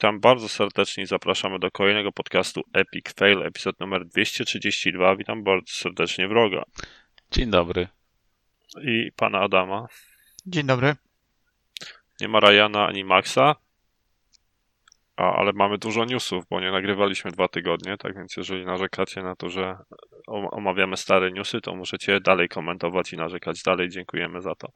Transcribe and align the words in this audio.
Witam 0.00 0.20
bardzo 0.20 0.48
serdecznie 0.48 1.02
i 1.04 1.06
zapraszamy 1.06 1.58
do 1.58 1.70
kolejnego 1.70 2.12
podcastu 2.12 2.62
Epic 2.72 3.12
Fail, 3.16 3.42
epizod 3.42 3.80
numer 3.80 4.06
232. 4.06 5.16
Witam 5.16 5.44
bardzo 5.44 5.72
serdecznie 5.72 6.28
wroga. 6.28 6.62
Dzień 7.30 7.50
dobry. 7.50 7.88
I 8.82 9.12
pana 9.16 9.40
Adama. 9.40 9.86
Dzień 10.46 10.66
dobry. 10.66 10.96
Nie 12.20 12.28
ma 12.28 12.40
Ryana 12.40 12.86
ani 12.86 13.04
Maxa, 13.04 13.56
a, 15.16 15.36
ale 15.36 15.52
mamy 15.52 15.78
dużo 15.78 16.04
newsów, 16.04 16.44
bo 16.50 16.60
nie 16.60 16.70
nagrywaliśmy 16.70 17.30
dwa 17.30 17.48
tygodnie, 17.48 17.96
tak 17.96 18.16
więc 18.16 18.36
jeżeli 18.36 18.64
narzekacie 18.64 19.22
na 19.22 19.36
to, 19.36 19.48
że 19.48 19.78
omawiamy 20.26 20.96
stare 20.96 21.32
newsy, 21.32 21.60
to 21.60 21.74
możecie 21.74 22.20
dalej 22.20 22.48
komentować 22.48 23.12
i 23.12 23.16
narzekać 23.16 23.62
dalej. 23.62 23.88
Dziękujemy 23.88 24.40
za 24.40 24.54
to. 24.54 24.68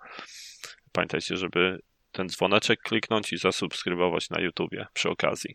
Pamiętajcie, 0.92 1.36
żeby 1.36 1.78
ten 2.14 2.28
dzwoneczek 2.28 2.80
kliknąć 2.80 3.32
i 3.32 3.38
zasubskrybować 3.38 4.30
na 4.30 4.40
YouTubie 4.40 4.86
przy 4.92 5.10
okazji. 5.10 5.54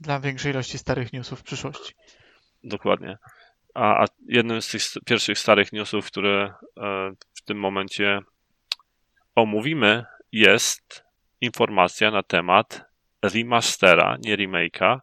Dla 0.00 0.20
większej 0.20 0.52
ilości 0.52 0.78
starych 0.78 1.12
newsów 1.12 1.40
w 1.40 1.42
przyszłości. 1.42 1.94
Dokładnie. 2.64 3.18
A, 3.74 4.02
a 4.02 4.06
jednym 4.28 4.62
z 4.62 4.68
tych 4.68 4.82
pierwszych 5.06 5.38
starych 5.38 5.72
newsów, 5.72 6.06
które 6.06 6.54
e, 6.80 7.12
w 7.34 7.42
tym 7.42 7.58
momencie 7.58 8.20
omówimy, 9.34 10.04
jest 10.32 11.04
informacja 11.40 12.10
na 12.10 12.22
temat 12.22 12.84
remastera, 13.22 14.16
nie 14.24 14.36
remake'a, 14.36 14.98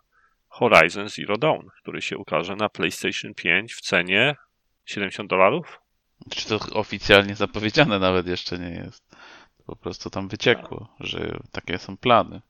Horizon 0.47 1.09
Zero 1.09 1.37
Dawn, 1.37 1.67
który 1.81 2.01
się 2.01 2.17
ukaże 2.17 2.55
na 2.55 2.69
PlayStation 2.69 3.33
5 3.33 3.73
w 3.73 3.81
cenie 3.81 4.35
70 4.85 5.29
dolarów. 5.29 5.81
Czy 6.29 6.47
to 6.47 6.59
oficjalnie 6.73 7.35
zapowiedziane 7.35 7.99
nawet 7.99 8.27
jeszcze 8.27 8.59
nie 8.59 8.69
jest? 8.69 9.10
Po 9.65 9.75
prostu 9.75 10.09
tam 10.09 10.27
wyciekło, 10.27 10.95
że 10.99 11.39
takie 11.51 11.77
są 11.77 11.97
plany. 11.97 12.41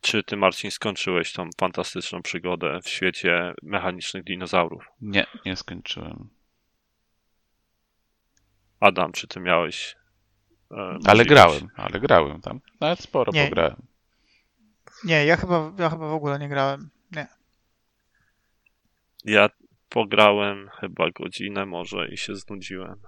Czy 0.00 0.22
ty, 0.22 0.36
Marcin, 0.36 0.70
skończyłeś 0.70 1.32
tą 1.32 1.48
fantastyczną 1.58 2.22
przygodę 2.22 2.80
w 2.82 2.88
świecie 2.88 3.54
mechanicznych 3.62 4.24
dinozaurów? 4.24 4.84
Nie, 5.00 5.26
nie 5.46 5.56
skończyłem. 5.56 6.28
Adam, 8.80 9.12
czy 9.12 9.28
ty 9.28 9.40
miałeś. 9.40 9.96
E, 10.70 10.98
ale 11.06 11.24
grałem, 11.24 11.68
ale 11.76 12.00
grałem 12.00 12.40
tam. 12.40 12.60
Nawet 12.80 13.00
sporo 13.00 13.32
nie. 13.32 13.44
pograłem. 13.44 13.86
Nie, 15.04 15.26
ja 15.26 15.36
chyba, 15.36 15.72
ja 15.78 15.90
chyba 15.90 16.08
w 16.08 16.12
ogóle 16.12 16.38
nie 16.38 16.48
grałem. 16.48 16.90
Nie. 17.12 17.26
Ja 19.24 19.50
pograłem 19.88 20.68
chyba 20.80 21.10
godzinę 21.10 21.66
może 21.66 22.08
i 22.08 22.16
się 22.16 22.34
znudziłem. 22.34 23.00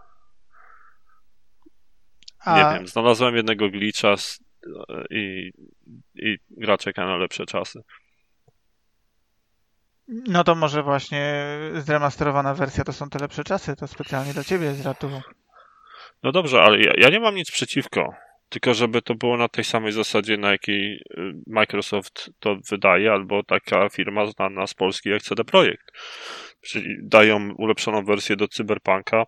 A... 2.47 2.73
Nie 2.73 2.79
wiem, 2.79 2.87
znalazłem 2.87 3.37
jednego 3.37 3.71
glitcha 3.71 4.15
i, 5.11 5.51
i 6.15 6.37
gra 6.51 6.79
czeka 6.79 7.07
na 7.07 7.17
lepsze 7.17 7.47
czasy. 7.47 7.83
No 10.09 10.45
to 10.45 10.55
może 10.55 10.83
właśnie 10.83 11.45
zremasterowana 11.75 12.55
wersja 12.55 12.85
to 12.85 12.93
są 12.93 13.11
te 13.11 13.19
lepsze 13.19 13.45
czasy, 13.45 13.77
to 13.77 13.87
specjalnie 13.87 14.33
dla 14.33 14.45
ciebie 14.45 14.73
z 14.73 14.87
ratu. 14.87 15.11
No 16.23 16.33
dobrze, 16.33 16.63
ale 16.63 16.81
ja, 16.81 16.93
ja 16.97 17.09
nie 17.09 17.21
mam 17.21 17.35
nic 17.35 17.51
przeciwko. 17.51 18.15
Tylko 18.49 18.75
żeby 18.75 19.03
to 19.03 19.15
było 19.15 19.37
na 19.37 19.49
tej 19.49 19.65
samej 19.65 19.93
zasadzie, 19.93 20.37
na 20.37 20.51
jakiej 20.51 20.95
y, 20.95 21.01
Microsoft 21.47 22.31
to 22.39 22.57
wydaje, 22.71 23.13
albo 23.13 23.43
taka 23.43 23.89
firma 23.89 24.27
znana 24.27 24.67
z 24.67 24.75
Polski 24.75 25.09
jak 25.09 25.23
CD 25.23 25.45
Projekt. 25.45 25.87
Czyli 26.61 26.97
dają 27.03 27.55
ulepszoną 27.55 28.05
wersję 28.05 28.37
do 28.37 28.49
Cyberpunka, 28.49 29.25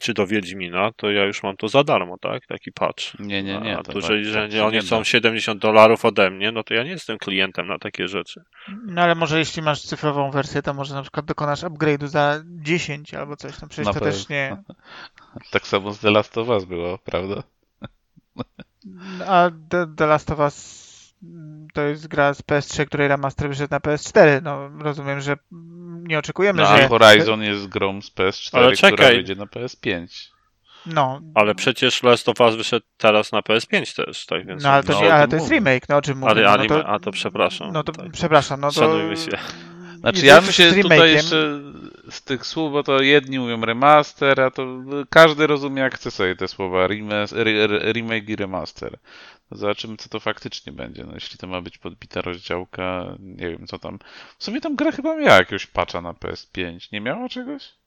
czy 0.00 0.14
do 0.14 0.26
Wiedźmina, 0.26 0.90
to 0.96 1.10
ja 1.10 1.24
już 1.24 1.42
mam 1.42 1.56
to 1.56 1.68
za 1.68 1.84
darmo, 1.84 2.18
tak? 2.18 2.46
Taki 2.46 2.72
patch. 2.72 3.18
Nie, 3.18 3.42
nie, 3.42 3.60
nie. 3.60 3.78
A 3.78 3.82
to, 3.82 3.92
jeżeli 3.98 4.32
tak, 4.32 4.52
że 4.52 4.64
oni 4.64 4.78
chcą 4.78 5.04
70 5.04 5.60
dolarów 5.60 6.04
ode 6.04 6.30
mnie, 6.30 6.52
no 6.52 6.62
to 6.62 6.74
ja 6.74 6.82
nie 6.82 6.90
jestem 6.90 7.18
klientem 7.18 7.66
na 7.66 7.78
takie 7.78 8.08
rzeczy. 8.08 8.42
No 8.86 9.02
ale 9.02 9.14
może 9.14 9.38
jeśli 9.38 9.62
masz 9.62 9.82
cyfrową 9.82 10.30
wersję, 10.30 10.62
to 10.62 10.74
może 10.74 10.94
na 10.94 11.02
przykład 11.02 11.26
dokonasz 11.26 11.62
upgrade'u 11.62 12.06
za 12.06 12.42
10 12.46 13.14
albo 13.14 13.36
coś, 13.36 13.60
no 13.60 13.68
przecież 13.68 13.94
to 13.94 14.00
też 14.00 14.28
nie... 14.28 14.56
tak 15.52 15.66
samo 15.66 15.92
z 15.92 15.98
The 15.98 16.10
Last 16.10 16.38
of 16.38 16.48
Us 16.48 16.64
było, 16.64 16.98
prawda? 16.98 17.42
A 19.26 19.50
The, 19.68 19.86
The 19.96 20.06
Last 20.06 20.30
of 20.30 20.38
Us 20.38 20.81
to 21.74 21.82
jest 21.82 22.08
gra 22.08 22.34
z 22.34 22.42
PS3, 22.42 22.86
której 22.86 23.08
remaster 23.08 23.48
wyszedł 23.48 23.70
na 23.70 23.78
PS4. 23.78 24.42
No 24.42 24.68
rozumiem, 24.78 25.20
że 25.20 25.36
nie 26.02 26.18
oczekujemy, 26.18 26.62
no, 26.62 26.76
że... 26.76 26.88
Horizon 26.88 27.42
jest 27.42 27.66
grą 27.66 28.02
z 28.02 28.10
PS4, 28.14 28.58
Ale 28.58 28.76
czekaj. 28.76 28.92
która 28.92 29.08
wyjdzie 29.08 29.34
na 29.34 29.46
PS5. 29.46 30.06
No. 30.86 31.20
Ale 31.34 31.54
przecież 31.54 32.02
Last 32.02 32.28
of 32.28 32.40
Us 32.40 32.54
wyszedł 32.54 32.86
teraz 32.96 33.32
na 33.32 33.40
PS5 33.40 34.04
też, 34.04 34.26
tak 34.26 34.46
więc... 34.46 34.62
No 34.62 34.70
ale 34.70 34.82
to, 34.82 34.92
no, 34.92 35.02
nie, 35.02 35.14
ale 35.14 35.28
to 35.28 35.36
jest 35.36 35.50
remake, 35.50 35.88
no 35.88 35.96
o 35.96 36.02
czym 36.02 36.18
mówię. 36.18 36.30
Ale, 36.30 36.48
ale 36.48 36.62
no 36.62 36.68
to, 36.68 36.86
a 36.86 36.98
to 36.98 37.10
przepraszam. 37.10 37.72
No 37.72 37.82
to 37.84 37.92
tak. 37.92 38.12
przepraszam, 38.12 38.60
no 38.60 38.68
to... 38.68 38.80
Szanujmy 38.80 39.16
się. 39.16 39.38
Znaczy 40.02 40.26
ja 40.26 40.40
bym 40.40 40.52
się 40.52 40.72
tutaj 40.82 41.12
jeszcze 41.12 41.60
z 42.10 42.22
tych 42.22 42.46
słów, 42.46 42.72
bo 42.72 42.82
to 42.82 43.02
jedni 43.02 43.38
mówią 43.38 43.60
remaster, 43.60 44.40
a 44.40 44.50
to 44.50 44.66
każdy 45.10 45.46
rozumie 45.46 45.82
jak 45.82 45.94
chce 45.94 46.10
sobie 46.10 46.36
te 46.36 46.48
słowa 46.48 46.86
remake 47.92 48.28
i 48.28 48.36
remaster. 48.36 48.98
Zobaczymy, 49.50 49.96
co 49.96 50.08
to 50.08 50.20
faktycznie 50.20 50.72
będzie. 50.72 51.04
No, 51.04 51.14
jeśli 51.14 51.38
to 51.38 51.46
ma 51.46 51.60
być 51.60 51.78
podbita 51.78 52.20
rozdziałka, 52.20 53.16
nie 53.18 53.50
wiem 53.50 53.66
co 53.66 53.78
tam. 53.78 53.98
W 54.38 54.44
sumie 54.44 54.60
tam 54.60 54.76
gra 54.76 54.92
chyba 54.92 55.16
miała 55.16 55.36
jakiegoś 55.36 55.66
patcha 55.66 56.00
na 56.00 56.12
PS5. 56.12 56.92
Nie 56.92 57.00
miała 57.00 57.28
czegoś? 57.28 57.81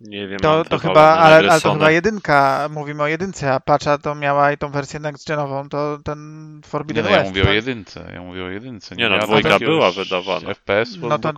Nie 0.00 0.28
wiem. 0.28 0.38
To, 0.38 0.64
to 0.64 0.78
chyba, 0.78 1.18
ale, 1.18 1.36
ale, 1.36 1.60
to 1.60 1.72
chyba 1.72 1.90
jedynka, 1.90 2.68
mówimy 2.72 3.02
o 3.02 3.06
jedynce, 3.06 3.52
a 3.52 3.60
patcha 3.60 3.98
to 3.98 4.14
miała 4.14 4.52
i 4.52 4.58
tą 4.58 4.70
wersję 4.70 5.00
next-genową, 5.00 5.68
to 5.68 5.98
ten 6.04 6.60
Forbidden 6.64 7.04
nie, 7.04 7.10
no, 7.10 7.16
ja 7.16 7.24
mówię 7.24 7.42
tak? 7.42 7.50
o 7.50 7.52
jedynce, 7.52 8.10
ja 8.14 8.22
mówię 8.22 8.44
o 8.44 8.48
jedynce. 8.48 8.96
Nie, 8.96 9.04
nie 9.04 9.10
no, 9.10 9.26
dwójka 9.26 9.58
była 9.58 9.92
wydawana. 9.92 10.54
FPS 10.54 10.96
no 10.96 11.18
to... 11.18 11.32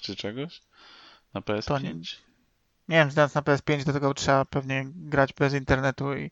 czy 0.00 0.16
czegoś? 0.16 0.62
Na 1.34 1.40
PS5? 1.40 1.64
To 1.64 1.78
nie, 1.78 1.94
nie 2.88 2.96
wiem, 2.96 3.10
znając 3.10 3.34
na 3.34 3.42
PS5 3.42 3.84
do 3.84 3.92
tego 3.92 4.14
trzeba 4.14 4.44
pewnie 4.44 4.84
grać 4.86 5.32
bez 5.32 5.54
internetu 5.54 6.14
i 6.16 6.30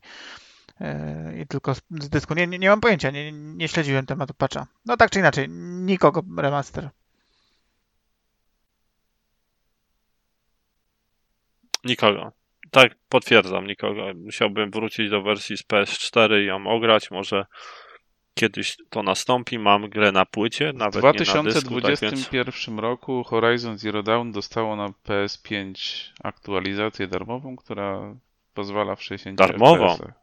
E, 0.81 1.41
i 1.41 1.47
tylko 1.47 1.75
z 1.75 2.09
dysku. 2.09 2.33
Nie, 2.33 2.47
nie, 2.47 2.59
nie 2.59 2.69
mam 2.69 2.81
pojęcia, 2.81 3.11
nie, 3.11 3.31
nie 3.31 3.67
śledziłem 3.67 4.05
tematu 4.05 4.33
patcha. 4.33 4.67
No 4.85 4.97
tak 4.97 5.09
czy 5.09 5.19
inaczej, 5.19 5.49
nikogo 5.49 6.23
remaster. 6.37 6.89
Nikogo. 11.85 12.31
Tak, 12.71 12.95
potwierdzam, 13.09 13.67
nikogo. 13.67 14.05
Musiałbym 14.15 14.71
wrócić 14.71 15.09
do 15.09 15.21
wersji 15.21 15.57
z 15.57 15.63
PS4 15.63 16.41
i 16.41 16.45
ją 16.45 16.67
ograć. 16.67 17.11
Może 17.11 17.45
kiedyś 18.33 18.77
to 18.89 19.03
nastąpi. 19.03 19.59
Mam 19.59 19.89
grę 19.89 20.11
na 20.11 20.25
płycie, 20.25 20.73
nawet 20.73 20.95
w 20.95 20.99
2021 20.99 21.53
dysku, 21.53 21.81
tak 21.81 21.99
więc... 22.67 22.79
roku 22.79 23.23
Horizon 23.23 23.77
Zero 23.77 24.03
Dawn 24.03 24.31
dostało 24.31 24.75
na 24.75 24.87
PS5 24.87 25.73
aktualizację 26.23 27.07
darmową, 27.07 27.55
która 27.55 28.15
pozwala 28.53 28.95
w 28.95 29.03
60 29.03 29.37
Darmową? 29.37 29.97
FPS 29.97 30.13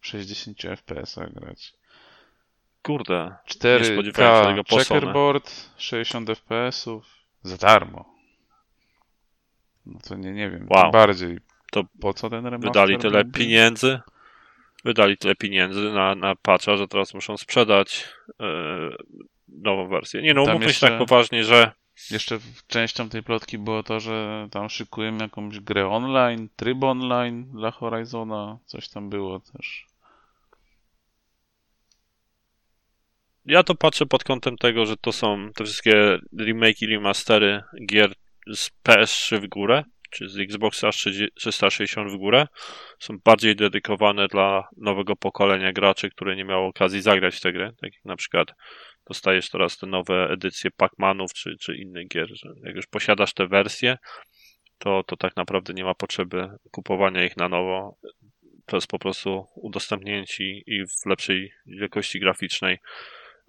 60 0.00 0.62
fps 0.62 1.18
grać. 1.34 1.72
Kurde, 2.82 3.36
4K 3.48 4.62
checkerboard, 4.68 5.70
60 5.76 6.30
fps 6.30 6.86
za 7.42 7.56
darmo. 7.56 8.17
No 9.88 9.98
to 10.08 10.14
nie, 10.14 10.32
nie 10.32 10.50
wiem, 10.50 10.66
wow. 10.70 10.92
bardziej. 10.92 11.38
To 11.72 11.84
po 12.00 12.14
co 12.14 12.30
ten 12.30 12.44
remaster? 12.44 12.70
Wydali 12.70 12.98
tyle 12.98 13.24
pieniędzy, 13.24 14.00
wydali 14.84 15.16
tyle 15.16 15.34
pieniędzy 15.34 15.92
na, 15.92 16.14
na 16.14 16.36
patcha, 16.36 16.76
że 16.76 16.88
teraz 16.88 17.14
muszą 17.14 17.36
sprzedać 17.36 18.08
yy, 18.38 18.96
nową 19.48 19.88
wersję. 19.88 20.22
Nie 20.22 20.34
no, 20.34 20.42
umówmy 20.42 20.66
jeszcze... 20.66 20.86
się 20.86 20.86
tak 20.86 20.98
poważnie, 20.98 21.44
że 21.44 21.72
jeszcze 22.10 22.38
częścią 22.66 23.08
tej 23.08 23.22
plotki 23.22 23.58
było 23.58 23.82
to, 23.82 24.00
że 24.00 24.48
tam 24.50 24.68
szykujemy 24.68 25.22
jakąś 25.22 25.60
grę 25.60 25.88
online, 25.88 26.48
tryb 26.56 26.84
online 26.84 27.50
dla 27.52 27.70
Horizona, 27.70 28.58
coś 28.66 28.88
tam 28.88 29.10
było 29.10 29.40
też. 29.40 29.86
Ja 33.44 33.62
to 33.62 33.74
patrzę 33.74 34.06
pod 34.06 34.24
kątem 34.24 34.58
tego, 34.58 34.86
że 34.86 34.96
to 34.96 35.12
są 35.12 35.50
te 35.54 35.64
wszystkie 35.64 36.18
remake 36.40 36.82
i 36.82 36.86
remastery 36.86 37.62
gier 37.86 38.12
z 38.54 38.70
PS3 38.88 39.40
w 39.40 39.48
górę, 39.48 39.84
czy 40.10 40.28
z 40.28 40.38
Xboxa 40.38 40.90
360 40.90 42.12
w 42.12 42.16
górę, 42.16 42.46
są 42.98 43.18
bardziej 43.24 43.56
dedykowane 43.56 44.28
dla 44.28 44.68
nowego 44.76 45.16
pokolenia 45.16 45.72
graczy, 45.72 46.10
które 46.10 46.36
nie 46.36 46.44
miało 46.44 46.66
okazji 46.66 47.00
zagrać 47.00 47.36
w 47.36 47.40
tę 47.40 47.52
grę. 47.52 47.72
Tak 47.80 47.94
jak 47.94 48.04
na 48.04 48.16
przykład 48.16 48.48
dostajesz 49.06 49.50
teraz 49.50 49.78
te 49.78 49.86
nowe 49.86 50.28
edycje 50.30 50.70
Pac-Manów 50.70 51.32
czy, 51.34 51.56
czy 51.60 51.76
innych 51.76 52.08
gier, 52.08 52.28
że 52.32 52.48
jak 52.64 52.76
już 52.76 52.86
posiadasz 52.86 53.34
te 53.34 53.46
wersje, 53.46 53.98
to, 54.78 55.02
to 55.06 55.16
tak 55.16 55.36
naprawdę 55.36 55.74
nie 55.74 55.84
ma 55.84 55.94
potrzeby 55.94 56.48
kupowania 56.70 57.24
ich 57.24 57.36
na 57.36 57.48
nowo. 57.48 57.98
To 58.66 58.76
jest 58.76 58.86
po 58.86 58.98
prostu 58.98 59.46
udostępnienie 59.54 60.26
ci 60.26 60.62
i 60.66 60.84
w 60.86 61.06
lepszej 61.06 61.52
jakości 61.66 62.20
graficznej 62.20 62.78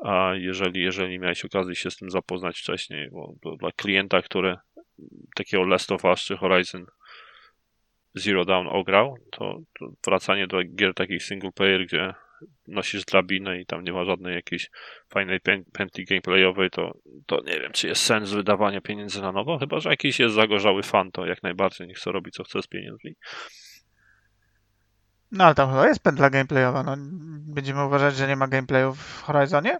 a 0.03 0.31
jeżeli, 0.35 0.81
jeżeli 0.81 1.19
miałeś 1.19 1.45
okazję 1.45 1.75
się 1.75 1.91
z 1.91 1.97
tym 1.97 2.09
zapoznać 2.09 2.59
wcześniej, 2.59 3.09
bo 3.11 3.55
dla 3.57 3.71
klienta, 3.71 4.21
który 4.21 4.55
takiego 5.35 5.63
Last 5.63 5.91
of 5.91 6.05
Us 6.05 6.19
czy 6.19 6.37
Horizon 6.37 6.85
Zero 8.15 8.45
Dawn 8.45 8.67
ograł, 8.67 9.17
to, 9.31 9.59
to 9.79 9.91
wracanie 10.05 10.47
do 10.47 10.57
gier 10.75 10.93
takich 10.93 11.23
single 11.23 11.51
player, 11.51 11.85
gdzie 11.85 12.13
nosisz 12.67 13.05
drabinę 13.05 13.61
i 13.61 13.65
tam 13.65 13.83
nie 13.83 13.93
ma 13.93 14.05
żadnej 14.05 14.35
jakiejś 14.35 14.69
fajnej 15.09 15.39
pętli 15.73 16.05
gameplayowej, 16.05 16.69
to, 16.69 16.97
to 17.25 17.41
nie 17.45 17.59
wiem, 17.59 17.71
czy 17.71 17.87
jest 17.87 18.01
sens 18.01 18.31
wydawania 18.31 18.81
pieniędzy 18.81 19.21
na 19.21 19.31
nowo, 19.31 19.57
chyba, 19.57 19.79
że 19.79 19.89
jakiś 19.89 20.19
jest 20.19 20.35
zagorzały 20.35 20.83
fan, 20.83 21.11
to 21.11 21.25
jak 21.25 21.43
najbardziej 21.43 21.87
niech 21.87 21.97
chce 21.97 22.11
robi 22.11 22.31
co 22.31 22.43
chce 22.43 22.61
z 22.61 22.67
pieniędzmi. 22.67 23.15
No 25.31 25.43
ale 25.43 25.55
tam 25.55 25.69
chyba 25.69 25.87
jest 25.87 26.03
pętla 26.03 26.29
gameplayowa. 26.29 26.83
No, 26.83 26.95
będziemy 27.53 27.85
uważać, 27.85 28.15
że 28.15 28.27
nie 28.27 28.35
ma 28.35 28.47
gameplayu 28.47 28.93
w 28.93 29.21
Horizonie? 29.21 29.77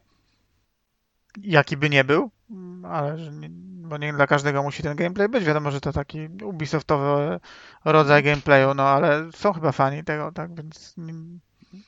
Jaki 1.41 1.77
by 1.77 1.89
nie 1.89 2.03
był, 2.03 2.31
ale 2.83 3.31
nie, 3.31 3.49
bo 3.89 3.97
nie 3.97 4.13
dla 4.13 4.27
każdego 4.27 4.63
musi 4.63 4.83
ten 4.83 4.95
gameplay 4.95 5.29
być. 5.29 5.43
Wiadomo, 5.43 5.71
że 5.71 5.81
to 5.81 5.93
taki 5.93 6.19
Ubisoftowy 6.43 7.39
rodzaj 7.85 8.23
gameplayu, 8.23 8.73
no 8.73 8.83
ale 8.83 9.31
są 9.31 9.53
chyba 9.53 9.71
fani 9.71 10.03
tego, 10.03 10.31
tak 10.31 10.55
więc... 10.55 10.95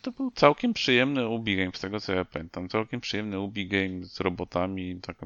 To 0.02 0.12
był 0.12 0.32
całkiem 0.32 0.74
przyjemny 0.74 1.28
Ubi 1.28 1.58
game, 1.58 1.72
z 1.74 1.80
tego 1.80 2.00
co 2.00 2.14
ja 2.14 2.26
pamiętam. 2.26 2.70
Całkiem 2.70 3.02
przyjemny 3.02 3.40
Ubi 3.40 3.68
game 3.68 4.04
z 4.04 4.20
robotami, 4.20 5.00
tak, 5.02 5.18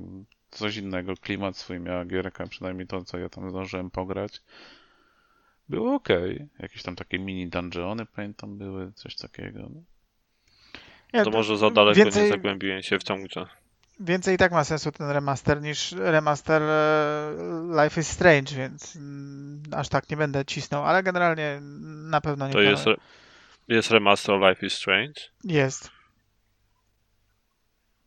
coś 0.51 0.77
innego, 0.77 1.13
klimat 1.15 1.57
swój 1.57 1.79
miała 1.79 2.05
gierka, 2.05 2.47
przynajmniej 2.47 2.87
to, 2.87 3.03
co 3.03 3.17
ja 3.17 3.29
tam 3.29 3.49
zdążyłem 3.49 3.91
pograć. 3.91 4.41
Było 5.69 5.95
ok. 5.95 6.07
Jakieś 6.59 6.83
tam 6.83 6.95
takie 6.95 7.19
mini 7.19 7.47
dungeony, 7.47 8.05
pamiętam, 8.05 8.57
były, 8.57 8.91
coś 8.91 9.15
takiego. 9.15 9.59
No. 9.59 9.81
Ja, 11.13 11.23
to 11.23 11.31
może 11.31 11.57
za 11.57 11.69
daleko 11.71 11.97
więcej... 11.97 12.23
nie 12.23 12.29
zagłębiłem 12.29 12.81
się 12.81 12.99
w 12.99 13.03
tą 13.03 13.23
grę. 13.23 13.45
Więcej 13.99 14.35
i 14.35 14.37
tak 14.37 14.51
ma 14.51 14.63
sensu 14.63 14.91
ten 14.91 15.09
remaster 15.09 15.61
niż 15.61 15.91
remaster 15.91 16.61
e, 16.61 17.83
Life 17.83 18.01
is 18.01 18.07
Strange, 18.07 18.55
więc 18.55 18.95
mm, 18.95 19.63
aż 19.71 19.89
tak 19.89 20.09
nie 20.09 20.17
będę 20.17 20.45
cisnął, 20.45 20.85
ale 20.85 21.03
generalnie 21.03 21.59
na 22.09 22.21
pewno 22.21 22.47
nie 22.47 22.53
To 22.53 22.61
jest, 22.61 22.87
re 22.87 22.95
jest 23.67 23.91
remaster 23.91 24.35
Life 24.39 24.65
is 24.65 24.73
Strange? 24.73 25.21
Jest. 25.43 25.91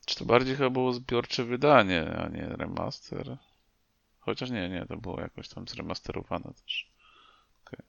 Czy 0.07 0.17
to 0.17 0.25
bardziej 0.25 0.57
chyba 0.57 0.71
było 0.71 0.93
zbiorcze 0.93 1.45
wydanie, 1.45 2.17
a 2.19 2.29
nie 2.29 2.47
remaster? 2.47 3.37
Chociaż 4.19 4.51
nie, 4.51 4.69
nie, 4.69 4.87
to 4.87 4.97
było 4.97 5.21
jakoś 5.21 5.49
tam 5.49 5.69
zremasterowane 5.69 6.53
też. 6.65 6.91
Okej. 7.67 7.87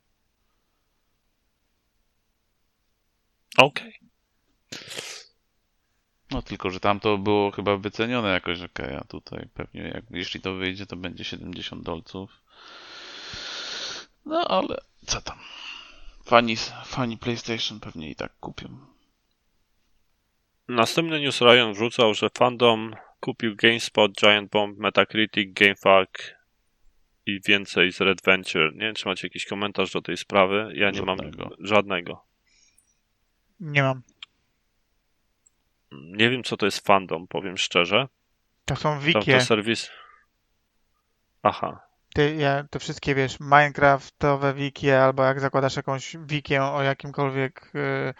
Okay. 3.57 3.67
okay. 3.67 4.08
No 6.31 6.41
tylko, 6.41 6.69
że 6.69 6.79
tam 6.79 6.99
to 6.99 7.17
było 7.17 7.51
chyba 7.51 7.77
wycenione 7.77 8.29
jakoś, 8.29 8.61
okej, 8.61 8.85
okay, 8.85 8.99
a 8.99 9.03
tutaj 9.03 9.47
pewnie 9.53 9.81
jak, 9.81 10.03
jeśli 10.11 10.41
to 10.41 10.53
wyjdzie, 10.53 10.85
to 10.85 10.95
będzie 10.95 11.23
70 11.23 11.83
dolców. 11.83 12.31
No 14.25 14.47
ale 14.47 14.81
co 15.05 15.21
tam? 15.21 15.37
Fani, 16.25 16.55
fani 16.85 17.17
PlayStation 17.17 17.79
pewnie 17.79 18.09
i 18.09 18.15
tak 18.15 18.31
kupią. 18.39 18.69
Następny 20.67 21.19
news 21.19 21.41
Ryan 21.41 21.73
wrzucał, 21.73 22.13
że 22.13 22.29
fandom 22.29 22.95
kupił 23.19 23.55
GameSpot, 23.55 24.11
Giant 24.11 24.51
Bomb, 24.51 24.77
Metacritic, 24.77 25.53
GameFAQ 25.53 26.35
i 27.25 27.39
więcej 27.47 27.91
z 27.91 28.01
Red 28.01 28.21
Venture. 28.21 28.73
Nie 28.73 28.79
wiem, 28.79 28.95
czy 28.95 29.07
macie 29.07 29.27
jakiś 29.27 29.45
komentarz 29.45 29.91
do 29.91 30.01
tej 30.01 30.17
sprawy. 30.17 30.71
Ja 30.75 30.91
nie 30.91 30.97
żadnego. 30.97 31.43
mam 31.43 31.53
żadnego. 31.59 32.25
Nie 33.59 33.83
mam. 33.83 34.01
Nie 35.91 36.29
wiem, 36.29 36.43
co 36.43 36.57
to 36.57 36.65
jest 36.65 36.87
fandom, 36.87 37.27
powiem 37.27 37.57
szczerze. 37.57 38.07
To 38.65 38.75
są 38.75 38.99
wikie. 38.99 39.33
To 39.33 39.41
serwis. 39.41 39.89
Aha. 41.43 41.89
Ty, 42.13 42.35
ja, 42.35 42.63
te 42.69 42.79
wszystkie, 42.79 43.15
wiesz, 43.15 43.39
Minecraftowe 43.39 44.53
wiki, 44.53 44.91
albo 44.91 45.23
jak 45.23 45.39
zakładasz 45.39 45.75
jakąś 45.75 46.17
wikię 46.25 46.63
o 46.63 46.81
jakimkolwiek 46.83 47.71
yy, 47.73 48.13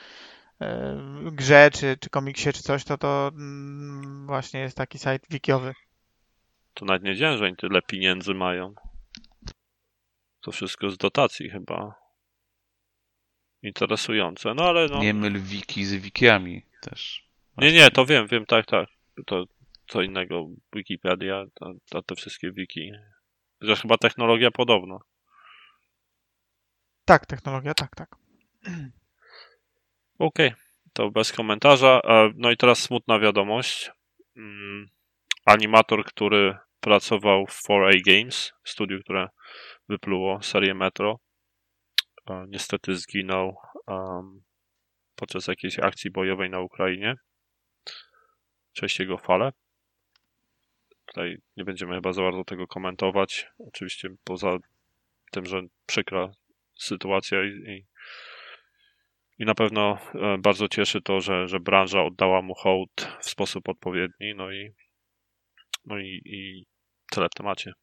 yy, 0.59 1.31
grze, 1.31 1.71
czy, 1.73 1.97
czy 1.99 2.09
komiksie, 2.09 2.53
czy 2.53 2.63
coś, 2.63 2.83
to 2.83 2.97
to 2.97 3.31
yy, 3.37 4.25
właśnie 4.25 4.59
jest 4.59 4.77
taki 4.77 4.97
site 4.97 5.19
wikiowy. 5.29 5.73
To 6.73 6.85
nawet 6.85 7.03
nie 7.03 7.11
wiedziałem, 7.11 7.37
że 7.37 7.45
oni 7.45 7.55
tyle 7.55 7.81
pieniędzy 7.81 8.33
mają. 8.33 8.75
To 10.41 10.51
wszystko 10.51 10.89
z 10.89 10.97
dotacji 10.97 11.49
chyba. 11.49 11.95
Interesujące, 13.61 14.53
no 14.53 14.63
ale 14.63 14.87
no... 14.87 14.99
Nie 14.99 15.13
myl 15.13 15.41
wiki 15.41 15.85
z 15.85 15.93
wikiami 15.93 16.65
też. 16.81 17.28
Nie, 17.61 17.73
nie, 17.73 17.91
to 17.91 18.05
wiem, 18.05 18.27
wiem, 18.27 18.45
tak, 18.45 18.65
tak. 18.65 18.89
To 19.25 19.45
co 19.89 20.01
innego. 20.01 20.47
Wikipedia, 20.73 21.45
to, 21.53 21.73
to 21.89 22.01
te 22.01 22.15
wszystkie 22.15 22.51
wiki. 22.51 22.91
Chociaż 23.59 23.81
chyba 23.81 23.97
technologia 23.97 24.51
podobna. 24.51 24.97
Tak, 27.05 27.25
technologia, 27.25 27.73
tak, 27.73 27.95
tak. 27.95 28.15
Okej, 30.19 30.47
okay. 30.47 30.53
to 30.93 31.11
bez 31.11 31.31
komentarza. 31.31 32.01
E, 32.03 32.31
no 32.35 32.51
i 32.51 32.57
teraz 32.57 32.79
smutna 32.79 33.19
wiadomość. 33.19 33.91
Mm, 34.37 34.89
animator, 35.45 36.05
który 36.05 36.57
pracował 36.79 37.45
w 37.47 37.63
4A 37.69 38.01
Games, 38.05 38.53
studiu, 38.63 38.99
które 38.99 39.27
wypluło 39.89 40.41
serię 40.41 40.73
Metro, 40.73 41.19
e, 42.29 42.45
niestety 42.47 42.95
zginął 42.95 43.55
um, 43.87 44.41
podczas 45.15 45.47
jakiejś 45.47 45.79
akcji 45.79 46.11
bojowej 46.11 46.49
na 46.49 46.59
Ukrainie 46.59 47.15
cześć 48.79 48.99
jego 48.99 49.17
fale. 49.17 49.51
Tutaj 51.05 51.37
nie 51.57 51.63
będziemy 51.63 51.95
chyba 51.95 52.13
za 52.13 52.21
bardzo 52.21 52.43
tego 52.43 52.67
komentować. 52.67 53.47
Oczywiście 53.67 54.09
poza 54.23 54.57
tym, 55.31 55.45
że 55.45 55.61
przykra 55.85 56.31
sytuacja 56.75 57.43
i, 57.43 57.47
i, 57.47 57.85
i 59.39 59.45
na 59.45 59.55
pewno 59.55 59.97
e, 60.15 60.37
bardzo 60.37 60.67
cieszy 60.67 61.01
to, 61.01 61.21
że, 61.21 61.47
że 61.47 61.59
branża 61.59 62.03
oddała 62.03 62.41
mu 62.41 62.53
hołd 62.55 63.17
w 63.21 63.29
sposób 63.29 63.69
odpowiedni. 63.69 64.35
No 64.35 64.51
i, 64.51 64.71
no 65.85 65.99
i, 65.99 66.21
i 66.25 66.65
tyle 67.11 67.27
w 67.27 67.37
temacie. 67.37 67.73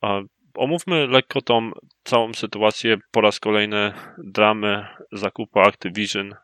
A 0.00 0.20
omówmy 0.54 1.06
lekko 1.06 1.42
tą 1.42 1.70
całą 2.04 2.34
sytuację 2.34 2.96
po 3.10 3.20
raz 3.20 3.40
kolejny 3.40 3.92
dramy 4.18 4.86
zakupu 5.12 5.60
Activision 5.60 6.34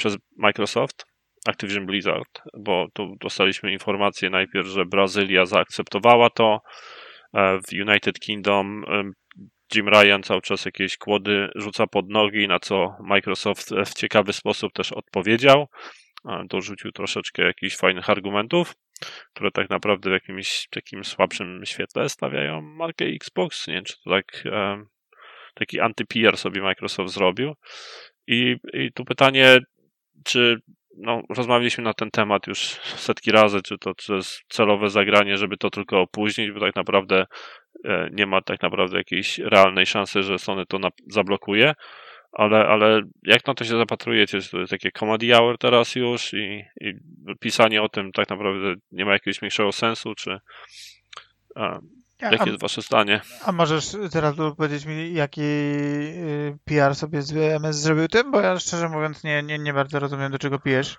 przez 0.00 0.16
Microsoft, 0.36 1.06
Activision 1.48 1.86
Blizzard, 1.86 2.42
bo 2.58 2.86
tu 2.94 3.16
dostaliśmy 3.20 3.72
informację 3.72 4.30
najpierw, 4.30 4.66
że 4.66 4.84
Brazylia 4.86 5.46
zaakceptowała 5.46 6.30
to, 6.30 6.60
e, 7.34 7.58
w 7.58 7.88
United 7.88 8.20
Kingdom 8.20 8.84
Jim 9.74 9.88
Ryan 9.88 10.22
cały 10.22 10.40
czas 10.40 10.64
jakieś 10.64 10.96
kłody 10.96 11.48
rzuca 11.54 11.86
pod 11.86 12.08
nogi, 12.08 12.48
na 12.48 12.58
co 12.58 12.96
Microsoft 13.00 13.70
w 13.86 13.94
ciekawy 13.94 14.32
sposób 14.32 14.72
też 14.72 14.92
odpowiedział. 14.92 15.68
Dorzucił 16.44 16.92
troszeczkę 16.92 17.42
jakichś 17.42 17.76
fajnych 17.76 18.10
argumentów, 18.10 18.74
które 19.34 19.50
tak 19.50 19.70
naprawdę 19.70 20.10
w 20.10 20.12
jakimś 20.12 20.66
takim 20.70 21.04
słabszym 21.04 21.62
świetle 21.64 22.08
stawiają 22.08 22.60
markę 22.60 23.04
Xbox. 23.04 23.66
Nie 23.66 23.74
wiem, 23.74 23.84
czy 23.84 23.94
to 24.04 24.10
tak 24.10 24.44
taki 25.54 25.80
anty-PR 25.80 26.36
sobie 26.36 26.62
Microsoft 26.62 27.14
zrobił. 27.14 27.54
I, 28.26 28.56
I 28.72 28.92
tu 28.92 29.04
pytanie, 29.04 29.58
czy 30.24 30.60
no, 30.96 31.22
rozmawialiśmy 31.28 31.84
na 31.84 31.94
ten 31.94 32.10
temat 32.10 32.46
już 32.46 32.58
setki 32.82 33.32
razy, 33.32 33.62
czy 33.62 33.78
to, 33.78 33.94
czy 33.94 34.14
jest 34.14 34.40
celowe 34.48 34.90
zagranie, 34.90 35.36
żeby 35.36 35.56
to 35.56 35.70
tylko 35.70 36.00
opóźnić, 36.00 36.50
bo 36.52 36.60
tak 36.60 36.76
naprawdę 36.76 37.26
e, 37.84 38.08
nie 38.12 38.26
ma 38.26 38.42
tak 38.42 38.62
naprawdę 38.62 38.96
jakiejś 38.98 39.38
realnej 39.38 39.86
szansy, 39.86 40.22
że 40.22 40.38
Sony 40.38 40.66
to 40.66 40.78
zablokuje. 41.06 41.74
Ale, 42.32 42.66
ale 42.66 43.02
jak 43.22 43.46
na 43.46 43.54
to 43.54 43.64
się 43.64 43.78
zapatrujecie? 43.78 44.40
Czy 44.40 44.50
to 44.50 44.58
jest 44.58 44.70
takie 44.70 44.90
comedy 44.92 45.28
hour 45.32 45.58
teraz 45.58 45.94
już 45.94 46.34
i, 46.34 46.64
i 46.80 46.94
pisanie 47.40 47.82
o 47.82 47.88
tym 47.88 48.12
tak 48.12 48.30
naprawdę 48.30 48.74
nie 48.92 49.04
ma 49.04 49.12
jakiegoś 49.12 49.40
większego 49.40 49.72
sensu, 49.72 50.14
czy 50.14 50.38
a, 51.54 51.78
Jakie 52.22 52.50
jest 52.50 52.62
wasze 52.62 52.82
zdanie? 52.82 53.20
A 53.44 53.52
możesz 53.52 53.96
teraz 54.12 54.34
powiedzieć 54.56 54.84
mi, 54.84 55.14
jaki 55.14 55.40
y, 55.40 56.58
PR 56.64 56.94
sobie 56.94 57.22
z 57.22 57.36
MS 57.36 57.76
zrobił 57.76 58.08
tym? 58.08 58.30
Bo 58.30 58.40
ja 58.40 58.58
szczerze 58.58 58.88
mówiąc 58.88 59.24
nie, 59.24 59.42
nie, 59.42 59.58
nie 59.58 59.72
bardzo 59.72 59.98
rozumiem, 59.98 60.32
do 60.32 60.38
czego 60.38 60.58
pijesz. 60.58 60.98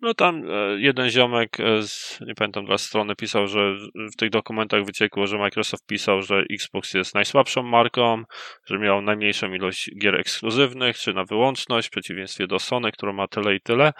No 0.00 0.14
tam 0.14 0.50
e, 0.50 0.80
jeden 0.80 1.10
ziomek 1.10 1.56
z, 1.82 2.20
nie 2.20 2.34
pamiętam 2.34 2.66
dla 2.66 2.78
strony 2.78 3.16
pisał, 3.16 3.46
że 3.46 3.74
w 4.12 4.16
tych 4.16 4.30
dokumentach 4.30 4.84
wyciekło, 4.84 5.26
że 5.26 5.38
Microsoft 5.38 5.86
pisał, 5.86 6.22
że 6.22 6.42
Xbox 6.50 6.94
jest 6.94 7.14
najsłabszą 7.14 7.62
marką, 7.62 8.22
że 8.66 8.78
miał 8.78 9.02
najmniejszą 9.02 9.52
ilość 9.52 9.90
gier 9.98 10.20
ekskluzywnych, 10.20 10.98
czy 10.98 11.12
na 11.12 11.24
wyłączność, 11.24 11.88
w 11.88 11.90
przeciwieństwie 11.90 12.46
do 12.46 12.58
Sony, 12.58 12.92
która 12.92 13.12
ma 13.12 13.28
tyle 13.28 13.54
i 13.54 13.60
tyle. 13.60 13.92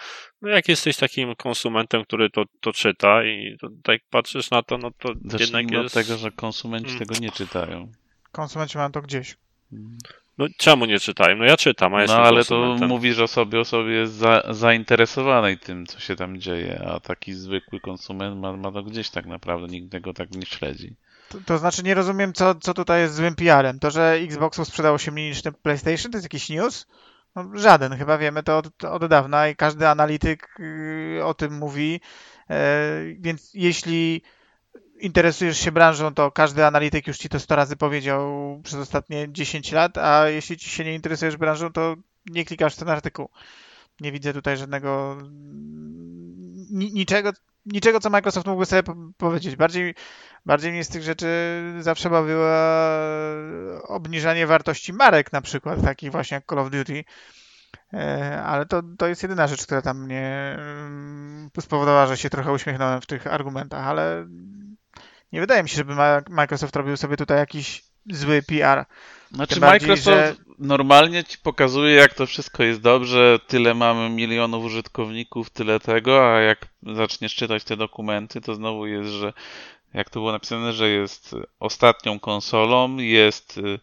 No 0.42 0.48
jak 0.48 0.68
jesteś 0.68 0.96
takim 0.96 1.34
konsumentem, 1.34 2.04
który 2.04 2.30
to, 2.30 2.44
to 2.60 2.72
czyta 2.72 3.24
i 3.24 3.56
to, 3.60 3.68
tak 3.82 4.00
patrzysz 4.10 4.50
na 4.50 4.62
to, 4.62 4.78
no 4.78 4.90
to 4.90 5.08
Zacznijmy 5.24 5.40
jednak 5.40 5.70
jest... 5.70 5.96
od 5.96 6.02
tego, 6.02 6.18
że 6.18 6.30
konsumenci 6.30 6.90
hmm. 6.90 7.06
tego 7.06 7.20
nie 7.20 7.30
czytają. 7.30 7.92
Konsumenci 8.32 8.78
mają 8.78 8.92
to 8.92 9.02
gdzieś. 9.02 9.36
No 10.38 10.46
czemu 10.56 10.84
nie 10.84 11.00
czytają? 11.00 11.36
No 11.36 11.44
ja 11.44 11.56
czytam, 11.56 11.94
a 11.94 12.02
jestem 12.02 12.20
No 12.20 12.26
ale 12.26 12.44
to 12.44 12.76
mówisz 12.88 13.18
o 13.18 13.28
sobie, 13.28 13.60
o 13.60 13.64
sobie 13.64 13.92
jest 13.92 14.12
za, 14.12 14.42
zainteresowanej 14.50 15.58
tym, 15.58 15.86
co 15.86 16.00
się 16.00 16.16
tam 16.16 16.40
dzieje, 16.40 16.82
a 16.86 17.00
taki 17.00 17.32
zwykły 17.32 17.80
konsument 17.80 18.40
ma, 18.40 18.56
ma 18.56 18.72
to 18.72 18.82
gdzieś 18.82 19.10
tak 19.10 19.26
naprawdę, 19.26 19.66
nikt 19.66 19.92
tego 19.92 20.14
tak 20.14 20.30
nie 20.30 20.46
śledzi. 20.46 20.96
To, 21.28 21.38
to 21.46 21.58
znaczy 21.58 21.82
nie 21.82 21.94
rozumiem, 21.94 22.32
co, 22.32 22.54
co 22.54 22.74
tutaj 22.74 23.00
jest 23.00 23.14
złym 23.14 23.34
PR-em. 23.34 23.78
To, 23.78 23.90
że 23.90 24.12
Xboxu 24.12 24.64
sprzedało 24.64 24.98
się 24.98 25.10
mniej 25.10 25.28
niż 25.28 25.42
PlayStation, 25.62 26.12
to 26.12 26.18
jest 26.18 26.24
jakiś 26.24 26.48
news? 26.48 26.86
No, 27.36 27.50
żaden, 27.54 27.92
chyba 27.92 28.18
wiemy 28.18 28.42
to 28.42 28.58
od, 28.58 28.84
od 28.84 29.06
dawna 29.06 29.48
i 29.48 29.56
każdy 29.56 29.88
analityk 29.88 30.60
y, 30.60 31.24
o 31.24 31.34
tym 31.34 31.58
mówi. 31.58 32.00
E, 32.50 33.00
więc 33.18 33.50
jeśli 33.54 34.22
interesujesz 35.00 35.58
się 35.58 35.72
branżą, 35.72 36.14
to 36.14 36.30
każdy 36.30 36.66
analityk 36.66 37.06
już 37.06 37.18
ci 37.18 37.28
to 37.28 37.40
100 37.40 37.56
razy 37.56 37.76
powiedział 37.76 38.60
przez 38.64 38.78
ostatnie 38.78 39.32
10 39.32 39.72
lat, 39.72 39.98
a 39.98 40.28
jeśli 40.28 40.56
ci 40.56 40.70
się 40.70 40.84
nie 40.84 40.94
interesujesz 40.94 41.36
branżą, 41.36 41.72
to 41.72 41.96
nie 42.26 42.44
klikasz 42.44 42.74
w 42.74 42.78
ten 42.78 42.88
artykuł. 42.88 43.28
Nie 44.00 44.12
widzę 44.12 44.32
tutaj 44.32 44.56
żadnego 44.56 45.16
niczego, 46.70 47.30
niczego, 47.66 48.00
co 48.00 48.10
Microsoft 48.10 48.46
mógłby 48.46 48.66
sobie 48.66 48.82
powiedzieć. 49.16 49.56
Bardziej, 49.56 49.94
bardziej 50.46 50.72
mnie 50.72 50.84
z 50.84 50.88
tych 50.88 51.02
rzeczy 51.02 51.26
zawsze 51.80 52.10
bawiło 52.10 52.46
obniżanie 53.88 54.46
wartości 54.46 54.92
marek, 54.92 55.32
na 55.32 55.40
przykład, 55.40 55.82
takich 55.82 56.12
właśnie 56.12 56.34
jak 56.34 56.46
Call 56.46 56.58
of 56.58 56.70
Duty. 56.70 57.04
E, 57.92 58.42
ale 58.42 58.66
to, 58.66 58.82
to 58.98 59.06
jest 59.06 59.22
jedyna 59.22 59.46
rzecz, 59.46 59.62
która 59.62 59.82
tam 59.82 60.04
mnie 60.04 60.56
mm, 60.58 61.50
spowodowała, 61.60 62.06
że 62.06 62.16
się 62.16 62.30
trochę 62.30 62.52
uśmiechnąłem 62.52 63.00
w 63.00 63.06
tych 63.06 63.26
argumentach, 63.26 63.86
ale 63.86 64.26
nie 65.34 65.40
wydaje 65.40 65.62
mi 65.62 65.68
się, 65.68 65.76
żeby 65.76 65.94
Microsoft 66.28 66.76
robił 66.76 66.96
sobie 66.96 67.16
tutaj 67.16 67.38
jakiś 67.38 67.82
zły 68.10 68.42
PR. 68.42 68.84
Znaczy 69.32 69.60
bardziej, 69.60 69.88
Microsoft 69.88 70.38
że... 70.38 70.54
normalnie 70.58 71.24
ci 71.24 71.38
pokazuje, 71.38 71.94
jak 71.94 72.14
to 72.14 72.26
wszystko 72.26 72.62
jest 72.62 72.80
dobrze, 72.80 73.38
tyle 73.46 73.74
mamy 73.74 74.10
milionów 74.10 74.64
użytkowników, 74.64 75.50
tyle 75.50 75.80
tego, 75.80 76.34
a 76.34 76.40
jak 76.40 76.66
zaczniesz 76.82 77.34
czytać 77.34 77.64
te 77.64 77.76
dokumenty, 77.76 78.40
to 78.40 78.54
znowu 78.54 78.86
jest, 78.86 79.10
że 79.10 79.32
jak 79.94 80.10
to 80.10 80.20
było 80.20 80.32
napisane, 80.32 80.72
że 80.72 80.88
jest 80.88 81.36
ostatnią 81.60 82.20
konsolą, 82.20 82.96
jest 82.96 83.58
y, 83.58 83.80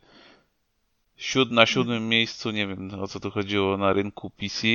siód, 1.18 1.52
na 1.52 1.66
siódmym 1.66 2.10
miejscu, 2.10 2.52
nie 2.52 2.68
wiem 2.68 3.00
o 3.02 3.08
co 3.08 3.20
tu 3.20 3.32
chodziło, 3.32 3.78
na 3.78 3.94
rynku 3.94 4.30
PC, 4.30 4.68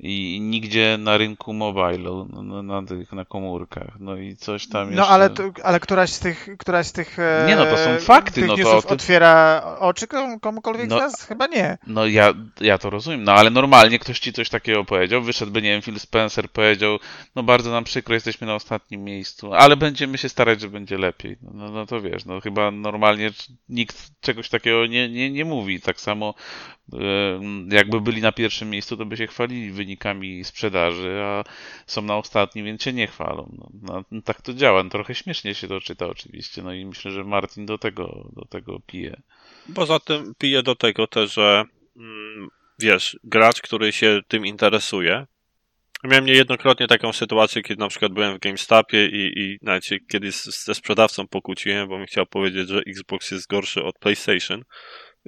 i 0.00 0.40
nigdzie 0.40 0.96
na 0.98 1.16
rynku 1.16 1.52
mobile, 1.52 2.26
na, 2.42 2.62
na, 2.62 2.82
tych, 2.82 3.12
na 3.12 3.24
komórkach. 3.24 4.00
No 4.00 4.16
i 4.16 4.36
coś 4.36 4.68
tam 4.68 4.84
no, 4.84 4.90
jeszcze... 4.90 5.02
No 5.02 5.08
ale, 5.08 5.30
ale 5.64 5.80
któraś 5.80 6.10
z 6.10 6.20
tych, 6.20 6.48
któraś 6.58 6.86
z 6.86 6.92
tych 6.92 7.18
Nie 7.46 7.56
no, 7.56 7.66
to 7.66 7.76
są 7.76 7.90
e, 7.90 8.00
fakty. 8.00 8.46
no 8.46 8.56
to 8.56 8.82
ty... 8.82 8.88
otwiera 8.88 9.62
oczy 9.78 10.06
komukolwiek 10.40 10.88
no, 10.88 10.98
z 10.98 11.00
nas? 11.00 11.22
Chyba 11.22 11.46
nie. 11.46 11.78
No 11.86 12.06
ja, 12.06 12.34
ja 12.60 12.78
to 12.78 12.90
rozumiem, 12.90 13.24
no 13.24 13.32
ale 13.32 13.50
normalnie 13.50 13.98
ktoś 13.98 14.20
ci 14.20 14.32
coś 14.32 14.48
takiego 14.48 14.84
powiedział, 14.84 15.22
wyszedłby, 15.22 15.62
nie 15.62 15.70
wiem, 15.70 15.82
Phil 15.82 16.00
Spencer 16.00 16.50
powiedział, 16.50 16.98
no 17.36 17.42
bardzo 17.42 17.70
nam 17.70 17.84
przykro, 17.84 18.14
jesteśmy 18.14 18.46
na 18.46 18.54
ostatnim 18.54 19.04
miejscu, 19.04 19.54
ale 19.54 19.76
będziemy 19.76 20.18
się 20.18 20.28
starać, 20.28 20.60
że 20.60 20.68
będzie 20.68 20.98
lepiej. 20.98 21.36
No, 21.42 21.50
no, 21.54 21.70
no 21.70 21.86
to 21.86 22.00
wiesz, 22.00 22.24
no 22.24 22.40
chyba 22.40 22.70
normalnie 22.70 23.30
nikt 23.68 24.20
czegoś 24.20 24.48
takiego 24.48 24.86
nie, 24.86 25.08
nie, 25.08 25.30
nie 25.30 25.44
mówi. 25.44 25.80
Tak 25.80 26.00
samo 26.00 26.34
jakby 27.70 28.00
byli 28.00 28.22
na 28.22 28.32
pierwszym 28.32 28.70
miejscu, 28.70 28.96
to 28.96 29.06
by 29.06 29.16
się 29.16 29.26
chwalili 29.26 29.72
wynikami 29.88 30.44
sprzedaży, 30.44 31.20
a 31.22 31.44
są 31.86 32.02
na 32.02 32.16
ostatnim, 32.16 32.64
więc 32.64 32.82
się 32.82 32.92
nie 32.92 33.06
chwalą. 33.06 33.56
No, 33.82 34.04
no, 34.10 34.22
tak 34.22 34.42
to 34.42 34.54
działa. 34.54 34.82
No, 34.82 34.90
trochę 34.90 35.14
śmiesznie 35.14 35.54
się 35.54 35.68
to 35.68 35.80
czyta 35.80 36.06
oczywiście. 36.06 36.62
No 36.62 36.72
i 36.72 36.84
myślę, 36.84 37.10
że 37.10 37.24
Martin 37.24 37.66
do 37.66 37.78
tego, 37.78 38.30
do 38.36 38.44
tego 38.44 38.80
pije. 38.86 39.22
Poza 39.74 39.98
tym 39.98 40.34
pije 40.38 40.62
do 40.62 40.74
tego 40.74 41.06
też, 41.06 41.34
że 41.34 41.64
mm, 41.96 42.48
wiesz, 42.78 43.18
gracz, 43.24 43.62
który 43.62 43.92
się 43.92 44.20
tym 44.28 44.46
interesuje, 44.46 45.26
Miałem 46.04 46.26
niejednokrotnie 46.26 46.86
taką 46.86 47.12
sytuację, 47.12 47.62
kiedy 47.62 47.80
na 47.80 47.88
przykład 47.88 48.12
byłem 48.12 48.36
w 48.36 48.38
GameStopie 48.38 49.06
i, 49.06 49.40
i 49.40 49.58
nawet 49.62 49.84
się 49.84 50.00
kiedyś 50.00 50.34
ze 50.34 50.74
sprzedawcą 50.74 51.28
pokłóciłem, 51.28 51.88
bo 51.88 51.98
mi 51.98 52.06
chciał 52.06 52.26
powiedzieć, 52.26 52.68
że 52.68 52.80
Xbox 52.86 53.30
jest 53.30 53.48
gorszy 53.48 53.84
od 53.84 53.98
PlayStation 53.98 54.64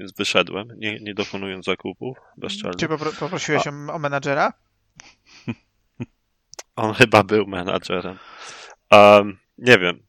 więc 0.00 0.12
wyszedłem, 0.12 0.68
nie, 0.76 1.00
nie 1.00 1.14
dokonując 1.14 1.66
zakupów 1.66 2.18
bezczelnie. 2.36 2.78
Czy 2.78 2.88
popro 2.88 3.12
poprosiłeś 3.12 3.66
A... 3.66 3.92
o, 3.92 3.98
menadżera? 3.98 4.52
On 6.76 6.94
chyba 6.94 7.22
był 7.22 7.46
menadżerem. 7.46 8.18
Um, 8.90 9.38
nie 9.58 9.78
wiem, 9.78 10.02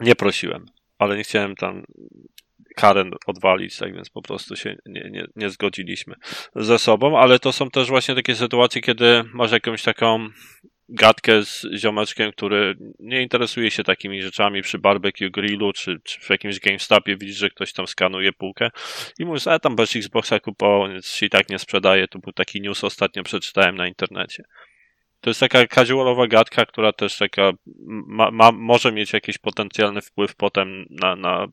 nie 0.00 0.14
prosiłem, 0.14 0.66
ale 0.98 1.16
nie 1.16 1.24
chciałem 1.24 1.54
tam 1.56 1.84
Karen 2.76 3.10
odwalić, 3.26 3.76
tak 3.78 3.94
więc 3.94 4.10
po 4.10 4.22
prostu 4.22 4.56
się 4.56 4.76
nie, 4.86 5.10
nie, 5.10 5.26
nie 5.36 5.50
zgodziliśmy 5.50 6.14
ze 6.56 6.78
sobą, 6.78 7.18
ale 7.18 7.38
to 7.38 7.52
są 7.52 7.70
też 7.70 7.88
właśnie 7.88 8.14
takie 8.14 8.34
sytuacje, 8.34 8.80
kiedy 8.80 9.24
masz 9.34 9.52
jakąś 9.52 9.82
taką 9.82 10.28
gadkę 10.88 11.44
z 11.44 11.66
ziomeczkiem, 11.76 12.32
który 12.32 12.76
nie 12.98 13.22
interesuje 13.22 13.70
się 13.70 13.84
takimi 13.84 14.22
rzeczami 14.22 14.62
przy 14.62 14.78
barbecue 14.78 15.30
grillu, 15.30 15.72
czy, 15.72 16.00
czy 16.04 16.20
w 16.20 16.30
jakimś 16.30 16.60
GameStopie 16.60 17.16
widzisz, 17.16 17.36
że 17.36 17.50
ktoś 17.50 17.72
tam 17.72 17.86
skanuje 17.86 18.32
półkę 18.32 18.70
i 19.18 19.24
mówisz, 19.24 19.46
a 19.46 19.58
tam 19.58 19.76
bez 19.76 19.96
Xboxa 19.96 20.40
kupował, 20.40 20.88
więc 20.88 21.06
się 21.06 21.26
i 21.26 21.30
tak 21.30 21.48
nie 21.48 21.58
sprzedaje. 21.58 22.08
To 22.08 22.18
był 22.18 22.32
taki 22.32 22.60
news 22.60 22.84
ostatnio 22.84 23.22
przeczytałem 23.22 23.76
na 23.76 23.86
internecie. 23.86 24.44
To 25.20 25.30
jest 25.30 25.40
taka 25.40 25.66
casualowa 25.66 26.26
gadka, 26.26 26.66
która 26.66 26.92
też 26.92 27.18
taka 27.18 27.52
ma, 28.06 28.30
ma, 28.30 28.52
może 28.52 28.92
mieć 28.92 29.12
jakiś 29.12 29.38
potencjalny 29.38 30.00
wpływ 30.00 30.36
potem 30.36 30.86
na, 30.90 31.16
na 31.16 31.46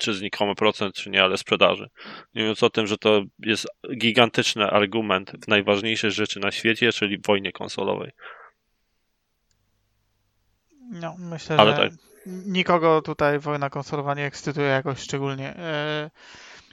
czy 0.00 0.14
znikomy 0.14 0.54
procent, 0.54 0.94
czy 0.94 1.10
nie, 1.10 1.22
ale 1.22 1.38
sprzedaży. 1.38 1.90
Nie 2.34 2.42
mówiąc 2.42 2.62
o 2.62 2.70
tym, 2.70 2.86
że 2.86 2.98
to 2.98 3.22
jest 3.38 3.66
gigantyczny 3.96 4.70
argument 4.70 5.32
w 5.44 5.48
najważniejszej 5.48 6.10
rzeczy 6.10 6.40
na 6.40 6.50
świecie, 6.50 6.92
czyli 6.92 7.18
w 7.18 7.26
wojnie 7.26 7.52
konsolowej. 7.52 8.10
No, 10.90 11.16
myślę, 11.18 11.56
ale 11.56 11.70
że 11.70 11.76
tak. 11.76 11.92
nikogo 12.26 13.02
tutaj 13.02 13.38
wojna 13.38 13.70
konsolowa 13.70 14.14
nie 14.14 14.26
ekscytuje 14.26 14.66
jakoś 14.66 14.98
szczególnie. 14.98 15.56
E, 15.56 16.10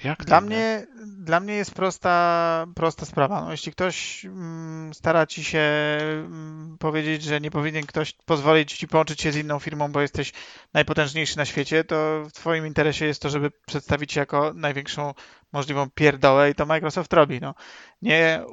jak 0.04 0.26
dla, 0.26 0.42
mnie, 0.42 0.88
dla 1.06 1.40
mnie 1.40 1.54
jest 1.54 1.74
prosta, 1.74 2.66
prosta 2.76 3.06
sprawa. 3.06 3.42
No, 3.42 3.52
jeśli 3.52 3.72
ktoś 3.72 4.26
mm, 4.26 4.94
stara 4.94 5.26
ci 5.26 5.44
się 5.44 5.60
mm, 5.60 6.78
powiedzieć, 6.80 7.24
że 7.24 7.42
nie 7.42 7.52
powinien 7.52 7.86
ktoś 7.86 8.14
pozwolić 8.14 8.74
ci 8.74 8.88
połączyć 8.88 9.22
się 9.22 9.32
z 9.32 9.36
inną 9.36 9.60
firmą, 9.60 9.92
bo 9.92 10.02
jesteś 10.02 10.34
najpotężniejszy 10.74 11.38
na 11.38 11.46
świecie, 11.46 11.84
to 11.84 12.24
w 12.30 12.34
twoim 12.34 12.68
interesie 12.68 13.06
jest 13.06 13.22
to, 13.22 13.30
żeby 13.30 13.52
przedstawić 13.66 14.14
się 14.14 14.20
jako 14.20 14.54
największą 14.56 15.14
możliwą 15.54 15.90
pierdołę 15.90 16.50
i 16.50 16.56
to 16.56 16.66
Microsoft 16.66 17.14
robi. 17.14 17.40
No. 17.42 17.56
Nie, 18.02 18.44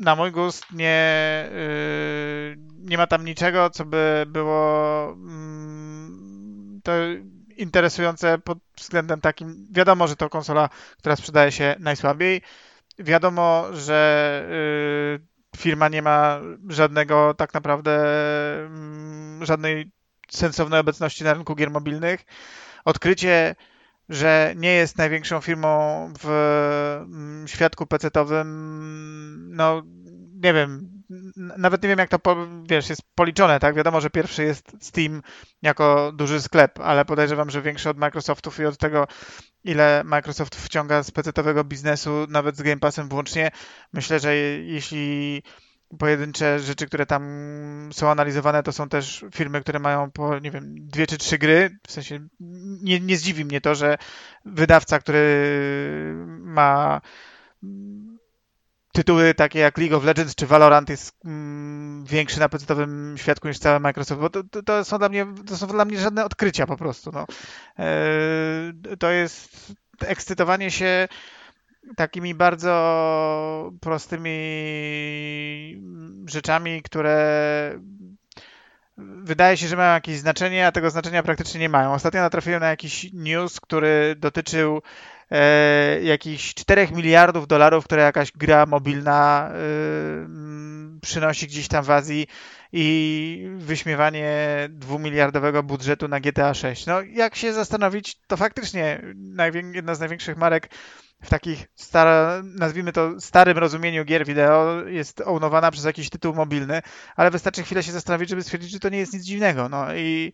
na 0.00 0.16
mój 0.16 0.32
gust 0.32 0.64
nie, 0.72 1.48
yy, 1.52 2.56
nie 2.78 2.98
ma 2.98 3.06
tam 3.06 3.24
niczego, 3.24 3.70
co 3.70 3.84
by 3.84 4.24
było 4.28 5.08
yy, 5.16 6.80
to 6.82 6.92
interesujące 7.62 8.38
pod 8.38 8.58
względem 8.76 9.20
takim. 9.20 9.66
Wiadomo, 9.70 10.08
że 10.08 10.16
to 10.16 10.30
konsola, 10.30 10.68
która 10.98 11.16
sprzedaje 11.16 11.52
się 11.52 11.76
najsłabiej. 11.78 12.42
Wiadomo, 12.98 13.66
że 13.72 14.42
y, 15.54 15.58
firma 15.58 15.88
nie 15.88 16.02
ma 16.02 16.40
żadnego 16.68 17.34
tak 17.34 17.54
naprawdę 17.54 18.04
mm, 18.66 19.44
żadnej 19.44 19.90
sensownej 20.30 20.80
obecności 20.80 21.24
na 21.24 21.34
rynku 21.34 21.54
gier 21.54 21.70
mobilnych. 21.70 22.24
Odkrycie, 22.84 23.54
że 24.08 24.54
nie 24.56 24.74
jest 24.74 24.98
największą 24.98 25.40
firmą 25.40 26.12
w 26.22 26.28
mm, 27.04 27.48
świadku 27.48 27.86
pecetowym, 27.86 29.56
no 29.56 29.82
nie 30.42 30.52
wiem, 30.52 30.91
nawet 31.36 31.82
nie 31.82 31.88
wiem 31.88 31.98
jak 31.98 32.10
to, 32.10 32.36
wiesz, 32.68 32.88
jest 32.88 33.02
policzone, 33.14 33.60
tak? 33.60 33.74
Wiadomo, 33.74 34.00
że 34.00 34.10
pierwszy 34.10 34.42
jest 34.42 34.72
Steam 34.80 35.22
jako 35.62 36.12
duży 36.12 36.42
sklep, 36.42 36.80
ale 36.80 37.04
podejrzewam, 37.04 37.50
że 37.50 37.62
większy 37.62 37.90
od 37.90 37.98
Microsoftów 37.98 38.60
i 38.60 38.64
od 38.64 38.78
tego, 38.78 39.06
ile 39.64 40.02
Microsoft 40.04 40.56
wciąga 40.56 41.02
z 41.02 41.10
PC-owego 41.10 41.64
biznesu, 41.64 42.26
nawet 42.28 42.56
z 42.56 42.62
Game 42.62 42.78
Passem 42.78 43.08
włącznie. 43.08 43.50
Myślę, 43.92 44.20
że 44.20 44.36
jeśli 44.36 45.42
pojedyncze 45.98 46.60
rzeczy, 46.60 46.86
które 46.86 47.06
tam 47.06 47.22
są 47.92 48.10
analizowane, 48.10 48.62
to 48.62 48.72
są 48.72 48.88
też 48.88 49.24
firmy, 49.34 49.60
które 49.60 49.78
mają 49.78 50.10
po, 50.10 50.38
nie 50.38 50.50
wiem, 50.50 50.74
dwie 50.78 51.06
czy 51.06 51.18
trzy 51.18 51.38
gry. 51.38 51.78
W 51.86 51.92
sensie 51.92 52.28
nie, 52.82 53.00
nie 53.00 53.16
zdziwi 53.16 53.44
mnie 53.44 53.60
to, 53.60 53.74
że 53.74 53.98
wydawca, 54.44 54.98
który 54.98 55.54
ma 56.40 57.00
tytuły 58.92 59.34
takie 59.34 59.58
jak 59.58 59.78
League 59.78 59.96
of 59.96 60.04
Legends 60.04 60.34
czy 60.34 60.46
Valorant 60.46 60.88
jest 60.88 61.16
mm, 61.24 62.04
większy 62.04 62.40
na 62.40 62.48
podstawowym 62.48 63.14
świadku 63.18 63.48
niż 63.48 63.58
cały 63.58 63.80
Microsoft, 63.80 64.20
bo 64.20 64.30
to, 64.30 64.44
to, 64.44 64.62
to, 64.62 64.84
są 64.84 64.98
dla 64.98 65.08
mnie, 65.08 65.26
to 65.46 65.56
są 65.56 65.66
dla 65.66 65.84
mnie 65.84 65.98
żadne 65.98 66.24
odkrycia 66.24 66.66
po 66.66 66.76
prostu. 66.76 67.12
No. 67.12 67.26
E, 67.78 68.96
to 68.98 69.10
jest 69.10 69.72
ekscytowanie 70.00 70.70
się 70.70 71.08
takimi 71.96 72.34
bardzo 72.34 73.72
prostymi 73.80 74.32
rzeczami, 76.26 76.82
które 76.82 77.80
wydaje 78.96 79.56
się, 79.56 79.68
że 79.68 79.76
mają 79.76 79.94
jakieś 79.94 80.18
znaczenie, 80.18 80.66
a 80.66 80.72
tego 80.72 80.90
znaczenia 80.90 81.22
praktycznie 81.22 81.60
nie 81.60 81.68
mają. 81.68 81.94
Ostatnio 81.94 82.20
natrafiłem 82.20 82.60
na 82.60 82.68
jakiś 82.68 83.12
news, 83.12 83.60
który 83.60 84.16
dotyczył 84.18 84.82
e, 85.30 86.02
jakichś 86.02 86.54
4 86.54 86.88
miliardów 86.92 87.46
dolarów, 87.46 87.84
które 87.84 88.02
jakaś 88.02 88.32
gra 88.32 88.66
mobilna 88.66 89.50
e, 89.50 90.42
przynosi 91.00 91.46
gdzieś 91.46 91.68
tam 91.68 91.84
w 91.84 91.90
Azji 91.90 92.26
i 92.72 93.48
wyśmiewanie 93.56 94.28
dwumiliardowego 94.70 95.62
budżetu 95.62 96.08
na 96.08 96.20
GTA 96.20 96.54
6. 96.54 96.86
No, 96.86 97.02
jak 97.02 97.36
się 97.36 97.52
zastanowić, 97.52 98.20
to 98.26 98.36
faktycznie 98.36 99.02
jedna 99.74 99.94
z 99.94 100.00
największych 100.00 100.36
marek 100.36 100.68
w 101.22 101.30
takich, 101.30 101.66
stara, 101.74 102.42
nazwijmy 102.44 102.92
to, 102.92 103.20
starym 103.20 103.58
rozumieniu 103.58 104.04
gier 104.04 104.26
wideo 104.26 104.82
jest 104.86 105.20
ownowana 105.20 105.70
przez 105.70 105.84
jakiś 105.84 106.10
tytuł 106.10 106.34
mobilny, 106.34 106.82
ale 107.16 107.30
wystarczy 107.30 107.62
chwilę 107.62 107.82
się 107.82 107.92
zastanowić, 107.92 108.30
żeby 108.30 108.42
stwierdzić, 108.42 108.70
że 108.70 108.80
to 108.80 108.88
nie 108.88 108.98
jest 108.98 109.12
nic 109.12 109.22
dziwnego. 109.22 109.68
No 109.68 109.94
i 109.94 110.32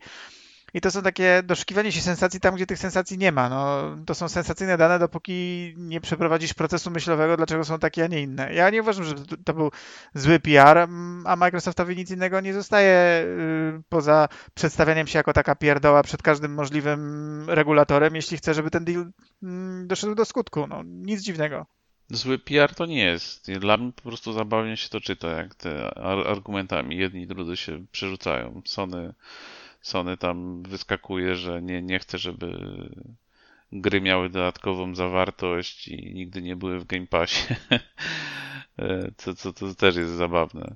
i 0.73 0.81
to 0.81 0.91
są 0.91 1.01
takie 1.01 1.41
doszukiwanie 1.43 1.91
się 1.91 2.01
sensacji 2.01 2.39
tam, 2.39 2.55
gdzie 2.55 2.65
tych 2.65 2.79
sensacji 2.79 3.17
nie 3.17 3.31
ma. 3.31 3.49
No, 3.49 3.95
to 4.05 4.15
są 4.15 4.29
sensacyjne 4.29 4.77
dane, 4.77 4.99
dopóki 4.99 5.73
nie 5.77 6.01
przeprowadzisz 6.01 6.53
procesu 6.53 6.91
myślowego, 6.91 7.37
dlaczego 7.37 7.65
są 7.65 7.79
takie, 7.79 8.03
a 8.03 8.07
nie 8.07 8.21
inne. 8.21 8.53
Ja 8.53 8.69
nie 8.69 8.81
uważam, 8.81 9.03
że 9.03 9.15
to 9.45 9.53
był 9.53 9.71
zły 10.13 10.39
PR, 10.39 10.87
a 11.25 11.35
Microsoftowi 11.35 11.95
nic 11.95 12.11
innego 12.11 12.41
nie 12.41 12.53
zostaje 12.53 13.23
y, 13.23 13.81
poza 13.89 14.27
przedstawianiem 14.53 15.07
się 15.07 15.19
jako 15.19 15.33
taka 15.33 15.55
pierdoła 15.55 16.03
przed 16.03 16.21
każdym 16.21 16.53
możliwym 16.53 17.45
regulatorem, 17.49 18.15
jeśli 18.15 18.37
chce, 18.37 18.53
żeby 18.53 18.71
ten 18.71 18.85
deal 18.85 19.11
mm, 19.43 19.87
doszedł 19.87 20.15
do 20.15 20.25
skutku. 20.25 20.67
No, 20.67 20.83
nic 20.85 21.21
dziwnego. 21.21 21.65
Zły 22.11 22.39
PR 22.39 22.75
to 22.75 22.85
nie 22.85 23.05
jest. 23.05 23.51
Dla 23.51 23.77
mnie 23.77 23.91
po 23.91 24.01
prostu 24.01 24.33
zabawnie 24.33 24.77
się 24.77 24.89
to 24.89 25.01
czyta, 25.01 25.27
jak 25.27 25.55
te 25.55 25.97
argumentami 26.27 26.97
jedni 26.97 27.21
i 27.21 27.27
drudzy 27.27 27.57
się 27.57 27.85
przerzucają. 27.91 28.61
Sony 28.65 29.13
Sony 29.81 30.17
tam 30.17 30.63
wyskakuje, 30.63 31.35
że 31.35 31.61
nie, 31.61 31.81
nie 31.81 31.99
chce, 31.99 32.17
żeby 32.17 32.57
gry 33.71 34.01
miały 34.01 34.29
dodatkową 34.29 34.95
zawartość 34.95 35.87
i 35.87 36.13
nigdy 36.13 36.41
nie 36.41 36.55
były 36.55 36.79
w 36.79 36.85
Game 36.85 37.07
Passie. 37.07 37.55
co, 39.17 39.33
co 39.33 39.53
to 39.53 39.75
też 39.75 39.95
jest 39.95 40.11
zabawne. 40.11 40.75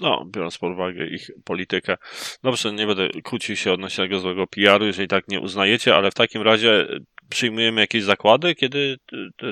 No, 0.00 0.24
biorąc 0.24 0.58
pod 0.58 0.72
uwagę 0.72 1.06
ich 1.06 1.30
politykę. 1.44 1.96
Dobrze, 2.42 2.72
nie 2.72 2.86
będę 2.86 3.08
kłócił 3.22 3.56
się 3.56 3.72
odnośnie 3.72 4.04
tego 4.04 4.18
złego 4.18 4.46
PR-u, 4.46 4.86
jeżeli 4.86 5.08
tak 5.08 5.28
nie 5.28 5.40
uznajecie, 5.40 5.94
ale 5.94 6.10
w 6.10 6.14
takim 6.14 6.42
razie 6.42 6.86
przyjmujemy 7.28 7.80
jakieś 7.80 8.02
zakłady, 8.02 8.54
kiedy 8.54 8.98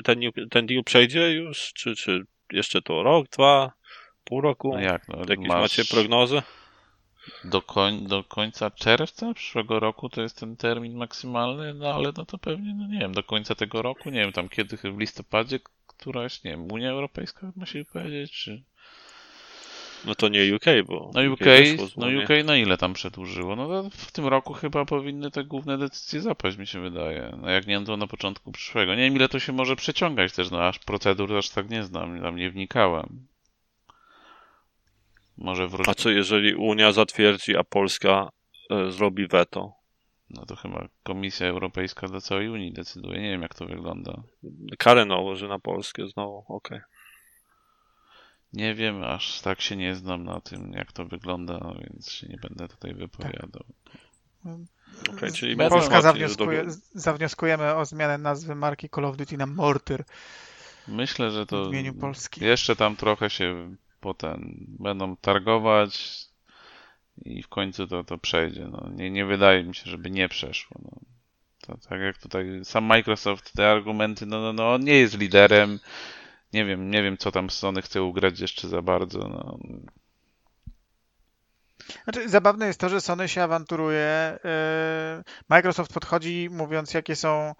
ten, 0.03 0.19
ten 0.49 0.65
deal 0.65 0.83
przejdzie 0.83 1.33
już, 1.33 1.73
czy, 1.73 1.95
czy 1.95 2.25
jeszcze 2.51 2.81
to 2.81 3.03
rok, 3.03 3.29
dwa, 3.29 3.71
pół 4.23 4.41
roku? 4.41 4.73
No 4.73 4.79
jak? 4.79 5.07
No, 5.07 5.17
Jakieś 5.29 5.47
masz... 5.47 5.61
macie 5.61 5.85
prognozy? 5.85 6.41
Do, 7.43 7.61
koń, 7.61 8.07
do 8.07 8.23
końca 8.23 8.71
czerwca 8.71 9.33
przyszłego 9.33 9.79
roku 9.79 10.09
to 10.09 10.21
jest 10.21 10.39
ten 10.39 10.57
termin 10.57 10.97
maksymalny, 10.97 11.73
no 11.73 11.93
ale 11.93 12.11
no 12.17 12.25
to 12.25 12.37
pewnie, 12.37 12.73
no 12.73 12.87
nie 12.87 12.99
wiem, 12.99 13.13
do 13.13 13.23
końca 13.23 13.55
tego 13.55 13.81
roku, 13.81 14.09
nie 14.09 14.19
wiem, 14.19 14.31
tam 14.31 14.49
kiedy 14.49 14.77
w 14.77 14.99
listopadzie 14.99 15.59
któraś, 15.87 16.43
nie 16.43 16.51
wiem, 16.51 16.71
Unia 16.71 16.89
Europejska 16.89 17.51
musi 17.55 17.85
powiedzieć, 17.85 18.31
czy... 18.31 18.63
No 20.05 20.15
to 20.15 20.27
nie 20.27 20.55
UK, 20.55 20.65
bo... 20.85 21.11
No 21.13 21.33
UK, 21.33 21.41
UK 21.41 21.97
no 21.97 22.07
UK 22.07 22.29
na 22.45 22.57
ile 22.57 22.77
tam 22.77 22.93
przedłużyło? 22.93 23.55
No 23.55 23.89
w 23.89 24.11
tym 24.11 24.27
roku 24.27 24.53
chyba 24.53 24.85
powinny 24.85 25.31
te 25.31 25.43
główne 25.43 25.77
decyzje 25.77 26.21
zapaść, 26.21 26.57
mi 26.57 26.67
się 26.67 26.81
wydaje. 26.81 27.37
No 27.41 27.49
jak 27.49 27.67
nie, 27.67 27.85
to 27.85 27.97
na 27.97 28.07
początku 28.07 28.51
przyszłego. 28.51 28.95
Nie 28.95 29.03
wiem, 29.03 29.15
ile 29.15 29.29
to 29.29 29.39
się 29.39 29.53
może 29.53 29.75
przeciągać 29.75 30.33
też, 30.33 30.51
no 30.51 30.63
aż 30.63 30.79
procedur 30.79 31.37
aż 31.37 31.49
tak 31.49 31.69
nie 31.69 31.83
znam, 31.83 32.21
tam 32.21 32.35
nie 32.35 32.49
wnikałem. 32.49 33.27
Może 35.41 35.67
A 35.87 35.93
co 35.93 36.09
jeżeli 36.09 36.55
Unia 36.55 36.91
zatwierdzi, 36.91 37.57
a 37.57 37.63
Polska 37.63 38.29
e, 38.69 38.91
zrobi 38.91 39.27
weto? 39.27 39.73
No 40.29 40.45
to 40.45 40.55
chyba 40.55 40.87
Komisja 41.03 41.47
Europejska 41.47 42.07
dla 42.07 42.21
całej 42.21 42.49
Unii 42.49 42.73
decyduje. 42.73 43.21
Nie 43.21 43.29
wiem, 43.31 43.41
jak 43.41 43.55
to 43.55 43.65
wygląda. 43.65 44.23
Karę 44.77 45.05
nałoży 45.05 45.47
na 45.47 45.59
Polskę 45.59 46.07
znowu, 46.07 46.37
okej. 46.37 46.77
Okay. 46.77 46.81
Nie 48.53 48.75
wiem, 48.75 49.03
aż 49.03 49.41
tak 49.41 49.61
się 49.61 49.75
nie 49.75 49.95
znam 49.95 50.23
na 50.23 50.41
tym, 50.41 50.71
jak 50.73 50.91
to 50.91 51.05
wygląda, 51.05 51.73
więc 51.81 52.11
się 52.11 52.27
nie 52.27 52.37
będę 52.37 52.67
tutaj 52.67 52.93
wypowiadał. 52.93 53.63
Okay, 55.15 55.31
czyli 55.31 55.57
Polska 55.57 56.01
zawnioskuje, 56.01 56.65
zawnioskujemy 56.93 57.75
o 57.75 57.85
zmianę 57.85 58.17
nazwy 58.17 58.55
marki 58.55 58.89
Call 58.89 59.05
of 59.05 59.17
Duty 59.17 59.37
na 59.37 59.45
Mortyr. 59.45 60.03
Myślę, 60.87 61.31
że 61.31 61.45
to 61.45 61.71
jeszcze 62.41 62.75
tam 62.75 62.95
trochę 62.95 63.29
się 63.29 63.75
potem 64.01 64.65
będą 64.79 65.15
targować 65.15 66.25
i 67.25 67.43
w 67.43 67.47
końcu 67.47 67.87
to, 67.87 68.03
to 68.03 68.17
przejdzie. 68.17 68.67
No, 68.67 68.89
nie, 68.95 69.11
nie 69.11 69.25
wydaje 69.25 69.63
mi 69.63 69.75
się, 69.75 69.91
żeby 69.91 70.09
nie 70.09 70.29
przeszło. 70.29 70.81
No. 70.83 70.91
To, 71.61 71.77
tak 71.89 72.01
jak 72.01 72.17
tutaj 72.17 72.45
sam 72.63 72.83
Microsoft, 72.83 73.53
te 73.53 73.71
argumenty, 73.71 74.25
no, 74.25 74.41
no, 74.41 74.53
no 74.53 74.73
on 74.73 74.83
nie 74.83 74.95
jest 74.95 75.17
liderem. 75.17 75.79
Nie 76.53 76.65
wiem, 76.65 76.91
nie 76.91 77.03
wiem, 77.03 77.17
co 77.17 77.31
tam 77.31 77.49
Sony 77.49 77.81
chce 77.81 78.03
ugrać 78.03 78.39
jeszcze 78.39 78.67
za 78.67 78.81
bardzo. 78.81 79.19
No. 79.19 79.59
Znaczy, 82.03 82.29
zabawne 82.29 82.67
jest 82.67 82.79
to, 82.79 82.89
że 82.89 83.01
Sony 83.01 83.29
się 83.29 83.43
awanturuje. 83.43 84.39
Yy, 84.43 85.23
Microsoft 85.49 85.93
podchodzi 85.93 86.49
mówiąc, 86.51 86.93
jakie 86.93 87.15
są 87.15 87.55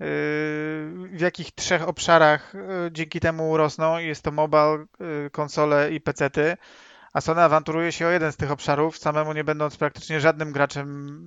w 0.00 1.18
jakich 1.20 1.52
trzech 1.52 1.88
obszarach 1.88 2.54
y, 2.54 2.58
dzięki 2.92 3.20
temu 3.20 3.56
rosną. 3.56 3.98
Jest 3.98 4.22
to 4.22 4.30
mobile, 4.30 4.86
y, 5.26 5.30
konsole 5.30 5.90
i 5.92 6.00
pecety. 6.00 6.56
A 7.12 7.20
Sony 7.20 7.42
awanturuje 7.42 7.92
się 7.92 8.06
o 8.06 8.10
jeden 8.10 8.32
z 8.32 8.36
tych 8.36 8.50
obszarów, 8.50 8.98
samemu 8.98 9.32
nie 9.32 9.44
będąc 9.44 9.76
praktycznie 9.76 10.20
żadnym 10.20 10.52
graczem 10.52 11.18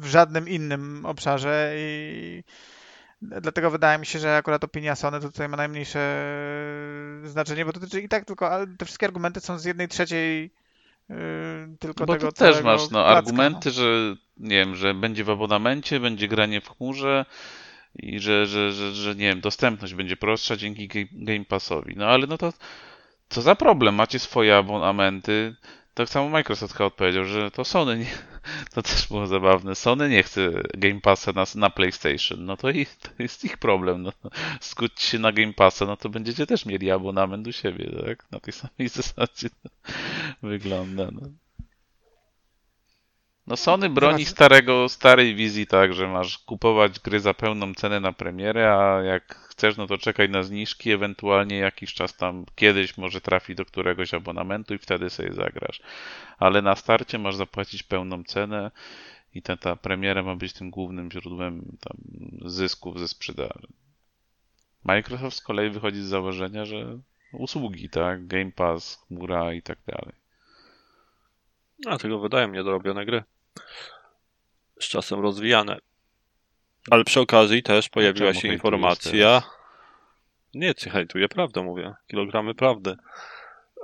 w 0.00 0.06
żadnym 0.06 0.48
innym 0.48 1.06
obszarze 1.06 1.72
i 1.76 2.44
dlatego 3.22 3.70
wydaje 3.70 3.98
mi 3.98 4.06
się, 4.06 4.18
że 4.18 4.36
akurat 4.36 4.64
opinia 4.64 4.96
Sony 4.96 5.20
tutaj 5.20 5.48
ma 5.48 5.56
najmniejsze 5.56 6.26
znaczenie, 7.24 7.64
bo 7.64 7.72
to 7.72 7.80
dotyczy 7.80 8.00
i 8.00 8.08
tak 8.08 8.24
tylko, 8.24 8.50
ale 8.50 8.66
te 8.66 8.84
wszystkie 8.84 9.06
argumenty 9.06 9.40
są 9.40 9.58
z 9.58 9.64
jednej 9.64 9.88
trzeciej 9.88 10.50
yy, 11.08 11.16
tylko 11.80 12.06
bo 12.06 12.12
tego 12.12 12.32
też 12.32 12.62
masz 12.62 12.90
no, 12.90 13.06
argumenty, 13.06 13.68
no. 13.68 13.72
że 13.72 14.16
nie 14.36 14.56
wiem, 14.56 14.74
że 14.74 14.94
będzie 14.94 15.24
w 15.24 15.30
abonamencie, 15.30 16.00
będzie 16.00 16.28
granie 16.28 16.60
w 16.60 16.68
chmurze, 16.68 17.24
i 17.94 18.20
że, 18.20 18.46
że, 18.46 18.72
że, 18.72 18.94
że 18.94 19.14
nie 19.14 19.28
wiem, 19.28 19.40
dostępność 19.40 19.94
będzie 19.94 20.16
prostsza 20.16 20.56
dzięki 20.56 20.88
Game 21.12 21.44
Passowi. 21.44 21.94
No 21.96 22.06
ale 22.06 22.26
no 22.26 22.38
to 22.38 22.52
co 23.28 23.42
za 23.42 23.54
problem? 23.54 23.94
Macie 23.94 24.18
swoje 24.18 24.56
abonamenty. 24.56 25.56
Tak 25.94 26.08
samo 26.08 26.28
Microsoft 26.28 26.74
chyba 26.74 26.86
odpowiedział, 26.86 27.24
że 27.24 27.50
to 27.50 27.64
Sony 27.64 27.98
nie, 27.98 28.06
to 28.74 28.82
też 28.82 29.08
było 29.08 29.26
zabawne. 29.26 29.74
Sony 29.74 30.08
nie 30.08 30.22
chce 30.22 30.50
Game 30.74 31.00
Passa 31.00 31.32
na, 31.32 31.44
na 31.54 31.70
PlayStation. 31.70 32.44
No 32.44 32.56
to, 32.56 32.70
i, 32.70 32.86
to 32.86 33.10
jest 33.18 33.44
ich 33.44 33.58
problem. 33.58 34.02
No, 34.02 34.12
skutć 34.60 35.02
się 35.02 35.18
na 35.18 35.32
Game 35.32 35.52
Passa, 35.52 35.86
no 35.86 35.96
to 35.96 36.08
będziecie 36.08 36.46
też 36.46 36.66
mieli 36.66 36.90
abonament 36.90 37.46
u 37.46 37.52
siebie, 37.52 37.90
tak? 38.06 38.24
Na 38.30 38.40
tej 38.40 38.52
samej 38.52 38.88
zasadzie 39.02 39.50
to 39.50 39.70
wygląda. 40.42 41.08
No. 41.12 41.20
No 43.46 43.56
Sony 43.56 43.90
broni 43.90 44.24
starego, 44.24 44.88
starej 44.88 45.34
wizji 45.34 45.66
tak, 45.66 45.94
że 45.94 46.08
masz 46.08 46.38
kupować 46.38 47.00
gry 47.00 47.20
za 47.20 47.34
pełną 47.34 47.74
cenę 47.74 48.00
na 48.00 48.12
premierę, 48.12 48.74
a 48.74 49.02
jak 49.02 49.34
chcesz, 49.34 49.76
no 49.76 49.86
to 49.86 49.98
czekaj 49.98 50.28
na 50.28 50.42
zniżki, 50.42 50.90
ewentualnie 50.90 51.56
jakiś 51.56 51.94
czas 51.94 52.16
tam 52.16 52.44
kiedyś 52.54 52.98
może 52.98 53.20
trafi 53.20 53.54
do 53.54 53.64
któregoś 53.64 54.14
abonamentu 54.14 54.74
i 54.74 54.78
wtedy 54.78 55.10
sobie 55.10 55.32
zagrasz. 55.32 55.80
Ale 56.38 56.62
na 56.62 56.76
starcie 56.76 57.18
masz 57.18 57.36
zapłacić 57.36 57.82
pełną 57.82 58.24
cenę 58.24 58.70
i 59.34 59.42
ta, 59.42 59.56
ta 59.56 59.76
premiera 59.76 60.22
ma 60.22 60.36
być 60.36 60.52
tym 60.52 60.70
głównym 60.70 61.10
źródłem 61.10 61.76
tam 61.80 61.96
zysków 62.44 62.98
ze 62.98 63.08
sprzedaży. 63.08 63.66
Microsoft 64.84 65.36
z 65.36 65.40
kolei 65.40 65.70
wychodzi 65.70 66.00
z 66.00 66.06
założenia, 66.06 66.64
że 66.64 66.98
usługi, 67.32 67.88
tak, 67.88 68.26
Game 68.26 68.52
Pass, 68.52 69.04
chmura 69.06 69.52
i 69.52 69.62
tak 69.62 69.78
dalej. 69.86 70.14
A 71.86 71.98
tego 71.98 72.18
wydają 72.18 72.48
niedorobione 72.48 73.06
gry. 73.06 73.22
Z 74.80 74.88
czasem 74.88 75.20
rozwijane. 75.20 75.78
Ale 76.90 77.04
przy 77.04 77.20
okazji 77.20 77.62
też 77.62 77.88
pojawiła 77.88 78.34
się 78.34 78.48
informacja. 78.48 79.42
Nie, 80.54 80.74
ty 80.74 80.90
hejtuję 80.90 81.28
prawdę, 81.28 81.62
mówię. 81.62 81.94
Kilogramy 82.06 82.54
prawdy. 82.54 82.96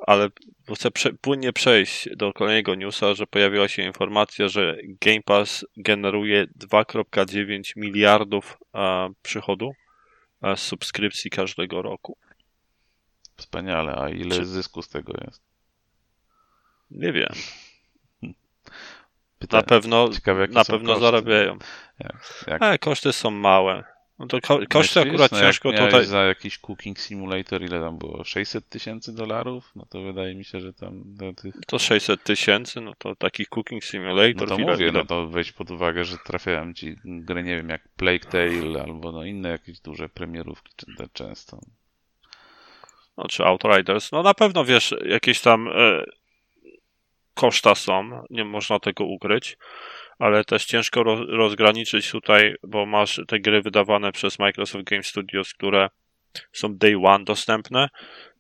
Ale 0.07 0.29
chcę 0.75 0.91
prze, 0.91 1.13
płynnie 1.13 1.53
przejść 1.53 2.09
do 2.17 2.33
kolejnego 2.33 2.75
newsa, 2.75 3.15
że 3.15 3.27
pojawiła 3.27 3.69
się 3.69 3.83
informacja, 3.83 4.49
że 4.49 4.77
Game 4.85 5.23
Pass 5.25 5.67
generuje 5.77 6.47
2,9 6.47 7.73
miliardów 7.77 8.59
a, 8.73 9.09
przychodu 9.23 9.73
z 10.57 10.61
subskrypcji 10.61 11.31
każdego 11.31 11.83
roku. 11.83 12.17
Wspaniale, 13.37 13.95
a 13.97 14.09
ile 14.09 14.37
Czy... 14.37 14.47
zysku 14.47 14.83
z 14.83 14.89
tego 14.89 15.13
jest? 15.25 15.43
Nie 16.91 17.13
wiem. 17.13 17.33
Pytanie. 19.39 19.61
Na 19.61 19.67
pewno, 19.67 20.09
Ciekawe, 20.09 20.47
na 20.47 20.65
pewno 20.65 20.89
koszty. 20.89 21.01
zarabiają. 21.01 21.59
Jak, 22.01 22.45
jak... 22.47 22.63
E, 22.63 22.79
koszty 22.79 23.13
są 23.13 23.31
małe. 23.31 23.85
No 24.19 24.27
to 24.27 24.41
ko 24.41 24.59
koszty 24.69 25.01
akurat 25.01 25.33
no 25.33 25.41
ciężko 25.41 25.73
tutaj. 25.73 26.05
za 26.07 26.25
jakiś 26.25 26.59
Cooking 26.59 27.01
Simulator, 27.01 27.63
ile 27.63 27.81
tam 27.81 27.99
było? 27.99 28.25
600 28.25 28.69
tysięcy 28.69 29.15
dolarów? 29.15 29.73
No 29.77 29.87
to 29.91 30.03
wydaje 30.03 30.35
mi 30.35 30.45
się, 30.45 30.61
że 30.61 30.73
tam 30.73 31.03
do 31.05 31.33
tych... 31.33 31.55
To 31.67 31.79
600 31.79 32.23
tysięcy, 32.23 32.81
no 32.81 32.95
to 32.99 33.17
taki 33.17 33.47
Cooking 33.47 33.85
Simulator. 33.85 34.49
No 34.49 34.57
to 34.57 34.59
mówię, 34.59 34.93
no 34.93 35.05
to 35.05 35.27
weź 35.27 35.53
pod 35.53 35.71
uwagę, 35.71 36.05
że 36.05 36.17
trafiałem 36.27 36.75
ci 36.75 36.97
gry, 37.05 37.43
nie 37.43 37.57
wiem, 37.57 37.69
jak 37.69 37.89
Plague 37.89 38.31
Tale 38.31 38.83
albo 38.83 39.13
no 39.13 39.25
inne 39.25 39.49
jakieś 39.49 39.81
duże 39.81 40.09
premierówki 40.09 40.73
często. 41.13 41.61
No 43.17 43.25
czy 43.29 43.45
Outriders. 43.45 44.13
No 44.13 44.23
na 44.23 44.35
pewno 44.35 44.65
wiesz, 44.65 44.95
jakieś 45.05 45.41
tam 45.41 45.69
e, 45.69 46.05
koszta 47.39 47.75
są, 47.75 48.23
nie 48.31 48.45
można 48.45 48.79
tego 48.79 49.05
ukryć, 49.05 49.57
ale 50.19 50.45
też 50.45 50.65
ciężko 50.65 51.03
rozgraniczyć 51.29 52.11
tutaj, 52.11 52.55
bo 52.63 52.87
masz 52.87 53.21
te 53.29 53.41
gry 53.41 53.63
wydawane 53.63 54.13
przez 54.13 54.39
Microsoft 54.39 54.85
Game 54.85 55.03
Studios, 55.03 55.55
które 55.55 55.89
są 56.53 56.77
day 56.77 56.97
one 57.05 57.25
dostępne, 57.25 57.89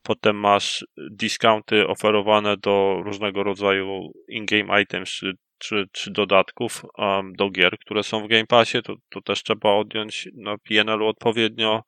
potem 0.02 0.36
masz 0.36 0.86
discounty 1.10 1.86
oferowane 1.86 2.56
do 2.56 3.00
różnego 3.04 3.42
rodzaju 3.42 4.12
in-game 4.28 4.82
items 4.82 5.10
czy, 5.10 5.32
czy, 5.58 5.88
czy 5.92 6.10
dodatków 6.10 6.84
um, 6.98 7.32
do 7.32 7.50
gier, 7.50 7.78
które 7.78 8.02
są 8.02 8.24
w 8.24 8.28
Game 8.28 8.46
Passie, 8.46 8.82
to, 8.82 8.94
to 9.10 9.20
też 9.20 9.42
trzeba 9.42 9.70
odjąć 9.74 10.28
na 10.34 10.58
PNL-u 10.58 11.06
odpowiednio. 11.06 11.82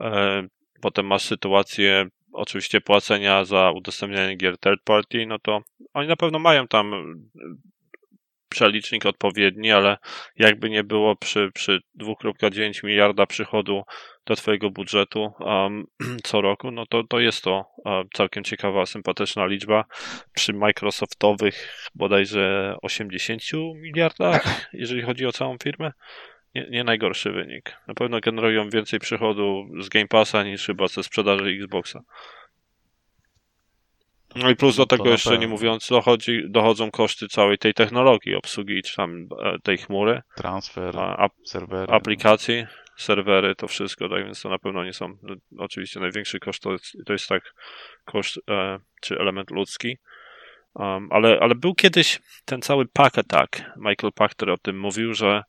E, 0.00 0.42
potem 0.80 1.06
masz 1.06 1.22
sytuację 1.22 2.06
oczywiście 2.32 2.80
płacenia 2.80 3.44
za 3.44 3.70
udostępnianie 3.70 4.36
gier 4.36 4.58
third 4.58 4.82
party, 4.84 5.26
no 5.26 5.38
to 5.38 5.60
oni 5.94 6.08
na 6.08 6.16
pewno 6.16 6.38
mają 6.38 6.68
tam 6.68 6.92
przelicznik 8.48 9.06
odpowiedni, 9.06 9.72
ale 9.72 9.96
jakby 10.36 10.70
nie 10.70 10.84
było 10.84 11.16
przy, 11.16 11.50
przy 11.54 11.80
2,9 12.00 12.84
miliarda 12.84 13.26
przychodu 13.26 13.82
do 14.26 14.36
Twojego 14.36 14.70
budżetu 14.70 15.32
um, 15.40 15.86
co 16.24 16.40
roku, 16.40 16.70
no 16.70 16.86
to, 16.86 17.04
to 17.04 17.20
jest 17.20 17.44
to 17.44 17.64
um, 17.84 18.08
całkiem 18.14 18.44
ciekawa, 18.44 18.86
sympatyczna 18.86 19.46
liczba. 19.46 19.84
Przy 20.34 20.52
Microsoftowych 20.52 21.88
bodajże 21.94 22.74
80 22.82 23.42
miliardach, 23.74 24.68
jeżeli 24.72 25.02
chodzi 25.02 25.26
o 25.26 25.32
całą 25.32 25.56
firmę. 25.62 25.92
Nie, 26.58 26.70
nie, 26.70 26.84
najgorszy 26.84 27.32
wynik. 27.32 27.76
Na 27.86 27.94
pewno 27.94 28.20
generują 28.20 28.70
więcej 28.70 28.98
przychodu 28.98 29.68
z 29.80 29.88
Game 29.88 30.08
Passa 30.08 30.42
niż 30.42 30.66
chyba 30.66 30.88
ze 30.88 31.02
sprzedaży 31.02 31.44
Xboxa. 31.44 32.00
No 34.36 34.50
i 34.50 34.56
plus 34.56 34.76
do 34.76 34.86
tego 34.86 35.08
jeszcze 35.08 35.38
nie 35.38 35.48
mówiąc, 35.48 35.88
dochodzi, 35.88 36.42
dochodzą 36.48 36.90
koszty 36.90 37.28
całej 37.28 37.58
tej 37.58 37.74
technologii 37.74 38.34
obsługi, 38.34 38.82
czy 38.82 38.96
tam 38.96 39.28
e, 39.42 39.58
tej 39.58 39.78
chmury. 39.78 40.22
Transfer, 40.36 40.98
ap 40.98 41.32
serwery. 41.44 41.92
Aplikacji, 41.92 42.66
serwery, 42.96 43.54
to 43.54 43.68
wszystko, 43.68 44.08
tak 44.08 44.24
więc 44.24 44.42
to 44.42 44.48
na 44.48 44.58
pewno 44.58 44.84
nie 44.84 44.92
są, 44.92 45.16
no, 45.22 45.34
oczywiście 45.58 46.00
największy 46.00 46.40
koszt 46.40 46.62
to 46.62 46.72
jest, 46.72 46.96
to 47.06 47.12
jest 47.12 47.28
tak 47.28 47.54
koszt, 48.04 48.38
e, 48.50 48.78
czy 49.00 49.18
element 49.18 49.50
ludzki. 49.50 49.98
Um, 50.74 51.08
ale, 51.12 51.38
ale 51.40 51.54
był 51.54 51.74
kiedyś 51.74 52.20
ten 52.44 52.62
cały 52.62 52.86
pack 52.86 53.18
attack. 53.18 53.62
Michael 53.76 54.12
Pachter 54.14 54.50
o 54.50 54.58
tym 54.58 54.80
mówił, 54.80 55.14
że 55.14 55.42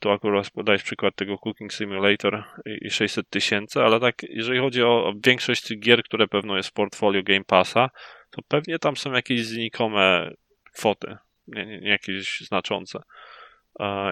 tu 0.00 0.10
akurat 0.10 0.50
podajesz 0.50 0.82
przykład 0.82 1.16
tego 1.16 1.38
Cooking 1.38 1.72
Simulator 1.72 2.44
i 2.80 2.90
600 2.90 3.30
tysięcy, 3.30 3.80
ale 3.80 4.00
tak, 4.00 4.22
jeżeli 4.22 4.60
chodzi 4.60 4.82
o 4.82 5.14
większość 5.24 5.78
gier, 5.78 6.04
które 6.04 6.28
pewno 6.28 6.56
jest 6.56 6.68
w 6.68 6.72
portfolio 6.72 7.22
Game 7.22 7.44
Passa, 7.44 7.90
to 8.30 8.42
pewnie 8.48 8.78
tam 8.78 8.96
są 8.96 9.12
jakieś 9.12 9.46
znikome 9.46 10.30
kwoty, 10.72 11.16
nie, 11.46 11.66
nie, 11.66 11.80
nie 11.80 11.90
jakieś 11.90 12.40
znaczące. 12.40 13.02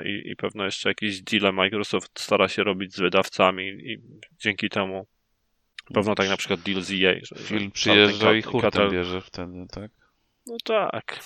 I, 0.04 0.30
I 0.30 0.36
pewno 0.36 0.64
jeszcze 0.64 0.88
jakieś 0.88 1.22
deale 1.22 1.52
Microsoft 1.52 2.20
stara 2.20 2.48
się 2.48 2.64
robić 2.64 2.94
z 2.94 3.00
wydawcami 3.00 3.68
i 3.68 3.98
dzięki 4.38 4.68
temu 4.68 5.06
pewno 5.94 6.14
tak 6.14 6.28
na 6.28 6.36
przykład 6.36 6.60
deal 6.60 6.82
z 6.82 6.90
EA. 6.90 7.14
Film 7.38 7.70
przyjeżdża 7.70 8.32
i 8.32 8.42
hurtem 8.42 8.90
bierze 8.90 9.20
wtedy, 9.20 9.66
tak? 9.70 9.90
No 10.46 10.56
tak 10.64 11.20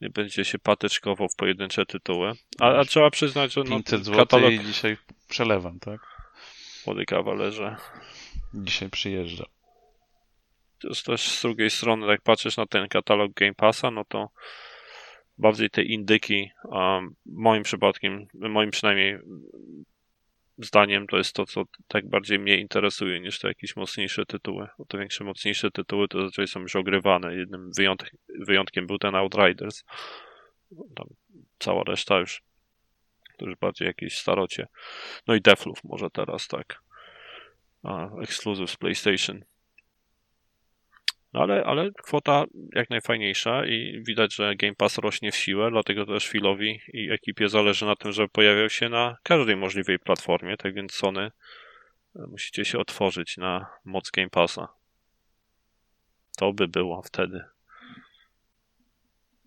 nie 0.00 0.10
będzie 0.10 0.44
się 0.44 0.58
patyczkował 0.58 1.28
w 1.28 1.36
pojedyncze 1.36 1.86
tytuły. 1.86 2.32
A, 2.58 2.74
a 2.74 2.84
trzeba 2.84 3.10
przyznać, 3.10 3.52
że 3.52 3.60
no, 3.60 3.76
500 3.76 4.04
zł 4.04 4.18
katalog... 4.18 4.52
dzisiaj 4.52 4.96
przelewam, 5.28 5.80
tak? 5.80 6.00
Młody 6.86 7.06
kawalerze. 7.06 7.76
Dzisiaj 8.54 8.90
przyjeżdża. 8.90 9.44
To 10.78 10.88
jest 10.88 11.06
też 11.06 11.30
z 11.30 11.42
drugiej 11.42 11.70
strony, 11.70 12.06
jak 12.06 12.22
patrzysz 12.22 12.56
na 12.56 12.66
ten 12.66 12.88
katalog 12.88 13.32
Game 13.32 13.54
Passa, 13.54 13.90
no 13.90 14.04
to 14.04 14.30
bardziej 15.38 15.70
te 15.70 15.82
indyki, 15.82 16.50
um, 16.64 17.14
moim 17.26 17.62
przypadkiem, 17.62 18.26
moim 18.34 18.70
przynajmniej 18.70 19.18
zdaniem 20.58 21.06
to 21.06 21.16
jest 21.16 21.34
to, 21.34 21.46
co 21.46 21.64
tak 21.88 22.08
bardziej 22.08 22.38
mnie 22.38 22.56
interesuje 22.56 23.20
niż 23.20 23.38
te 23.38 23.48
jakieś 23.48 23.76
mocniejsze 23.76 24.26
tytuły. 24.26 24.68
Bo 24.78 24.84
te 24.84 24.98
większe, 24.98 25.24
mocniejsze 25.24 25.70
tytuły 25.70 26.08
to 26.08 26.18
zazwyczaj 26.18 26.46
są 26.46 26.60
już 26.60 26.76
ogrywane. 26.76 27.36
Jednym 27.36 27.70
wyjątkiem, 27.76 28.18
wyjątkiem 28.46 28.86
był 28.86 28.98
ten 28.98 29.14
Outriders. 29.14 29.84
Tam 30.96 31.06
cała 31.58 31.84
reszta 31.84 32.18
już 32.18 32.42
to 33.38 33.46
już 33.46 33.56
bardziej 33.56 33.86
jakieś 33.86 34.18
starocie. 34.18 34.66
No 35.26 35.34
i 35.34 35.40
Deathloop 35.40 35.84
może 35.84 36.10
teraz, 36.10 36.48
tak. 36.48 36.82
A, 37.82 38.08
exclusive 38.22 38.70
z 38.70 38.76
PlayStation. 38.76 39.44
No 41.32 41.40
ale, 41.40 41.64
ale 41.64 41.90
kwota 41.92 42.44
jak 42.74 42.90
najfajniejsza 42.90 43.66
i 43.66 44.02
widać, 44.06 44.34
że 44.34 44.56
Game 44.56 44.74
Pass 44.74 44.98
rośnie 44.98 45.32
w 45.32 45.36
siłę, 45.36 45.70
dlatego 45.70 46.06
też 46.06 46.28
Philowi 46.28 46.80
i 46.92 47.10
ekipie 47.10 47.48
zależy 47.48 47.86
na 47.86 47.96
tym, 47.96 48.12
żeby 48.12 48.28
pojawiał 48.28 48.68
się 48.68 48.88
na 48.88 49.16
każdej 49.22 49.56
możliwej 49.56 49.98
platformie, 49.98 50.56
tak 50.56 50.74
więc 50.74 50.94
Sony 50.94 51.20
e, 51.20 51.30
musicie 52.30 52.64
się 52.64 52.78
otworzyć 52.78 53.36
na 53.36 53.66
moc 53.84 54.10
Game 54.10 54.30
Passa. 54.30 54.68
To 56.38 56.52
by 56.52 56.68
było 56.68 57.02
wtedy. 57.02 57.44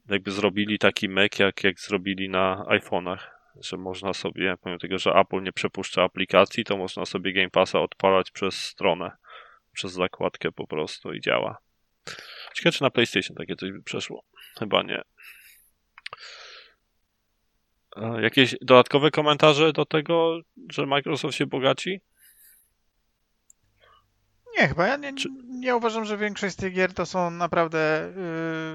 Jakby 0.09 0.31
zrobili 0.31 0.79
taki 0.79 1.09
Mac, 1.09 1.39
jak, 1.39 1.63
jak 1.63 1.79
zrobili 1.79 2.29
na 2.29 2.65
iPhone'ach, 2.67 3.19
że 3.61 3.77
można 3.77 4.13
sobie, 4.13 4.55
pomimo 4.61 4.79
tego, 4.79 4.97
że 4.97 5.11
Apple 5.13 5.43
nie 5.43 5.51
przepuszcza 5.51 6.03
aplikacji, 6.03 6.63
to 6.63 6.77
można 6.77 7.05
sobie 7.05 7.33
Game 7.33 7.49
Passa 7.49 7.79
odpalać 7.79 8.31
przez 8.31 8.55
stronę, 8.55 9.11
przez 9.71 9.91
zakładkę 9.91 10.51
po 10.51 10.67
prostu 10.67 11.13
i 11.13 11.21
działa. 11.21 11.57
Ciekawe, 12.53 12.73
czy 12.73 12.81
na 12.83 12.89
PlayStation 12.89 13.35
takie 13.37 13.55
coś 13.55 13.71
by 13.71 13.83
przeszło. 13.83 14.23
Chyba 14.59 14.83
nie. 14.83 15.01
Jakieś 18.21 18.55
dodatkowe 18.61 19.11
komentarze 19.11 19.73
do 19.73 19.85
tego, 19.85 20.39
że 20.71 20.85
Microsoft 20.85 21.37
się 21.37 21.45
bogaci? 21.45 22.01
Nie, 24.57 24.67
chyba. 24.67 24.87
Ja 24.87 24.97
nie, 24.97 25.13
nie 25.47 25.75
uważam, 25.75 26.05
że 26.05 26.17
większość 26.17 26.53
z 26.53 26.57
tych 26.57 26.73
gier 26.73 26.93
to 26.93 27.05
są 27.05 27.31
naprawdę 27.31 28.09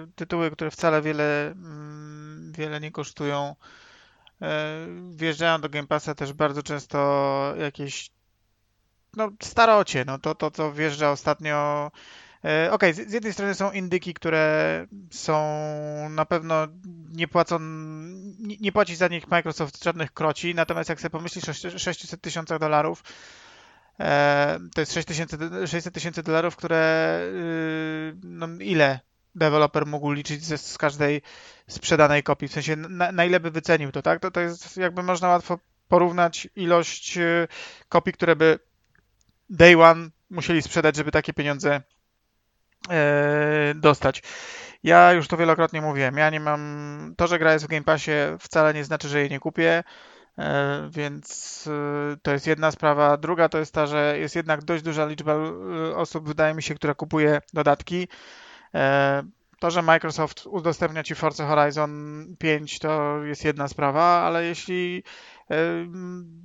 y, 0.05 0.13
tytuły, 0.15 0.51
które 0.51 0.71
wcale 0.71 1.03
wiele, 1.03 1.51
y, 1.51 2.53
wiele 2.53 2.81
nie 2.81 2.91
kosztują. 2.91 3.57
Y, 4.43 4.47
wjeżdżają 5.17 5.61
do 5.61 5.69
Game 5.69 5.87
Passa 5.87 6.15
też 6.15 6.33
bardzo 6.33 6.63
często 6.63 7.55
jakieś 7.59 8.11
no, 9.17 9.31
starocie. 9.43 10.05
No, 10.05 10.19
to, 10.19 10.35
to, 10.35 10.51
co 10.51 10.73
wjeżdża 10.73 11.11
ostatnio 11.11 11.91
E, 12.47 12.73
okay, 12.73 12.95
z 12.95 13.13
jednej 13.13 13.33
strony 13.33 13.55
są 13.55 13.73
indyki, 13.73 14.15
które 14.15 14.87
są 15.11 15.39
na 16.11 16.25
pewno 16.25 16.67
nie 17.13 17.29
płacą, 17.29 17.59
nie, 18.61 18.73
płaci 18.73 18.97
za 18.97 19.09
nich 19.09 19.29
Microsoft 19.29 19.85
żadnych 19.85 20.13
kroci, 20.13 20.55
natomiast 20.55 20.89
jak 20.89 21.01
sobie 21.01 21.11
pomyślisz 21.11 21.49
o 21.49 21.79
600 21.79 22.21
tysiącach 22.21 22.59
dolarów, 22.59 23.03
e, 24.01 24.59
to 24.75 24.81
jest 24.81 24.93
600 24.93 25.95
tysięcy 25.95 26.23
dolarów, 26.23 26.57
które 26.57 27.21
y, 27.23 28.17
no 28.23 28.49
ile 28.61 29.01
deweloper 29.35 29.87
mógł 29.87 30.13
liczyć 30.13 30.45
ze, 30.45 30.59
z 30.59 30.79
każdej 30.79 31.23
sprzedanej 31.69 32.23
kopii, 32.23 32.49
w 32.49 32.53
sensie 32.53 32.77
na, 32.77 33.13
na 33.13 33.25
ile 33.25 33.41
by 33.41 33.51
wycenił 33.51 33.93
to, 33.93 34.03
tak? 34.03 34.21
To, 34.21 34.31
to 34.31 34.41
jest 34.41 34.77
jakby 34.77 35.03
można 35.03 35.29
łatwo 35.29 35.59
porównać 35.89 36.49
ilość 36.57 37.19
y, 37.19 37.49
kopii, 37.89 38.13
które 38.13 38.37
by 38.37 38.59
day 39.51 39.83
one 39.83 40.09
musieli 40.31 40.63
sprzedać, 40.63 40.97
żeby 40.97 41.11
takie 41.11 41.33
pieniądze 41.33 41.83
dostać. 43.75 44.23
Ja 44.83 45.13
już 45.13 45.29
to 45.29 45.37
wielokrotnie 45.37 45.81
mówiłem. 45.81 46.17
Ja 46.17 46.31
nie 46.31 46.41
mam. 46.41 47.15
To, 47.17 47.27
że 47.27 47.39
gra 47.39 47.53
jest 47.53 47.65
w 47.65 47.69
Game 47.69 47.85
Passie, 47.85 48.11
wcale 48.41 48.75
nie 48.75 48.85
znaczy, 48.85 49.09
że 49.09 49.21
jej 49.21 49.31
nie 49.31 49.41
kupię. 49.41 49.85
E, 50.39 50.89
więc 50.91 51.69
e, 52.13 52.17
to 52.23 52.33
jest 52.33 52.47
jedna 52.47 52.71
sprawa. 52.71 53.17
Druga 53.17 53.49
to 53.49 53.59
jest 53.59 53.75
ta, 53.75 53.87
że 53.87 54.19
jest 54.19 54.37
jednak 54.37 54.65
dość 54.65 54.83
duża 54.83 55.07
liczba 55.07 55.35
osób, 55.95 56.29
wydaje 56.29 56.55
mi 56.55 56.63
się, 56.63 56.75
która 56.75 56.95
kupuje 56.95 57.41
dodatki. 57.53 58.09
To, 59.61 59.71
że 59.71 59.83
Microsoft 59.83 60.47
udostępnia 60.47 61.03
ci 61.03 61.15
Forza 61.15 61.47
Horizon 61.47 62.25
5, 62.39 62.79
to 62.79 63.25
jest 63.25 63.45
jedna 63.45 63.69
sprawa, 63.69 64.03
ale 64.03 64.45
jeśli 64.45 65.03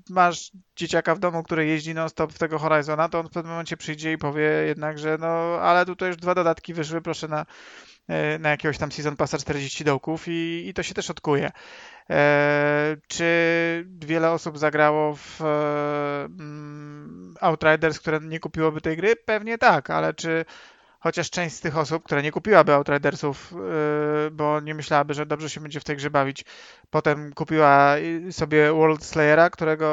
masz 0.09 0.51
dzieciaka 0.75 1.15
w 1.15 1.19
domu, 1.19 1.43
który 1.43 1.65
jeździ 1.65 1.93
non-stop 1.93 2.33
w 2.33 2.39
tego 2.39 2.59
Horizona, 2.59 3.09
to 3.09 3.19
on 3.19 3.27
w 3.27 3.31
pewnym 3.31 3.51
momencie 3.51 3.77
przyjdzie 3.77 4.11
i 4.13 4.17
powie 4.17 4.43
jednak, 4.43 4.99
że 4.99 5.17
no, 5.19 5.27
ale 5.61 5.85
tutaj 5.85 6.07
już 6.07 6.17
dwa 6.17 6.35
dodatki 6.35 6.73
wyszły, 6.73 7.01
proszę 7.01 7.27
na, 7.27 7.45
e, 8.07 8.39
na 8.39 8.49
jakiegoś 8.49 8.77
tam 8.77 8.91
Season 8.91 9.15
Passa 9.15 9.37
40 9.37 9.83
dołków 9.83 10.27
i, 10.27 10.63
i 10.67 10.73
to 10.73 10.83
się 10.83 10.93
też 10.93 11.09
odkuje. 11.09 11.51
E, 12.09 12.97
czy 13.07 13.25
wiele 13.99 14.31
osób 14.31 14.57
zagrało 14.57 15.15
w 15.15 15.41
e, 15.41 16.27
Outriders, 17.41 17.99
które 17.99 18.19
nie 18.19 18.39
kupiłoby 18.39 18.81
tej 18.81 18.97
gry? 18.97 19.15
Pewnie 19.15 19.57
tak, 19.57 19.89
ale 19.89 20.13
czy 20.13 20.45
chociaż 21.01 21.29
część 21.29 21.55
z 21.55 21.61
tych 21.61 21.77
osób, 21.77 22.03
która 22.03 22.21
nie 22.21 22.31
kupiłaby 22.31 22.73
Outridersów, 22.73 23.51
yy, 23.51 24.31
bo 24.31 24.59
nie 24.59 24.75
myślałaby, 24.75 25.13
że 25.13 25.25
dobrze 25.25 25.49
się 25.49 25.61
będzie 25.61 25.79
w 25.79 25.83
tej 25.83 25.97
grze 25.97 26.09
bawić, 26.09 26.45
potem 26.89 27.33
kupiła 27.33 27.95
sobie 28.31 28.73
World 28.73 29.05
Slayera, 29.05 29.49
którego 29.49 29.87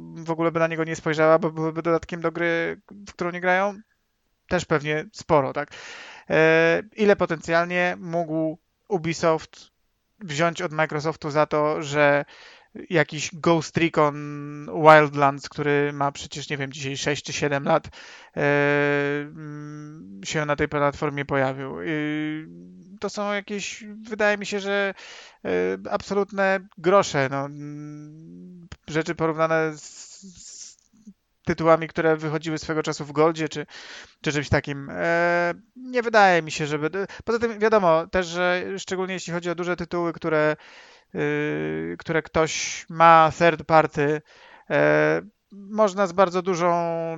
w 0.00 0.30
ogóle 0.30 0.52
by 0.52 0.60
na 0.60 0.66
niego 0.66 0.84
nie 0.84 0.96
spojrzała, 0.96 1.38
bo 1.38 1.50
byłyby 1.50 1.82
dodatkiem 1.82 2.20
do 2.20 2.32
gry, 2.32 2.80
w 3.08 3.12
którą 3.12 3.30
nie 3.30 3.40
grają, 3.40 3.78
też 4.48 4.64
pewnie 4.64 5.04
sporo, 5.12 5.52
tak? 5.52 5.70
Yy, 6.28 6.36
ile 6.96 7.16
potencjalnie 7.16 7.96
mógł 8.00 8.58
Ubisoft 8.88 9.70
wziąć 10.20 10.62
od 10.62 10.72
Microsoftu 10.72 11.30
za 11.30 11.46
to, 11.46 11.82
że 11.82 12.24
jakiś 12.90 13.30
Ghost 13.34 13.76
Recon 13.76 14.16
Wildlands, 14.82 15.48
który 15.48 15.92
ma 15.92 16.12
przecież, 16.12 16.50
nie 16.50 16.56
wiem, 16.56 16.72
dzisiaj 16.72 16.96
6 16.96 17.24
czy 17.24 17.32
7 17.32 17.64
lat, 17.64 17.86
e, 18.36 18.40
mm, 19.20 20.20
się 20.24 20.46
na 20.46 20.56
tej 20.56 20.68
platformie 20.68 21.24
pojawił. 21.24 21.76
To 23.00 23.10
są 23.10 23.32
jakieś, 23.32 23.84
wydaje 24.02 24.38
mi 24.38 24.46
się, 24.46 24.60
że 24.60 24.94
e, 25.44 25.50
absolutne 25.90 26.60
grosze. 26.78 27.28
No, 27.30 27.44
mm, 27.44 28.68
rzeczy 28.88 29.14
porównane 29.14 29.78
z, 29.78 30.11
tytułami, 31.44 31.88
które 31.88 32.16
wychodziły 32.16 32.58
swego 32.58 32.82
czasu 32.82 33.04
w 33.04 33.12
Goldzie, 33.12 33.48
czy, 33.48 33.66
czy 34.22 34.32
czymś 34.32 34.48
takim. 34.48 34.90
E, 34.90 35.54
nie 35.76 36.02
wydaje 36.02 36.42
mi 36.42 36.50
się, 36.50 36.66
żeby... 36.66 36.90
Poza 37.24 37.38
tym 37.38 37.58
wiadomo 37.58 38.06
też, 38.06 38.26
że 38.26 38.64
szczególnie 38.78 39.14
jeśli 39.14 39.32
chodzi 39.32 39.50
o 39.50 39.54
duże 39.54 39.76
tytuły, 39.76 40.12
które 40.12 40.56
Y, 41.14 41.96
które 41.98 42.22
ktoś 42.22 42.84
ma 42.88 43.32
third 43.38 43.64
party, 43.64 44.22
e, 44.70 45.22
można 45.52 46.06
z 46.06 46.12
bardzo 46.12 46.42
dużą 46.42 46.74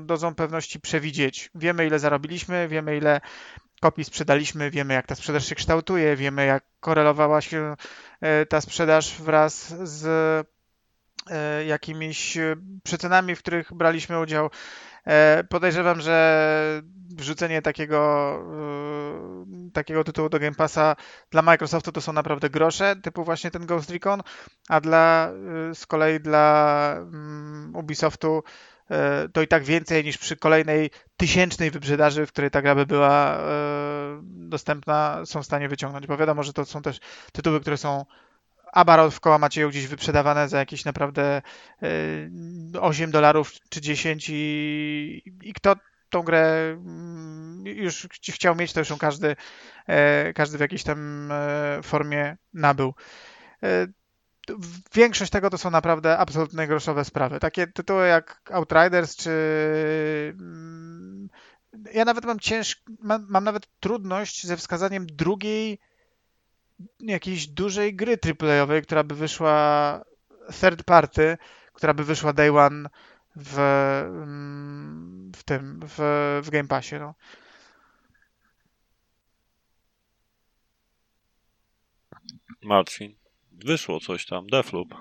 dozą 0.07 0.35
pewności 0.35 0.81
przewidzieć. 0.81 1.51
Wiemy, 1.55 1.87
ile 1.87 1.99
zarobiliśmy, 1.99 2.69
wiemy, 2.69 2.97
ile 2.97 3.21
kopii 3.81 4.05
sprzedaliśmy, 4.05 4.71
wiemy, 4.71 4.95
jak 4.95 5.07
ta 5.07 5.15
sprzedaż 5.15 5.47
się 5.47 5.55
kształtuje, 5.55 6.17
wiemy, 6.17 6.47
jak 6.47 6.65
korelowała 6.81 7.41
się 7.41 7.77
e, 8.21 8.47
ta 8.47 8.61
sprzedaż 8.61 9.23
wraz 9.23 9.75
z 9.89 10.47
jakimiś 11.67 12.39
przecenami, 12.83 13.35
w 13.35 13.39
których 13.39 13.75
braliśmy 13.75 14.21
udział. 14.21 14.51
Podejrzewam, 15.49 16.01
że 16.01 16.83
wrzucenie 17.17 17.63
takiego, 17.63 18.39
takiego 19.73 20.05
tytułu 20.05 20.29
do 20.29 20.39
Game 20.39 20.55
Passa 20.55 20.97
dla 21.31 21.43
Microsoftu 21.43 21.93
to 21.93 22.01
są 22.01 22.13
naprawdę 22.13 22.51
grosze, 22.51 22.97
typu 22.97 23.25
właśnie 23.25 23.51
ten 23.51 23.67
Ghost 23.67 23.91
Recon, 23.91 24.23
a 24.69 24.81
dla 24.81 25.31
z 25.75 25.87
kolei 25.87 26.21
dla 26.21 26.97
yy, 27.73 27.79
Ubisoftu 27.79 28.43
to 29.33 29.43
i 29.43 29.49
tak 29.49 29.65
więcej 29.65 30.05
niż 30.05 30.19
przy 30.19 30.37
kolejnej 30.37 30.91
tysięcznej 31.17 31.71
wyprzedaży, 31.71 32.27
w 32.27 32.33
której 32.33 32.51
ta 32.51 32.63
gra 32.63 32.75
by 32.75 32.87
była 32.87 33.39
dostępna, 34.23 35.23
są 35.25 35.43
w 35.43 35.47
stanie 35.47 35.69
wyciągnąć, 35.69 36.07
bo 36.07 36.17
wiadomo, 36.17 36.43
że 36.43 36.53
to 36.53 36.65
są 36.65 36.83
też 36.83 37.01
tytuły, 37.33 37.61
które 37.61 37.77
są 37.77 38.05
Abarot 38.75 39.15
w 39.15 39.21
koła 39.21 39.39
macie 39.39 39.61
ją 39.61 39.69
gdzieś 39.69 39.87
wyprzedawane 39.87 40.49
za 40.49 40.59
jakieś 40.59 40.85
naprawdę 40.85 41.43
8 42.81 43.11
dolarów 43.11 43.53
czy 43.69 43.81
10 43.81 44.31
i, 44.31 45.23
i 45.43 45.53
kto 45.53 45.77
tą 46.11 46.23
grę 46.23 46.77
mm, 46.77 47.67
już 47.67 48.09
chciał 48.33 48.55
mieć, 48.55 48.73
to 48.73 48.81
już 48.81 48.91
ją 48.91 48.99
każdy, 48.99 49.37
e, 49.87 50.33
każdy 50.33 50.59
w 50.59 50.61
jakiejś 50.61 50.83
tam 50.83 51.29
e, 51.33 51.83
formie 51.83 52.37
nabył. 52.53 52.95
E, 53.63 53.87
większość 54.95 55.31
tego 55.31 55.51
to 55.51 55.59
są 55.59 55.71
naprawdę 55.71 56.19
absolutnie 56.19 56.67
groszowe 56.67 57.05
sprawy. 57.05 57.41
Takie 57.41 57.67
tytuły 57.67 58.07
jak 58.07 58.41
Outriders 58.53 59.17
czy 59.17 59.31
mm, 60.41 61.29
ja 61.93 62.05
nawet 62.05 62.25
mam 62.25 62.41
cięż, 62.41 62.83
mam, 63.01 63.27
mam 63.29 63.45
nawet 63.45 63.67
trudność 63.81 64.47
ze 64.47 64.57
wskazaniem 64.57 65.07
drugiej 65.07 65.81
jakiejś 67.01 67.47
dużej 67.47 67.97
gry 67.97 68.19
AAA-owej, 68.41 68.83
która 68.83 69.05
by 69.05 69.15
wyszła 69.15 70.05
third 70.61 70.83
party, 70.83 71.39
która 71.73 71.95
by 71.95 72.05
wyszła 72.05 72.33
day 72.33 72.59
one 72.59 72.89
w, 73.37 73.59
mm, 74.07 75.33
w 75.37 75.43
tym, 75.43 75.81
w, 75.83 75.97
w 76.45 76.51
Game 76.51 76.69
Passie. 76.69 76.95
No. 76.95 77.15
Marcin, 82.63 83.15
wyszło 83.53 84.01
coś 84.01 84.27
tam, 84.27 84.47
Deathloop. 84.47 84.95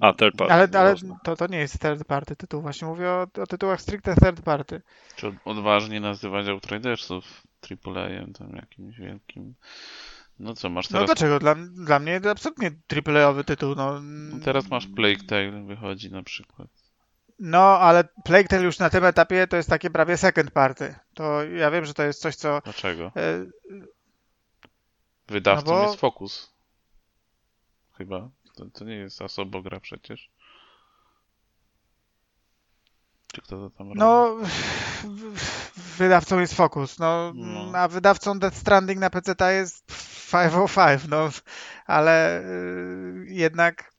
A, 0.00 0.12
third 0.12 0.36
party. 0.36 0.54
Ale, 0.54 0.68
ale 0.74 0.94
to, 1.24 1.36
to 1.36 1.46
nie 1.46 1.58
jest 1.58 1.80
third 1.80 2.04
party 2.04 2.36
tytuł, 2.36 2.62
właśnie 2.62 2.88
mówię 2.88 3.10
o, 3.10 3.26
o 3.42 3.46
tytułach 3.46 3.80
stricte 3.80 4.14
third 4.14 4.42
party. 4.42 4.82
Czy 5.16 5.36
odważnie 5.44 6.00
nazywać 6.00 6.48
Outridersów 6.48 7.42
AAA 7.70 8.08
tam 8.38 8.56
jakimś 8.56 8.98
wielkim... 8.98 9.54
No 10.40 10.54
co, 10.54 10.70
masz 10.70 10.90
no 10.90 10.92
teraz... 10.92 11.08
No 11.08 11.14
dlaczego? 11.14 11.38
Dla, 11.38 11.54
dla 11.84 11.98
mnie 11.98 12.20
to 12.20 12.30
absolutnie 12.30 12.70
AAA-owy 12.88 13.44
tytuł, 13.44 13.74
no. 13.74 14.00
no. 14.00 14.44
Teraz 14.44 14.68
masz 14.68 14.86
Plague 14.86 15.26
Tale, 15.26 15.64
wychodzi 15.66 16.10
na 16.10 16.22
przykład. 16.22 16.68
No, 17.38 17.78
ale 17.78 18.04
Plague 18.24 18.48
Tale 18.48 18.62
już 18.62 18.78
na 18.78 18.90
tym 18.90 19.04
etapie 19.04 19.46
to 19.46 19.56
jest 19.56 19.68
takie 19.68 19.90
prawie 19.90 20.16
second 20.16 20.50
party. 20.50 20.94
To 21.14 21.44
ja 21.44 21.70
wiem, 21.70 21.84
że 21.84 21.94
to 21.94 22.02
jest 22.02 22.20
coś, 22.20 22.36
co... 22.36 22.60
Dlaczego? 22.64 23.12
E... 23.16 23.46
Wydawcą 25.28 25.70
no 25.70 25.76
bo... 25.76 25.86
jest 25.86 26.00
Focus. 26.00 26.54
Chyba. 27.98 28.28
To, 28.56 28.64
to 28.66 28.84
nie 28.84 28.94
jest 28.94 29.20
gra 29.62 29.80
przecież. 29.80 30.30
Czy 33.32 33.40
kto 33.40 33.56
to 33.56 33.70
tam 33.70 33.88
robi? 33.88 34.00
No, 34.00 34.36
wydawcą 35.98 36.40
jest 36.40 36.54
Focus, 36.54 36.98
no, 36.98 37.32
no. 37.34 37.78
a 37.78 37.88
wydawcą 37.88 38.38
Death 38.38 38.56
Stranding 38.56 39.00
na 39.00 39.10
PC 39.10 39.54
jest 39.54 39.92
505, 40.30 41.02
no, 41.08 41.28
ale 41.86 42.40
y, 42.40 43.26
jednak 43.28 43.92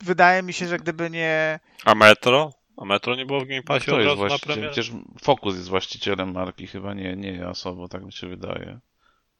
wydaje 0.00 0.42
mi 0.42 0.52
się, 0.52 0.66
że 0.66 0.78
gdyby 0.78 1.10
nie... 1.10 1.60
A 1.84 1.94
Metro? 1.94 2.52
A 2.76 2.84
Metro 2.84 3.16
nie 3.16 3.26
było 3.26 3.40
w 3.40 3.46
Game 3.46 3.62
Passie 3.62 3.90
no 3.90 3.96
od 3.96 4.04
razu 4.04 4.26
na 4.26 4.38
premierę? 4.38 4.70
Przecież 4.70 4.92
Focus 5.22 5.54
jest 5.54 5.68
właścicielem 5.68 6.32
marki, 6.32 6.66
chyba 6.66 6.94
nie, 6.94 7.16
nie 7.16 7.32
Jasowo, 7.32 7.88
tak 7.88 8.04
mi 8.04 8.12
się 8.12 8.28
wydaje. 8.28 8.78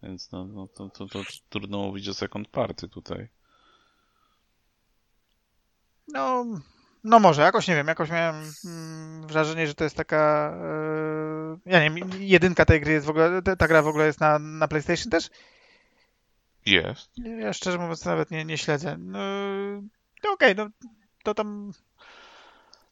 Więc 0.02 0.32
no, 0.32 0.44
no 0.44 0.68
to, 0.68 0.88
to, 0.88 1.06
to, 1.06 1.22
trudno 1.48 1.78
mówić 1.78 2.08
o 2.08 2.14
second 2.14 2.48
party 2.48 2.88
tutaj. 2.88 3.28
No, 6.08 6.44
no 7.04 7.18
może, 7.18 7.42
jakoś 7.42 7.68
nie 7.68 7.74
wiem, 7.74 7.87
jakoś 7.87 8.11
miałem 8.11 8.52
mm, 8.64 9.26
wrażenie, 9.26 9.66
że 9.66 9.74
to 9.74 9.84
jest 9.84 9.96
taka. 9.96 10.52
Yy, 11.64 11.72
ja 11.72 11.82
nie 11.82 11.90
wiem, 11.90 12.11
jedynka 12.18 12.64
tej 12.64 12.80
gry 12.80 12.92
jest 12.92 13.06
w 13.06 13.11
ogóle. 13.11 13.42
Ta 13.42 13.68
gra 13.68 13.82
w 13.82 13.87
ogóle 13.87 14.06
jest 14.06 14.20
na, 14.20 14.38
na 14.38 14.68
PlayStation 14.68 15.11
też? 15.11 15.30
Jest. 16.66 17.11
Ja 17.40 17.53
szczerze 17.53 17.79
mówiąc 17.79 18.05
nawet 18.05 18.31
nie, 18.31 18.44
nie 18.44 18.59
śledzę. 18.59 18.97
No, 18.99 19.18
no 20.25 20.33
okej, 20.33 20.53
okay, 20.53 20.55
no 20.55 20.88
to 21.23 21.35
tam 21.35 21.73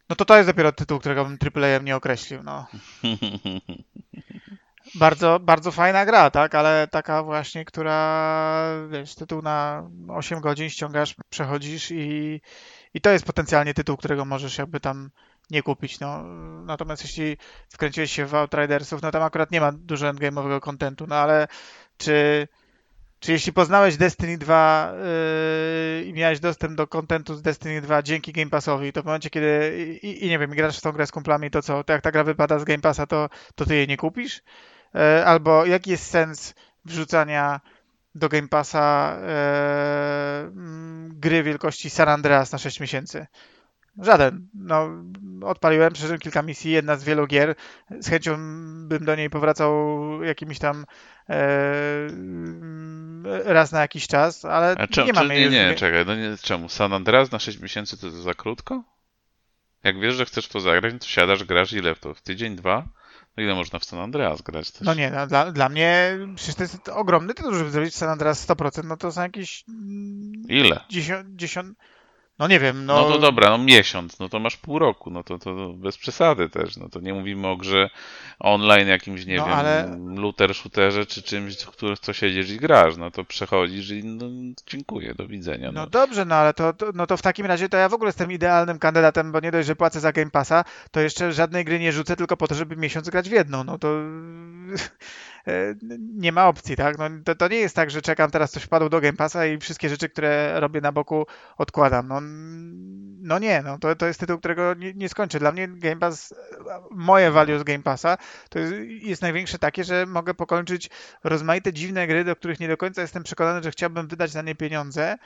no 0.09 0.17
to 0.17 0.25
to 0.25 0.37
jest 0.37 0.49
dopiero 0.49 0.73
tytuł, 0.73 0.99
którego 0.99 1.25
bym 1.25 1.39
AAA 1.55 1.79
nie 1.83 1.97
określił, 1.97 2.43
no. 2.43 2.67
Bardzo, 4.95 5.41
bardzo 5.41 5.73
fajna 5.73 6.07
gra, 6.07 6.31
tak, 6.31 6.55
ale 6.55 6.89
taka 6.91 7.23
właśnie, 7.23 7.65
która, 7.65 8.87
wiesz, 8.91 9.15
tytuł 9.15 9.43
na 9.43 9.89
8 10.09 10.41
godzin 10.41 10.71
ściągasz, 10.71 11.15
przechodzisz 11.31 11.91
i, 11.91 12.41
i 12.95 13.01
to 13.01 13.11
jest 13.11 13.25
potencjalnie 13.25 13.75
tytuł, 13.75 13.97
którego 13.97 14.25
możesz 14.25 14.59
jakby 14.59 14.81
tam 14.81 15.11
nie 15.51 15.63
kupić, 15.63 16.01
no. 16.01 16.23
Natomiast 16.65 17.03
jeśli 17.03 17.37
wkręciłeś 17.69 18.13
się 18.13 18.27
w 18.27 18.35
Outridersów, 18.35 19.03
no 19.03 19.11
tam 19.11 19.23
akurat 19.23 19.51
nie 19.51 19.61
ma 19.61 19.73
dużo 19.73 20.07
endgame'owego 20.07 20.61
kontentu, 20.61 21.07
no 21.07 21.17
ale 21.17 21.49
czy 21.99 22.49
czy 23.21 23.33
jeśli 23.33 23.53
poznałeś 23.53 23.97
Destiny 23.97 24.39
2 24.39 24.93
yy, 25.99 26.05
i 26.05 26.13
miałeś 26.13 26.41
dostęp 26.41 26.75
do 26.75 26.87
kontentu 26.87 27.35
z 27.35 27.43
Destiny 27.43 27.81
2 27.81 28.03
dzięki 28.03 28.33
Game 28.33 28.51
Passowi, 28.51 28.93
to 28.93 29.03
w 29.03 29.05
momencie, 29.05 29.31
kiedy 29.31 29.77
i, 30.03 30.27
i, 30.27 30.29
nie 30.29 30.39
wiem, 30.39 30.51
grasz 30.51 30.79
w 30.79 30.81
tą 30.81 30.93
grę 30.93 31.07
z 31.07 31.13
kumplami, 31.13 31.51
to 31.51 31.63
co? 31.63 31.85
To 31.85 31.93
jak 31.93 32.03
ta 32.03 32.13
gra 32.13 32.25
wypada 32.25 32.59
z 32.59 32.65
Game 32.65 32.83
Passa, 32.83 33.07
to, 33.07 33.29
to 33.55 33.65
ty 33.65 33.75
jej 33.75 33.89
nie 33.89 33.97
kupisz? 33.97 34.43
Yy, 34.95 35.27
albo 35.27 35.67
jaki 35.67 35.91
jest 35.91 36.07
sens 36.07 36.55
wrzucania 36.85 37.61
do 38.15 38.29
Game 38.29 38.49
Passa 38.49 39.19
yy, 40.45 40.51
gry 41.09 41.43
wielkości 41.43 41.91
San 41.91 42.09
Andreas 42.09 42.53
na 42.53 42.59
6 42.59 42.81
miesięcy? 42.81 43.27
Żaden. 43.99 44.49
No, 44.55 44.89
odpaliłem, 45.43 45.93
przeżyłem 45.93 46.21
kilka 46.21 46.43
misji, 46.43 46.71
jedna 46.71 46.97
z 46.97 47.05
wielu 47.05 47.27
gier. 47.27 47.55
Z 48.01 48.09
chęcią 48.09 48.37
bym 48.89 49.05
do 49.05 49.17
niej 49.17 49.31
powracał 49.31 49.73
jakimiś 50.23 50.59
tam 50.59 50.85
e, 51.29 51.37
raz 53.45 53.73
na 53.73 53.81
jakiś 53.81 54.07
czas, 54.07 54.45
ale 54.45 54.77
A 54.79 55.03
nie 55.05 55.13
mamy 55.13 55.35
Nie, 55.35 55.49
nie, 55.51 55.75
czekaj, 55.75 56.07
no 56.07 56.17
nie, 56.17 56.37
czemu? 56.43 56.69
San 56.69 56.93
Andreas 56.93 57.33
na 57.33 57.39
6 57.39 57.61
miesięcy 57.61 57.97
to, 57.97 58.11
to 58.11 58.23
za 58.23 58.35
krótko? 58.35 58.85
Jak 59.85 60.01
wiesz, 60.01 60.15
że 60.15 60.25
chcesz 60.25 60.49
to 60.49 60.61
zagrać, 60.61 60.93
no 60.93 60.99
to 60.99 61.07
siadasz, 61.07 61.45
grasz 61.45 61.73
ile 61.73 61.95
w 61.95 62.01
to? 62.01 62.15
W 62.15 62.23
tydzień, 62.23 62.57
dwa? 62.57 62.89
No 63.37 63.43
ile 63.43 63.55
można 63.55 63.79
w 63.79 63.85
San 63.85 63.99
Andreas 63.99 64.43
grać 64.43 64.71
też? 64.71 64.81
No 64.81 64.95
nie, 64.95 65.11
no, 65.11 65.27
dla, 65.27 65.53
dla 65.53 65.69
mnie 65.69 66.19
przecież 66.37 66.55
to 66.55 66.63
jest 66.63 66.89
ogromny 66.89 67.35
tytuł, 67.35 67.55
żeby 67.55 67.71
zrobić 67.71 67.95
San 67.95 68.09
Andreas 68.09 68.49
100%, 68.49 68.85
no 68.85 68.97
to 68.97 69.13
są 69.13 69.23
jakieś... 69.23 69.65
Ile? 70.49 70.81
10, 70.91 71.27
10, 71.31 71.77
no 72.39 72.49
nie 72.49 72.61
wiem, 72.61 72.87
no... 72.87 72.95
No 72.95 73.09
to 73.09 73.19
dobra, 73.19 73.51
no 73.51 73.59
miesiąc, 73.59 74.19
no 74.19 74.29
to 74.29 74.39
masz 74.39 74.57
pół 74.57 74.79
roku, 74.79 75.11
no 75.11 75.25
to, 75.25 75.39
to 75.39 75.73
bez 75.73 75.99
przesady 75.99 76.49
też, 76.49 76.77
no 76.77 76.89
to 76.89 77.01
nie 77.01 77.15
mówimy 77.15 77.49
o 77.49 77.57
grze 77.57 77.91
online 78.39 78.89
jakimś, 78.89 79.27
nie 79.27 79.37
no, 79.37 79.45
wiem, 79.45 79.55
ale... 79.55 79.99
looter, 80.15 80.55
shooterze 80.55 81.07
czy 81.07 81.23
czymś, 81.23 81.57
w 81.63 81.71
którym 81.71 81.97
co 82.01 82.13
siedzisz 82.13 82.51
i 82.51 82.57
grasz, 82.57 82.97
no 82.97 83.11
to 83.11 83.25
przechodzisz 83.25 83.91
i 83.91 84.05
no, 84.05 84.27
dziękuję, 84.67 85.15
do 85.15 85.27
widzenia. 85.27 85.73
No. 85.73 85.81
no 85.81 85.87
dobrze, 85.87 86.25
no 86.25 86.35
ale 86.35 86.55
to, 86.55 86.73
to, 86.73 86.87
no 86.95 87.07
to 87.07 87.17
w 87.17 87.23
takim 87.23 87.47
razie 87.47 87.69
to 87.69 87.77
ja 87.77 87.89
w 87.89 87.95
ogóle 87.95 88.09
jestem 88.09 88.33
idealnym 88.33 88.79
kandydatem, 88.79 89.33
bo 89.33 89.41
nie 89.41 89.51
dość, 89.51 89.67
że 89.67 89.77
płacę 89.77 90.01
za 90.01 90.13
Game 90.13 90.31
Passa, 90.31 90.65
to 90.91 91.01
jeszcze 91.01 91.33
żadnej 91.33 91.65
gry 91.65 91.79
nie 91.79 91.93
rzucę 91.93 92.17
tylko 92.17 92.37
po 92.37 92.49
to, 92.49 92.55
żeby 92.55 92.77
miesiąc 92.77 93.11
grać 93.11 93.29
w 93.29 93.33
jedną, 93.33 93.65
no 93.65 93.79
to 93.79 93.89
nie 96.17 96.33
ma 96.33 96.49
opcji, 96.49 96.77
tak? 96.77 96.99
No, 96.99 97.05
to, 97.25 97.35
to 97.35 97.49
nie 97.49 97.57
jest 97.57 97.77
tak, 97.77 97.91
że 97.91 98.03
czekam 98.03 98.31
teraz 98.31 98.51
coś 98.51 98.63
wpadło 98.63 98.89
do 98.89 99.01
Game 99.01 99.17
Passa 99.17 99.47
i 99.47 99.59
wszystkie 99.59 99.89
rzeczy, 99.89 100.09
które 100.09 100.61
robię 100.61 100.81
na 100.81 100.93
boku 100.93 101.27
odkładam. 101.59 102.09
No, 102.09 102.21
no 103.21 103.39
nie, 103.39 103.63
no 103.63 103.79
to, 103.79 103.97
to 103.97 104.07
jest 104.07 104.21
tytuł, 104.21 104.39
którego 104.39 104.75
nie, 104.75 104.95
nie 104.95 105.09
skończę. 105.09 105.39
Dla 105.39 105.53
mnie 105.53 105.69
Game 105.69 105.97
Pass, 105.97 106.35
moje 106.91 107.31
value 107.31 107.59
z 107.59 107.63
Game 107.63 107.83
Passa 107.83 108.19
to 108.51 108.59
jest, 108.59 108.75
jest 108.89 109.23
największe 109.23 109.59
takie, 109.59 109.85
że 109.85 110.07
mogę 110.07 110.35
pokończyć 110.35 110.91
rozmaite 111.25 111.73
dziwne 111.73 112.07
gry, 112.07 112.25
do 112.25 112.37
których 112.37 112.61
nie 112.61 112.69
do 112.69 112.77
końca 112.77 113.03
jestem 113.03 113.23
przekonany, 113.23 113.63
że 113.63 113.71
chciałbym 113.71 114.09
wydać 114.09 114.35
na 114.35 114.43
nie 114.43 114.55
pieniądze, 114.55 115.17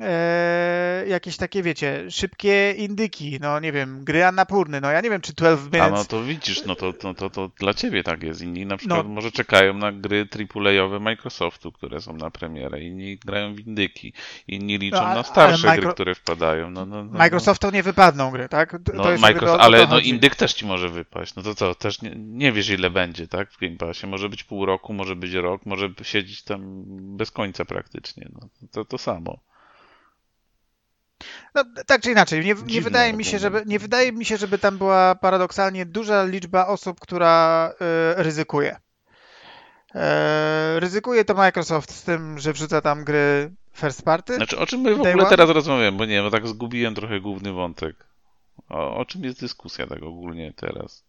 e, 0.00 1.04
jakieś 1.08 1.36
takie, 1.36 1.62
wiecie, 1.62 2.10
szybkie 2.10 2.72
indyki, 2.72 3.38
no 3.40 3.60
nie 3.60 3.72
wiem, 3.72 4.04
gry 4.04 4.24
Annapurny, 4.24 4.80
no 4.80 4.90
ja 4.90 5.00
nie 5.00 5.10
wiem, 5.10 5.20
czy 5.20 5.32
12 5.32 5.64
Minutes... 5.64 5.80
A 5.80 5.90
no 5.90 6.04
to 6.04 6.22
widzisz, 6.22 6.64
no 6.64 6.74
to, 6.74 6.92
to, 6.92 7.14
to, 7.14 7.30
to 7.30 7.50
dla 7.58 7.74
ciebie 7.74 8.02
tak 8.02 8.22
jest. 8.22 8.42
Inni 8.42 8.66
na 8.66 8.76
przykład 8.76 9.06
no. 9.06 9.12
może 9.12 9.32
czekają 9.32 9.74
na 9.74 9.92
gry 9.92 10.26
AAA-owe 10.54 11.00
Microsoftu, 11.00 11.72
które 11.72 12.00
są 12.00 12.16
na 12.16 12.30
premierę, 12.30 12.80
inni 12.80 13.18
grają 13.18 13.54
w 13.54 13.60
indyki, 13.60 14.12
inni 14.48 14.78
liczą 14.78 15.02
no, 15.02 15.14
na 15.14 15.22
starsze 15.22 15.68
micro... 15.68 15.82
gry, 15.82 15.92
które 15.92 16.14
wpadają. 16.14 16.70
No, 16.70 16.86
no, 16.86 17.04
no, 17.04 17.18
Microsoftu 17.18 17.70
nie 17.70 17.82
wypadną 17.82 18.30
gry, 18.30 18.48
tak? 18.48 18.70
To 18.84 18.92
no, 18.92 19.04
Microsoft, 19.18 19.62
ale 19.62 19.86
no 19.86 19.98
indyk 19.98 20.36
też 20.36 20.54
ci 20.54 20.66
może 20.66 20.88
wypaść. 20.88 21.34
No 21.34 21.42
to 21.42 21.54
co, 21.54 21.74
też 21.74 22.02
nie, 22.02 22.12
nie 22.16 22.52
wiesz 22.52 22.68
ile 22.68 22.90
będzie, 22.90 23.28
tak, 23.28 23.50
w 23.50 23.58
Game 23.58 23.76
Passie. 23.76 24.06
Może 24.06 24.28
być 24.28 24.44
pół 24.44 24.66
roku, 24.66 24.92
może 24.92 25.16
być 25.16 25.32
rok, 25.32 25.66
może 25.66 25.90
siedzieć 26.02 26.42
tam 26.42 26.82
bez 27.16 27.30
końca 27.30 27.64
praktycznie. 27.64 28.28
No, 28.32 28.48
to 28.72 28.84
to 28.84 28.98
samo. 28.98 29.38
No, 31.54 31.64
tak 31.86 32.02
czy 32.02 32.10
inaczej, 32.10 32.44
nie, 32.44 32.54
nie 32.66 32.80
wydaje 32.80 33.12
mi 33.12 33.24
się, 33.24 33.38
żeby, 33.38 33.62
nie 33.66 33.78
wydaje 33.78 34.12
mi 34.12 34.24
się, 34.24 34.36
żeby 34.36 34.58
tam 34.58 34.78
była 34.78 35.14
paradoksalnie 35.14 35.86
duża 35.86 36.24
liczba 36.24 36.66
osób, 36.66 37.00
która 37.00 37.72
y, 38.18 38.22
ryzykuje. 38.22 38.76
E, 39.94 40.80
ryzykuje 40.80 41.24
to 41.24 41.34
Microsoft 41.34 41.90
z 41.90 42.02
tym, 42.02 42.38
że 42.38 42.52
wrzuca 42.52 42.80
tam 42.80 43.04
gry 43.04 43.50
first 43.72 44.02
party. 44.02 44.34
Znaczy, 44.34 44.58
o 44.58 44.66
czym 44.66 44.80
my 44.80 44.94
w 44.94 45.00
ogóle 45.00 45.14
one? 45.14 45.30
teraz 45.30 45.50
rozmawiamy? 45.50 45.98
Bo 45.98 46.04
nie 46.04 46.22
wiem, 46.22 46.30
tak 46.30 46.48
zgubiłem 46.48 46.94
trochę 46.94 47.20
główny 47.20 47.52
wątek. 47.52 48.06
O, 48.68 48.96
o 48.96 49.04
czym 49.04 49.24
jest 49.24 49.40
dyskusja 49.40 49.86
tak 49.86 50.02
ogólnie 50.02 50.52
teraz? 50.52 51.04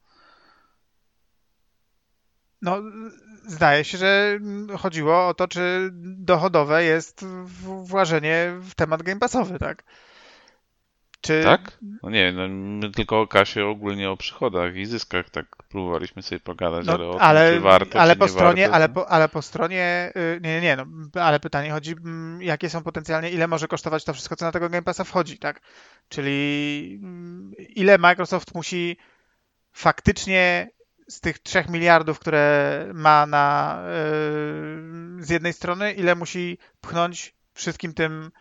No, 2.61 2.81
zdaje 3.47 3.83
się, 3.83 3.97
że 3.97 4.39
chodziło 4.77 5.27
o 5.27 5.33
to, 5.33 5.47
czy 5.47 5.89
dochodowe 6.01 6.83
jest 6.83 7.25
włażenie 7.83 8.53
w 8.59 8.75
temat 8.75 9.03
Game 9.03 9.19
Passowy, 9.19 9.59
tak? 9.59 9.83
Czy... 11.25 11.43
Tak? 11.43 11.77
No 12.03 12.09
nie, 12.09 12.31
no 12.31 12.47
my 12.49 12.91
tylko 12.91 13.21
o 13.21 13.27
kasie 13.27 13.65
ogólnie 13.65 14.09
o 14.09 14.17
przychodach 14.17 14.75
i 14.75 14.85
zyskach 14.85 15.29
tak 15.29 15.45
próbowaliśmy 15.69 16.21
sobie 16.21 16.39
pogadać, 16.39 16.85
no, 16.85 16.93
ale 16.93 17.07
o 17.07 17.21
ale, 17.21 17.49
tym, 17.49 17.57
czy 17.57 17.63
warto, 17.63 17.99
ale 17.99 18.13
czy 18.13 18.19
po 18.19 18.27
stronie, 18.27 18.61
warto, 18.61 18.75
ale, 18.75 18.89
po, 18.89 19.09
ale 19.09 19.29
po 19.29 19.41
stronie, 19.41 20.13
y, 20.15 20.39
nie, 20.41 20.49
nie, 20.49 20.61
nie, 20.61 20.75
no, 20.75 20.85
ale 21.21 21.39
pytanie 21.39 21.71
chodzi, 21.71 21.91
mm, 21.91 22.41
jakie 22.41 22.69
są 22.69 22.83
potencjalnie, 22.83 23.29
ile 23.29 23.47
może 23.47 23.67
kosztować 23.67 24.03
to 24.03 24.13
wszystko, 24.13 24.35
co 24.35 24.45
na 24.45 24.51
tego 24.51 24.69
Game 24.69 24.83
Passa 24.83 25.03
wchodzi, 25.03 25.37
tak? 25.37 25.61
Czyli 26.09 26.99
mm, 27.03 27.51
ile 27.57 27.97
Microsoft 27.97 28.55
musi 28.55 28.97
faktycznie 29.73 30.69
z 31.07 31.21
tych 31.21 31.39
3 31.39 31.63
miliardów, 31.69 32.19
które 32.19 32.85
ma 32.93 33.25
na, 33.25 33.79
y, 35.19 35.23
z 35.23 35.29
jednej 35.29 35.53
strony, 35.53 35.93
ile 35.93 36.15
musi 36.15 36.57
pchnąć 36.81 37.35
wszystkim 37.53 37.93
tym 37.93 38.31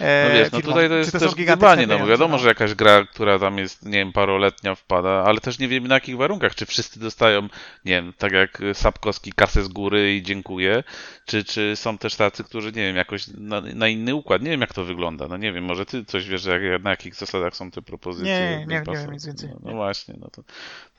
no 0.00 0.32
wiesz, 0.32 0.52
no 0.52 0.60
tutaj 0.60 0.88
to 0.88 0.94
jest 0.94 1.12
to 1.12 1.18
też 1.18 1.34
gdybanie, 1.34 1.86
no 1.86 1.98
bo 1.98 2.06
wiadomo, 2.06 2.32
no. 2.32 2.38
że 2.38 2.48
jakaś 2.48 2.74
gra, 2.74 3.04
która 3.04 3.38
tam 3.38 3.58
jest, 3.58 3.84
nie 3.84 3.98
wiem, 3.98 4.12
paroletnia 4.12 4.74
wpada, 4.74 5.10
ale 5.10 5.40
też 5.40 5.58
nie 5.58 5.68
wiemy 5.68 5.88
na 5.88 5.94
jakich 5.94 6.16
warunkach, 6.16 6.54
czy 6.54 6.66
wszyscy 6.66 7.00
dostają, 7.00 7.42
nie 7.84 7.92
wiem, 7.92 8.12
tak 8.18 8.32
jak 8.32 8.62
Sapkowski 8.72 9.32
kasę 9.32 9.62
z 9.64 9.68
góry 9.68 10.16
i 10.16 10.22
dziękuję, 10.22 10.84
czy, 11.26 11.44
czy 11.44 11.76
są 11.76 11.98
też 11.98 12.16
tacy, 12.16 12.44
którzy, 12.44 12.68
nie 12.68 12.82
wiem, 12.82 12.96
jakoś 12.96 13.26
na, 13.28 13.60
na 13.60 13.88
inny 13.88 14.14
układ, 14.14 14.42
nie 14.42 14.50
wiem 14.50 14.60
jak 14.60 14.74
to 14.74 14.84
wygląda, 14.84 15.28
no 15.28 15.36
nie 15.36 15.52
wiem, 15.52 15.64
może 15.64 15.86
ty 15.86 16.04
coś 16.04 16.28
wiesz, 16.28 16.44
jak, 16.44 16.82
na 16.82 16.90
jakich 16.90 17.14
zasadach 17.14 17.56
są 17.56 17.70
te 17.70 17.82
propozycje. 17.82 18.32
Nie, 18.32 18.66
nie, 18.66 18.66
nie, 18.66 18.82
nie 18.92 18.98
wiem 18.98 19.12
nic 19.12 19.26
więcej. 19.26 19.48
No, 19.48 19.56
no 19.62 19.72
właśnie, 19.72 20.14
no 20.20 20.28
to, 20.30 20.42
to, 20.42 20.52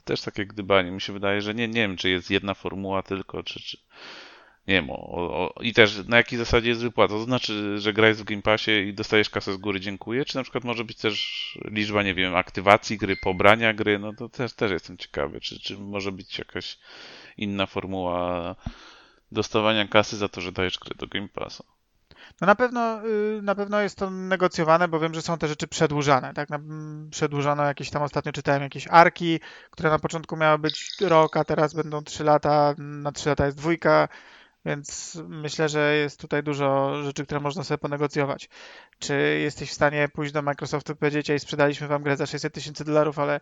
też 0.04 0.22
takie 0.22 0.46
gdybanie, 0.46 0.92
mi 0.92 1.02
się 1.02 1.14
wydaje, 1.14 1.42
że 1.42 1.54
nie, 1.54 1.68
nie 1.68 1.82
wiem, 1.82 1.98
czy 1.98 2.10
jest 2.10 2.32
jedna 2.32 2.54
formuła 2.54 3.04
tylko, 3.04 3.44
czy, 3.44 3.60
czy 3.60 3.78
nie 4.68 4.74
wiem, 4.74 4.90
o, 4.90 4.96
o, 4.96 5.54
i 5.62 5.74
też 5.74 6.08
na 6.08 6.18
jakiej 6.18 6.40
zasadzie 6.40 6.70
jest 6.70 6.82
wypłata. 6.82 7.14
To 7.14 7.24
znaczy, 7.24 7.78
że 7.80 7.94
grałeś 7.94 8.18
w 8.18 8.24
Game 8.24 8.42
Passie 8.42 8.72
i 8.72 8.94
dostajesz 8.94 9.30
kasę 9.30 9.54
z 9.54 9.58
góry, 9.58 9.80
dziękuję, 9.80 10.26
czy 10.26 10.36
na 10.36 10.44
przykład 10.44 10.64
może 10.64 10.84
być 10.84 10.98
też 10.98 11.60
liczba, 11.66 12.04
nie 12.04 12.14
wiem, 12.14 12.36
aktywacji 12.36 12.98
gry, 12.98 13.16
pobrania 13.18 13.74
gry, 13.74 14.00
no 14.00 14.14
to 14.14 14.30
też, 14.30 14.54
też 14.54 14.72
jestem 14.72 14.98
ciekawy, 14.98 15.42
czy, 15.42 15.60
czy 15.60 15.78
może 15.78 16.12
być 16.12 16.40
jakaś 16.40 16.78
inna 17.38 17.66
formuła 17.66 18.56
dostawania 19.32 19.88
kasy 19.88 20.18
za 20.18 20.30
to, 20.30 20.42
że 20.42 20.52
dajesz 20.52 20.80
grę 20.80 20.96
do 20.98 21.08
Game 21.08 21.28
Passa. 21.28 21.64
No 22.42 22.48
na 22.48 22.56
pewno, 22.56 23.08
y, 23.08 23.42
na 23.42 23.56
pewno 23.56 23.82
jest 23.82 23.98
to 23.98 24.10
negocjowane, 24.10 24.88
bo 24.88 25.00
wiem, 25.00 25.14
że 25.14 25.22
są 25.22 25.38
te 25.38 25.48
rzeczy 25.48 25.68
przedłużane. 25.68 26.34
Tak? 26.34 26.50
Przedłużano 27.12 27.64
jakieś 27.64 27.90
tam 27.90 28.04
ostatnio 28.04 28.32
czytałem 28.32 28.62
jakieś 28.62 28.88
arki, 28.90 29.40
które 29.72 29.90
na 29.90 30.00
początku 30.00 30.38
miały 30.38 30.60
być 30.60 30.96
rok, 31.02 31.38
a 31.38 31.44
teraz 31.44 31.74
będą 31.74 32.04
3 32.04 32.24
lata, 32.24 32.76
na 32.78 33.12
3 33.12 33.30
lata 33.30 33.46
jest 33.46 33.58
dwójka. 33.58 34.08
Więc 34.66 35.18
myślę, 35.28 35.70
że 35.70 35.96
jest 35.96 36.20
tutaj 36.20 36.44
dużo 36.44 37.02
rzeczy, 37.04 37.26
które 37.26 37.40
można 37.40 37.64
sobie 37.64 37.78
ponegocjować. 37.78 38.50
Czy 39.00 39.40
jesteś 39.42 39.70
w 39.70 39.74
stanie 39.74 40.10
pójść 40.14 40.34
do 40.34 40.42
Microsoftu 40.42 40.94
i 40.94 40.96
powiedzieć, 40.96 41.30
ej, 41.30 41.40
sprzedaliśmy 41.40 41.88
wam 41.88 42.04
grę 42.04 42.18
za 42.18 42.26
600 42.26 42.54
tysięcy 42.54 42.86
dolarów, 42.86 43.20
ale 43.20 43.40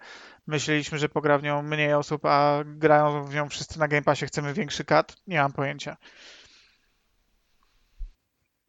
myśleliśmy, 0.47 0.97
że 0.97 1.09
pogra 1.09 1.37
w 1.37 1.43
nią 1.43 1.61
mniej 1.61 1.93
osób, 1.93 2.25
a 2.25 2.63
grają 2.65 3.23
w 3.23 3.33
nią 3.33 3.49
wszyscy 3.49 3.79
na 3.79 3.87
Game 3.87 4.03
Passie, 4.03 4.25
chcemy 4.25 4.53
większy 4.53 4.85
cut? 4.85 5.15
Nie 5.27 5.37
mam 5.37 5.53
pojęcia. 5.53 5.97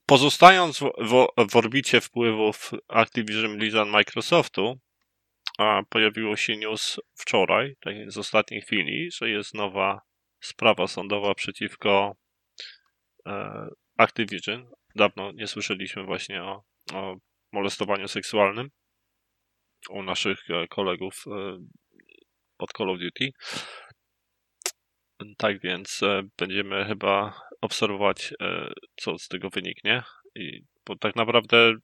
Pozostając 0.07 0.79
w, 0.79 0.91
w, 0.99 1.27
w 1.51 1.57
orbicie 1.57 2.01
wpływów 2.01 2.71
Activision 2.89 3.59
Blizzard 3.59 3.91
Microsoftu, 3.91 4.79
a 5.59 5.83
pojawiło 5.89 6.37
się 6.37 6.57
news 6.57 7.01
wczoraj, 7.15 7.77
tak 7.81 7.95
z 8.07 8.19
ostatniej 8.19 8.61
chwili, 8.61 9.11
że 9.11 9.31
jest 9.31 9.55
nowa 9.55 10.01
sprawa 10.41 10.87
sądowa 10.87 11.35
przeciwko 11.35 12.17
Activision. 13.97 14.71
Dawno 14.95 15.33
nie 15.33 15.47
słyszeliśmy 15.47 16.05
właśnie 16.05 16.43
o, 16.43 16.63
o 16.95 17.17
molestowaniu 17.53 18.09
seksualnym 18.09 18.71
u 19.91 20.03
naszych 20.03 20.51
e, 20.51 20.69
kolegów 20.69 21.25
e, 21.27 21.59
od 22.59 22.73
Call 22.73 22.91
of 22.91 22.99
Duty. 22.99 23.31
Tak 25.37 25.61
więc 25.61 26.01
będziemy 26.39 26.85
chyba 26.85 27.41
obserwować, 27.61 28.35
co 28.97 29.19
z 29.19 29.29
tego 29.29 29.51
wyniknie. 29.51 30.03
I 30.35 30.63
bo 30.87 30.97
tak 30.97 31.17
naprawdę 31.17 31.75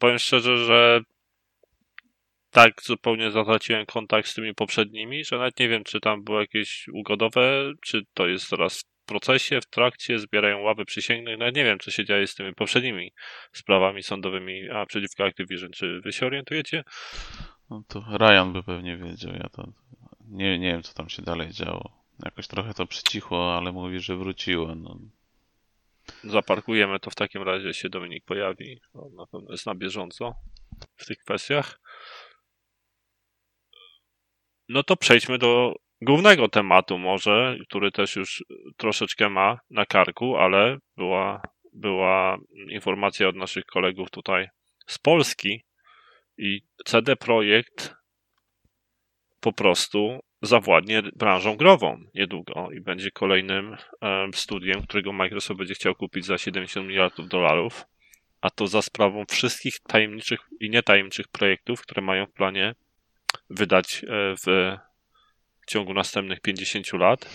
powiem 0.00 0.18
szczerze, 0.18 0.56
że 0.56 1.00
tak 2.50 2.82
zupełnie 2.82 3.30
zatraciłem 3.30 3.86
kontakt 3.86 4.28
z 4.28 4.34
tymi 4.34 4.54
poprzednimi, 4.54 5.24
że 5.24 5.38
nawet 5.38 5.58
nie 5.58 5.68
wiem, 5.68 5.84
czy 5.84 6.00
tam 6.00 6.24
było 6.24 6.40
jakieś 6.40 6.88
ugodowe, 6.92 7.72
czy 7.82 8.02
to 8.14 8.28
jest 8.28 8.50
teraz 8.50 8.84
procesie, 9.08 9.60
w 9.60 9.66
trakcie 9.66 10.18
zbierają 10.18 10.60
ławy 10.60 10.84
przysięgnych. 10.84 11.38
No 11.38 11.46
nie 11.46 11.64
wiem, 11.64 11.78
co 11.78 11.90
się 11.90 12.04
dzieje 12.04 12.26
z 12.26 12.34
tymi 12.34 12.54
poprzednimi 12.54 13.12
sprawami 13.52 14.02
sądowymi 14.02 14.70
a 14.70 14.86
przeciwko 14.86 15.24
Activision. 15.24 15.70
Czy 15.70 16.00
wy 16.00 16.12
się 16.12 16.26
orientujecie? 16.26 16.84
No 17.70 17.82
to 17.88 18.04
Ryan 18.18 18.52
by 18.52 18.62
pewnie 18.62 18.96
wiedział. 18.96 19.32
Ja 19.32 19.48
to 19.48 19.72
nie, 20.20 20.58
nie 20.58 20.72
wiem, 20.72 20.82
co 20.82 20.94
tam 20.94 21.08
się 21.08 21.22
dalej 21.22 21.50
działo. 21.52 21.98
Jakoś 22.24 22.46
trochę 22.46 22.74
to 22.74 22.86
przycichło, 22.86 23.56
ale 23.56 23.72
mówi, 23.72 24.00
że 24.00 24.16
wróciło. 24.16 24.74
No. 24.74 24.98
Zaparkujemy 26.24 27.00
to 27.00 27.10
w 27.10 27.14
takim 27.14 27.42
razie, 27.42 27.74
się 27.74 27.88
Dominik 27.88 28.24
pojawi. 28.24 28.80
On 28.94 29.14
na 29.14 29.26
pewno 29.26 29.52
jest 29.52 29.66
na 29.66 29.74
bieżąco 29.74 30.34
w 30.96 31.06
tych 31.06 31.18
kwestiach. 31.18 31.80
No 34.68 34.82
to 34.82 34.96
przejdźmy 34.96 35.38
do 35.38 35.74
głównego 36.02 36.48
tematu 36.48 36.98
może, 36.98 37.56
który 37.68 37.90
też 37.90 38.16
już 38.16 38.44
troszeczkę 38.76 39.30
ma 39.30 39.58
na 39.70 39.86
karku, 39.86 40.36
ale 40.36 40.76
była, 40.96 41.42
była 41.74 42.38
informacja 42.68 43.28
od 43.28 43.36
naszych 43.36 43.64
kolegów 43.64 44.10
tutaj 44.10 44.48
z 44.86 44.98
Polski 44.98 45.64
i 46.38 46.60
CD 46.84 47.16
Projekt 47.16 47.94
po 49.40 49.52
prostu 49.52 50.20
zawładnie 50.42 51.02
branżą 51.02 51.56
grową 51.56 52.00
niedługo 52.14 52.68
i 52.72 52.80
będzie 52.80 53.10
kolejnym 53.10 53.76
studiem, 54.34 54.82
którego 54.82 55.12
Microsoft 55.12 55.58
będzie 55.58 55.74
chciał 55.74 55.94
kupić 55.94 56.26
za 56.26 56.38
70 56.38 56.88
miliardów 56.88 57.28
dolarów, 57.28 57.84
a 58.40 58.50
to 58.50 58.66
za 58.66 58.82
sprawą 58.82 59.24
wszystkich 59.30 59.80
tajemniczych 59.80 60.40
i 60.60 60.70
nietajemniczych 60.70 61.28
projektów, 61.28 61.82
które 61.82 62.02
mają 62.02 62.26
w 62.26 62.32
planie 62.32 62.74
wydać 63.50 64.04
e, 64.04 64.06
w 64.46 64.76
ciągu 65.68 65.94
następnych 65.94 66.40
50 66.40 66.92
lat? 66.92 67.26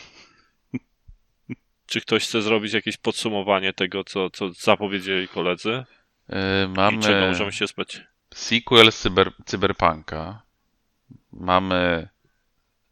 Czy 1.86 2.01
ktoś 2.01 2.23
chce 2.23 2.41
zrobić 2.41 2.73
jakieś 2.73 2.97
podsumowanie 2.97 3.73
tego, 3.73 4.03
co, 4.03 4.29
co 4.29 4.53
zapowiedzieli 4.53 5.27
koledzy? 5.27 5.84
Yy, 6.29 6.36
mamy 6.67 6.97
I 6.97 7.01
czego 7.01 7.27
możemy 7.27 7.51
się 7.51 7.67
spodziewać? 7.67 8.07
Sequel 8.34 8.91
cyber, 8.91 9.31
Cyberpunka. 9.45 10.41
Mamy 11.31 12.09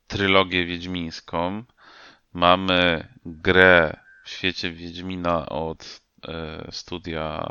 trylogię 0.07 0.65
wiedźmińską. 0.65 1.63
Mamy 2.33 3.07
grę 3.25 3.97
w 4.23 4.29
świecie 4.29 4.71
Wiedźmina 4.71 5.49
od 5.49 6.01
e, 6.27 6.67
studia 6.71 7.47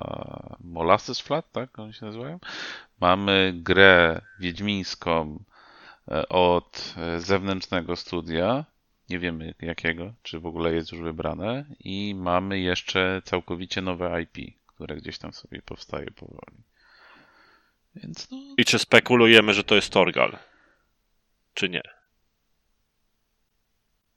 Molasses 0.61 1.21
Flat, 1.21 1.53
tak 1.53 1.79
oni 1.79 1.95
się 1.95 2.07
nazywają. 2.07 2.39
Mamy 3.01 3.53
grę 3.55 4.21
wiedźmińską 4.41 5.45
od 6.29 6.95
e, 6.97 7.21
zewnętrznego 7.21 7.97
studia, 7.97 8.65
nie 9.09 9.19
wiemy 9.19 9.55
jakiego, 9.61 10.15
czy 10.23 10.41
w 10.41 10.47
ogóle 10.47 10.75
jest 10.75 10.93
już 10.93 11.01
wybrane. 11.01 11.65
I 11.81 12.15
mamy 12.15 12.61
jeszcze 12.61 13.23
całkowicie 13.25 13.83
nowe 13.83 14.23
IP, 14.23 14.57
które 14.67 14.97
gdzieś 14.97 15.19
tam 15.19 15.33
sobie 15.33 15.63
powstaje 15.63 16.11
powoli. 16.11 16.63
Więc 17.95 18.31
no... 18.31 18.55
I 18.57 18.65
czy 18.65 18.79
spekulujemy, 18.79 19.55
że 19.55 19.65
to 19.65 19.75
jest 19.75 19.93
Torgal? 19.93 20.39
Czy 21.55 21.69
nie? 21.69 21.83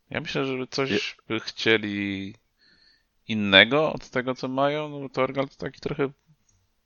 Ja 0.10 0.22
myślę, 0.22 0.46
że 0.46 0.68
coś 0.68 1.16
by 1.28 1.39
chcieli 1.39 2.36
innego 3.28 3.94
od 3.94 4.10
tego, 4.10 4.36
co 4.36 4.48
mają. 4.48 4.89
No, 4.89 5.10
Torgal 5.10 5.50
to 5.50 5.56
taki 5.56 5.80
trochę. 5.80 6.10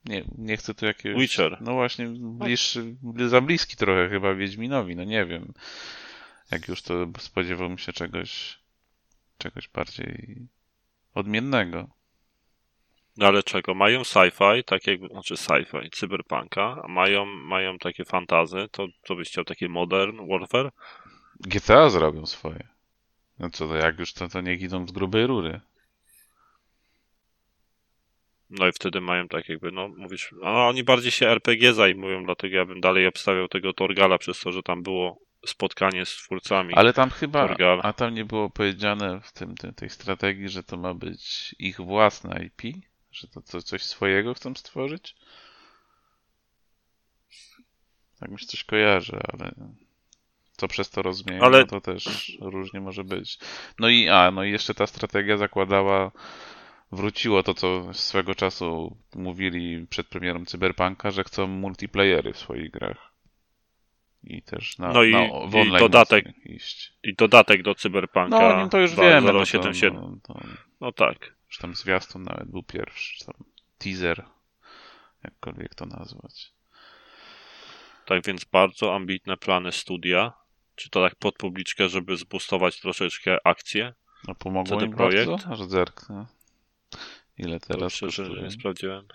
Nie, 0.08 0.24
nie 0.38 0.58
chcę 0.58 0.74
tu 0.74 0.86
jakiegoś. 0.86 1.22
Witcher. 1.22 1.58
No 1.62 1.74
właśnie, 1.74 2.08
bliższy, 2.20 2.96
za 3.28 3.42
bliski 3.42 3.76
trochę 3.76 4.10
chyba 4.10 4.34
Wiedźminowi. 4.34 4.96
No 4.96 5.04
nie 5.04 5.26
wiem. 5.26 5.54
Jak 6.52 6.68
już 6.68 6.82
to 6.82 7.08
spodziewałbym 7.20 7.78
się 7.78 7.94
czegoś. 7.94 8.60
czegoś 9.38 9.68
bardziej 9.68 10.48
odmiennego. 11.14 11.90
No 13.18 13.28
ale 13.28 13.44
czego? 13.44 13.74
Mają 13.74 14.02
sci-fi, 14.02 14.64
tak 14.64 14.88
jak, 14.88 15.00
znaczy 15.12 15.34
sci-fi, 15.34 15.90
cyberpunka, 15.92 16.82
a 16.84 16.88
mają, 16.88 17.26
mają 17.26 17.78
takie 17.78 18.06
fantazy, 18.06 18.68
to 18.72 18.88
co 19.04 19.16
byś 19.16 19.28
chciał, 19.30 19.44
takie 19.44 19.70
modern 19.70 20.30
warfare? 20.30 20.72
GTA 21.40 21.90
zrobią 21.90 22.26
swoje. 22.26 22.68
No 23.40 23.50
co 23.50 23.68
to, 23.68 23.76
jak 23.76 24.00
już 24.00 24.14
to, 24.14 24.28
to 24.28 24.42
niech 24.42 24.62
idą 24.62 24.88
z 24.88 24.92
grubej 24.92 25.28
rury. 25.28 25.62
No 28.50 28.68
i 28.68 28.72
wtedy 28.72 29.02
mają 29.02 29.28
tak 29.28 29.50
jakby, 29.50 29.72
no 29.72 29.88
mówisz, 29.88 30.36
no 30.42 30.68
oni 30.68 30.84
bardziej 30.84 31.12
się 31.12 31.30
RPG 31.30 31.74
zajmują, 31.74 32.24
dlatego 32.24 32.56
ja 32.56 32.66
bym 32.66 32.82
dalej 32.82 33.08
obstawiał 33.08 33.48
tego 33.48 33.74
Torgala 33.74 34.18
przez 34.18 34.40
to, 34.40 34.52
że 34.52 34.64
tam 34.64 34.84
było 34.84 35.20
spotkanie 35.46 36.06
z 36.06 36.10
twórcami. 36.10 36.74
Ale 36.74 36.94
tam 36.94 37.10
chyba, 37.10 37.48
Torgala. 37.48 37.84
a 37.84 37.94
tam 37.94 38.14
nie 38.14 38.26
było 38.26 38.50
powiedziane 38.50 39.22
w 39.22 39.32
tym, 39.32 39.56
tym, 39.56 39.74
tej 39.74 39.90
strategii, 39.90 40.50
że 40.50 40.64
to 40.64 40.78
ma 40.78 40.94
być 40.94 41.56
ich 41.60 41.82
własne 41.82 42.46
IP? 42.46 42.76
Że 43.12 43.28
to, 43.28 43.42
to 43.42 43.62
coś 43.62 43.84
swojego 43.84 44.34
chcą 44.34 44.56
stworzyć? 44.56 45.16
Tak 48.20 48.32
mi 48.32 48.40
się 48.40 48.46
coś 48.46 48.64
kojarzy, 48.64 49.20
ale 49.34 49.52
co 50.58 50.68
przez 50.68 50.90
to 50.90 51.02
rozumiem, 51.02 51.44
ale... 51.44 51.60
no 51.60 51.66
to 51.66 51.82
też 51.82 52.38
różnie 52.42 52.82
może 52.82 53.04
być. 53.04 53.40
No 53.80 53.90
i 53.90 54.10
a, 54.10 54.32
no 54.32 54.44
i 54.44 54.52
jeszcze 54.52 54.74
ta 54.74 54.88
strategia 54.88 55.38
zakładała 55.38 56.12
wróciło 56.92 57.44
to, 57.44 57.54
co 57.54 57.94
swego 57.94 58.36
czasu 58.36 58.98
mówili 59.16 59.88
przed 59.88 60.08
premierą 60.08 60.46
Cyberpunka, 60.46 61.12
że 61.12 61.24
chcą 61.24 61.48
multiplayery 61.48 62.34
w 62.34 62.38
swoich 62.38 62.72
grach. 62.72 63.12
I 64.24 64.42
też 64.42 64.78
na, 64.78 64.94
no 64.94 65.04
i, 65.04 65.12
na, 65.12 65.28
w 65.48 65.56
online 65.56 65.76
i 65.76 65.80
dodatek, 65.80 66.26
iść. 66.46 66.94
I 67.04 67.16
dodatek 67.16 67.64
do 67.64 67.76
Cyberpunka. 67.76 68.50
No, 68.50 68.60
nim 68.60 68.70
to 68.70 68.80
już 68.80 68.96
wiemy. 68.96 69.34
No, 69.34 69.46
to, 69.46 69.72
no, 69.92 70.18
to, 70.24 70.40
no 70.82 70.92
tak. 70.92 71.34
Już 71.48 71.58
tam 71.58 71.76
zwiastun 71.76 72.24
nawet 72.24 72.52
był 72.52 72.64
pierwszy, 72.64 73.26
tam 73.26 73.36
teaser, 73.78 74.26
jakkolwiek 75.24 75.76
to 75.76 75.86
nazwać. 75.86 76.52
Tak 78.06 78.26
więc 78.26 78.46
bardzo 78.46 78.96
ambitne 78.96 79.38
plany 79.38 79.72
studia. 79.72 80.34
Czy 80.76 80.90
to 80.90 81.04
tak 81.04 81.16
pod 81.16 81.36
publiczkę, 81.36 81.90
żeby 81.90 82.18
zbustować 82.18 82.80
troszeczkę 82.82 83.38
akcję? 83.44 83.94
No 84.28 84.36
pomogło 84.36 84.82
im 84.82 84.92
projekt? 84.92 85.30
bardzo? 85.30 85.50
Aż 85.50 85.62
zerknę. 85.62 86.26
Ile 87.38 87.60
teraz 87.60 87.94
Szczerze, 87.94 88.26
że 88.26 88.42
nie 88.42 88.52
sprawdziłem. 88.52 89.06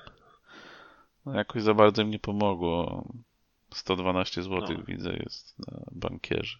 No 1.27 1.35
jakoś 1.35 1.63
za 1.63 1.75
bardzo 1.75 2.03
im 2.03 2.11
nie 2.11 2.19
pomogło. 2.19 3.05
112 3.75 4.43
zł 4.43 4.77
no. 4.79 4.85
widzę 4.85 5.13
jest 5.13 5.59
na 5.59 5.83
bankierze. 5.93 6.59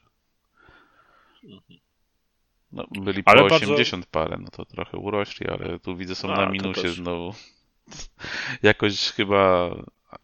Mhm. 1.45 1.81
No, 2.73 2.87
byli 3.01 3.25
po 3.25 3.31
ale 3.31 3.43
80 3.43 4.05
bardzo... 4.05 4.11
parę, 4.11 4.43
no 4.43 4.49
to 4.51 4.65
trochę 4.65 4.99
urośli, 4.99 5.49
ale 5.49 5.79
tu 5.79 5.97
widzę 5.97 6.15
są 6.15 6.33
A, 6.33 6.37
na 6.37 6.47
minusie 6.47 6.89
znowu. 6.89 7.35
Jakoś 8.63 9.01
chyba 9.01 9.75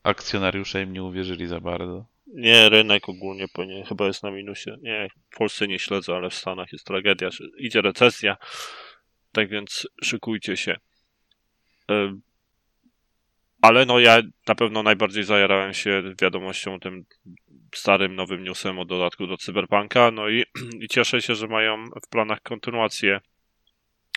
akcjonariusze 0.03 0.82
im 0.82 0.93
nie 0.93 1.03
uwierzyli 1.03 1.47
za 1.47 1.61
bardzo. 1.61 2.05
Nie, 2.26 2.68
rynek 2.68 3.09
ogólnie 3.09 3.49
powinien, 3.49 3.84
chyba 3.84 4.07
jest 4.07 4.22
na 4.22 4.30
minusie. 4.30 4.70
Nie, 4.82 5.09
w 5.30 5.36
Polsce 5.36 5.68
nie 5.68 5.78
śledzę, 5.78 6.16
ale 6.16 6.30
w 6.30 6.34
Stanach 6.34 6.72
jest 6.72 6.86
tragedia. 6.86 7.28
Idzie 7.59 7.82
recesja, 7.82 8.36
tak 9.32 9.49
więc 9.49 9.89
szykujcie 10.03 10.57
się. 10.57 10.76
Ale 13.62 13.86
no 13.86 13.99
ja 13.99 14.22
na 14.49 14.55
pewno 14.55 14.82
najbardziej 14.82 15.24
zajarałem 15.24 15.74
się 15.74 16.03
wiadomością 16.22 16.80
tym 16.80 17.05
starym, 17.74 18.14
nowym 18.14 18.45
newsem 18.45 18.78
o 18.78 18.84
dodatku 18.84 19.26
do 19.26 19.36
Cyberpunka, 19.36 20.11
no 20.11 20.28
i, 20.28 20.45
i 20.84 20.89
cieszę 20.89 21.22
się, 21.22 21.34
że 21.34 21.47
mają 21.47 21.84
w 22.07 22.09
planach 22.09 22.43
kontynuację 22.43 23.20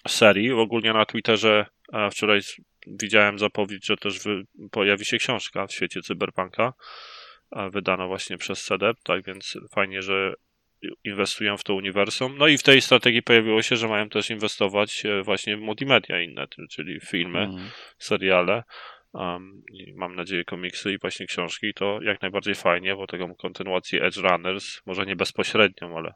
serii. 0.07 0.51
Ogólnie 0.51 0.93
na 0.93 1.05
Twitterze 1.05 1.65
wczoraj 2.11 2.39
widziałem 2.87 3.39
zapowiedź, 3.39 3.85
że 3.85 3.97
też 3.97 4.19
wy, 4.19 4.43
pojawi 4.71 5.05
się 5.05 5.17
książka 5.17 5.67
w 5.67 5.73
świecie 5.73 6.01
Cyberpunka, 6.01 6.73
wydana 7.71 8.07
właśnie 8.07 8.37
przez 8.37 8.63
CDEP, 8.63 8.97
tak 9.03 9.25
więc 9.25 9.57
fajnie, 9.71 10.01
że 10.01 10.33
inwestują 11.03 11.57
w 11.57 11.63
to 11.63 11.75
uniwersum. 11.75 12.37
No 12.37 12.47
i 12.47 12.57
w 12.57 12.63
tej 12.63 12.81
strategii 12.81 13.23
pojawiło 13.23 13.61
się, 13.61 13.75
że 13.75 13.87
mają 13.87 14.09
też 14.09 14.29
inwestować 14.29 15.05
e, 15.05 15.23
właśnie 15.23 15.57
w 15.57 15.61
multimedia 15.61 16.21
inne, 16.21 16.47
czyli 16.69 16.99
filmy, 16.99 17.39
mm. 17.39 17.69
seriale. 17.97 18.63
Um, 19.13 19.63
mam 19.95 20.15
nadzieję 20.15 20.45
komiksy 20.45 20.93
i 20.93 20.97
właśnie 20.97 21.25
książki, 21.25 21.73
to 21.73 21.99
jak 22.01 22.21
najbardziej 22.21 22.55
fajnie, 22.55 22.95
bo 22.95 23.07
taką 23.07 23.35
kontynuację 23.35 24.03
Edge 24.03 24.17
Runners, 24.17 24.81
może 24.85 25.05
nie 25.05 25.15
bezpośrednią, 25.15 25.97
ale 25.97 26.13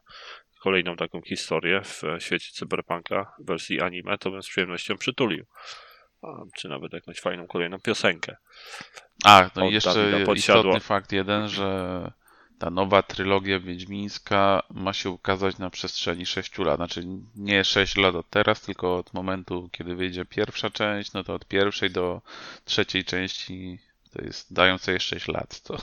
kolejną 0.60 0.96
taką 0.96 1.22
historię 1.22 1.80
w 1.84 2.02
świecie 2.18 2.50
cyberpunka 2.52 3.32
w 3.38 3.46
wersji 3.46 3.80
anime, 3.80 4.18
to 4.18 4.30
bym 4.30 4.42
z 4.42 4.48
przyjemnością 4.48 4.96
przytulił. 4.96 5.44
Um, 6.22 6.48
czy 6.56 6.68
nawet 6.68 6.92
jakąś 6.92 7.20
fajną 7.20 7.46
kolejną 7.46 7.78
piosenkę. 7.78 8.36
A, 9.24 9.50
no 9.56 9.68
i 9.68 9.72
jeszcze 9.72 10.22
istotny 10.34 10.80
fakt 10.80 11.12
jeden, 11.12 11.48
że 11.48 12.12
ta 12.58 12.70
nowa 12.70 13.02
trylogia 13.02 13.60
wiedźmińska 13.60 14.62
ma 14.70 14.92
się 14.92 15.10
ukazać 15.10 15.58
na 15.58 15.70
przestrzeni 15.70 16.26
6 16.26 16.58
lat. 16.58 16.76
Znaczy 16.76 17.06
nie 17.36 17.64
6 17.64 17.96
lat 17.96 18.14
od 18.14 18.30
teraz, 18.30 18.60
tylko 18.60 18.96
od 18.96 19.14
momentu, 19.14 19.68
kiedy 19.72 19.94
wyjdzie 19.94 20.24
pierwsza 20.24 20.70
część, 20.70 21.12
no 21.12 21.24
to 21.24 21.34
od 21.34 21.46
pierwszej 21.46 21.90
do 21.90 22.22
trzeciej 22.64 23.04
części 23.04 23.78
to 24.12 24.24
jest 24.24 24.52
dają 24.52 24.78
sobie 24.78 25.00
6 25.00 25.28
lat. 25.28 25.60
To, 25.60 25.76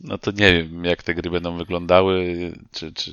no 0.00 0.18
to 0.18 0.30
nie 0.30 0.52
wiem, 0.52 0.84
jak 0.84 1.02
te 1.02 1.14
gry 1.14 1.30
będą 1.30 1.56
wyglądały, 1.56 2.52
czy, 2.72 2.92
czy 2.92 3.10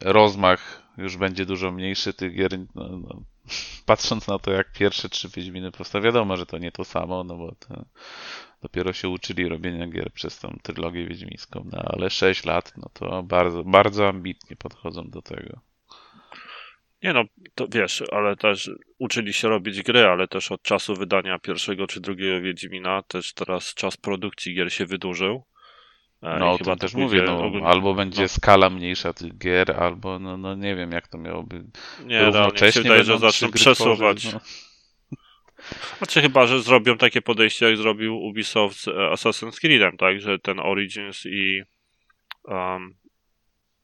rozmach 0.00 0.82
już 0.98 1.16
będzie 1.16 1.46
dużo 1.46 1.72
mniejszy 1.72 2.12
tych 2.14 2.34
gier. 2.34 2.58
No, 2.74 2.88
no, 2.88 3.22
patrząc 3.86 4.26
na 4.26 4.38
to, 4.38 4.50
jak 4.50 4.72
pierwsze 4.72 5.08
trzy 5.08 5.28
Wiedźminy 5.28 5.70
powstały, 5.72 6.04
wiadomo, 6.04 6.36
że 6.36 6.46
to 6.46 6.58
nie 6.58 6.72
to 6.72 6.84
samo, 6.84 7.24
no 7.24 7.36
bo 7.36 7.54
to 7.54 7.84
dopiero 8.62 8.92
się 8.92 9.08
uczyli 9.08 9.48
robienia 9.48 9.86
gier 9.86 10.12
przez 10.12 10.38
tą 10.38 10.58
trylogię 10.62 11.06
wiedźmińską, 11.06 11.64
no 11.72 11.82
ale 11.84 12.10
6 12.10 12.44
lat, 12.44 12.72
no 12.76 12.90
to 12.92 13.22
bardzo, 13.22 13.64
bardzo 13.64 14.08
ambitnie 14.08 14.56
podchodzą 14.56 15.10
do 15.10 15.22
tego. 15.22 15.60
Nie 17.02 17.12
no, 17.12 17.24
to 17.54 17.66
wiesz, 17.68 18.02
ale 18.12 18.36
też 18.36 18.70
uczyli 18.98 19.32
się 19.32 19.48
robić 19.48 19.82
gry, 19.82 20.06
ale 20.06 20.28
też 20.28 20.52
od 20.52 20.62
czasu 20.62 20.94
wydania 20.94 21.38
pierwszego 21.38 21.86
czy 21.86 22.00
drugiego 22.00 22.40
Wiedźmina 22.40 23.02
też 23.02 23.34
teraz 23.34 23.74
czas 23.74 23.96
produkcji 23.96 24.54
gier 24.54 24.72
się 24.72 24.86
wydłużył. 24.86 25.44
E, 26.22 26.38
no, 26.38 26.58
chyba 26.58 26.76
też 26.76 26.94
mówię, 26.94 27.22
no, 27.22 27.44
ogólnie, 27.44 27.66
albo 27.66 27.94
będzie 27.94 28.22
no. 28.22 28.28
skala 28.28 28.70
mniejsza 28.70 29.12
tych 29.12 29.38
gier, 29.38 29.72
albo 29.72 30.18
no, 30.18 30.36
no 30.36 30.54
nie 30.54 30.76
wiem, 30.76 30.92
jak 30.92 31.08
to 31.08 31.18
miałoby 31.18 31.64
nie, 32.04 32.24
równocześnie 32.24 32.82
no, 32.82 32.82
wydaje, 32.82 33.04
że 33.04 33.18
zaczną 33.18 33.50
przesuwać. 33.50 34.18
Tworzyć, 34.20 34.32
no. 34.32 34.67
Znaczy 35.98 36.22
chyba, 36.22 36.46
że 36.46 36.62
zrobią 36.62 36.98
takie 36.98 37.22
podejście, 37.22 37.66
jak 37.66 37.76
zrobił 37.76 38.16
Ubisoft 38.16 38.80
z 38.80 38.88
e, 38.88 38.90
Assassin's 38.90 39.60
Creedem, 39.60 39.96
tak? 39.96 40.20
Że 40.20 40.38
ten 40.38 40.60
Origins 40.60 41.26
i 41.26 41.62
um, 42.44 42.94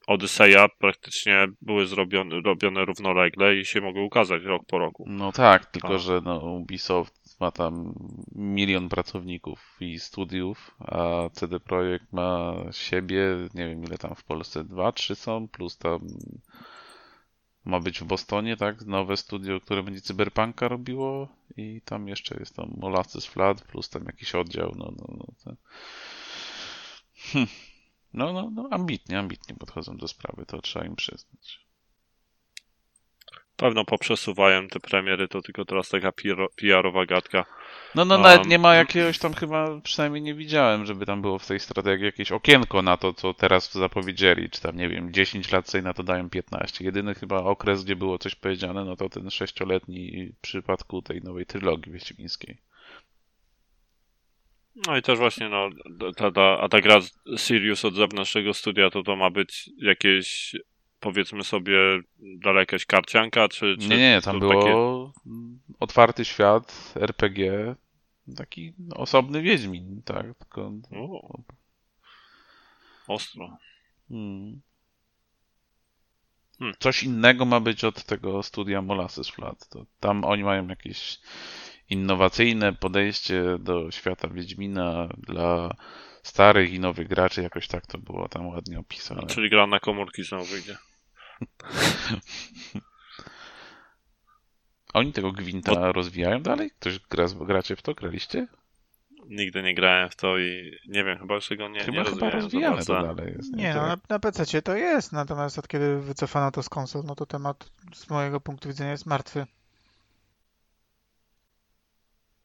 Odyseja 0.07 0.68
praktycznie 0.79 1.47
były 1.62 1.87
zrobione, 1.87 2.41
robione 2.41 2.85
równolegle 2.85 3.57
i 3.57 3.64
się 3.64 3.81
mogły 3.81 4.03
ukazać 4.03 4.43
rok 4.43 4.62
po 4.66 4.79
roku. 4.79 5.05
No 5.07 5.33
tak, 5.33 5.66
tylko 5.66 5.89
tak. 5.89 5.99
że 5.99 6.20
no, 6.25 6.39
Ubisoft 6.39 7.41
ma 7.41 7.51
tam 7.51 7.95
milion 8.35 8.89
pracowników 8.89 9.77
i 9.81 9.99
studiów, 9.99 10.75
a 10.81 11.29
CD 11.33 11.61
Projekt 11.61 12.12
ma 12.12 12.55
siebie, 12.72 13.27
nie 13.55 13.68
wiem 13.68 13.85
ile 13.85 13.99
tam 13.99 14.14
w 14.14 14.25
Polsce, 14.25 14.64
dwa, 14.64 14.93
trzy 14.93 15.14
są, 15.14 15.49
plus 15.49 15.79
tam 15.79 16.01
ma 17.64 17.80
być 17.80 18.00
w 18.00 18.04
Bostonie, 18.04 18.56
tak? 18.56 18.86
Nowe 18.86 19.16
studio, 19.16 19.60
które 19.60 19.82
będzie 19.82 20.00
Cyberpunka 20.00 20.68
robiło 20.68 21.28
i 21.56 21.80
tam 21.84 22.08
jeszcze 22.08 22.36
jest 22.38 22.56
tam 22.56 22.74
Molasses 22.76 23.26
Flood 23.26 23.62
plus 23.62 23.88
tam 23.88 24.04
jakiś 24.04 24.34
oddział, 24.34 24.74
no, 24.76 24.92
no, 24.98 25.14
no. 25.18 25.26
To... 25.44 25.56
Hm. 27.32 27.46
No, 28.14 28.32
no, 28.32 28.50
no, 28.50 28.68
ambitnie, 28.70 29.18
ambitnie 29.18 29.54
podchodzą 29.54 29.96
do 29.96 30.08
sprawy, 30.08 30.46
to 30.46 30.62
trzeba 30.62 30.84
im 30.84 30.96
przyznać. 30.96 31.60
Pewno 33.57 33.84
poprzesuwają 33.84 34.68
te 34.68 34.80
premiery, 34.80 35.28
to 35.28 35.42
tylko 35.42 35.64
teraz 35.64 35.88
taka 35.88 36.12
PR-owa 36.57 37.07
gadka. 37.07 37.44
No, 37.94 38.05
no, 38.05 38.14
um, 38.14 38.22
nawet 38.22 38.46
nie 38.46 38.59
ma 38.59 38.74
jakiegoś 38.74 39.18
tam 39.18 39.34
chyba, 39.34 39.80
przynajmniej 39.80 40.22
nie 40.22 40.34
widziałem, 40.34 40.86
żeby 40.86 41.07
tam 41.07 41.22
było 41.22 41.38
w 41.38 41.46
tej 41.46 41.61
strategii 41.61 42.05
jakieś 42.05 42.32
okienko 42.32 42.82
na 42.82 42.96
to, 42.96 43.12
co 43.12 43.34
teraz 43.34 43.72
zapowiedzieli, 43.72 44.50
czy 44.50 44.61
tam, 44.61 44.76
nie 44.76 44.88
wiem, 44.88 45.12
10 45.12 45.52
lat 45.52 45.68
sobie 45.68 45.82
na 45.82 45.94
to 45.94 46.02
dają 46.02 46.30
15. 46.30 46.84
Jedyny 46.84 47.14
chyba 47.14 47.38
okres, 47.38 47.84
gdzie 47.84 47.96
było 47.96 48.18
coś 48.18 48.34
powiedziane, 48.34 48.84
no 48.84 48.96
to 48.96 49.09
ten 49.09 49.30
sześcioletni 49.30 50.32
w 50.38 50.40
przypadku 50.40 51.02
tej 51.02 51.22
nowej 51.22 51.46
trylogii 51.46 51.92
Wieścibińskiej. 51.92 52.59
No 54.86 54.96
i 54.96 55.02
też 55.02 55.18
właśnie, 55.18 55.48
no, 55.48 55.70
ta, 56.16 56.30
ta, 56.30 56.59
a 56.61 56.68
ta 56.68 56.80
gra 56.80 57.00
Sirius 57.36 57.84
od 57.84 57.94
zewnętrznego 57.94 58.55
studia, 58.55 58.90
to 58.90 59.02
to 59.02 59.16
ma 59.16 59.30
być 59.30 59.70
jakieś 59.78 60.57
powiedzmy 61.05 61.44
sobie 61.44 61.78
dalej 62.18 62.61
jakaś 62.61 62.86
karcianka, 62.86 63.48
czy... 63.48 63.76
czy 63.80 63.88
nie, 63.88 63.96
nie, 63.96 64.20
tam 64.22 64.38
było 64.38 64.55
takie... 64.55 64.74
otwarty 65.80 66.24
świat, 66.24 66.94
RPG, 66.96 67.74
taki 68.36 68.72
osobny 68.94 69.42
Wiedźmin, 69.42 70.02
tak, 70.05 70.26
tylko... 70.38 70.72
O. 70.96 71.38
Ostro. 73.09 73.57
Hmm. 74.09 74.61
Hmm. 76.59 76.74
Coś 76.78 77.02
innego 77.02 77.44
ma 77.44 77.61
być 77.61 77.84
od 77.84 78.05
tego 78.05 78.42
studia 78.42 78.82
Molasses 78.82 79.28
Flat. 79.28 79.68
To 79.68 79.86
tam 80.00 80.24
oni 80.24 80.44
mają 80.44 80.66
jakieś 80.66 81.18
innowacyjne 81.90 82.72
podejście 82.72 83.59
do 83.59 83.90
świata 83.90 84.28
Wiedźmina 84.28 85.09
dla 85.18 85.76
starych 86.22 86.72
i 86.72 86.80
nowych 86.80 87.09
graczy, 87.09 87.42
jakoś 87.42 87.68
tak 87.68 87.86
to 87.86 87.98
było 87.98 88.28
tam 88.28 88.46
ładnie 88.46 88.78
opisane. 88.78 89.26
Czyli 89.26 89.50
gra 89.50 89.66
na 89.66 89.80
komórki 89.80 90.24
znowu 90.24 90.44
wyjdzie. 90.44 90.76
Oni 94.95 95.12
tego 95.12 95.32
Gwinta 95.32 95.74
Bo... 95.74 95.93
rozwijają 95.93 96.43
dalej? 96.43 96.70
Ktoś 96.70 96.99
gra, 96.99 97.26
gracie 97.41 97.76
w 97.76 97.82
to? 97.82 97.95
Graliście? 97.95 98.47
Nigdy 99.28 99.62
nie 99.62 99.74
grałem 99.74 100.11
w 100.11 100.16
to 100.16 100.39
i 100.39 100.78
nie 100.89 101.05
wiem, 101.05 101.18
chyba 101.18 101.35
jeszcze 101.35 101.57
go 101.57 101.68
nie, 101.68 101.80
chyba, 101.80 102.03
nie 102.03 102.05
chyba 102.05 102.30
rozwijane 102.30 102.85
to 102.85 103.03
dalej 103.03 103.35
jest. 103.37 103.53
Nie, 103.53 103.62
nie 103.62 103.74
no, 103.74 103.87
na, 103.87 103.97
na 104.09 104.18
PC 104.18 104.62
to 104.62 104.76
jest, 104.76 105.12
natomiast 105.12 105.59
od 105.59 105.68
kiedy 105.68 106.01
wycofano 106.01 106.51
to 106.51 106.62
z 106.62 106.68
konsol, 106.68 107.03
no 107.05 107.14
to 107.14 107.26
temat 107.26 107.70
z 107.95 108.11
mojego 108.11 108.41
punktu 108.41 108.68
widzenia 108.68 108.91
jest 108.91 109.07
martwy. 109.07 109.47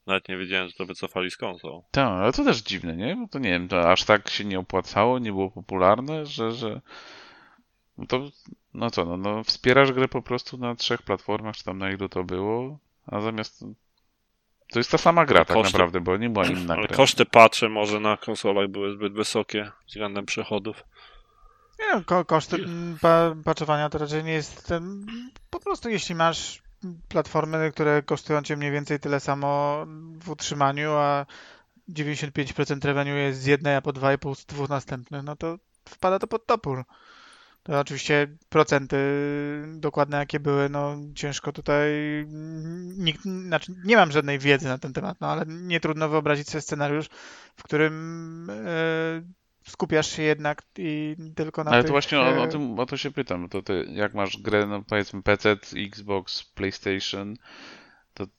Nawet 0.06 0.28
nie 0.28 0.36
wiedziałem, 0.36 0.68
że 0.68 0.74
to 0.74 0.86
wycofali 0.86 1.30
z 1.30 1.36
konsol. 1.36 1.82
Tak, 1.90 2.08
ale 2.08 2.32
to 2.32 2.44
też 2.44 2.62
dziwne, 2.62 2.96
nie? 2.96 3.16
Bo 3.16 3.28
to 3.28 3.38
nie 3.38 3.50
wiem, 3.50 3.68
to 3.68 3.90
aż 3.90 4.04
tak 4.04 4.30
się 4.30 4.44
nie 4.44 4.58
opłacało, 4.58 5.18
nie 5.18 5.32
było 5.32 5.50
popularne, 5.50 6.26
że, 6.26 6.52
że 6.52 6.80
no 8.00 8.06
to, 8.06 8.28
no 8.74 8.90
co, 8.90 9.04
no, 9.04 9.16
no 9.16 9.44
wspierasz 9.44 9.92
grę 9.92 10.08
po 10.08 10.22
prostu 10.22 10.58
na 10.58 10.74
trzech 10.74 11.02
platformach, 11.02 11.56
czy 11.56 11.64
tam 11.64 11.78
na 11.78 11.90
ilu 11.90 12.08
to 12.08 12.24
było, 12.24 12.78
a 13.06 13.20
zamiast 13.20 13.64
to 14.72 14.78
jest 14.78 14.90
ta 14.90 14.98
sama 14.98 15.26
gra 15.26 15.44
tak 15.44 15.56
koszty, 15.56 15.72
naprawdę, 15.72 16.00
bo 16.00 16.16
nie 16.16 16.30
była 16.30 16.46
inna 16.56 16.74
ale 16.74 16.86
gra. 16.86 16.96
Koszty 16.96 17.26
patche 17.26 17.68
może 17.68 18.00
na 18.00 18.16
konsolach 18.16 18.68
były 18.68 18.92
zbyt 18.92 19.12
wysokie 19.12 19.70
względem 19.88 20.26
przychodów. 20.26 20.84
Nie 21.80 21.94
no, 21.94 22.04
ko 22.04 22.24
koszty 22.24 22.56
pa 23.00 23.34
patchowania 23.44 23.88
to 23.88 23.98
raczej 23.98 24.24
nie 24.24 24.32
jest 24.32 24.66
ten, 24.66 25.06
po 25.50 25.60
prostu 25.60 25.88
jeśli 25.88 26.14
masz 26.14 26.62
platformy, 27.08 27.70
które 27.72 28.02
kosztują 28.02 28.42
cię 28.42 28.56
mniej 28.56 28.70
więcej 28.70 29.00
tyle 29.00 29.20
samo 29.20 29.84
w 30.22 30.30
utrzymaniu, 30.30 30.92
a 30.92 31.26
95% 31.88 32.84
revenue 32.84 33.16
jest 33.16 33.40
z 33.40 33.46
jednej, 33.46 33.76
a 33.76 33.82
po 33.82 33.90
2,5 33.90 34.34
z 34.34 34.46
dwóch 34.46 34.68
następnych, 34.68 35.22
no 35.22 35.36
to 35.36 35.58
wpada 35.84 36.18
to 36.18 36.26
pod 36.26 36.46
topór. 36.46 36.84
To 37.70 37.80
oczywiście 37.80 38.28
procenty 38.48 38.96
dokładne 39.74 40.16
jakie 40.16 40.40
były, 40.40 40.68
no 40.68 40.96
ciężko 41.14 41.52
tutaj 41.52 41.90
nikt, 42.98 43.22
znaczy 43.22 43.74
nie 43.84 43.96
mam 43.96 44.12
żadnej 44.12 44.38
wiedzy 44.38 44.68
na 44.68 44.78
ten 44.78 44.92
temat, 44.92 45.20
no 45.20 45.26
ale 45.26 45.44
nie 45.46 45.80
trudno 45.80 46.08
wyobrazić 46.08 46.50
sobie 46.50 46.62
scenariusz, 46.62 47.08
w 47.56 47.62
którym 47.62 48.50
e, 48.50 49.22
skupiasz 49.68 50.16
się 50.16 50.22
jednak 50.22 50.62
i 50.78 51.16
tylko 51.36 51.64
na 51.64 51.70
Ale 51.70 51.82
tych... 51.82 51.88
to 51.88 51.92
właśnie 51.92 52.18
o, 52.20 52.42
o, 52.42 52.46
tym, 52.46 52.78
o 52.78 52.86
to 52.86 52.96
się 52.96 53.10
pytam. 53.10 53.48
To 53.48 53.62
ty, 53.62 53.86
jak 53.88 54.14
masz 54.14 54.36
grę, 54.36 54.66
no 54.66 54.82
powiedzmy 54.82 55.22
PC, 55.22 55.56
Xbox, 55.76 56.44
PlayStation, 56.44 57.34
to 58.26 58.32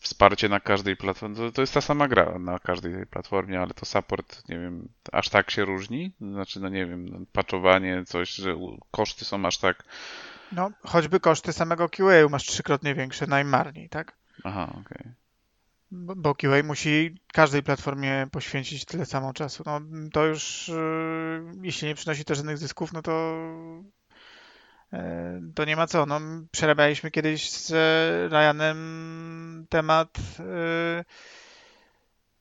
wsparcie 0.00 0.48
na 0.48 0.60
każdej 0.60 0.96
platformie, 0.96 1.36
to, 1.36 1.52
to, 1.52 1.60
jest 1.60 1.74
ta 1.74 1.80
sama 1.80 2.08
gra 2.08 2.38
na 2.38 2.58
każdej 2.58 3.06
platformie, 3.06 3.60
ale 3.60 3.74
to 3.74 3.86
support, 3.86 4.48
nie 4.48 4.58
wiem, 4.58 4.88
aż 5.12 5.28
tak 5.28 5.50
się 5.50 5.64
różni? 5.64 6.12
Znaczy, 6.20 6.60
no 6.60 6.68
nie 6.68 6.86
wiem, 6.86 7.08
no, 7.08 7.18
patchowanie, 7.32 8.04
coś, 8.06 8.34
że 8.34 8.56
koszty 8.90 9.24
są 9.24 9.46
aż 9.46 9.58
tak... 9.58 9.84
No, 10.52 10.70
choćby 10.82 11.20
koszty 11.20 11.52
samego 11.52 11.88
QA 11.88 12.28
masz 12.30 12.44
trzykrotnie 12.44 12.94
większe 12.94 13.26
najmarniej, 13.26 13.88
tak? 13.88 14.16
Aha, 14.44 14.68
okej. 14.70 14.82
Okay 14.82 15.14
bo 15.94 16.34
QA 16.34 16.62
musi 16.64 17.14
każdej 17.32 17.62
platformie 17.62 18.26
poświęcić 18.32 18.84
tyle 18.84 19.06
samo 19.06 19.32
czasu. 19.32 19.62
No, 19.66 19.80
to 20.12 20.26
już, 20.26 20.68
e, 20.68 20.74
jeśli 21.62 21.88
nie 21.88 21.94
przynosi 21.94 22.24
to 22.24 22.34
żadnych 22.34 22.58
zysków, 22.58 22.92
no 22.92 23.02
to 23.02 23.44
to 25.54 25.64
nie 25.64 25.76
ma 25.76 25.86
co. 25.86 26.06
No, 26.06 26.20
przerabialiśmy 26.50 27.10
kiedyś 27.10 27.50
z 27.50 27.70
Ryanem 28.32 29.66
temat 29.68 30.18
e, 30.40 31.04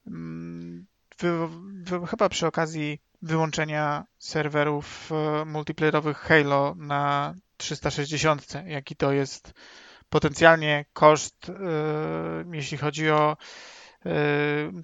mm, 0.08 0.86
wy, 1.20 1.48
wy, 1.74 2.08
chyba 2.08 2.30
przy 2.30 2.48
okazji 2.48 3.00
wyłączenia 3.22 4.06
serwerów 4.20 5.10
multiplayerowych 5.46 6.18
Halo 6.18 6.76
na 6.78 7.34
360, 7.58 8.54
jaki 8.66 8.96
to 8.96 9.12
jest 9.12 9.54
potencjalnie 10.10 10.86
koszt, 10.94 11.52
jeśli 12.52 12.78
chodzi 12.78 13.10
o 13.10 13.38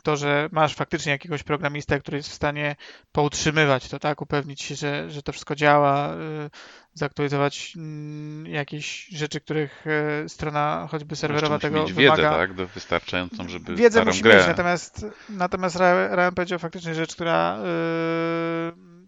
to, 0.03 0.17
że 0.17 0.49
masz 0.51 0.75
faktycznie 0.75 1.11
jakiegoś 1.11 1.43
programistę, 1.43 1.99
który 1.99 2.17
jest 2.17 2.29
w 2.29 2.33
stanie 2.33 2.75
poutrzymywać 3.11 3.89
to, 3.89 3.99
tak, 3.99 4.21
upewnić 4.21 4.61
się, 4.61 4.75
że, 4.75 5.09
że 5.09 5.23
to 5.23 5.31
wszystko 5.31 5.55
działa, 5.55 6.13
y, 6.13 6.49
zaktualizować 6.93 7.73
mm, 7.75 8.45
jakieś 8.45 9.07
rzeczy, 9.07 9.41
których 9.41 9.85
strona 10.27 10.87
choćby 10.91 11.15
serwerowa 11.15 11.59
tego 11.59 11.79
mieć 11.79 11.93
wymaga. 11.93 12.15
wiedzę, 12.15 12.29
tak, 12.29 12.53
wystarczającą, 12.53 13.49
żeby 13.49 13.75
Wiedzę 13.75 14.05
musi 14.05 14.21
grę. 14.21 14.37
mieć, 14.37 14.47
natomiast, 14.47 15.05
natomiast 15.29 15.75
Ryan 16.11 16.31
powiedział 16.35 16.59
faktycznie 16.59 16.95
rzecz, 16.95 17.15
która 17.15 17.57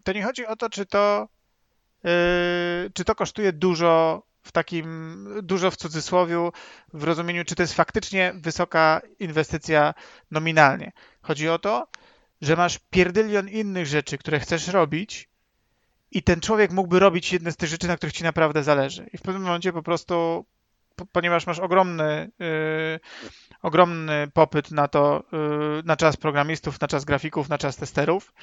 to 0.04 0.12
nie 0.12 0.22
chodzi 0.22 0.46
o 0.46 0.56
to, 0.56 0.70
czy 0.70 0.86
to 0.86 1.28
czy 2.94 3.04
to 3.04 3.14
kosztuje 3.14 3.52
dużo 3.52 4.22
w 4.42 4.52
takim 4.52 5.28
dużo 5.42 5.70
w 5.70 5.76
cudzysłowiu, 5.76 6.52
w 6.92 7.04
rozumieniu, 7.04 7.44
czy 7.44 7.54
to 7.54 7.62
jest 7.62 7.74
faktycznie 7.74 8.32
wysoka 8.36 9.00
inwestycja 9.18 9.94
nominalnie. 10.30 10.92
Chodzi 11.22 11.48
o 11.48 11.58
to, 11.58 11.88
że 12.40 12.56
masz 12.56 12.78
pierdylion 12.90 13.48
innych 13.48 13.86
rzeczy, 13.86 14.18
które 14.18 14.40
chcesz 14.40 14.68
robić 14.68 15.28
i 16.10 16.22
ten 16.22 16.40
człowiek 16.40 16.72
mógłby 16.72 16.98
robić 16.98 17.32
jedne 17.32 17.52
z 17.52 17.56
tych 17.56 17.68
rzeczy, 17.68 17.88
na 17.88 17.96
których 17.96 18.12
ci 18.12 18.24
naprawdę 18.24 18.62
zależy. 18.62 19.10
I 19.12 19.18
w 19.18 19.22
pewnym 19.22 19.42
momencie 19.42 19.72
po 19.72 19.82
prostu, 19.82 20.44
ponieważ 21.12 21.46
masz 21.46 21.58
ogromny, 21.58 22.30
yy, 22.38 23.00
ogromny 23.62 24.28
popyt 24.34 24.70
na 24.70 24.88
to, 24.88 25.24
yy, 25.32 25.82
na 25.84 25.96
czas 25.96 26.16
programistów, 26.16 26.80
na 26.80 26.88
czas 26.88 27.04
grafików, 27.04 27.48
na 27.48 27.58
czas 27.58 27.76
testerów, 27.76 28.34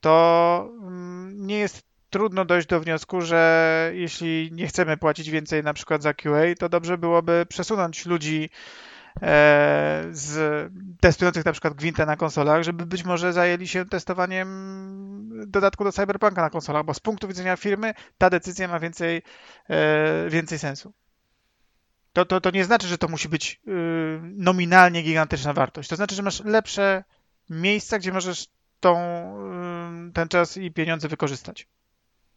to 0.00 0.70
yy, 0.80 1.34
nie 1.34 1.58
jest 1.58 1.87
trudno 2.10 2.44
dojść 2.44 2.68
do 2.68 2.80
wniosku, 2.80 3.20
że 3.20 3.90
jeśli 3.94 4.50
nie 4.52 4.66
chcemy 4.66 4.96
płacić 4.96 5.30
więcej 5.30 5.62
na 5.62 5.74
przykład 5.74 6.02
za 6.02 6.14
QA, 6.14 6.54
to 6.58 6.68
dobrze 6.68 6.98
byłoby 6.98 7.46
przesunąć 7.48 8.06
ludzi 8.06 8.50
e, 9.22 10.04
z 10.10 10.72
testujących 11.00 11.44
na 11.44 11.52
przykład 11.52 11.74
Gwintę 11.74 12.06
na 12.06 12.16
konsolach, 12.16 12.62
żeby 12.62 12.86
być 12.86 13.04
może 13.04 13.32
zajęli 13.32 13.68
się 13.68 13.86
testowaniem 13.86 14.48
dodatku 15.46 15.84
do 15.84 15.92
Cyberpunka 15.92 16.42
na 16.42 16.50
konsolach, 16.50 16.84
bo 16.84 16.94
z 16.94 17.00
punktu 17.00 17.28
widzenia 17.28 17.56
firmy 17.56 17.94
ta 18.18 18.30
decyzja 18.30 18.68
ma 18.68 18.80
więcej, 18.80 19.22
e, 19.68 20.30
więcej 20.30 20.58
sensu. 20.58 20.92
To, 22.12 22.24
to, 22.24 22.40
to 22.40 22.50
nie 22.50 22.64
znaczy, 22.64 22.86
że 22.86 22.98
to 22.98 23.08
musi 23.08 23.28
być 23.28 23.60
y, 23.68 23.70
nominalnie 24.22 25.02
gigantyczna 25.02 25.52
wartość. 25.52 25.88
To 25.88 25.96
znaczy, 25.96 26.14
że 26.14 26.22
masz 26.22 26.44
lepsze 26.44 27.04
miejsca, 27.50 27.98
gdzie 27.98 28.12
możesz 28.12 28.46
tą, 28.80 28.98
y, 30.08 30.12
ten 30.12 30.28
czas 30.28 30.56
i 30.56 30.70
pieniądze 30.70 31.08
wykorzystać. 31.08 31.66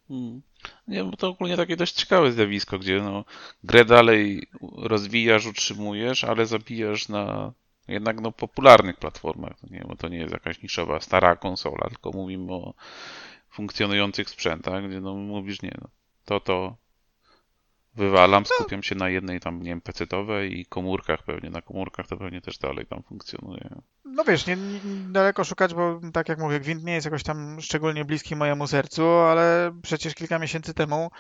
Hmm. 0.08 0.42
Nie, 0.88 1.04
bo 1.04 1.18
to 1.18 1.28
ogólnie 1.28 1.58
takie 1.58 1.78
dość 1.78 1.94
ciekawe 1.94 2.32
zjawisko, 2.32 2.80
gdzie 2.80 3.02
no, 3.02 3.26
grę 3.64 3.86
dalej 3.86 4.48
rozwijasz, 4.78 5.46
utrzymujesz, 5.46 6.24
ale 6.24 6.46
zabijasz 6.46 7.10
na 7.10 7.54
jednak 7.88 8.22
no, 8.22 8.32
popularnych 8.32 8.98
platformach. 8.98 9.64
Nie, 9.72 9.86
bo 9.88 9.96
to 9.96 10.08
nie 10.10 10.18
jest 10.18 10.34
jakaś 10.34 10.62
niszowa, 10.62 11.00
stara 11.00 11.36
konsola, 11.36 11.90
tylko 11.90 12.12
mówimy 12.12 12.54
o 12.54 12.74
funkcjonujących 13.50 14.30
sprzętach, 14.30 14.88
gdzie 14.88 15.02
no, 15.02 15.16
mówisz, 15.16 15.62
nie, 15.62 15.76
no, 15.82 15.88
to 16.26 16.40
to 16.40 16.76
wywalam, 17.96 18.44
no. 18.44 18.56
skupiam 18.56 18.84
się 18.84 18.96
na 18.96 19.10
jednej 19.10 19.40
tam, 19.40 19.62
nie 19.62 19.70
wiem, 19.70 19.82
pecetowej 19.82 20.60
i 20.60 20.66
komórkach 20.66 21.24
pewnie. 21.24 21.50
Na 21.50 21.62
komórkach 21.62 22.08
to 22.08 22.18
pewnie 22.18 22.42
też 22.42 22.58
dalej 22.58 22.86
tam 22.86 23.04
funkcjonuje. 23.04 23.82
No 24.06 24.24
wiesz, 24.24 24.48
nie, 24.48 24.56
nie, 24.56 24.80
daleko 25.10 25.44
szukać, 25.44 25.74
bo 25.74 26.02
tak 26.14 26.30
jak 26.30 26.40
mówię, 26.40 26.60
Gwint 26.60 26.84
nie 26.84 26.94
jest 26.94 27.06
jakoś 27.06 27.24
tam 27.24 27.62
szczególnie 27.62 28.06
bliski 28.06 28.36
mojemu 28.36 28.68
sercu, 28.68 29.08
ale 29.08 29.72
przecież 29.82 30.16
kilka 30.16 30.40
miesięcy 30.40 30.74
temu 30.74 31.12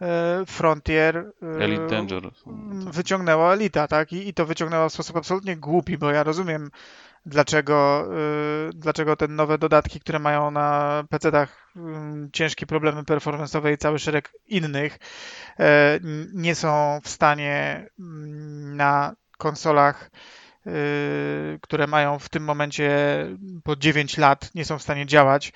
e, 0.00 0.42
Frontier 0.46 1.32
e, 1.42 1.46
Elite 1.64 1.86
Dangerous. 1.86 2.44
wyciągnęło 2.90 3.52
Elita, 3.52 3.88
tak? 3.88 4.12
I, 4.12 4.28
I 4.28 4.34
to 4.34 4.46
wyciągnęło 4.46 4.88
w 4.88 4.92
sposób 4.92 5.16
absolutnie 5.16 5.56
głupi, 5.56 5.98
bo 5.98 6.10
ja 6.10 6.22
rozumiem 6.22 6.70
dlaczego, 7.26 8.08
dlaczego 8.74 9.16
te 9.16 9.28
nowe 9.28 9.58
dodatki, 9.58 10.00
które 10.00 10.18
mają 10.18 10.50
na 10.50 11.04
PC-tach 11.10 11.72
ciężkie 12.32 12.66
problemy 12.66 13.02
performance'owe 13.02 13.72
i 13.72 13.78
cały 13.78 13.98
szereg 13.98 14.32
innych 14.46 14.98
nie 16.32 16.54
są 16.54 17.00
w 17.04 17.08
stanie 17.08 17.86
na 18.76 19.14
konsolach 19.38 20.10
Y, 20.66 21.58
które 21.62 21.86
mają 21.86 22.18
w 22.18 22.28
tym 22.28 22.44
momencie 22.44 22.90
po 23.64 23.76
9 23.76 24.18
lat, 24.18 24.54
nie 24.54 24.64
są 24.64 24.78
w 24.78 24.82
stanie 24.82 25.06
działać. 25.06 25.52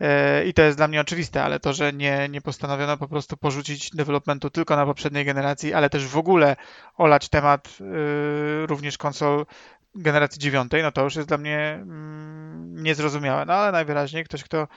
Y, 0.00 0.44
I 0.44 0.54
to 0.54 0.62
jest 0.62 0.76
dla 0.76 0.88
mnie 0.88 1.00
oczywiste, 1.00 1.42
ale 1.42 1.60
to, 1.60 1.72
że 1.72 1.92
nie, 1.92 2.28
nie 2.28 2.40
postanowiono 2.40 2.96
po 2.96 3.08
prostu 3.08 3.36
porzucić 3.36 3.90
developmentu 3.90 4.50
tylko 4.50 4.76
na 4.76 4.86
poprzedniej 4.86 5.24
generacji, 5.24 5.74
ale 5.74 5.90
też 5.90 6.06
w 6.06 6.16
ogóle 6.16 6.56
olać 6.96 7.28
temat 7.28 7.78
y, 7.80 8.66
również 8.66 8.98
konsol 8.98 9.46
generacji 10.02 10.40
dziewiątej, 10.40 10.82
no 10.82 10.92
to 10.92 11.04
już 11.04 11.16
jest 11.16 11.28
dla 11.28 11.38
mnie 11.38 11.78
mm, 11.82 12.82
niezrozumiałe. 12.82 13.44
No 13.44 13.52
ale 13.52 13.72
najwyraźniej 13.72 14.24
ktoś, 14.24 14.44
kto 14.44 14.68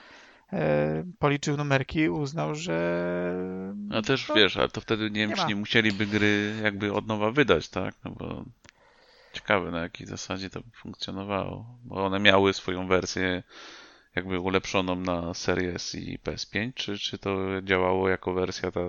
policzył 1.18 1.56
numerki, 1.56 2.08
uznał, 2.08 2.54
że. 2.54 3.34
No 3.76 4.02
też 4.02 4.26
to 4.26 4.34
wiesz, 4.34 4.56
ale 4.56 4.68
to 4.68 4.80
wtedy 4.80 5.10
nie, 5.10 5.26
nie, 5.26 5.34
nie 5.48 5.56
musieliby 5.56 6.06
gry 6.06 6.54
jakby 6.62 6.92
od 6.92 7.06
nowa 7.06 7.30
wydać, 7.30 7.68
tak? 7.68 7.94
No 8.04 8.10
bo 8.10 8.44
Ciekawe 9.32 9.70
na 9.70 9.80
jakiej 9.80 10.06
zasadzie 10.06 10.50
to 10.50 10.60
funkcjonowało, 10.74 11.78
bo 11.84 12.04
one 12.04 12.20
miały 12.20 12.52
swoją 12.52 12.88
wersję 12.88 13.42
jakby 14.14 14.40
ulepszoną 14.40 14.96
na 14.96 15.34
Series 15.34 15.94
i 15.94 16.18
PS5, 16.18 16.72
czy, 16.74 16.98
czy 16.98 17.18
to 17.18 17.62
działało 17.62 18.08
jako 18.08 18.32
wersja 18.32 18.70
ta 18.70 18.80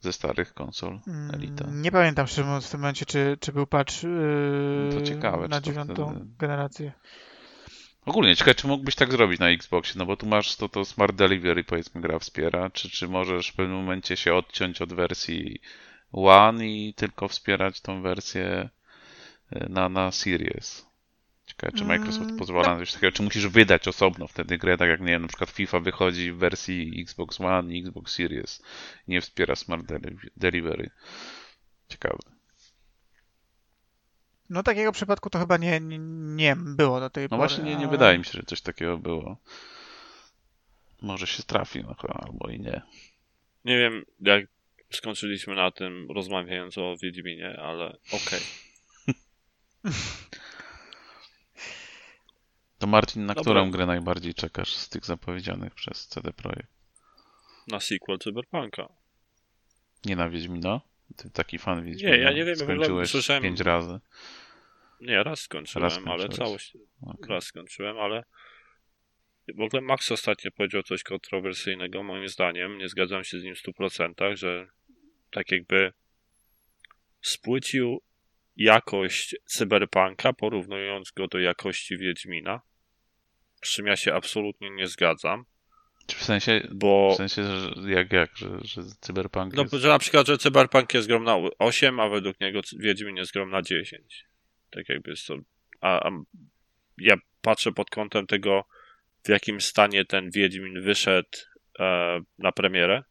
ze 0.00 0.12
starych 0.12 0.54
konsol 0.54 0.98
mm, 1.06 1.34
Elita? 1.34 1.64
Nie 1.72 1.92
pamiętam 1.92 2.26
szczerze 2.26 2.60
w 2.60 2.70
tym 2.70 2.80
momencie, 2.80 3.06
czy, 3.06 3.36
czy 3.40 3.52
był 3.52 3.66
patch 3.66 4.02
yy, 4.02 4.90
to 4.92 5.02
ciekawe, 5.02 5.48
na 5.48 5.60
dziewiątą 5.60 6.10
wtedy... 6.10 6.26
generację. 6.38 6.92
Ogólnie 8.06 8.36
ciekawe, 8.36 8.54
czy 8.54 8.66
mógłbyś 8.66 8.94
tak 8.94 9.12
zrobić 9.12 9.40
na 9.40 9.48
Xboxie, 9.48 9.98
no 9.98 10.06
bo 10.06 10.16
tu 10.16 10.26
masz 10.26 10.56
to, 10.56 10.68
to 10.68 10.84
Smart 10.84 11.16
Delivery, 11.16 11.64
powiedzmy, 11.64 12.00
gra 12.00 12.18
wspiera, 12.18 12.70
czy, 12.70 12.90
czy 12.90 13.08
możesz 13.08 13.48
w 13.48 13.54
pewnym 13.54 13.76
momencie 13.76 14.16
się 14.16 14.34
odciąć 14.34 14.82
od 14.82 14.92
wersji 14.92 15.60
One 16.12 16.68
i 16.68 16.94
tylko 16.94 17.28
wspierać 17.28 17.80
tą 17.80 18.02
wersję 18.02 18.68
na, 19.68 19.88
na 19.88 20.10
Series. 20.12 20.89
Ciekawe, 21.60 21.78
czy 21.78 21.84
Microsoft 21.84 22.26
mm, 22.26 22.36
pozwala 22.36 22.74
na 22.74 22.78
coś 22.78 22.92
takiego, 22.92 23.12
czy 23.12 23.22
musisz 23.22 23.46
wydać 23.46 23.88
osobno 23.88 24.26
wtedy 24.26 24.58
grę, 24.58 24.78
tak 24.78 24.88
jak 24.88 25.00
nie 25.00 25.06
wiem, 25.06 25.22
na 25.22 25.28
przykład 25.28 25.50
FIFA 25.50 25.80
wychodzi 25.80 26.32
w 26.32 26.36
wersji 26.36 27.00
Xbox 27.02 27.40
One 27.40 27.74
i 27.74 27.80
Xbox 27.80 28.12
Series. 28.12 28.62
Nie 29.08 29.20
wspiera 29.20 29.56
Smart 29.56 29.86
Delivery. 30.36 30.90
Ciekawe. 31.88 32.18
No 34.50 34.62
takiego 34.62 34.92
przypadku 34.92 35.30
to 35.30 35.38
chyba 35.38 35.56
nie, 35.56 35.80
nie, 35.80 35.98
nie 36.36 36.56
było 36.56 37.00
do 37.00 37.10
tej 37.10 37.24
no 37.24 37.28
pory. 37.28 37.40
No 37.40 37.48
właśnie 37.48 37.64
nie, 37.64 37.76
nie 37.76 37.88
wydaje 37.88 38.18
mi 38.18 38.24
się, 38.24 38.32
że 38.32 38.42
coś 38.42 38.60
takiego 38.60 38.98
było. 38.98 39.36
Może 41.02 41.26
się 41.26 41.42
trafi, 41.42 41.82
no 41.82 41.94
albo 42.14 42.48
i 42.48 42.60
nie. 42.60 42.82
Nie 43.64 43.78
wiem, 43.78 44.04
jak 44.20 44.44
skończyliśmy 44.90 45.54
na 45.54 45.70
tym 45.70 46.10
rozmawiając 46.10 46.78
o 46.78 46.96
Wiedźminie, 47.02 47.60
ale 47.60 47.86
okej. 48.12 48.40
Okay. 49.84 49.94
To 52.80 52.86
Martin, 52.86 53.26
na 53.26 53.34
Dobra. 53.34 53.42
którą 53.42 53.70
grę 53.70 53.86
najbardziej 53.86 54.34
czekasz 54.34 54.74
z 54.74 54.88
tych 54.88 55.04
zapowiedzianych 55.04 55.74
przez 55.74 56.06
CD 56.06 56.32
Projekt? 56.32 56.72
Na 57.68 57.80
sequel 57.80 58.18
Cyberpunka. 58.18 58.88
Nie 60.04 60.16
na 60.16 60.30
Wiedźmina? 60.30 60.80
Ty 61.16 61.30
taki 61.30 61.58
fan 61.58 61.84
Wiedźmina. 61.84 62.16
Nie, 62.16 62.22
ja 62.22 62.32
nie 62.32 62.44
wiem, 62.44 62.56
skończyłeś 62.56 63.10
słyszałem... 63.10 63.42
pięć 63.42 63.60
razy. 63.60 64.00
Nie, 65.00 65.22
raz 65.22 65.40
skończyłem, 65.40 65.82
raz 65.82 66.00
ale 66.06 66.28
całość. 66.28 66.76
Okay. 67.02 67.28
Raz 67.28 67.44
skończyłem, 67.44 67.98
ale 67.98 68.24
w 69.54 69.60
ogóle 69.60 69.82
Max 69.82 70.12
ostatnio 70.12 70.50
powiedział 70.50 70.82
coś 70.82 71.02
kontrowersyjnego, 71.02 72.02
moim 72.02 72.28
zdaniem. 72.28 72.78
Nie 72.78 72.88
zgadzam 72.88 73.24
się 73.24 73.40
z 73.40 73.44
nim 73.44 73.54
w 73.54 73.62
100%, 73.62 74.36
że 74.36 74.66
tak 75.30 75.50
jakby 75.50 75.92
spłycił 77.22 78.02
jakość 78.56 79.36
cyberpunka, 79.44 80.32
porównując 80.32 81.10
go 81.10 81.28
do 81.28 81.38
jakości 81.38 81.98
Wiedźmina. 81.98 82.60
Z 83.62 83.68
czym 83.70 83.86
ja 83.86 83.96
się 83.96 84.14
absolutnie 84.14 84.70
nie 84.70 84.86
zgadzam. 84.86 85.44
W 86.08 86.24
sensie, 86.24 86.68
bo, 86.70 87.12
w 87.14 87.16
sensie 87.16 87.42
że 87.44 87.90
jak, 87.90 88.12
jak, 88.12 88.36
że, 88.36 88.48
że 88.62 88.82
cyberpunk 89.00 89.54
No, 89.54 89.62
jest... 89.62 89.74
że 89.74 89.88
na 89.88 89.98
przykład, 89.98 90.26
że 90.26 90.38
cyberpunk 90.38 90.94
jest 90.94 91.08
grom 91.08 91.24
na 91.24 91.36
8, 91.58 92.00
a 92.00 92.08
według 92.08 92.40
niego 92.40 92.60
Wiedźmin 92.78 93.16
jest 93.16 93.32
grom 93.32 93.50
na 93.50 93.62
10. 93.62 94.26
Tak 94.70 94.88
jakby 94.88 95.10
jest 95.10 95.26
to... 95.26 95.36
A, 95.80 96.08
a 96.08 96.10
ja 96.98 97.16
patrzę 97.42 97.72
pod 97.72 97.90
kątem 97.90 98.26
tego, 98.26 98.64
w 99.24 99.28
jakim 99.28 99.60
stanie 99.60 100.04
ten 100.04 100.30
Wiedźmin 100.30 100.82
wyszedł 100.82 101.38
e, 101.80 102.20
na 102.38 102.52
premierę 102.52 103.02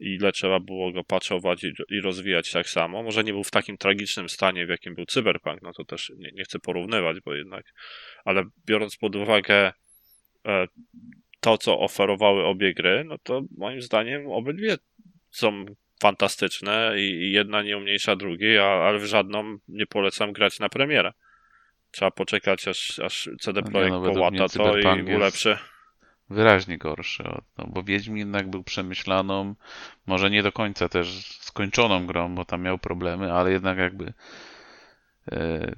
ile 0.00 0.32
trzeba 0.32 0.60
było 0.60 0.92
go 0.92 1.04
patchować 1.04 1.64
i, 1.64 1.72
i, 1.88 2.00
rozwijać 2.00 2.52
tak 2.52 2.68
samo. 2.68 3.02
Może 3.02 3.24
nie 3.24 3.32
był 3.32 3.44
w 3.44 3.50
takim 3.50 3.76
tragicznym 3.78 4.28
stanie, 4.28 4.66
w 4.66 4.68
jakim 4.68 4.94
był 4.94 5.06
Cyberpunk, 5.06 5.62
no 5.62 5.72
to 5.72 5.84
też 5.84 6.12
nie, 6.16 6.30
nie 6.32 6.44
chcę 6.44 6.58
porównywać, 6.58 7.16
bo 7.24 7.34
jednak, 7.34 7.64
ale 8.24 8.44
biorąc 8.66 8.96
pod 8.96 9.16
uwagę 9.16 9.72
e, 10.46 10.66
to, 11.40 11.58
co 11.58 11.80
oferowały 11.80 12.44
obie 12.44 12.74
gry, 12.74 13.04
no 13.04 13.18
to 13.18 13.42
moim 13.58 13.82
zdaniem 13.82 14.30
obydwie 14.30 14.76
są 15.30 15.64
fantastyczne 16.02 16.92
i, 16.96 17.32
jedna 17.32 17.62
nie 17.62 17.76
umniejsza 17.76 18.16
drugiej, 18.16 18.58
ale 18.58 18.98
w 18.98 19.04
żadną 19.04 19.58
nie 19.68 19.86
polecam 19.86 20.32
grać 20.32 20.58
na 20.58 20.68
premierę. 20.68 21.12
Trzeba 21.90 22.10
poczekać, 22.10 22.68
aż, 22.68 22.98
aż 22.98 23.28
CD 23.40 23.60
no 23.64 23.70
Projekt 23.70 23.92
no, 23.92 24.12
połata 24.12 24.48
to 24.48 24.78
i 24.78 25.14
ulepszy. 25.14 25.58
Wyraźnie 26.30 26.78
gorszy, 26.78 27.22
no, 27.58 27.66
bo 27.66 27.82
Wiedźmin 27.82 28.16
jednak 28.16 28.50
był 28.50 28.62
przemyślaną, 28.62 29.54
może 30.06 30.30
nie 30.30 30.42
do 30.42 30.52
końca 30.52 30.88
też 30.88 31.26
skończoną 31.40 32.06
grą, 32.06 32.34
bo 32.34 32.44
tam 32.44 32.62
miał 32.62 32.78
problemy, 32.78 33.32
ale 33.32 33.52
jednak 33.52 33.78
jakby 33.78 34.12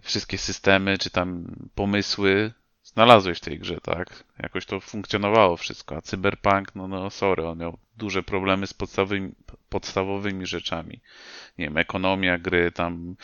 wszystkie 0.01 0.38
systemy, 0.38 0.99
czy 0.99 1.11
tam 1.11 1.45
pomysły 1.74 2.53
znalazłeś 2.82 3.38
w 3.38 3.40
tej 3.40 3.59
grze, 3.59 3.80
tak? 3.80 4.24
Jakoś 4.38 4.66
to 4.66 4.80
funkcjonowało 4.80 5.57
wszystko, 5.57 5.97
a 5.97 6.01
Cyberpunk, 6.01 6.74
no, 6.74 6.88
no 6.88 7.11
sorry, 7.11 7.47
on 7.47 7.59
miał 7.59 7.78
duże 7.97 8.22
problemy 8.22 8.66
z 8.66 8.74
podstawowymi, 8.74 9.32
podstawowymi 9.68 10.47
rzeczami. 10.47 11.01
Nie 11.59 11.64
wiem, 11.64 11.76
ekonomia 11.76 12.38
gry, 12.38 12.72
tam 12.72 13.16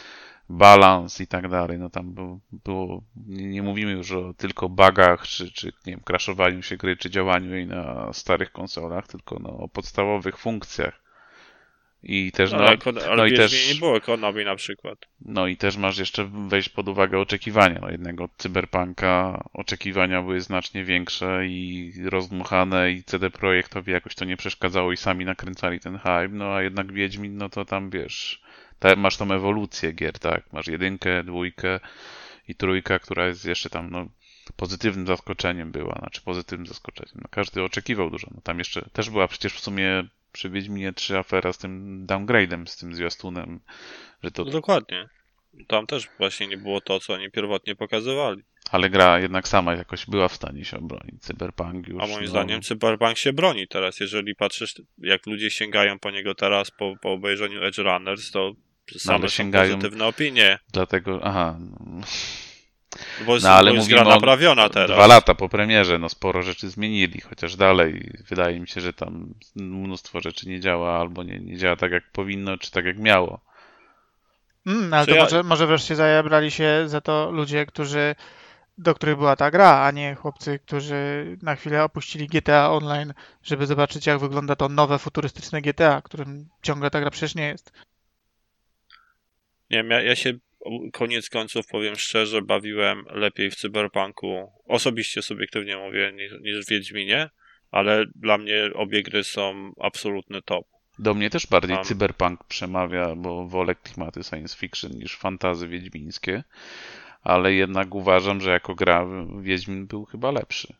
balans 0.49 1.21
i 1.21 1.27
tak 1.27 1.49
dalej. 1.49 1.79
No 1.79 1.91
tam 1.91 2.13
było, 2.13 2.41
było 2.53 3.03
nie, 3.27 3.49
nie, 3.49 3.63
mówimy 3.63 3.93
już 3.93 4.13
o 4.13 4.35
tylko 4.35 4.69
bugach, 4.69 5.23
czy, 5.23 5.53
czy 5.53 5.67
nie 5.67 5.93
wiem, 5.93 6.01
crashowaniu 6.01 6.63
się 6.63 6.77
gry, 6.77 6.97
czy 6.97 7.11
działaniu 7.11 7.55
jej 7.55 7.67
na 7.67 8.13
starych 8.13 8.53
konsolach, 8.53 9.07
tylko 9.07 9.39
no, 9.39 9.49
o 9.49 9.69
podstawowych 9.69 10.39
funkcjach. 10.39 11.08
I 12.03 12.33
też, 12.33 12.53
no, 12.53 12.59
no, 12.59 13.01
ale 13.09 13.17
no 13.17 13.27
i 13.27 13.37
też, 13.37 13.69
nie 13.69 13.75
było 13.75 13.97
ekonomii 13.97 14.45
na 14.45 14.57
przykład. 14.57 14.99
No 15.21 15.47
i 15.47 15.57
też 15.57 15.77
masz 15.77 15.99
jeszcze 15.99 16.31
wejść 16.49 16.69
pod 16.69 16.89
uwagę 16.89 17.19
oczekiwania. 17.19 17.79
No 17.81 17.91
jednego 17.91 18.25
od 18.25 18.37
Cyberpunka 18.37 19.45
oczekiwania 19.53 20.23
były 20.23 20.41
znacznie 20.41 20.85
większe 20.85 21.47
i 21.47 21.93
rozdmuchane 22.05 22.93
i 22.93 23.05
CD 23.05 23.31
Projektowi 23.31 23.93
jakoś 23.93 24.15
to 24.15 24.25
nie 24.25 24.37
przeszkadzało 24.37 24.93
i 24.93 24.97
sami 24.97 25.25
nakręcali 25.25 25.81
ten 25.81 25.99
hype, 25.99 26.29
no 26.29 26.55
a 26.55 26.63
jednak 26.63 26.93
Wiedźmin, 26.93 27.37
no 27.37 27.49
to 27.49 27.65
tam 27.65 27.91
wiesz, 27.91 28.43
ta, 28.79 28.97
masz 28.97 29.17
tą 29.17 29.33
ewolucję 29.33 29.93
gier, 29.93 30.19
tak? 30.19 30.53
Masz 30.53 30.67
jedynkę, 30.67 31.25
dwójkę 31.25 31.81
i 32.49 32.55
trójkę, 32.55 33.01
która 33.01 33.27
jest 33.27 33.45
jeszcze 33.45 33.71
tam, 33.71 33.91
no, 33.91 34.09
pozytywnym 34.57 35.07
zaskoczeniem 35.07 35.73
była, 35.73 35.95
znaczy 35.99 36.21
pozytywnym 36.21 36.67
zaskoczeniem. 36.67 37.15
No, 37.15 37.29
każdy 37.31 37.63
oczekiwał 37.63 38.11
dużo. 38.11 38.29
No, 38.35 38.41
tam 38.41 38.59
jeszcze 38.59 38.89
też 38.93 39.11
była 39.11 39.29
przecież 39.29 39.55
w 39.55 39.61
sumie 39.61 40.05
przy 40.39 40.51
Wiedźminie 40.51 40.93
3 40.93 41.19
afera 41.19 41.53
z 41.53 41.59
tym 41.59 42.07
downgrade'em, 42.07 42.67
z 42.67 42.77
tym 42.77 42.95
zwiastunem, 42.95 43.61
że 44.23 44.31
to... 44.31 44.45
No 44.45 44.51
dokładnie. 44.51 45.09
Tam 45.67 45.87
też 45.87 46.09
właśnie 46.19 46.47
nie 46.47 46.57
było 46.57 46.81
to, 46.81 47.01
co 47.01 47.15
oni 47.15 47.31
pierwotnie 47.31 47.77
pokazywali. 47.77 48.43
Ale 48.71 48.91
gra 48.91 49.19
jednak 49.19 49.49
sama 49.49 49.75
jakoś 49.75 50.07
była 50.07 50.29
w 50.29 50.35
stanie 50.35 50.65
się 50.65 50.79
obronić. 50.79 51.23
Cyberpunk 51.23 51.89
już. 51.89 52.03
A 52.03 52.07
moim 52.07 52.25
no... 52.25 52.31
zdaniem 52.31 52.63
Cyberpunk 52.63 53.19
się 53.19 53.33
broni 53.33 53.69
teraz. 53.69 54.01
Jeżeli 54.01 54.35
patrzysz, 54.35 54.75
jak 54.99 55.27
ludzie 55.27 55.51
sięgają 55.51 55.99
po 55.99 56.11
niego 56.11 56.35
teraz 56.35 56.71
po, 56.71 56.95
po 57.03 57.13
obejrzeniu 57.13 57.65
Edge 57.65 57.79
Runners, 57.79 58.31
to 58.31 58.53
same 58.97 59.19
no, 59.19 59.29
sięgają 59.29 59.75
pozytywne 59.75 60.07
opinie. 60.07 60.59
Dlatego, 60.73 61.21
aha. 61.23 61.59
Bo 63.27 63.35
jest, 63.35 63.45
no, 63.45 63.51
ale 63.51 63.71
bo 63.71 63.77
jest 63.77 63.89
gra 63.89 64.05
naprawiona 64.05 64.69
teraz. 64.69 64.97
Dwa 64.97 65.07
lata 65.07 65.35
po 65.35 65.49
premierze, 65.49 65.99
no 65.99 66.09
sporo 66.09 66.43
rzeczy 66.43 66.69
zmienili, 66.69 67.21
chociaż 67.21 67.57
dalej 67.57 68.13
wydaje 68.29 68.61
mi 68.61 68.69
się, 68.69 68.81
że 68.81 68.93
tam 68.93 69.35
mnóstwo 69.57 70.21
rzeczy 70.21 70.49
nie 70.49 70.61
działa, 70.61 71.01
albo 71.01 71.23
nie, 71.23 71.39
nie 71.41 71.57
działa 71.57 71.77
tak 71.77 71.93
jak 71.93 72.11
powinno, 72.13 72.59
czy 72.59 72.71
tak 72.71 72.85
jak 72.85 72.99
miało. 72.99 73.41
Mm, 74.67 74.95
ale 74.95 75.07
to 75.07 75.15
ja... 75.15 75.23
może, 75.23 75.43
może 75.43 75.67
wreszcie 75.67 75.97
zabrali 75.97 76.51
się 76.51 76.83
za 76.87 77.01
to 77.01 77.31
ludzie, 77.31 77.67
którzy 77.67 78.15
do 78.79 78.95
których 78.95 79.17
była 79.17 79.37
ta 79.37 79.51
gra, 79.51 79.83
a 79.83 79.91
nie 79.91 80.15
chłopcy, 80.15 80.59
którzy 80.59 81.37
na 81.43 81.57
chwilę 81.57 81.85
opuścili 81.85 82.27
GTA 82.27 82.71
Online, 82.71 83.15
żeby 83.43 83.67
zobaczyć, 83.67 84.07
jak 84.07 84.19
wygląda 84.19 84.57
to 84.57 84.69
nowe, 84.69 84.99
futurystyczne 84.99 85.63
GTA, 85.63 86.03
którym 86.03 86.49
ciągle 86.63 86.91
ta 86.91 87.01
gra 87.01 87.11
przecież 87.11 87.35
nie 87.35 87.49
jest. 87.49 87.73
Nie 89.71 89.77
wiem, 89.77 89.91
ja, 89.91 90.03
ja 90.03 90.17
się 90.17 90.33
koniec 90.93 91.31
końców, 91.31 91.67
powiem 91.67 91.97
szczerze, 91.97 92.43
bawiłem 92.43 93.05
lepiej 93.11 93.51
w 93.51 93.55
Cyberpunku. 93.55 94.53
Osobiście, 94.67 95.23
subiektywnie 95.23 95.77
mówię, 95.77 96.13
niż, 96.15 96.33
niż 96.41 96.67
w 96.67 96.69
Wiedźminie, 96.69 97.31
ale 97.71 98.05
dla 98.15 98.39
mnie 98.39 98.71
obie 98.75 99.03
gry 99.03 99.25
są 99.25 99.73
absolutny 99.81 100.43
top. 100.43 100.67
Do 100.99 101.15
mnie 101.15 101.31
też 101.31 101.47
bardziej 101.47 101.77
cyberpunk 101.85 102.45
przemawia, 102.45 103.15
bo 103.15 103.47
wolę 103.47 103.75
klimaty 103.75 104.25
science 104.25 104.57
fiction 104.57 104.91
niż 104.93 105.17
fantazy 105.17 105.69
wiedźmińskie, 105.69 106.45
ale 107.23 107.55
jednak 107.55 107.95
uważam, 107.95 108.41
że 108.41 108.51
jako 108.51 108.75
gra 108.75 109.07
Wiedźmin 109.41 109.87
był 109.87 110.05
chyba 110.05 110.31
lepszy. 110.31 110.75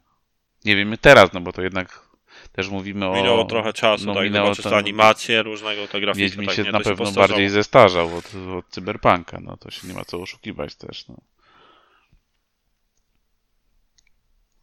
Nie 0.65 0.77
wiemy 0.77 0.99
teraz, 0.99 1.33
no 1.33 1.41
bo 1.41 1.53
to 1.53 1.63
jednak 1.63 2.08
też 2.53 2.69
mówimy 2.69 3.09
o... 3.09 3.15
Minęło 3.15 3.45
trochę 3.45 3.73
czasu, 3.73 4.07
no, 4.07 4.15
tak, 4.15 4.25
minęło 4.25 4.53
animacje 4.73 5.43
różnego, 5.43 5.89
ta 5.89 6.01
grafika. 6.01 6.25
Wiedźmin 6.25 6.47
tak, 6.47 6.57
się 6.57 6.63
nie, 6.63 6.73
na 6.73 6.81
pewno 6.81 7.13
bardziej 7.13 7.49
zestarzał 7.49 8.17
od, 8.17 8.33
od 8.59 8.69
cyberpunka, 8.69 9.39
no 9.41 9.57
to 9.57 9.71
się 9.71 9.89
nie 9.89 9.95
ma 9.95 10.05
co 10.05 10.21
oszukiwać 10.21 10.77
też, 10.77 11.09
no. 11.09 11.17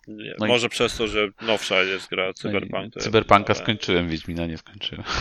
Nie, 0.07 0.35
no 0.39 0.47
może 0.47 0.67
i... 0.67 0.69
przez 0.69 0.97
to, 0.97 1.07
że 1.07 1.27
nowsza 1.41 1.83
jest 1.83 2.09
gra 2.09 2.33
Cyberpunk. 2.33 2.95
No 2.95 3.01
cyberpunka 3.01 3.53
ale... 3.53 3.63
skończyłem, 3.63 4.09
Wiedźmina 4.09 4.45
nie 4.45 4.57
skończyłem. 4.57 5.03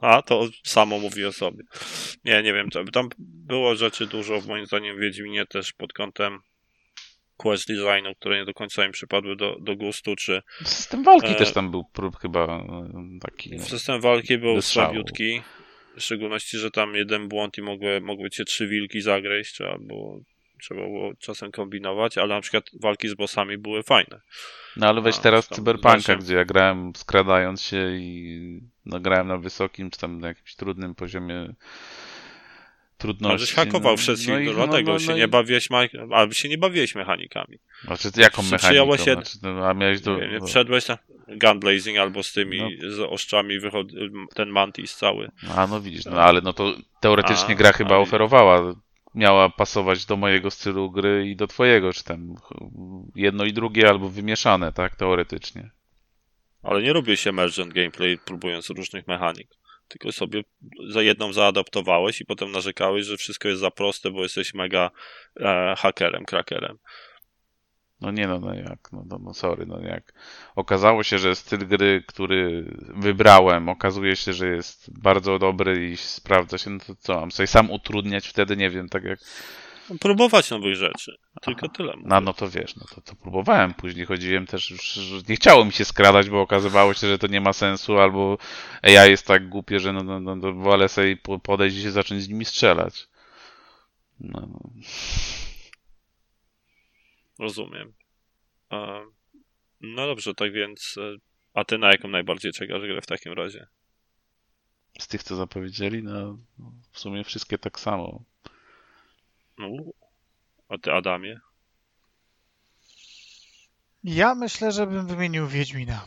A, 0.00 0.22
to 0.22 0.48
samo 0.64 0.98
mówi 0.98 1.24
o 1.24 1.32
sobie. 1.32 1.64
Nie, 2.24 2.42
nie 2.42 2.52
wiem, 2.52 2.68
tam 2.92 3.08
było 3.18 3.76
rzeczy 3.76 4.06
dużo, 4.06 4.40
moim 4.48 4.66
zdaniem, 4.66 4.96
w 4.96 5.00
Wiedźminie 5.00 5.46
też 5.46 5.72
pod 5.72 5.92
kątem 5.92 6.38
quest 7.42 7.68
designu, 7.68 8.14
które 8.14 8.38
nie 8.38 8.44
do 8.44 8.54
końca 8.54 8.84
im 8.84 8.92
przypadły 8.92 9.36
do, 9.36 9.56
do 9.60 9.76
gustu, 9.76 10.16
czy... 10.16 10.42
System 10.64 11.02
walki 11.04 11.32
e... 11.32 11.34
też 11.34 11.52
tam 11.52 11.70
był 11.70 11.84
prób 11.84 12.16
chyba 12.18 12.46
e, 12.46 12.90
taki... 13.20 13.58
System 13.58 14.00
walki 14.00 14.38
był 14.38 14.62
słabiutki, 14.62 15.42
w 15.96 16.02
szczególności, 16.02 16.58
że 16.58 16.70
tam 16.70 16.94
jeden 16.94 17.28
błąd 17.28 17.58
i 17.58 17.62
mogły, 17.62 18.00
mogły 18.00 18.30
cię 18.30 18.44
trzy 18.44 18.68
wilki 18.68 19.00
zagryźć, 19.00 19.52
trzeba 19.52 19.78
było 19.78 20.20
trzeba 20.60 20.80
było 20.80 21.14
czasem 21.14 21.50
kombinować, 21.50 22.18
ale 22.18 22.34
na 22.34 22.40
przykład 22.40 22.64
walki 22.80 23.08
z 23.08 23.14
bossami 23.14 23.58
były 23.58 23.82
fajne. 23.82 24.20
No 24.76 24.88
ale 24.88 25.00
weź 25.00 25.18
teraz 25.18 25.48
Cyberpunka, 25.48 26.16
gdzie 26.16 26.34
ja 26.34 26.44
grałem 26.44 26.92
skradając 26.96 27.62
się 27.62 27.96
i 27.96 28.60
no, 28.86 29.00
grałem 29.00 29.28
na 29.28 29.36
wysokim, 29.38 29.90
czy 29.90 29.98
tam 29.98 30.20
na 30.20 30.28
jakimś 30.28 30.54
trudnym 30.54 30.94
poziomie 30.94 31.54
trudności. 33.00 33.30
Ale 33.30 33.38
żeś 33.38 33.52
hakował 33.52 33.92
no, 33.92 33.96
wszystkich, 33.96 34.46
no, 34.46 34.52
dlatego 34.52 34.92
no, 34.92 34.92
no, 34.92 34.98
się, 34.98 35.14
nie 35.14 35.28
bawiłeś, 35.28 35.68
albo 36.10 36.34
się 36.34 36.48
nie 36.48 36.58
bawiłeś 36.58 36.94
mechanikami. 36.94 37.58
Znaczy, 37.84 38.08
jaką 38.16 38.42
mechaniką? 38.42 38.96
Się, 38.96 39.12
znaczy, 39.12 39.38
no, 39.42 39.68
a 39.68 39.74
miałeś 39.74 40.00
do... 40.00 40.18
Nie, 40.20 40.28
nie 40.28 40.46
wszedłeś 40.46 40.88
na 40.88 40.98
gunblazing 41.28 41.98
albo 41.98 42.22
z 42.22 42.32
tymi 42.32 42.78
no. 42.82 42.90
z 42.90 43.00
oszczami 43.00 43.60
wychod... 43.60 43.86
ten 44.34 44.48
mantis 44.48 44.96
cały. 44.96 45.30
A 45.56 45.66
no 45.66 45.80
widzisz, 45.80 46.04
no 46.04 46.22
ale 46.22 46.40
no 46.40 46.52
to 46.52 46.74
teoretycznie 47.00 47.54
a, 47.54 47.58
gra 47.58 47.72
chyba 47.72 47.94
a, 47.94 47.98
oferowała 47.98 48.74
miała 49.14 49.48
pasować 49.48 50.06
do 50.06 50.16
mojego 50.16 50.50
stylu 50.50 50.90
gry 50.90 51.28
i 51.28 51.36
do 51.36 51.46
twojego, 51.46 51.92
czy 51.92 52.04
tam 52.04 52.34
jedno 53.14 53.44
i 53.44 53.52
drugie 53.52 53.88
albo 53.88 54.08
wymieszane, 54.08 54.72
tak, 54.72 54.96
teoretycznie. 54.96 55.70
Ale 56.62 56.82
nie 56.82 56.92
robię 56.92 57.16
się 57.16 57.32
merchant 57.32 57.72
gameplay 57.72 58.18
próbując 58.18 58.70
różnych 58.70 59.06
mechanik. 59.06 59.48
Tylko 59.90 60.12
sobie 60.12 60.42
za 60.88 61.02
jedną 61.02 61.32
zaadaptowałeś 61.32 62.20
i 62.20 62.24
potem 62.24 62.52
narzekałeś, 62.52 63.06
że 63.06 63.16
wszystko 63.16 63.48
jest 63.48 63.60
za 63.60 63.70
proste, 63.70 64.10
bo 64.10 64.22
jesteś 64.22 64.54
mega 64.54 64.90
e, 65.40 65.74
hakerem, 65.78 66.24
krakerem. 66.24 66.78
No 68.00 68.10
nie 68.10 68.26
no, 68.26 68.40
no 68.40 68.54
jak, 68.54 68.92
no, 68.92 69.04
no, 69.06 69.18
no 69.18 69.34
sorry, 69.34 69.66
no 69.66 69.80
jak? 69.80 70.12
Okazało 70.56 71.02
się, 71.02 71.18
że 71.18 71.34
styl 71.34 71.66
gry, 71.66 72.04
który 72.06 72.74
wybrałem, 72.96 73.68
okazuje 73.68 74.16
się, 74.16 74.32
że 74.32 74.48
jest 74.48 75.00
bardzo 75.00 75.38
dobry 75.38 75.90
i 75.90 75.96
sprawdza 75.96 76.58
się, 76.58 76.70
no 76.70 76.78
to 76.86 76.94
co, 76.94 77.20
mam 77.20 77.30
sobie 77.30 77.46
sam 77.46 77.70
utrudniać 77.70 78.28
wtedy, 78.28 78.56
nie 78.56 78.70
wiem, 78.70 78.88
tak 78.88 79.04
jak... 79.04 79.18
Próbować 80.00 80.50
nowych 80.50 80.76
rzeczy, 80.76 81.16
tylko 81.42 81.66
Aha. 81.66 81.74
tyle. 81.76 81.94
No, 82.04 82.20
no 82.20 82.32
to 82.32 82.50
wiesz, 82.50 82.76
no 82.76 82.84
to, 82.94 83.00
to 83.00 83.16
próbowałem, 83.16 83.74
później 83.74 84.06
chodziłem 84.06 84.46
też, 84.46 84.74
nie 85.28 85.36
chciało 85.36 85.64
mi 85.64 85.72
się 85.72 85.84
skradać, 85.84 86.30
bo 86.30 86.40
okazywało 86.40 86.94
się, 86.94 87.06
że 87.06 87.18
to 87.18 87.26
nie 87.26 87.40
ma 87.40 87.52
sensu, 87.52 87.98
albo 87.98 88.38
ja 88.82 89.06
jest 89.06 89.26
tak 89.26 89.48
głupie, 89.48 89.80
że 89.80 89.92
no, 89.92 90.02
no, 90.02 90.20
no, 90.20 90.36
no 90.36 90.52
wolę 90.52 90.88
sobie 90.88 91.16
podejść 91.42 91.76
i 91.76 91.82
się 91.82 91.90
zacząć 91.90 92.22
z 92.22 92.28
nimi 92.28 92.44
strzelać. 92.44 93.08
No, 94.20 94.48
no. 94.52 94.70
Rozumiem. 97.38 97.92
No 99.80 100.06
dobrze, 100.06 100.34
tak 100.34 100.52
więc. 100.52 100.96
E, 100.98 101.16
a 101.54 101.64
ty 101.64 101.78
na 101.78 101.90
jaką 101.90 102.08
najbardziej 102.08 102.52
czekasz 102.52 102.82
grę 102.82 103.00
w 103.00 103.06
takim 103.06 103.32
razie? 103.32 103.66
Z 104.98 105.08
tych, 105.08 105.22
co 105.22 105.36
zapowiedzieli, 105.36 106.02
no 106.02 106.38
w 106.92 107.00
sumie 107.00 107.24
wszystkie 107.24 107.58
tak 107.58 107.80
samo. 107.80 108.24
No, 109.60 109.92
a 110.68 110.78
ty, 110.78 110.92
Adamie? 110.92 111.40
Ja 114.04 114.34
myślę, 114.34 114.72
że 114.72 114.86
bym 114.86 115.06
wymienił 115.06 115.46
Wiedźmina. 115.46 116.04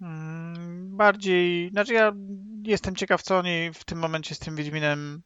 Mm, 0.00 0.96
bardziej, 0.96 1.70
znaczy 1.70 1.92
ja 1.92 2.12
jestem 2.62 2.96
ciekaw, 2.96 3.22
co 3.22 3.38
oni 3.38 3.70
w 3.74 3.84
tym 3.84 3.98
momencie 3.98 4.34
z 4.34 4.38
tym 4.38 4.56
Wiedźminem 4.56 5.22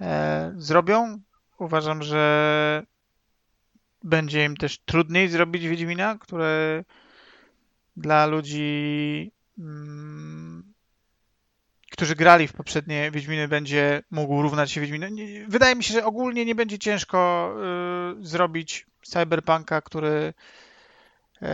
e, 0.00 0.52
zrobią. 0.56 1.20
Uważam, 1.58 2.02
że 2.02 2.82
będzie 4.04 4.44
im 4.44 4.56
też 4.56 4.78
trudniej 4.78 5.28
zrobić 5.28 5.68
Wiedźmina, 5.68 6.18
które 6.18 6.84
dla 7.96 8.26
ludzi, 8.26 9.32
mm, 9.58 10.69
którzy 12.00 12.14
grali 12.14 12.48
w 12.48 12.52
poprzednie 12.52 13.10
Wiedźminy, 13.10 13.48
będzie 13.48 14.02
mógł 14.10 14.42
równać 14.42 14.72
się 14.72 14.80
Wiedźminowi. 14.80 15.44
Wydaje 15.48 15.74
mi 15.74 15.84
się, 15.84 15.94
że 15.94 16.04
ogólnie 16.04 16.44
nie 16.44 16.54
będzie 16.54 16.78
ciężko 16.78 17.52
y, 18.20 18.26
zrobić 18.26 18.86
Cyberpunka, 19.02 19.82
który 19.82 20.34
y, 21.42 21.46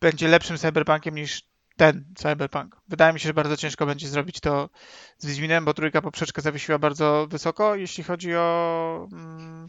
będzie 0.00 0.28
lepszym 0.28 0.58
Cyberpunkiem 0.58 1.14
niż 1.14 1.42
ten 1.76 2.04
Cyberpunk. 2.14 2.76
Wydaje 2.88 3.12
mi 3.12 3.20
się, 3.20 3.26
że 3.26 3.34
bardzo 3.34 3.56
ciężko 3.56 3.86
będzie 3.86 4.08
zrobić 4.08 4.40
to 4.40 4.70
z 5.18 5.26
Wiedźminem, 5.26 5.64
bo 5.64 5.74
trójka 5.74 6.02
poprzeczka 6.02 6.42
zawiesiła 6.42 6.78
bardzo 6.78 7.26
wysoko, 7.30 7.74
jeśli 7.74 8.04
chodzi 8.04 8.34
o... 8.34 9.08
Mm, 9.12 9.66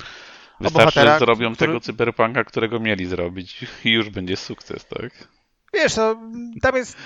Wystarczy, 0.59 1.01
że 1.01 1.19
zrobią 1.19 1.55
który... 1.55 1.67
tego 1.67 1.79
cyberpunka, 1.79 2.43
którego 2.43 2.79
mieli 2.79 3.05
zrobić 3.05 3.65
i 3.85 3.91
już 3.91 4.09
będzie 4.09 4.37
sukces, 4.37 4.85
tak? 4.85 5.27
Wiesz, 5.77 5.95
to, 5.95 6.15
tam 6.61 6.75
jest. 6.75 6.97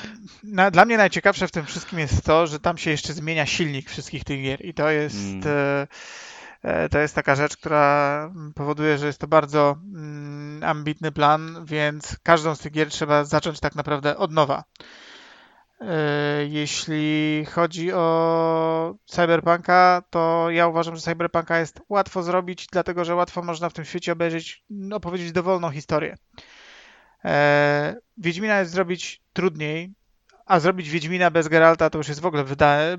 Na, 0.44 0.72
dla 0.72 0.86
mnie 0.86 0.98
najciekawsze 0.98 1.48
w 1.48 1.52
tym 1.52 1.66
wszystkim 1.66 2.00
jest 2.00 2.26
to, 2.26 2.48
że 2.48 2.60
tam 2.60 2.78
się 2.78 2.92
jeszcze 2.92 3.14
zmienia 3.14 3.46
silnik 3.46 3.90
wszystkich 3.90 4.24
tych 4.24 4.42
gier. 4.42 4.66
I 4.66 4.74
to 4.74 4.90
jest. 4.90 5.16
Mm. 5.16 5.42
E, 5.46 5.88
e 6.64 6.90
to 6.90 7.00
jest 7.00 7.16
taka 7.16 7.36
rzecz, 7.36 7.58
która 7.58 8.30
powoduje, 8.56 8.98
że 8.98 9.08
jest 9.08 9.20
to 9.20 9.28
bardzo 9.28 9.76
mm, 9.94 10.64
ambitny 10.64 11.12
plan, 11.12 11.66
więc 11.66 12.18
każdą 12.24 12.56
z 12.56 12.60
tych 12.60 12.72
gier 12.72 12.88
trzeba 12.88 13.24
zacząć 13.24 13.60
tak 13.60 13.76
naprawdę 13.76 14.18
od 14.18 14.32
nowa. 14.32 14.64
E, 15.82 16.46
jeśli 16.46 17.46
chodzi 17.46 17.94
o 17.94 18.96
Cyberpunka, 19.06 20.04
to 20.10 20.50
ja 20.50 20.68
uważam, 20.68 20.96
że 20.96 21.02
Cyberpunka 21.02 21.60
jest 21.60 21.82
łatwo 21.90 22.24
zrobić, 22.24 22.68
dlatego 22.72 23.06
że 23.06 23.16
łatwo 23.16 23.42
można 23.42 23.70
w 23.70 23.74
tym 23.74 23.86
świecie 23.86 24.12
obejrzeć, 24.12 24.64
opowiedzieć 24.92 25.32
dowolną 25.32 25.72
historię. 25.72 26.18
E, 27.26 27.96
Wiedźmina 28.18 28.60
jest 28.60 28.72
zrobić 28.72 29.22
trudniej, 29.34 29.94
a 30.46 30.60
zrobić 30.60 30.90
Wiedźmina 30.90 31.32
bez 31.32 31.48
Geralta 31.48 31.90
to 31.90 31.98
już 31.98 32.08
jest 32.08 32.22
w 32.22 32.26
ogóle 32.26 32.46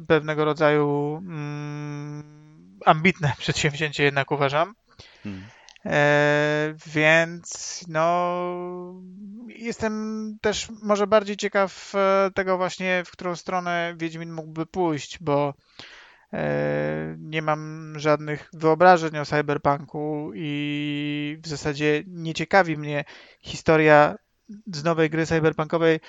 pewnego 0.06 0.44
rodzaju 0.44 1.16
mm, 1.16 2.78
ambitne 2.84 3.32
przedsięwzięcie 3.38 4.04
jednak 4.04 4.30
uważam. 4.30 4.74
Hmm. 5.22 5.42
E, 5.86 6.74
więc 6.86 7.80
no 7.88 8.44
jestem 9.48 10.36
też 10.40 10.68
może 10.82 11.06
bardziej 11.06 11.36
ciekaw 11.36 11.92
e, 11.94 12.30
tego 12.34 12.56
właśnie, 12.56 13.02
w 13.06 13.10
którą 13.10 13.36
stronę 13.36 13.94
Wiedźmin 13.96 14.32
mógłby 14.32 14.66
pójść, 14.66 15.18
bo 15.20 15.54
nie 17.18 17.42
mam 17.42 17.92
żadnych 17.96 18.48
wyobrażeń 18.52 19.18
o 19.18 19.24
cyberpunku 19.24 20.30
i 20.34 21.38
w 21.42 21.48
zasadzie 21.48 22.02
nie 22.06 22.34
ciekawi 22.34 22.76
mnie 22.76 23.04
historia 23.40 24.16
z 24.66 24.84
nowej 24.84 25.10
gry 25.10 25.26
cyberpunkowej, 25.26 26.00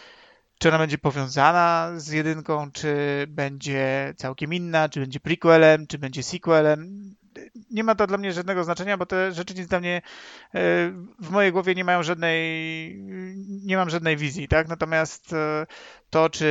czy 0.59 0.69
ona 0.69 0.77
będzie 0.77 0.97
powiązana 0.97 1.91
z 1.95 2.09
jedynką, 2.09 2.71
czy 2.71 2.95
będzie 3.27 4.13
całkiem 4.17 4.53
inna, 4.53 4.89
czy 4.89 4.99
będzie 4.99 5.19
prequelem, 5.19 5.87
czy 5.87 5.97
będzie 5.97 6.23
sequelem 6.23 7.13
nie 7.71 7.83
ma 7.83 7.95
to 7.95 8.07
dla 8.07 8.17
mnie 8.17 8.33
żadnego 8.33 8.63
znaczenia, 8.63 8.97
bo 8.97 9.05
te 9.05 9.31
rzeczy 9.31 9.53
nic 9.53 9.67
dla 9.67 9.79
mnie 9.79 9.97
e, 9.97 10.01
w 11.19 11.29
mojej 11.29 11.51
głowie 11.51 11.75
nie 11.75 11.83
mają 11.83 12.03
żadnej, 12.03 12.95
nie 13.63 13.77
mam 13.77 13.89
żadnej 13.89 14.17
wizji, 14.17 14.47
tak? 14.47 14.67
Natomiast 14.67 15.33
e, 15.33 15.65
to, 16.09 16.29
czy 16.29 16.47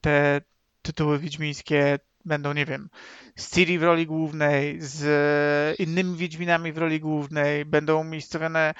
te 0.00 0.40
tytuły 0.82 1.18
wiedźmińskie 1.18 1.98
będą, 2.24 2.52
nie 2.52 2.66
wiem, 2.66 2.88
z 3.36 3.54
Ciri 3.54 3.78
w 3.78 3.82
roli 3.82 4.06
głównej, 4.06 4.76
z 4.80 5.80
innymi 5.80 6.16
Wiedźminami 6.16 6.72
w 6.72 6.78
roli 6.78 7.00
głównej, 7.00 7.64
będą 7.64 8.00
umiejscowione 8.00 8.74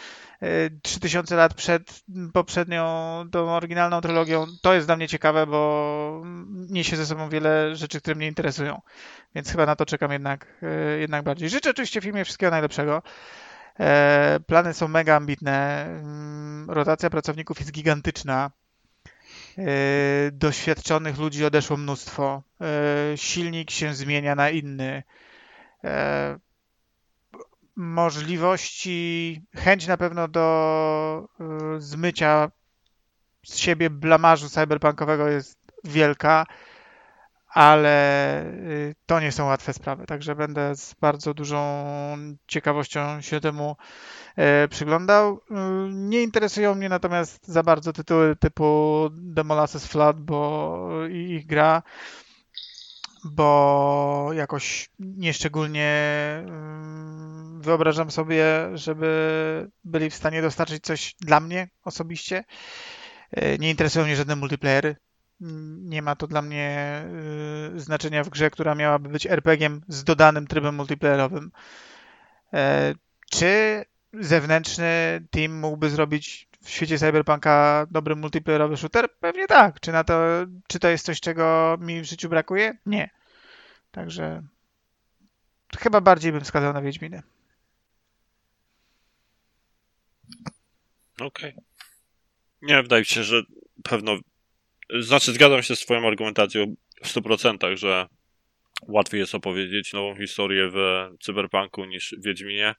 3000 0.83 1.37
lat 1.37 1.55
przed 1.55 2.03
poprzednią, 2.33 2.85
tą 3.33 3.51
oryginalną 3.51 4.01
trylogią. 4.01 4.47
To 4.63 4.75
jest 4.75 4.89
dla 4.89 4.97
mnie 4.97 5.09
ciekawe, 5.09 5.47
bo 5.47 6.23
niesie 6.71 6.97
ze 6.97 7.07
sobą 7.07 7.29
wiele 7.29 7.77
rzeczy, 7.77 8.01
które 8.01 8.17
mnie 8.17 8.27
interesują. 8.27 8.81
Więc 9.35 9.51
chyba 9.51 9.67
na 9.67 9.77
to 9.77 9.87
czekam 9.87 10.13
jednak, 10.13 10.47
jednak 11.01 11.25
bardziej. 11.25 11.49
Życzę 11.49 11.71
oczywiście 11.71 12.01
filmie 12.01 12.25
wszystkiego 12.25 12.51
najlepszego. 12.51 13.03
E, 13.81 14.41
plany 14.47 14.75
są 14.75 14.89
mega 14.89 15.17
ambitne. 15.17 15.85
Mm, 15.85 16.71
rotacja 16.71 17.11
pracowników 17.11 17.59
jest 17.61 17.73
gigantyczna. 17.73 18.51
E, 19.61 20.31
doświadczonych 20.33 21.19
ludzi 21.19 21.45
odeszło 21.45 21.77
mnóstwo. 21.77 22.43
E, 22.61 23.17
silnik 23.17 23.71
się 23.71 23.95
zmienia 23.95 24.35
na 24.35 24.51
inny. 24.51 25.03
Możliwości, 27.77 29.43
chęć 29.57 29.87
na 29.87 29.97
pewno 29.97 30.29
do 30.29 31.29
zmycia 31.79 32.51
z 33.47 33.57
siebie 33.57 33.91
blamażu 33.91 34.49
cyberpunkowego 34.49 35.29
jest 35.29 35.59
wielka 35.85 36.47
ale 37.51 38.45
y, 38.47 38.95
to 39.07 39.21
nie 39.21 39.33
są 39.33 39.47
łatwe 39.47 39.73
sprawy, 39.73 40.07
także 40.07 40.35
będę 40.37 40.77
z 40.77 40.95
bardzo 40.95 41.35
dużą 41.35 41.85
ciekawością 42.47 43.21
się 43.21 43.41
temu 43.41 43.77
e, 44.37 44.69
przyglądał. 44.69 45.35
Y, 45.37 45.55
nie 45.93 46.23
interesują 46.23 46.75
mnie 46.75 46.89
natomiast 46.89 47.49
za 47.49 47.63
bardzo 47.63 47.93
tytuły 47.93 48.37
typu 48.37 49.11
The 49.37 49.45
Molasses 49.45 49.87
Flood, 49.87 50.21
bo 50.21 50.89
ich 51.09 51.47
gra, 51.47 51.83
bo 53.25 54.31
jakoś 54.33 54.91
nieszczególnie 54.99 55.91
y, 57.59 57.63
wyobrażam 57.63 58.11
sobie, 58.11 58.45
żeby 58.75 59.71
byli 59.85 60.11
w 60.11 60.15
stanie 60.15 60.43
dostarczyć 60.43 60.85
coś 60.85 61.15
dla 61.21 61.41
mnie 61.41 61.69
osobiście. 61.85 62.45
Nie 63.59 63.71
interesują 63.71 64.05
mnie 64.05 64.17
żadne 64.17 64.37
multiplayery 64.37 64.97
nie 65.81 66.03
ma 66.03 66.17
to 66.17 66.27
dla 66.27 66.43
mnie 66.43 67.03
y, 67.77 67.81
znaczenia 67.81 68.25
w 68.25 68.29
grze, 68.29 68.51
która 68.51 68.75
miałaby 68.75 69.09
być 69.09 69.27
RPG-iem 69.27 69.81
z 69.89 70.05
dodanym 70.05 70.47
trybem 70.47 70.75
multiplayerowym. 70.75 71.53
E, 72.53 72.95
czy 73.31 73.85
zewnętrzny 74.13 75.21
team 75.31 75.53
mógłby 75.53 75.91
zrobić 75.91 76.49
w 76.63 76.71
świecie 76.71 76.99
Cyberpunka 76.99 77.87
dobry 77.91 78.17
multiplayerowy 78.17 78.77
shooter? 78.77 79.09
Pewnie 79.21 79.47
tak. 79.47 79.81
Czy, 79.81 79.93
na 79.93 80.05
to, 80.05 80.23
czy 80.69 80.79
to 80.79 80.89
jest 80.89 81.05
coś, 81.05 81.21
czego 81.21 81.77
mi 81.81 82.01
w 82.01 82.05
życiu 82.05 82.29
brakuje? 82.29 82.79
Nie. 82.87 83.11
Także 83.91 84.43
chyba 85.79 86.01
bardziej 86.01 86.33
bym 86.33 86.41
wskazał 86.41 86.73
na 86.73 86.83
Wiedźminy. 86.83 87.23
Okej. 91.21 91.51
Okay. 91.51 91.65
Nie, 92.63 92.83
wydaje 92.83 93.03
mi 93.03 93.07
się, 93.07 93.25
że 93.25 93.43
pewno 93.83 94.19
znaczy, 94.99 95.33
zgadzam 95.33 95.63
się 95.63 95.77
z 95.77 95.81
Twoją 95.81 96.07
argumentacją 96.07 96.75
w 97.05 97.09
100%, 97.09 97.77
że 97.77 98.07
łatwiej 98.89 99.21
jest 99.21 99.35
opowiedzieć 99.35 99.93
nową 99.93 100.17
historię 100.17 100.71
w 100.73 101.09
Cyberpunku 101.21 101.85
niż 101.85 102.15
w 102.19 102.25
Wiedźminie. 102.25 102.75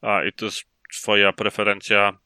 A 0.00 0.24
i 0.24 0.32
to 0.32 0.44
jest 0.44 0.64
Twoja 0.92 1.32
preferencja 1.32 2.18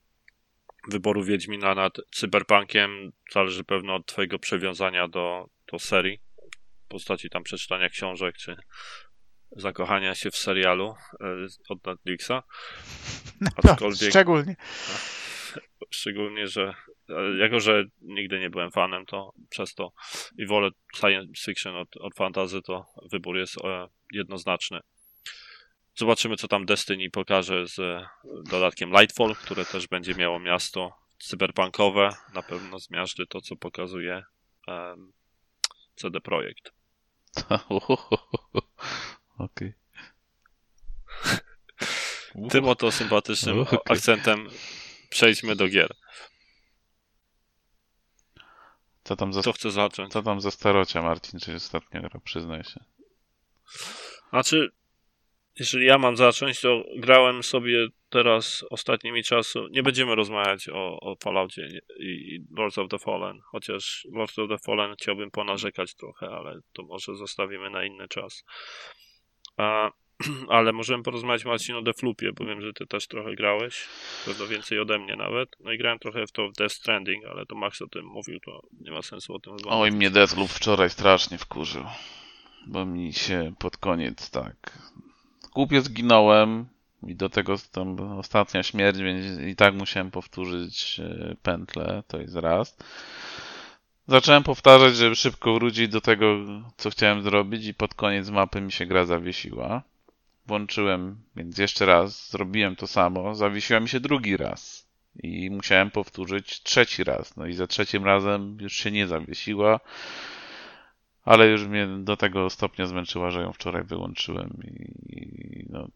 wyboru 0.88 1.24
Wiedźmina 1.24 1.74
nad 1.74 1.96
Cyberpunkiem. 2.14 3.12
Zależy 3.32 3.64
pewno 3.64 3.94
od 3.94 4.06
Twojego 4.06 4.38
przywiązania 4.38 5.08
do, 5.08 5.48
do 5.72 5.78
serii, 5.78 6.20
w 6.84 6.88
postaci 6.88 7.30
tam 7.30 7.42
przeczytania 7.42 7.88
książek 7.88 8.36
czy 8.36 8.56
zakochania 9.56 10.14
się 10.14 10.30
w 10.30 10.36
serialu 10.36 10.94
e, 11.20 11.26
od 11.68 11.86
Netflixa. 11.86 12.32
Aczkolwiek, 13.64 14.10
szczególnie. 14.10 14.56
Szczególnie, 15.90 16.48
że 16.48 16.74
jako, 17.38 17.60
że 17.60 17.84
nigdy 18.00 18.40
nie 18.40 18.50
byłem 18.50 18.70
fanem, 18.70 19.06
to 19.06 19.32
przez 19.50 19.74
to 19.74 19.92
i 20.38 20.46
wolę 20.46 20.70
science 20.96 21.32
fiction 21.44 21.76
od, 21.76 21.96
od 21.96 22.14
fantasy, 22.14 22.62
to 22.62 22.86
wybór 23.12 23.36
jest 23.36 23.64
e, 23.64 23.88
jednoznaczny. 24.12 24.80
Zobaczymy, 25.94 26.36
co 26.36 26.48
tam 26.48 26.66
Destiny 26.66 27.10
pokaże 27.10 27.66
z 27.66 27.78
e, 27.78 28.08
dodatkiem 28.50 28.90
Lightfall, 28.90 29.34
które 29.34 29.64
też 29.64 29.86
będzie 29.86 30.14
miało 30.14 30.38
miasto 30.40 30.92
cyberpunkowe. 31.18 32.10
Na 32.34 32.42
pewno 32.42 32.78
zmiażdży 32.78 33.26
to, 33.26 33.40
co 33.40 33.56
pokazuje 33.56 34.22
um, 34.66 35.12
CD 35.96 36.20
Projekt. 36.20 36.72
Okej. 39.38 39.72
Tym 42.50 42.64
oto 42.64 42.92
sympatycznym 42.92 43.58
okay. 43.58 43.78
akcentem 43.88 44.48
przejdźmy 45.10 45.56
do 45.56 45.68
gier. 45.68 45.94
Co 49.08 49.16
tam 49.16 49.32
za, 49.32 49.42
Co 49.42 49.52
chce 49.52 49.70
zacząć? 49.70 50.12
Co 50.12 50.22
tam 50.22 50.40
za 50.40 50.50
starocia, 50.50 51.02
Martin, 51.02 51.40
czy 51.40 51.54
ostatnio 51.54 52.00
gra, 52.00 52.20
przyznaj 52.24 52.64
się. 52.64 52.84
Znaczy, 54.30 54.70
jeżeli 55.58 55.86
ja 55.86 55.98
mam 55.98 56.16
zacząć, 56.16 56.60
to 56.60 56.84
grałem 56.96 57.42
sobie 57.42 57.86
teraz 58.10 58.64
ostatnimi 58.70 59.22
czasu. 59.24 59.68
Nie 59.68 59.82
będziemy 59.82 60.14
rozmawiać 60.14 60.68
o, 60.68 61.00
o 61.00 61.16
Falloutie 61.16 61.80
i 62.00 62.40
Lords 62.56 62.78
of 62.78 62.88
the 62.88 62.98
Fallen, 62.98 63.40
chociaż 63.44 64.06
Lords 64.12 64.38
of 64.38 64.48
the 64.48 64.58
Fallen 64.58 64.94
chciałbym 64.94 65.30
ponarzekać 65.30 65.94
trochę, 65.94 66.28
ale 66.28 66.60
to 66.72 66.82
może 66.82 67.14
zostawimy 67.14 67.70
na 67.70 67.84
inny 67.84 68.08
czas. 68.08 68.44
A 69.56 69.90
ale 70.48 70.72
możemy 70.72 71.02
porozmawiać 71.02 71.44
Marcin 71.44 71.74
o 71.74 71.82
Deflupie, 71.82 72.32
bo 72.32 72.44
wiem, 72.44 72.60
że 72.60 72.72
ty 72.72 72.86
też 72.86 73.06
trochę 73.06 73.34
grałeś, 73.34 73.86
pewno 74.24 74.46
więcej 74.46 74.78
ode 74.80 74.98
mnie 74.98 75.16
nawet. 75.16 75.56
No 75.60 75.72
i 75.72 75.78
grałem 75.78 75.98
trochę 75.98 76.26
w 76.26 76.32
to 76.32 76.48
w 76.48 76.52
Death 76.52 76.74
Stranding, 76.74 77.24
ale 77.24 77.46
to 77.46 77.54
Max 77.54 77.82
o 77.82 77.86
tym 77.86 78.06
mówił, 78.06 78.40
to 78.40 78.62
nie 78.80 78.90
ma 78.90 79.02
sensu 79.02 79.34
o 79.34 79.38
tym 79.38 79.52
rozmawiać. 79.52 79.80
Oj, 79.80 79.92
mnie 79.92 80.10
Deathloop 80.10 80.50
wczoraj 80.50 80.90
strasznie 80.90 81.38
wkurzył, 81.38 81.84
bo 82.66 82.86
mi 82.86 83.12
się 83.12 83.52
pod 83.58 83.76
koniec 83.76 84.30
tak... 84.30 84.78
Głupio 85.54 85.80
zginąłem 85.80 86.66
i 87.02 87.14
do 87.14 87.28
tego 87.28 87.56
tam 87.72 88.00
ostatnia 88.00 88.62
śmierć, 88.62 88.98
więc 88.98 89.40
i 89.40 89.56
tak 89.56 89.74
musiałem 89.74 90.10
powtórzyć 90.10 91.00
e, 91.00 91.36
pętlę, 91.42 92.02
to 92.08 92.20
jest 92.20 92.36
raz. 92.36 92.76
Zacząłem 94.06 94.42
powtarzać, 94.42 94.96
żeby 94.96 95.16
szybko 95.16 95.54
wrócić 95.54 95.88
do 95.88 96.00
tego, 96.00 96.36
co 96.76 96.90
chciałem 96.90 97.22
zrobić 97.22 97.66
i 97.66 97.74
pod 97.74 97.94
koniec 97.94 98.30
mapy 98.30 98.60
mi 98.60 98.72
się 98.72 98.86
gra 98.86 99.04
zawiesiła 99.04 99.82
włączyłem, 100.48 101.16
więc 101.36 101.58
jeszcze 101.58 101.86
raz 101.86 102.30
zrobiłem 102.30 102.76
to 102.76 102.86
samo, 102.86 103.34
zawiesiła 103.34 103.80
mi 103.80 103.88
się 103.88 104.00
drugi 104.00 104.36
raz 104.36 104.88
i 105.22 105.50
musiałem 105.50 105.90
powtórzyć 105.90 106.62
trzeci 106.62 107.04
raz. 107.04 107.36
No 107.36 107.46
i 107.46 107.52
za 107.52 107.66
trzecim 107.66 108.04
razem 108.04 108.58
już 108.60 108.72
się 108.72 108.90
nie 108.90 109.06
zawiesiła, 109.06 109.80
ale 111.24 111.46
już 111.46 111.64
mnie 111.64 111.86
do 111.86 112.16
tego 112.16 112.50
stopnia 112.50 112.86
zmęczyła, 112.86 113.30
że 113.30 113.42
ją 113.42 113.52
wczoraj 113.52 113.84
wyłączyłem 113.84 114.60
i 115.08 115.66
no, 115.70 115.88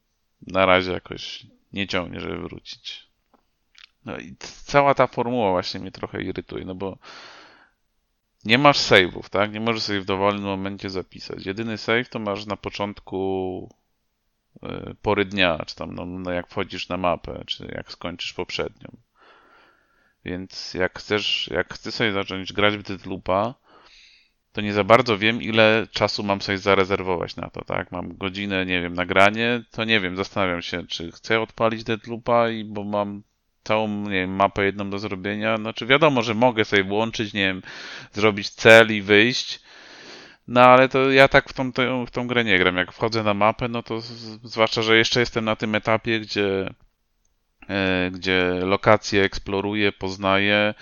na 0.47 0.67
razie 0.67 0.93
jakoś 0.93 1.47
nie 1.73 1.87
ciągnie, 1.87 2.21
żeby 2.21 2.39
wrócić. 2.39 3.07
No 4.05 4.19
i 4.19 4.37
cała 4.65 4.95
ta 4.95 5.07
formuła 5.07 5.51
właśnie 5.51 5.81
mnie 5.81 5.93
trochę 5.93 6.23
irytuje, 6.23 6.65
no 6.65 6.75
bo 6.75 6.99
nie 8.45 8.59
masz 8.59 8.79
save'ów, 8.79 9.29
tak? 9.29 9.53
Nie 9.53 9.61
możesz 9.61 9.83
sobie 9.83 10.01
w 10.01 10.05
dowolnym 10.05 10.45
momencie 10.45 10.91
zapisać. 10.91 11.47
Jedyny 11.47 11.79
save 11.79 12.09
to 12.09 12.19
masz 12.19 12.47
na 12.47 12.57
początku 12.57 13.69
pory 15.03 15.25
dnia, 15.25 15.59
czy 15.67 15.77
tam 15.77 15.95
no, 15.95 16.07
no 16.07 16.31
jak 16.31 16.49
wchodzisz 16.49 16.89
na 16.89 16.97
mapę, 16.97 17.45
czy 17.47 17.73
jak 17.75 17.93
skończysz 17.93 18.33
poprzednią. 18.33 18.97
Więc 20.25 20.75
jak 20.75 20.99
chcesz, 20.99 21.51
jak 21.53 21.75
chcę 21.75 21.93
sobie 21.93 22.13
zacząć 22.13 22.53
grać 22.53 22.77
w 22.77 22.83
Deadloopa, 22.83 23.55
to 24.53 24.61
nie 24.61 24.73
za 24.73 24.85
bardzo 24.85 25.19
wiem, 25.19 25.43
ile 25.43 25.87
czasu 25.93 26.23
mam 26.23 26.41
sobie 26.41 26.59
zarezerwować 26.59 27.37
na 27.37 27.51
to, 27.51 27.65
tak? 27.65 27.93
Mam 27.93 28.17
godzinę, 28.17 28.67
nie 28.67 28.81
wiem, 28.81 28.95
nagranie, 28.95 29.63
to 29.71 29.85
nie 29.85 30.01
wiem, 30.01 30.17
zastanawiam 30.17 30.63
się, 30.63 30.87
czy 30.87 31.13
chcę 31.13 31.41
odpalić 31.41 31.85
Deadloopa 31.85 32.49
i 32.49 32.65
bo 32.65 32.85
mam 32.85 33.23
całą, 33.65 33.89
nie 33.89 34.21
wiem, 34.21 34.37
mapę 34.37 34.65
jedną 34.65 34.91
do 34.91 34.99
zrobienia, 34.99 35.57
znaczy 35.57 35.87
wiadomo, 35.87 36.23
że 36.23 36.35
mogę 36.35 36.65
sobie 36.65 36.85
włączyć, 36.85 37.33
nie 37.33 37.47
wiem, 37.47 37.63
zrobić 38.13 38.51
cel 38.51 38.93
i 38.97 39.03
wyjść, 39.03 39.62
no 40.49 40.61
ale 40.61 40.89
to 40.89 41.11
ja 41.11 41.29
tak 41.29 41.49
w 41.49 41.53
tą, 41.53 41.73
w 42.07 42.11
tą 42.11 42.27
grę 42.27 42.45
nie 42.45 42.59
gram. 42.59 42.77
Jak 42.77 42.93
wchodzę 42.93 43.23
na 43.23 43.35
mapę, 43.35 43.69
no 43.69 43.83
to 43.83 44.01
zwłaszcza, 44.45 44.83
że 44.83 44.97
jeszcze 44.97 45.21
jestem 45.21 45.45
na 45.45 45.57
tym 45.57 45.75
etapie, 45.75 46.21
gdzie, 46.21 46.75
e, 47.69 48.11
gdzie 48.11 48.61
lokacje 48.65 49.23
eksploruję, 49.23 49.93
poznaję, 49.93 50.75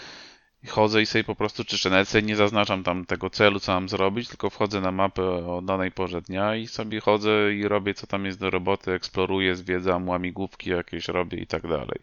chodzę 0.69 1.03
i 1.03 1.07
sobie 1.07 1.25
po 1.25 1.35
prostu 1.35 1.65
czyszczę. 1.65 1.91
Nawet 1.91 2.09
sobie 2.09 2.23
nie 2.23 2.37
zaznaczam 2.37 2.83
tam 2.83 3.07
tego 3.07 3.31
celu, 3.31 3.61
co 3.61 3.73
mam 3.73 3.89
zrobić, 3.89 4.29
tylko 4.29 4.51
wchodzę 4.51 4.81
na 4.81 4.93
mapę 4.93 5.23
o 5.23 5.63
danej 5.63 5.93
porze 5.93 6.23
dnia 6.23 6.57
i 6.57 6.67
sobie 6.67 7.01
chodzę 7.01 7.55
i 7.55 7.69
robię, 7.69 7.95
co 7.95 8.07
tam 8.07 8.25
jest 8.27 8.41
do 8.41 8.51
roboty, 8.51 8.93
eksploruję, 8.93 9.57
zwiedzam, 9.57 10.09
łamigłówki 10.09 10.71
jakieś 10.71 11.09
robię 11.09 11.39
i 11.39 11.47
tak 11.47 11.63
dalej. 11.63 12.01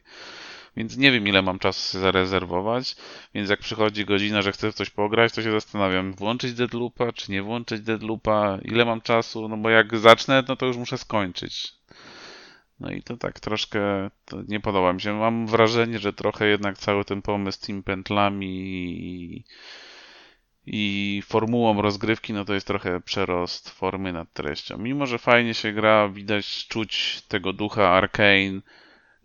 Więc 0.78 0.98
nie 0.98 1.12
wiem, 1.12 1.28
ile 1.28 1.42
mam 1.42 1.60
czasu 1.60 2.00
zarezerwować, 2.00 2.96
więc 3.34 3.50
jak 3.50 3.60
przychodzi 3.60 4.06
godzina, 4.06 4.42
że 4.42 4.52
chcę 4.52 4.72
w 4.72 4.76
coś 4.76 4.90
pograć, 4.90 5.34
to 5.34 5.42
się 5.42 5.52
zastanawiam, 5.52 6.14
włączyć 6.14 6.54
Deadloopa, 6.54 7.12
czy 7.12 7.32
nie 7.32 7.44
włączyć 7.44 7.82
Deadloopa, 7.82 8.60
ile 8.62 8.86
mam 8.86 9.02
czasu, 9.02 9.48
no 9.48 9.58
bo 9.58 9.70
jak 9.70 9.98
zacznę, 9.98 10.44
no 10.48 10.56
to 10.56 10.66
już 10.66 10.78
muszę 10.78 10.98
skończyć. 10.98 11.74
No 12.80 12.92
i 12.92 13.04
to 13.04 13.18
tak 13.18 13.40
troszkę 13.40 14.10
to 14.26 14.38
nie 14.48 14.60
podoba 14.60 14.94
mi 14.94 15.02
się. 15.02 15.14
Mam 15.14 15.48
wrażenie, 15.48 16.00
że 16.00 16.14
trochę 16.14 16.48
jednak 16.48 16.78
cały 16.78 17.06
ten 17.06 17.22
pomysł 17.22 17.58
z 17.58 17.62
tym 17.62 17.84
pętlami 17.84 18.48
i, 18.48 19.44
i 20.66 21.22
formułą 21.26 21.82
rozgrywki, 21.82 22.34
no 22.34 22.46
to 22.46 22.54
jest 22.54 22.68
trochę 22.68 23.02
przerost 23.02 23.70
formy 23.70 24.14
nad 24.14 24.34
treścią. 24.34 24.78
Mimo, 24.78 25.06
że 25.06 25.18
fajnie 25.18 25.54
się 25.54 25.72
gra, 25.72 26.10
widać, 26.10 26.68
czuć 26.68 27.22
tego 27.28 27.54
ducha 27.54 27.90
Arcane. 27.90 28.62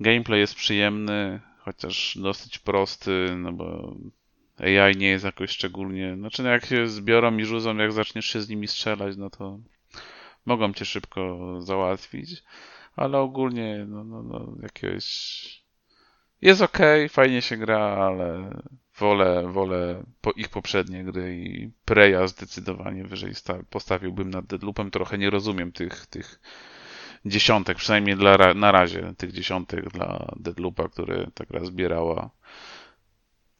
Gameplay 0.03 0.41
jest 0.41 0.55
przyjemny, 0.55 1.41
chociaż 1.59 2.19
dosyć 2.21 2.59
prosty, 2.59 3.35
no 3.37 3.53
bo 3.53 3.97
AI 4.59 4.97
nie 4.97 5.09
jest 5.09 5.25
jakoś 5.25 5.51
szczególnie. 5.51 6.17
Znaczy, 6.17 6.43
no 6.43 6.49
jak 6.49 6.67
się 6.67 6.89
zbiorą 6.89 7.37
i 7.37 7.45
rzucą, 7.45 7.77
jak 7.77 7.93
zaczniesz 7.93 8.27
się 8.27 8.41
z 8.41 8.49
nimi 8.49 8.69
strzelać, 8.69 9.17
no 9.17 9.31
to 9.31 9.59
mogą 10.47 10.73
cię 10.73 10.85
szybko 10.85 11.39
załatwić 11.63 12.43
ale 12.97 13.19
ogólnie 13.19 13.87
no, 13.89 14.05
no, 14.05 14.23
no 14.23 14.57
jakiegoś 14.63 15.63
jest 16.43 16.63
ok, 16.63 16.79
fajnie 17.09 17.43
się 17.43 17.57
gra, 17.57 17.79
ale 17.79 18.51
wolę, 18.99 19.49
wolę 19.53 20.03
po 20.21 20.31
ich 20.31 20.49
poprzednie 20.49 21.05
gry 21.05 21.37
i 21.37 21.71
Preya 21.85 22.29
zdecydowanie 22.29 23.05
wyżej 23.05 23.33
postawiłbym 23.71 24.31
nad 24.31 24.47
Deadloopem. 24.47 24.91
Trochę 24.91 25.19
nie 25.19 25.31
rozumiem 25.31 25.73
tych, 25.73 26.07
tych 26.07 26.41
dziesiątek, 27.27 27.79
przynajmniej 27.79 28.17
dla, 28.17 28.55
na 28.55 28.73
razie 28.73 29.15
tych 29.17 29.33
dziesiątek 29.33 29.89
dla 29.89 30.27
Deadloopa, 30.37 30.89
które 30.89 31.27
ta 31.35 31.45
gra 31.45 31.65
zbierała. 31.65 32.31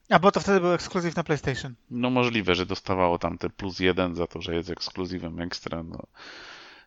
A 0.09 0.19
bo 0.19 0.31
to 0.31 0.39
wtedy 0.39 0.59
był 0.59 0.73
ekskluzyw 0.73 1.15
na 1.15 1.23
PlayStation. 1.23 1.75
No 1.91 2.09
możliwe, 2.09 2.55
że 2.55 2.65
dostawało 2.65 3.19
tam 3.19 3.37
te 3.37 3.49
plus 3.49 3.79
jeden 3.79 4.15
za 4.15 4.27
to, 4.27 4.41
że 4.41 4.55
jest 4.55 4.69
ekskluzywem 4.69 5.39
ekstra. 5.39 5.83
No. 5.83 5.99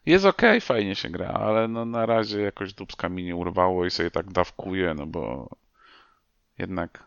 Jest 0.07 0.25
ok, 0.25 0.43
fajnie 0.61 0.95
się 0.95 1.11
gra, 1.11 1.29
ale 1.29 1.69
no 1.69 1.85
na 1.85 2.07
razie 2.07 2.41
jakoś 2.41 2.75
dubska 2.75 3.09
mi 3.09 3.25
nie 3.25 3.37
urwało 3.37 3.87
i 3.87 3.91
sobie 3.91 4.11
tak 4.11 4.33
dawkuję, 4.33 4.95
no 4.95 5.07
bo 5.07 5.49
jednak 6.59 7.07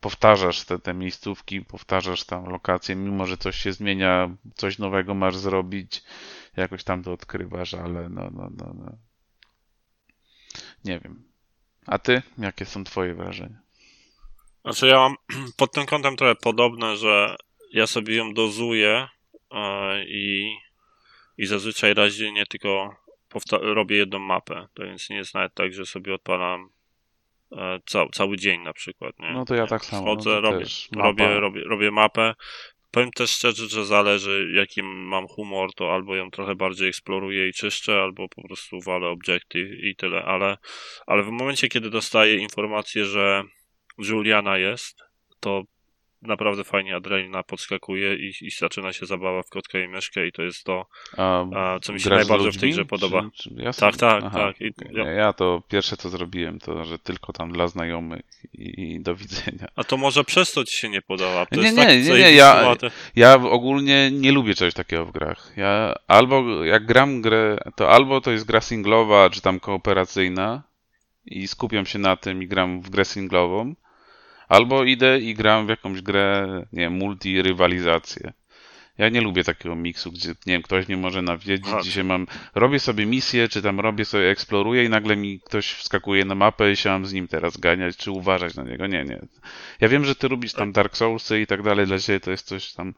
powtarzasz 0.00 0.64
te, 0.64 0.78
te 0.78 0.94
miejscówki, 0.94 1.60
powtarzasz 1.60 2.24
tam 2.24 2.44
lokacje, 2.44 2.96
mimo 2.96 3.26
że 3.26 3.36
coś 3.36 3.56
się 3.56 3.72
zmienia, 3.72 4.30
coś 4.54 4.78
nowego 4.78 5.14
masz 5.14 5.36
zrobić, 5.36 6.02
jakoś 6.56 6.84
tam 6.84 7.02
to 7.02 7.12
odkrywasz, 7.12 7.74
ale 7.74 8.08
no, 8.08 8.30
no, 8.32 8.50
no, 8.56 8.74
no. 8.74 8.92
Nie 10.84 11.00
wiem. 11.00 11.24
A 11.86 11.98
ty? 11.98 12.22
Jakie 12.38 12.64
są 12.64 12.84
twoje 12.84 13.14
wrażenia? 13.14 13.58
Znaczy 14.64 14.86
ja 14.86 14.96
mam 14.96 15.14
pod 15.56 15.72
tym 15.72 15.86
kątem 15.86 16.16
trochę 16.16 16.34
podobne, 16.34 16.96
że 16.96 17.36
ja 17.72 17.86
sobie 17.86 18.16
ją 18.16 18.34
dozuję 18.34 19.08
yy, 19.52 19.58
i 20.08 20.56
i 21.38 21.46
zazwyczaj 21.46 21.94
razie 21.94 22.32
nie 22.32 22.46
tylko 22.46 22.96
robię 23.50 23.96
jedną 23.96 24.18
mapę. 24.18 24.68
To 24.74 24.82
więc 24.82 25.10
nie 25.10 25.16
jest 25.16 25.34
nawet 25.34 25.54
tak, 25.54 25.72
że 25.72 25.86
sobie 25.86 26.14
odpalam 26.14 26.70
e, 27.52 27.80
ca 27.86 28.06
cały 28.12 28.36
dzień 28.36 28.60
na 28.60 28.72
przykład. 28.72 29.18
Nie? 29.18 29.32
No 29.32 29.44
to 29.44 29.54
ja 29.54 29.66
tak 29.66 29.84
samo. 29.84 30.02
Wchodzę, 30.02 30.30
no 30.30 30.40
robię, 30.40 30.66
robię, 30.96 31.40
robię, 31.40 31.62
robię 31.64 31.90
mapę. 31.90 32.34
Powiem 32.90 33.10
też 33.10 33.30
szczerze, 33.30 33.68
że 33.68 33.84
zależy 33.84 34.52
jaki 34.54 34.82
mam 34.82 35.26
humor, 35.26 35.74
to 35.74 35.94
albo 35.94 36.16
ją 36.16 36.30
trochę 36.30 36.54
bardziej 36.54 36.88
eksploruję 36.88 37.48
i 37.48 37.52
czyszczę, 37.52 38.02
albo 38.02 38.28
po 38.28 38.42
prostu 38.42 38.80
walę 38.80 39.08
obiektyw 39.08 39.68
i 39.82 39.96
tyle, 39.96 40.22
ale, 40.24 40.56
ale 41.06 41.22
w 41.22 41.30
momencie, 41.30 41.68
kiedy 41.68 41.90
dostaję 41.90 42.36
informację, 42.36 43.04
że 43.04 43.42
Juliana 43.98 44.58
jest, 44.58 44.98
to 45.40 45.62
naprawdę 46.22 46.64
fajnie 46.64 46.96
adrenalina 46.96 47.42
podskakuje 47.42 48.14
i, 48.14 48.32
i 48.40 48.50
zaczyna 48.50 48.92
się 48.92 49.06
zabawa 49.06 49.42
w 49.42 49.48
kotkę 49.48 49.84
i 49.84 49.88
myszkę 49.88 50.26
i 50.26 50.32
to 50.32 50.42
jest 50.42 50.64
to, 50.64 50.86
a, 51.16 51.78
co 51.82 51.92
mi 51.92 52.00
się 52.00 52.10
najbardziej 52.10 52.52
w 52.52 52.60
tej 52.60 52.70
grze 52.70 52.84
podoba. 52.84 53.30
Czy, 53.34 53.42
czy 53.42 53.62
ja 53.62 53.72
tak, 53.72 53.96
tak, 53.96 54.24
Aha, 54.24 54.38
tak. 54.38 54.60
I, 54.60 54.72
ja... 54.92 55.10
ja... 55.10 55.32
to 55.32 55.62
pierwsze 55.68 55.96
co 55.96 56.08
zrobiłem, 56.08 56.58
to 56.58 56.84
że 56.84 56.98
tylko 56.98 57.32
tam 57.32 57.52
dla 57.52 57.68
znajomych 57.68 58.22
i, 58.52 58.82
i 58.82 59.00
do 59.00 59.14
widzenia. 59.14 59.68
A 59.76 59.84
to 59.84 59.96
może 59.96 60.24
przez 60.24 60.52
to 60.52 60.64
ci 60.64 60.76
się 60.76 60.88
nie 60.88 61.02
podoba? 61.02 61.46
To 61.46 61.56
nie, 61.56 61.72
nie, 61.72 61.76
tak, 61.76 61.88
nie, 61.88 62.02
nie, 62.02 62.32
ja, 62.32 62.76
ja 63.16 63.34
ogólnie 63.34 64.10
nie 64.10 64.32
lubię 64.32 64.54
czegoś 64.54 64.74
takiego 64.74 65.04
w 65.06 65.12
grach. 65.12 65.52
Ja 65.56 65.94
albo 66.06 66.64
jak 66.64 66.86
gram 66.86 67.22
grę, 67.22 67.58
to 67.76 67.90
albo 67.90 68.20
to 68.20 68.30
jest 68.30 68.46
gra 68.46 68.60
singlowa, 68.60 69.30
czy 69.30 69.40
tam 69.40 69.60
kooperacyjna 69.60 70.62
i 71.26 71.48
skupiam 71.48 71.86
się 71.86 71.98
na 71.98 72.16
tym 72.16 72.42
i 72.42 72.46
gram 72.46 72.80
w 72.80 72.90
grę 72.90 73.04
singlową, 73.04 73.74
Albo 74.48 74.84
idę 74.84 75.18
i 75.18 75.34
gram 75.34 75.66
w 75.66 75.68
jakąś 75.68 76.02
grę, 76.02 76.46
nie 76.72 76.80
wiem, 76.80 76.98
multi-rywalizację. 76.98 78.32
Ja 78.98 79.08
nie 79.08 79.20
lubię 79.20 79.44
takiego 79.44 79.76
miksu, 79.76 80.12
gdzie, 80.12 80.28
nie 80.28 80.52
wiem, 80.52 80.62
ktoś 80.62 80.88
nie 80.88 80.96
może 80.96 81.22
nawiedzić, 81.22 81.66
Aha. 81.68 81.80
dzisiaj 81.82 82.04
mam, 82.04 82.26
robię 82.54 82.80
sobie 82.80 83.06
misję, 83.06 83.48
czy 83.48 83.62
tam 83.62 83.80
robię 83.80 84.04
sobie, 84.04 84.30
eksploruję 84.30 84.84
i 84.84 84.88
nagle 84.88 85.16
mi 85.16 85.40
ktoś 85.40 85.72
wskakuje 85.72 86.24
na 86.24 86.34
mapę 86.34 86.72
i 86.72 86.76
się 86.76 86.90
mam 86.90 87.06
z 87.06 87.12
nim 87.12 87.28
teraz 87.28 87.56
ganiać, 87.56 87.96
czy 87.96 88.10
uważać 88.10 88.54
na 88.54 88.62
niego. 88.62 88.86
Nie, 88.86 89.04
nie. 89.04 89.20
Ja 89.80 89.88
wiem, 89.88 90.04
że 90.04 90.14
ty 90.14 90.28
lubisz 90.28 90.52
tam 90.52 90.72
Dark 90.72 90.96
Soulsy 90.96 91.40
i 91.40 91.46
tak 91.46 91.62
dalej, 91.62 91.86
dla 91.86 91.98
ciebie 91.98 92.20
to 92.20 92.30
jest 92.30 92.46
coś 92.46 92.72
tam, 92.72 92.94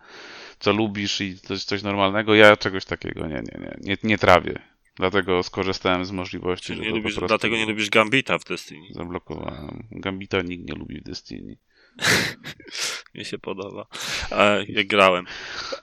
co 0.59 0.73
lubisz 0.73 1.21
i 1.21 1.39
to 1.39 1.53
jest 1.53 1.69
coś 1.69 1.83
normalnego. 1.83 2.35
Ja 2.35 2.57
czegoś 2.57 2.85
takiego 2.85 3.27
nie, 3.27 3.35
nie, 3.35 3.61
nie, 3.61 3.77
nie, 3.81 3.97
nie 4.03 4.19
trawię. 4.19 4.70
Dlatego 5.01 5.43
skorzystałem 5.43 6.05
z 6.05 6.13
możliwości, 6.13 6.67
Czyli 6.67 6.79
że 6.79 6.85
nie 6.85 6.97
lubisz, 6.97 7.17
Dlatego 7.29 7.57
nie 7.57 7.67
lubisz 7.67 7.91
Gambita 7.91 8.39
w 8.39 8.45
Destiny. 8.45 8.87
Zablokowałem. 8.91 9.87
Gambita 9.91 10.43
nikt 10.43 10.69
nie 10.69 10.75
lubi 10.75 11.01
w 11.01 11.05
Destiny. 11.05 11.57
Mi 13.15 13.25
się 13.25 13.39
podoba. 13.39 13.87
E, 14.33 14.65
jak 14.69 14.87
grałem. 14.87 15.25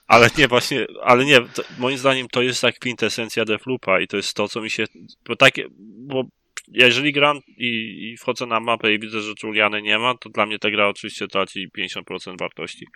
Ale 0.06 0.30
nie, 0.38 0.48
właśnie, 0.48 0.86
ale 1.02 1.24
nie, 1.24 1.40
to, 1.40 1.62
moim 1.78 1.98
zdaniem 1.98 2.28
to 2.28 2.42
jest 2.42 2.60
tak 2.60 2.78
kwintesencja 2.78 3.44
Defloopa 3.44 4.00
i 4.00 4.08
to 4.08 4.16
jest 4.16 4.34
to, 4.34 4.48
co 4.48 4.60
mi 4.60 4.70
się, 4.70 4.84
bo 5.28 5.36
takie, 5.36 5.68
bo 5.98 6.24
jeżeli 6.72 7.12
gram 7.12 7.40
i, 7.56 7.68
i, 8.10 8.16
wchodzę 8.16 8.46
na 8.46 8.60
mapę 8.60 8.94
i 8.94 8.98
widzę, 8.98 9.20
że 9.20 9.32
Juliany 9.42 9.82
nie 9.82 9.98
ma, 9.98 10.14
to 10.14 10.28
dla 10.28 10.46
mnie 10.46 10.58
ta 10.58 10.70
gra 10.70 10.88
oczywiście 10.88 11.28
traci 11.28 11.68
50% 11.78 12.38
wartości. 12.38 12.86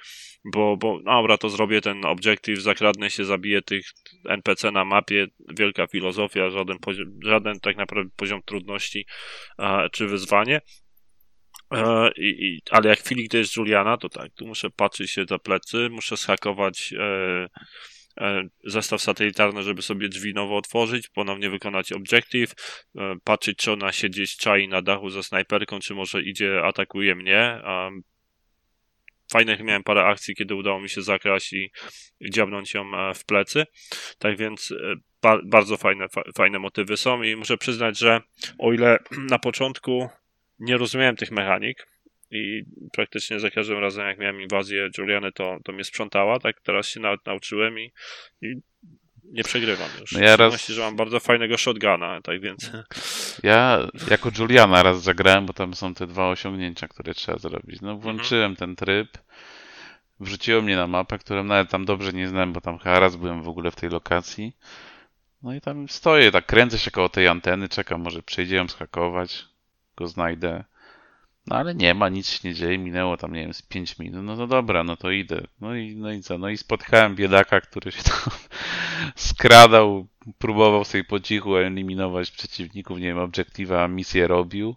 Bo, 0.44 0.76
bo 0.76 1.00
dobra, 1.02 1.38
to 1.38 1.48
zrobię 1.48 1.80
ten 1.80 2.04
obiektyw, 2.04 2.58
zakradnę 2.58 3.10
się, 3.10 3.24
zabiję 3.24 3.62
tych 3.62 3.86
NPC 4.28 4.70
na 4.70 4.84
mapie, 4.84 5.26
wielka 5.58 5.86
filozofia, 5.86 6.50
żaden, 6.50 6.78
poziom, 6.78 7.06
żaden 7.24 7.60
tak 7.60 7.76
naprawdę 7.76 8.10
poziom 8.16 8.40
trudności 8.44 9.06
e, 9.58 9.88
czy 9.92 10.06
wyzwanie. 10.06 10.60
E, 11.74 12.10
i, 12.16 12.60
ale 12.70 12.88
jak 12.88 12.98
w 12.98 13.04
chwili, 13.04 13.24
gdy 13.24 13.38
jest 13.38 13.56
Juliana, 13.56 13.96
to 13.96 14.08
tak, 14.08 14.32
tu 14.34 14.46
muszę 14.46 14.70
patrzeć 14.70 15.10
się 15.10 15.24
za 15.28 15.38
plecy, 15.38 15.88
muszę 15.90 16.16
schakować 16.16 16.94
E, 16.98 17.48
zestaw 18.64 19.02
satelitarny, 19.02 19.62
żeby 19.62 19.82
sobie 19.82 20.08
drzwi 20.08 20.34
nowo 20.34 20.56
otworzyć, 20.56 21.08
ponownie 21.08 21.50
wykonać 21.50 21.92
obiektyw, 21.92 22.54
e, 22.96 23.16
patrzeć, 23.24 23.58
czy 23.58 23.72
ona 23.72 23.92
się 23.92 24.08
gdzieś 24.08 24.36
czai 24.36 24.68
na 24.68 24.82
dachu 24.82 25.10
ze 25.10 25.22
snajperką, 25.22 25.78
czy 25.78 25.94
może 25.94 26.22
idzie, 26.22 26.62
atakuje 26.64 27.14
mnie. 27.14 27.60
Fajnych 29.32 29.60
miałem 29.60 29.82
parę 29.82 30.04
akcji, 30.04 30.34
kiedy 30.34 30.54
udało 30.54 30.80
mi 30.80 30.88
się 30.88 31.02
zakraść 31.02 31.52
i 31.52 31.70
dziabnąć 32.30 32.74
ją 32.74 32.94
e, 32.94 33.14
w 33.14 33.24
plecy. 33.24 33.64
Tak 34.18 34.36
więc 34.36 34.74
bardzo 35.44 35.76
fajne, 35.76 36.06
fajne 36.36 36.58
motywy 36.58 36.96
są 36.96 37.22
i 37.22 37.36
muszę 37.36 37.58
przyznać, 37.58 37.98
że 37.98 38.20
o 38.58 38.72
ile 38.72 38.98
na 39.30 39.38
początku 39.38 40.08
nie 40.58 40.76
rozumiałem 40.76 41.16
tych 41.16 41.30
mechanik, 41.30 41.91
i 42.32 42.64
praktycznie 42.92 43.40
za 43.40 43.50
każdym 43.50 43.78
razem, 43.78 44.06
jak 44.06 44.18
miałem 44.18 44.40
inwazję 44.40 44.88
Juliany, 44.98 45.32
to, 45.32 45.58
to 45.64 45.72
mnie 45.72 45.84
sprzątała, 45.84 46.38
tak 46.38 46.60
teraz 46.60 46.86
się 46.86 47.00
nawet 47.00 47.26
nauczyłem 47.26 47.78
i, 47.78 47.92
i 48.42 48.54
nie 49.24 49.44
przegrywam 49.44 49.88
już. 50.00 50.12
No 50.12 50.20
ja 50.20 50.36
raz... 50.36 50.68
że 50.68 50.80
mam 50.80 50.96
bardzo 50.96 51.20
fajnego 51.20 51.58
shotguna, 51.58 52.20
tak 52.22 52.40
więc... 52.40 52.70
Ja 53.42 53.88
jako 54.10 54.30
Juliana 54.38 54.82
raz 54.82 55.02
zagrałem, 55.02 55.46
bo 55.46 55.52
tam 55.52 55.74
są 55.74 55.94
te 55.94 56.06
dwa 56.06 56.28
osiągnięcia, 56.28 56.88
które 56.88 57.14
trzeba 57.14 57.38
zrobić. 57.38 57.80
No 57.80 57.96
włączyłem 57.96 58.50
mhm. 58.50 58.56
ten 58.56 58.76
tryb, 58.76 59.18
wrzuciło 60.20 60.62
mnie 60.62 60.76
na 60.76 60.86
mapę, 60.86 61.18
którą 61.18 61.44
nawet 61.44 61.70
tam 61.70 61.84
dobrze 61.84 62.12
nie 62.12 62.28
znałem, 62.28 62.52
bo 62.52 62.60
tam 62.60 62.78
chyba 62.78 63.00
raz 63.00 63.16
byłem 63.16 63.42
w 63.42 63.48
ogóle 63.48 63.70
w 63.70 63.76
tej 63.76 63.90
lokacji. 63.90 64.56
No 65.42 65.54
i 65.54 65.60
tam 65.60 65.88
stoję, 65.88 66.30
tak 66.30 66.46
kręcę 66.46 66.78
się 66.78 66.90
koło 66.90 67.08
tej 67.08 67.28
anteny, 67.28 67.68
czekam, 67.68 68.00
może 68.00 68.22
przejdzie 68.22 68.56
ją 68.56 68.68
schakować, 68.68 69.44
go 69.96 70.08
znajdę. 70.08 70.64
No 71.46 71.56
ale 71.56 71.74
nie 71.74 71.94
ma, 71.94 72.08
nic 72.08 72.28
się 72.28 72.48
nie 72.48 72.54
dzieje, 72.54 72.78
minęło 72.78 73.16
tam, 73.16 73.32
nie 73.32 73.40
wiem, 73.40 73.54
z 73.54 73.62
5 73.62 73.98
minut, 73.98 74.24
no 74.24 74.36
to 74.36 74.46
dobra, 74.46 74.84
no 74.84 74.96
to 74.96 75.10
idę. 75.10 75.46
No 75.60 75.76
i, 75.76 75.96
no 75.96 76.12
i 76.12 76.20
co, 76.20 76.38
no 76.38 76.48
i 76.48 76.56
spotkałem 76.56 77.14
biedaka, 77.14 77.60
który 77.60 77.92
się 77.92 78.02
tam 78.02 78.30
skradał, 79.16 80.06
próbował 80.38 80.84
sobie 80.84 81.04
po 81.04 81.20
cichu 81.20 81.56
eliminować 81.56 82.30
przeciwników, 82.30 82.98
nie 82.98 83.06
wiem, 83.06 83.18
obiektywa, 83.18 83.88
misję 83.88 84.26
robił. 84.26 84.76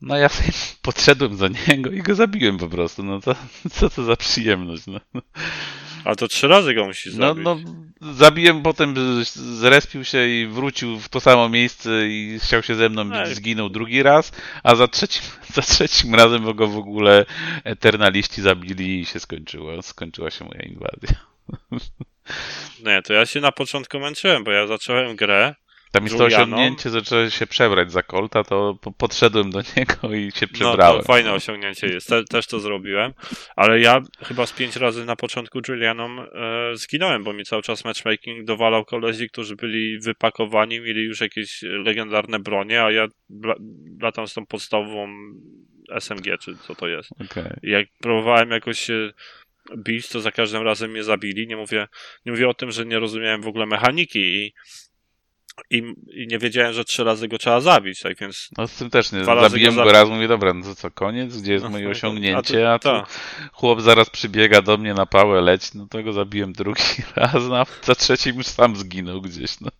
No 0.00 0.16
ja 0.16 0.28
sobie 0.28 0.48
podszedłem 0.82 1.36
za 1.36 1.48
niego 1.48 1.90
i 1.90 2.02
go 2.02 2.14
zabiłem 2.14 2.58
po 2.58 2.68
prostu, 2.68 3.02
no 3.02 3.20
to 3.20 3.34
co 3.72 3.90
to 3.90 4.04
za 4.04 4.16
przyjemność, 4.16 4.86
no. 4.86 5.00
A 6.06 6.14
to 6.14 6.28
trzy 6.28 6.48
razy 6.48 6.74
go 6.74 6.84
musisz 6.84 7.14
no, 7.14 7.28
zabić. 7.28 7.44
No, 7.44 8.12
zabiłem, 8.12 8.62
potem 8.62 8.94
zrespił 9.34 10.04
się 10.04 10.28
i 10.28 10.46
wrócił 10.46 10.98
w 11.00 11.08
to 11.08 11.20
samo 11.20 11.48
miejsce 11.48 12.08
i 12.08 12.38
chciał 12.42 12.62
się 12.62 12.74
ze 12.74 12.88
mną 12.88 13.10
bić, 13.10 13.28
zginął 13.28 13.68
drugi 13.68 14.02
raz, 14.02 14.32
a 14.62 14.74
za 14.74 14.88
trzecim, 14.88 15.22
za 15.54 15.62
trzecim 15.62 16.14
razem 16.14 16.54
go 16.54 16.66
w 16.66 16.76
ogóle 16.76 17.26
eternaliści 17.64 18.42
zabili 18.42 19.00
i 19.00 19.06
się 19.06 19.20
skończyło. 19.20 19.82
Skończyła 19.82 20.30
się 20.30 20.44
moja 20.44 20.60
inwazja. 20.60 21.16
Nie, 22.86 23.02
to 23.02 23.12
ja 23.12 23.26
się 23.26 23.40
na 23.40 23.52
początku 23.52 23.98
męczyłem, 23.98 24.44
bo 24.44 24.50
ja 24.50 24.66
zacząłem 24.66 25.16
grę 25.16 25.54
tam 25.92 26.04
jest 26.04 26.18
to 26.18 26.24
osiągnięcie, 26.24 26.90
zacząłem 26.90 27.30
się 27.30 27.46
przebrać 27.46 27.92
za 27.92 28.02
Colta, 28.02 28.44
to 28.44 28.78
podszedłem 28.98 29.50
do 29.50 29.60
niego 29.76 30.14
i 30.14 30.32
się 30.32 30.46
przebrałem. 30.46 30.96
No, 30.96 31.02
to 31.02 31.06
fajne 31.06 31.32
osiągnięcie 31.32 31.86
jest, 31.86 32.08
Te, 32.08 32.24
też 32.24 32.46
to 32.46 32.60
zrobiłem, 32.60 33.12
ale 33.56 33.80
ja 33.80 34.00
chyba 34.22 34.46
z 34.46 34.52
pięć 34.52 34.76
razy 34.76 35.04
na 35.04 35.16
początku 35.16 35.60
Julianom 35.68 36.18
e, 36.20 36.26
zginąłem, 36.76 37.24
bo 37.24 37.32
mi 37.32 37.44
cały 37.44 37.62
czas 37.62 37.84
matchmaking 37.84 38.44
dowalał 38.44 38.84
kolezi, 38.84 39.28
którzy 39.28 39.56
byli 39.56 39.98
wypakowani, 39.98 40.80
mieli 40.80 41.04
już 41.04 41.20
jakieś 41.20 41.62
legendarne 41.62 42.38
bronie, 42.38 42.82
a 42.82 42.90
ja 42.90 43.06
latam 44.00 44.28
z 44.28 44.34
tą 44.34 44.46
podstawową 44.46 45.08
SMG, 46.00 46.38
czy 46.38 46.56
co 46.56 46.74
to 46.74 46.88
jest. 46.88 47.10
Okay. 47.12 47.60
I 47.62 47.70
jak 47.70 47.86
próbowałem 48.00 48.50
jakoś 48.50 48.80
się 48.80 49.12
bić, 49.76 50.08
to 50.08 50.20
za 50.20 50.32
każdym 50.32 50.62
razem 50.62 50.90
mnie 50.90 51.04
zabili. 51.04 51.46
Nie 51.46 51.56
mówię, 51.56 51.88
nie 52.26 52.32
mówię 52.32 52.48
o 52.48 52.54
tym, 52.54 52.70
że 52.70 52.86
nie 52.86 52.98
rozumiałem 52.98 53.42
w 53.42 53.46
ogóle 53.46 53.66
mechaniki 53.66 54.18
i 54.18 54.54
i, 55.70 55.94
i, 56.10 56.26
nie 56.26 56.38
wiedziałem, 56.38 56.72
że 56.72 56.84
trzy 56.84 57.04
razy 57.04 57.28
go 57.28 57.38
trzeba 57.38 57.60
zabić, 57.60 58.00
tak 58.00 58.18
więc... 58.18 58.48
No 58.58 58.68
z 58.68 58.74
tym 58.76 58.90
też 58.90 59.12
nie, 59.12 59.24
zabiłem 59.24 59.74
go, 59.74 59.84
go 59.84 59.92
raz, 59.92 60.08
mówię, 60.08 60.28
dobra, 60.28 60.54
no 60.54 60.64
to 60.64 60.74
co, 60.74 60.90
koniec? 60.90 61.36
Gdzie 61.42 61.52
jest 61.52 61.64
no, 61.64 61.70
moje 61.70 61.88
osiągnięcie? 61.96 62.72
A 62.72 62.78
tu, 62.78 62.88
a 62.88 63.00
tu 63.00 63.12
chłop 63.52 63.80
zaraz 63.80 64.10
przybiega 64.10 64.62
do 64.62 64.76
mnie 64.78 64.94
na 64.94 65.06
pałę, 65.06 65.40
leć, 65.40 65.74
no 65.74 65.86
to 65.90 66.02
go 66.02 66.12
zabiłem 66.12 66.52
drugi 66.52 66.82
raz, 67.16 67.34
no, 67.48 67.56
a 67.60 67.66
za 67.82 67.94
trzecim 67.94 68.36
już 68.36 68.46
sam 68.46 68.76
zginął 68.76 69.20
gdzieś, 69.20 69.60
no. 69.60 69.70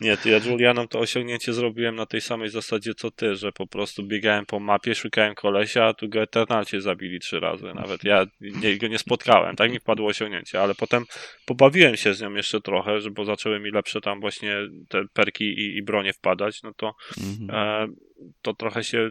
Nie, 0.00 0.16
to 0.16 0.28
ja 0.28 0.38
Julianom 0.38 0.88
to 0.88 0.98
osiągnięcie 0.98 1.52
zrobiłem 1.52 1.96
na 1.96 2.06
tej 2.06 2.20
samej 2.20 2.48
zasadzie 2.48 2.94
co 2.94 3.10
ty, 3.10 3.36
że 3.36 3.52
po 3.52 3.66
prostu 3.66 4.02
biegałem 4.02 4.46
po 4.46 4.60
mapie, 4.60 4.94
szukałem 4.94 5.34
kolesia, 5.34 5.84
a 5.84 5.94
tu 5.94 6.08
go 6.08 6.22
Eternalcie 6.22 6.80
zabili 6.80 7.20
trzy 7.20 7.40
razy. 7.40 7.74
Nawet 7.74 8.04
ja 8.04 8.26
nie, 8.40 8.78
go 8.78 8.86
nie 8.86 8.98
spotkałem, 8.98 9.56
tak 9.56 9.72
mi 9.72 9.78
wpadło 9.78 10.08
osiągnięcie, 10.08 10.60
ale 10.60 10.74
potem 10.74 11.04
pobawiłem 11.46 11.96
się 11.96 12.14
z 12.14 12.20
nią 12.20 12.34
jeszcze 12.34 12.60
trochę, 12.60 13.00
że 13.00 13.10
bo 13.10 13.24
zaczęły 13.24 13.60
mi 13.60 13.70
lepsze 13.70 14.00
tam 14.00 14.20
właśnie 14.20 14.56
te 14.88 15.04
perki 15.12 15.44
i, 15.44 15.76
i 15.76 15.82
bronie 15.82 16.12
wpadać, 16.12 16.62
no 16.62 16.72
to 16.76 16.94
mhm. 17.18 17.50
e, 17.50 17.94
to 18.42 18.54
trochę 18.54 18.84
się 18.84 19.10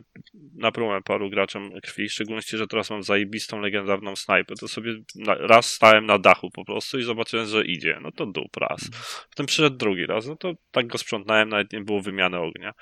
naprułem 0.55 1.03
paru 1.03 1.29
graczom 1.29 1.71
krwi, 1.83 2.09
w 2.09 2.11
szczególności, 2.11 2.57
że 2.57 2.67
teraz 2.67 2.89
mam 2.89 3.03
zajebistą, 3.03 3.59
legendarną 3.59 4.15
snajpę, 4.15 4.53
to 4.59 4.67
sobie 4.67 4.93
raz 5.25 5.71
stałem 5.71 6.05
na 6.05 6.19
dachu 6.19 6.51
po 6.51 6.65
prostu 6.65 6.99
i 6.99 7.03
zobaczyłem, 7.03 7.45
że 7.47 7.65
idzie, 7.65 7.99
no 8.01 8.11
to 8.11 8.25
dup 8.25 8.57
raz. 8.57 8.89
Potem 9.29 9.45
przyszedł 9.45 9.77
drugi 9.77 10.05
raz, 10.05 10.27
no 10.27 10.35
to 10.35 10.53
tak 10.71 10.87
go 10.87 10.97
sprzątnąłem, 10.97 11.49
nawet 11.49 11.73
nie 11.73 11.81
było 11.81 12.01
wymiany 12.01 12.39
ognia. 12.39 12.73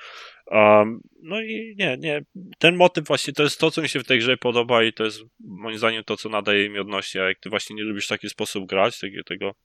Um, 0.47 1.01
no 1.21 1.41
i 1.41 1.75
nie, 1.79 1.97
nie, 1.99 2.21
ten 2.59 2.75
motyw 2.75 3.07
właśnie 3.07 3.33
to 3.33 3.43
jest 3.43 3.59
to, 3.59 3.71
co 3.71 3.81
mi 3.81 3.89
się 3.89 3.99
w 3.99 4.07
tej 4.07 4.19
grze 4.19 4.37
podoba 4.37 4.83
i 4.83 4.93
to 4.93 5.03
jest 5.03 5.21
moim 5.39 5.77
zdaniem 5.77 6.03
to, 6.03 6.17
co 6.17 6.29
nadaje 6.29 6.69
mi 6.69 6.79
odności, 6.79 7.19
a 7.19 7.27
jak 7.27 7.39
ty 7.39 7.49
właśnie 7.49 7.75
nie 7.75 7.83
lubisz 7.83 8.07
taki 8.07 8.29
sposób 8.29 8.65
grać, 8.65 8.99
tego, 8.99 9.23
tego 9.23 9.55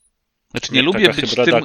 znaczy 0.51 0.72
nie, 0.72 0.82
lubię 0.82 1.09
być 1.09 1.34
tym, 1.34 1.64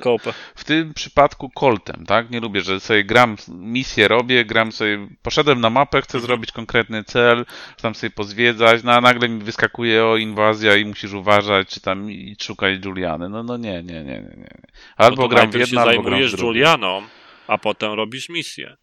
w 0.55 0.63
tym 0.63 0.93
przypadku 0.93 1.49
koltem, 1.49 2.05
tak? 2.05 2.29
Nie 2.29 2.39
lubię, 2.39 2.61
że 2.61 2.79
sobie 2.79 3.03
gram, 3.03 3.35
misję 3.47 4.07
robię, 4.07 4.45
gram 4.45 4.71
sobie, 4.71 5.07
poszedłem 5.21 5.61
na 5.61 5.69
mapę, 5.69 6.01
chcę 6.01 6.17
mhm. 6.17 6.27
zrobić 6.27 6.51
konkretny 6.51 7.03
cel, 7.03 7.45
tam 7.81 7.95
sobie 7.95 8.11
pozwiedzać, 8.11 8.83
no 8.83 8.91
a 8.91 9.01
nagle 9.01 9.29
mi 9.29 9.43
wyskakuje 9.43 10.05
o 10.05 10.17
inwazja 10.17 10.75
i 10.75 10.85
musisz 10.85 11.13
uważać, 11.13 11.67
czy 11.67 11.81
tam 11.81 12.11
i 12.11 12.35
szukać 12.41 12.85
Juliany. 12.85 13.29
No, 13.29 13.43
no 13.43 13.57
nie, 13.57 13.83
nie, 13.83 14.03
nie, 14.03 14.03
nie. 14.03 14.35
nie. 14.37 14.57
Albo 14.97 15.21
no 15.21 15.27
gram 15.27 15.51
w 15.51 15.55
jedno, 15.55 15.81
albo 15.81 16.01
gram 16.01 16.23
w 16.23 16.31
drugie. 16.31 16.43
Julianą, 16.43 17.01
a 17.47 17.57
potem 17.57 17.93
robisz 17.93 18.29
misję. 18.29 18.77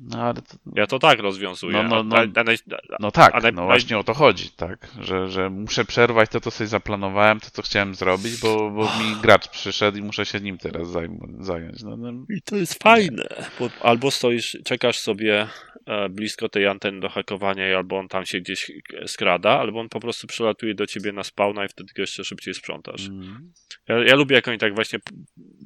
No, 0.00 0.22
ale 0.22 0.34
to... 0.34 0.56
Ja 0.74 0.86
to 0.86 0.98
tak 0.98 1.18
rozwiązuję. 1.18 1.82
No, 1.82 1.82
no, 1.82 2.02
no, 2.02 2.16
a, 2.16 2.20
a, 2.20 2.40
a, 2.40 2.96
no 3.00 3.10
tak, 3.10 3.54
no 3.54 3.64
właśnie 3.64 3.98
o 3.98 4.04
to 4.04 4.14
chodzi, 4.14 4.50
tak, 4.50 4.88
że, 5.00 5.28
że 5.28 5.50
muszę 5.50 5.84
przerwać 5.84 6.30
to, 6.30 6.40
co 6.40 6.50
sobie 6.50 6.68
zaplanowałem, 6.68 7.40
to, 7.40 7.50
co 7.50 7.62
chciałem 7.62 7.94
zrobić, 7.94 8.40
bo, 8.40 8.70
bo 8.70 8.82
mi 8.84 9.16
gracz 9.22 9.48
przyszedł 9.48 9.98
i 9.98 10.02
muszę 10.02 10.26
się 10.26 10.40
nim 10.40 10.58
teraz 10.58 10.88
zająć. 11.40 11.82
No, 11.82 11.96
no. 11.96 12.12
I 12.36 12.42
to 12.42 12.56
jest 12.56 12.82
fajne, 12.82 13.28
bo 13.60 13.70
albo 13.82 14.10
stoisz, 14.10 14.58
czekasz 14.64 14.98
sobie 14.98 15.48
e, 15.86 16.08
blisko 16.08 16.48
tej 16.48 16.66
anteny 16.66 17.00
do 17.00 17.08
hakowania 17.08 17.70
i 17.70 17.74
albo 17.74 17.98
on 17.98 18.08
tam 18.08 18.26
się 18.26 18.40
gdzieś 18.40 18.70
skrada, 19.06 19.50
albo 19.50 19.80
on 19.80 19.88
po 19.88 20.00
prostu 20.00 20.26
przelatuje 20.26 20.74
do 20.74 20.86
ciebie 20.86 21.12
na 21.12 21.24
spawna 21.24 21.64
i 21.64 21.68
wtedy 21.68 21.92
go 21.96 22.02
jeszcze 22.02 22.24
szybciej 22.24 22.54
sprzątasz. 22.54 23.08
Mm. 23.08 23.52
Ja, 23.88 24.04
ja, 24.04 24.14
lubię, 24.14 24.36
jak 24.36 24.48
oni 24.48 24.58
tak 24.58 24.74
właśnie 24.74 24.98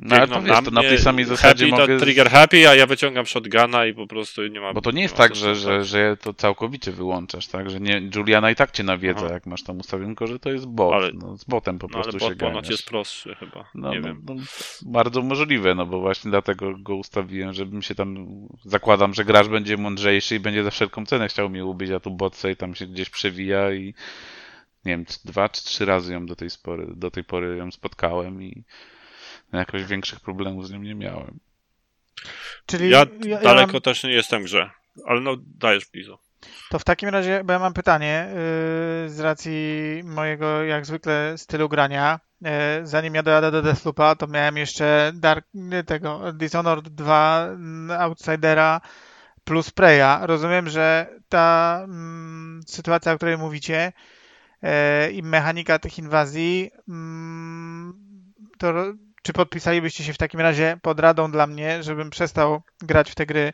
no, 0.01 0.17
ale 0.17 0.29
to, 0.29 0.43
wiesz, 0.43 0.51
na, 0.51 0.63
to 0.63 0.71
na 0.71 0.81
tej 0.81 0.99
samej 0.99 1.25
zasadzie 1.25 1.71
happy, 1.71 1.81
mogę... 1.81 1.99
trigger 1.99 2.31
happy, 2.31 2.69
a 2.69 2.75
ja 2.75 2.87
wyciągam 2.87 3.27
shotguna 3.27 3.87
i 3.87 3.95
po 3.95 4.07
prostu 4.07 4.20
nie 4.51 4.61
ma... 4.61 4.73
Bo 4.73 4.81
to 4.81 4.91
nie 4.91 5.03
jest 5.03 5.17
tak, 5.17 5.35
że, 5.35 5.55
że, 5.55 5.85
że 5.85 6.17
to 6.17 6.35
całkowicie 6.35 6.93
wyłączasz, 6.93 7.47
tak? 7.47 7.71
Że 7.71 7.81
nie, 7.81 8.11
Juliana 8.15 8.51
i 8.51 8.57
tak 8.57 8.71
cię 8.71 8.83
nawiedza, 8.83 9.21
Aha. 9.25 9.35
jak 9.35 9.47
masz 9.47 9.63
tam 9.63 9.79
ustawione, 9.79 10.09
tylko 10.09 10.27
że 10.27 10.39
to 10.39 10.53
jest 10.53 10.67
bot. 10.67 10.95
Ale, 10.95 11.11
no, 11.15 11.37
z 11.37 11.45
botem 11.45 11.79
po 11.79 11.87
no, 11.87 11.93
prostu 11.93 12.11
ale 12.11 12.19
bot 12.19 12.29
się 12.29 12.37
ponoć 12.37 12.71
jest 12.71 12.87
prostszy 12.87 13.35
chyba, 13.35 13.71
no, 13.75 13.91
nie 13.91 14.01
no, 14.01 14.07
wiem. 14.07 14.23
No, 14.29 14.35
bardzo 14.83 15.23
możliwe, 15.23 15.75
no 15.75 15.87
bo 15.87 16.01
właśnie 16.01 16.31
dlatego 16.31 16.79
go 16.79 16.97
ustawiłem, 16.97 17.53
żebym 17.53 17.83
się 17.83 17.95
tam... 17.95 18.29
Zakładam, 18.65 19.15
że 19.15 19.25
gracz 19.25 19.49
będzie 19.49 19.77
mądrzejszy 19.77 20.37
i 20.37 20.41
będzie 20.41 20.65
za 20.65 20.71
wszelką 20.71 21.07
cenę 21.07 21.29
chciał 21.29 21.51
mnie 21.51 21.65
ubić, 21.65 21.91
a 21.91 22.01
tu 22.01 22.11
bot 22.11 22.37
sobie 22.37 22.57
tam 22.57 22.75
się 22.75 22.87
gdzieś 22.87 23.11
przewija 23.11 23.73
i 23.73 23.95
nie 24.85 24.93
wiem, 24.93 25.05
dwa 25.25 25.49
czy 25.49 25.65
trzy 25.65 25.85
razy 25.85 26.13
ją 26.13 26.27
do 26.27 26.37
tej, 26.37 26.51
spory, 26.51 26.87
do 26.97 27.11
tej 27.11 27.25
pory 27.25 27.57
ją 27.57 27.71
spotkałem 27.71 28.43
i 28.43 28.65
jakoś 29.53 29.85
większych 29.85 30.21
problemów 30.21 30.67
z 30.67 30.71
nią 30.71 30.79
nie 30.79 30.95
miałem. 30.95 31.39
Czyli 32.67 32.91
ja, 32.91 33.07
ja 33.25 33.41
daleko 33.41 33.73
mam... 33.73 33.83
też 33.83 34.03
nie 34.03 34.13
jestem 34.13 34.43
w 34.43 34.45
grze, 34.45 34.71
ale 35.07 35.21
no 35.21 35.37
dajesz 35.39 35.87
blizu. 35.87 36.19
To 36.71 36.79
w 36.79 36.85
takim 36.85 37.09
razie, 37.09 37.45
bo 37.45 37.53
ja 37.53 37.59
mam 37.59 37.73
pytanie 37.73 38.29
yy, 38.29 39.09
z 39.09 39.21
racji 39.21 40.01
mojego 40.05 40.65
jak 40.65 40.87
zwykle 40.87 41.39
stylu 41.39 41.69
grania. 41.69 42.21
Yy, 42.41 42.51
zanim 42.83 43.15
ja 43.15 43.23
dojadę 43.23 43.51
do 43.51 43.63
Deathloopa, 43.63 44.15
to 44.15 44.27
miałem 44.27 44.57
jeszcze 44.57 45.13
Dark, 45.15 45.47
tego 45.87 46.33
Dishonored 46.33 46.89
2 46.89 47.47
mm, 47.51 47.91
Outsidera 48.01 48.81
plus 49.45 49.71
Preya. 49.71 50.19
Rozumiem, 50.23 50.69
że 50.69 51.09
ta 51.29 51.81
mm, 51.85 52.61
sytuacja, 52.67 53.13
o 53.13 53.17
której 53.17 53.39
mówicie 53.39 53.93
yy, 54.63 54.71
i 55.13 55.23
mechanika 55.23 55.79
tych 55.79 55.99
inwazji 55.99 56.71
mm, 56.89 57.93
to 58.59 58.73
czy 59.23 59.33
podpisalibyście 59.33 60.05
się 60.05 60.13
w 60.13 60.19
takim 60.19 60.41
razie 60.41 60.79
pod 60.83 61.01
radą 61.01 61.31
dla 61.31 61.47
mnie, 61.47 61.83
żebym 61.83 62.11
przestał 62.11 62.63
grać 62.81 63.11
w 63.11 63.15
te 63.15 63.27
gry 63.27 63.53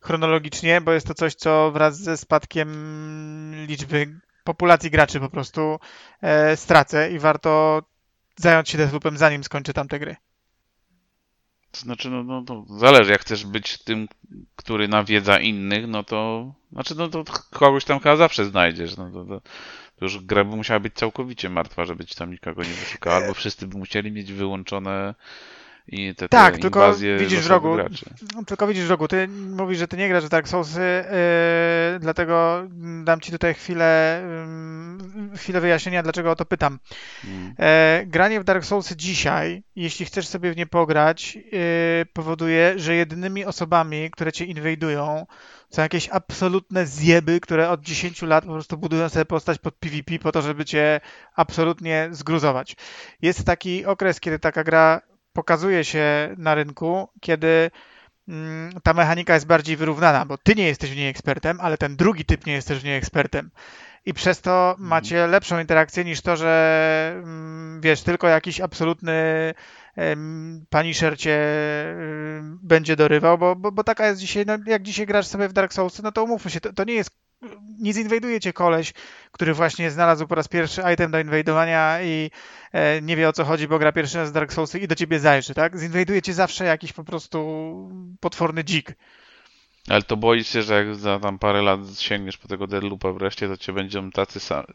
chronologicznie, 0.00 0.80
bo 0.80 0.92
jest 0.92 1.06
to 1.06 1.14
coś, 1.14 1.34
co 1.34 1.70
wraz 1.72 1.98
ze 1.98 2.16
spadkiem 2.16 2.70
liczby 3.66 4.20
populacji 4.44 4.90
graczy 4.90 5.20
po 5.20 5.28
prostu 5.28 5.78
e, 6.22 6.56
stracę 6.56 7.12
i 7.12 7.18
warto 7.18 7.82
zająć 8.36 8.68
się 8.68 8.78
Deathloopem 8.78 9.16
zanim 9.16 9.44
skończę 9.44 9.72
tamte 9.72 9.98
gry. 9.98 10.16
To 11.70 11.80
znaczy, 11.80 12.10
no, 12.10 12.22
no 12.22 12.42
to 12.42 12.64
zależy, 12.68 13.10
jak 13.10 13.20
chcesz 13.20 13.46
być 13.46 13.84
tym, 13.84 14.08
który 14.56 14.88
nawiedza 14.88 15.38
innych, 15.38 15.88
no 15.88 16.02
to 16.02 16.52
znaczy, 16.72 16.94
no 16.94 17.08
to 17.08 17.24
kogoś 17.50 17.84
tam 17.84 18.00
chyba 18.00 18.16
zawsze 18.16 18.44
znajdziesz, 18.44 18.96
no 18.96 19.10
to, 19.10 19.24
to, 19.24 19.40
już 20.00 20.18
gra 20.18 20.44
by 20.44 20.56
musiała 20.56 20.80
być 20.80 20.94
całkowicie 20.94 21.48
martwa, 21.48 21.84
żeby 21.84 22.04
ci 22.04 22.14
tam 22.14 22.30
nikogo 22.30 22.62
nie 22.62 22.68
wyszukał, 22.68 23.12
albo 23.12 23.34
wszyscy 23.34 23.66
by 23.66 23.78
musieli 23.78 24.12
mieć 24.12 24.32
wyłączone 24.32 25.14
i 25.88 26.14
te, 26.14 26.14
te 26.14 26.28
tak, 26.28 26.58
tylko 26.58 26.94
widzisz 27.18 27.40
w 27.40 27.50
rogu, 27.50 27.74
graczy. 27.74 28.06
tylko 28.46 28.66
widzisz 28.66 28.84
w 28.84 28.90
rogu, 28.90 29.08
ty 29.08 29.28
mówisz, 29.28 29.78
że 29.78 29.88
ty 29.88 29.96
nie 29.96 30.08
grasz 30.08 30.24
w 30.24 30.28
Dark 30.28 30.48
Soulsy, 30.48 30.80
yy, 31.92 31.98
dlatego 32.00 32.62
dam 33.04 33.20
ci 33.20 33.32
tutaj 33.32 33.54
chwilę, 33.54 34.22
yy, 35.30 35.38
chwilę 35.38 35.60
wyjaśnienia, 35.60 36.02
dlaczego 36.02 36.30
o 36.30 36.36
to 36.36 36.44
pytam. 36.44 36.78
Hmm. 37.22 37.54
Yy, 37.98 38.06
granie 38.06 38.40
w 38.40 38.44
Dark 38.44 38.64
Soulsy 38.64 38.96
dzisiaj, 38.96 39.62
jeśli 39.76 40.06
chcesz 40.06 40.28
sobie 40.28 40.52
w 40.52 40.56
nie 40.56 40.66
pograć, 40.66 41.34
yy, 41.34 42.06
powoduje, 42.12 42.78
że 42.78 42.94
jedynymi 42.94 43.44
osobami, 43.44 44.10
które 44.10 44.32
cię 44.32 44.44
inwajdują, 44.44 45.26
są 45.70 45.82
jakieś 45.82 46.08
absolutne 46.08 46.86
zjeby, 46.86 47.40
które 47.40 47.70
od 47.70 47.80
10 47.80 48.22
lat 48.22 48.44
po 48.44 48.52
prostu 48.52 48.76
budują 48.76 49.08
sobie 49.08 49.24
postać 49.24 49.58
pod 49.58 49.74
PvP 49.74 50.18
po 50.18 50.32
to, 50.32 50.42
żeby 50.42 50.64
cię 50.64 51.00
absolutnie 51.34 52.08
zgruzować. 52.10 52.76
Jest 53.22 53.44
taki 53.44 53.84
okres, 53.86 54.20
kiedy 54.20 54.38
taka 54.38 54.64
gra 54.64 55.00
pokazuje 55.40 55.84
się 55.84 56.34
na 56.38 56.54
rynku, 56.54 57.08
kiedy 57.20 57.70
mm, 58.28 58.72
ta 58.82 58.94
mechanika 58.94 59.34
jest 59.34 59.46
bardziej 59.46 59.76
wyrównana, 59.76 60.24
bo 60.26 60.38
ty 60.38 60.54
nie 60.54 60.66
jesteś 60.66 60.90
w 60.90 60.96
niej 60.96 61.08
ekspertem, 61.08 61.60
ale 61.60 61.78
ten 61.78 61.96
drugi 61.96 62.24
typ 62.24 62.46
nie 62.46 62.52
jest 62.52 62.68
też 62.68 62.80
w 62.80 62.84
niej 62.84 62.96
ekspertem. 62.96 63.50
I 64.04 64.14
przez 64.14 64.40
to 64.40 64.70
mhm. 64.70 64.88
macie 64.88 65.26
lepszą 65.26 65.60
interakcję 65.60 66.04
niż 66.04 66.20
to, 66.20 66.36
że 66.36 67.12
mm, 67.16 67.80
wiesz, 67.80 68.02
tylko 68.02 68.28
jakiś 68.28 68.60
absolutny 68.60 69.14
Punisher 70.70 71.18
cię 71.18 71.38
będzie 72.62 72.96
dorywał, 72.96 73.38
bo, 73.38 73.56
bo, 73.56 73.72
bo 73.72 73.84
taka 73.84 74.06
jest 74.06 74.20
dzisiaj, 74.20 74.44
no 74.46 74.58
jak 74.66 74.82
dzisiaj 74.82 75.06
grasz 75.06 75.26
sobie 75.26 75.48
w 75.48 75.52
Dark 75.52 75.72
Souls, 75.72 76.02
no 76.02 76.12
to 76.12 76.24
umówmy 76.24 76.50
się, 76.50 76.60
to, 76.60 76.72
to 76.72 76.84
nie 76.84 76.94
jest 76.94 77.10
nie 77.78 77.92
zinwajduje 77.92 78.40
cię 78.40 78.52
koleś, 78.52 78.92
który 79.32 79.54
właśnie 79.54 79.90
znalazł 79.90 80.26
po 80.26 80.34
raz 80.34 80.48
pierwszy 80.48 80.82
item 80.94 81.10
do 81.10 81.20
inwajdowania 81.20 82.02
i 82.02 82.30
e, 82.72 83.02
nie 83.02 83.16
wie 83.16 83.28
o 83.28 83.32
co 83.32 83.44
chodzi, 83.44 83.68
bo 83.68 83.78
gra 83.78 83.92
pierwszy 83.92 84.18
raz 84.18 84.32
Dark 84.32 84.52
Soulsy 84.52 84.78
i 84.78 84.88
do 84.88 84.94
ciebie 84.94 85.20
zajrzy, 85.20 85.54
tak? 85.54 85.78
Zinwajduje 85.78 86.22
cię 86.22 86.34
zawsze 86.34 86.64
jakiś 86.64 86.92
po 86.92 87.04
prostu 87.04 87.90
potworny 88.20 88.64
dzik. 88.64 88.94
Ale 89.88 90.02
to 90.02 90.16
boisz 90.16 90.48
się, 90.48 90.62
że 90.62 90.74
jak 90.74 90.96
za 90.96 91.18
tam 91.18 91.38
parę 91.38 91.62
lat 91.62 91.80
sięgniesz 91.98 92.38
po 92.38 92.48
tego 92.48 92.66
Deadloopa 92.66 93.12
wreszcie, 93.12 93.48
to 93.48 93.56
cię 93.56 93.72
będą 93.72 94.10
tacy 94.10 94.40
sami, 94.40 94.74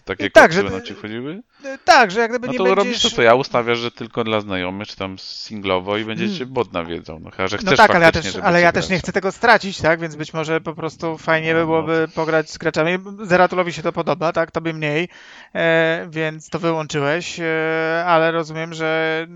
takie 0.00 0.30
tak, 0.30 0.52
że 0.52 0.62
będą 0.62 0.80
ci 0.80 0.94
wchodziły? 0.94 1.42
Tak, 1.84 2.10
że 2.10 2.20
jak 2.20 2.30
gdyby 2.30 2.46
no 2.46 2.52
nie 2.52 2.58
to 2.58 2.64
będziesz... 2.64 2.84
robisz 2.84 3.02
to, 3.02 3.10
co 3.10 3.22
ja 3.22 3.34
ustawiasz, 3.34 3.78
że 3.78 3.90
tylko 3.90 4.24
dla 4.24 4.40
znajomych, 4.40 4.88
czy 4.88 4.96
tam 4.96 5.18
singlowo 5.18 5.96
i 5.96 6.04
będziecie 6.04 6.38
hmm. 6.38 6.54
bot 6.54 6.72
nawiedzą. 6.72 7.18
No 7.18 7.30
chyba, 7.30 7.48
że 7.48 7.56
no 7.56 7.60
chcesz 7.60 7.78
no 7.78 7.86
tak, 7.86 7.96
ale 7.96 8.04
ja 8.04 8.12
też, 8.12 8.36
ale 8.36 8.60
ja 8.60 8.72
też 8.72 8.88
nie 8.88 8.98
chcę 8.98 9.12
tego 9.12 9.32
stracić, 9.32 9.80
tak? 9.80 10.00
Więc 10.00 10.16
być 10.16 10.34
może 10.34 10.60
po 10.60 10.74
prostu 10.74 11.18
fajnie 11.18 11.54
by 11.54 11.60
no, 11.60 11.66
byłoby 11.66 12.06
no. 12.08 12.14
pograć 12.14 12.50
z 12.50 12.58
graczami. 12.58 12.98
Zeratulowi 13.22 13.72
się 13.72 13.82
to 13.82 13.92
podoba, 13.92 14.32
tak? 14.32 14.50
Tobie 14.50 14.72
mniej, 14.72 15.08
e, 15.54 16.06
więc 16.10 16.48
to 16.48 16.58
wyłączyłeś, 16.58 17.40
e, 17.40 18.04
ale 18.06 18.32
rozumiem, 18.32 18.74
że 18.74 19.26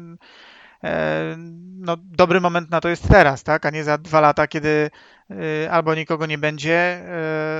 e, 0.85 1.37
no, 1.79 1.97
dobry 2.01 2.41
moment 2.41 2.71
na 2.71 2.81
to 2.81 2.89
jest 2.89 3.09
teraz, 3.09 3.43
tak? 3.43 3.67
A 3.67 3.71
nie 3.71 3.85
za 3.85 3.99
dwa 3.99 4.21
lata, 4.21 4.47
kiedy 4.47 4.91
albo 5.71 5.95
nikogo 5.95 6.27
nie 6.27 6.39
będzie. 6.39 7.01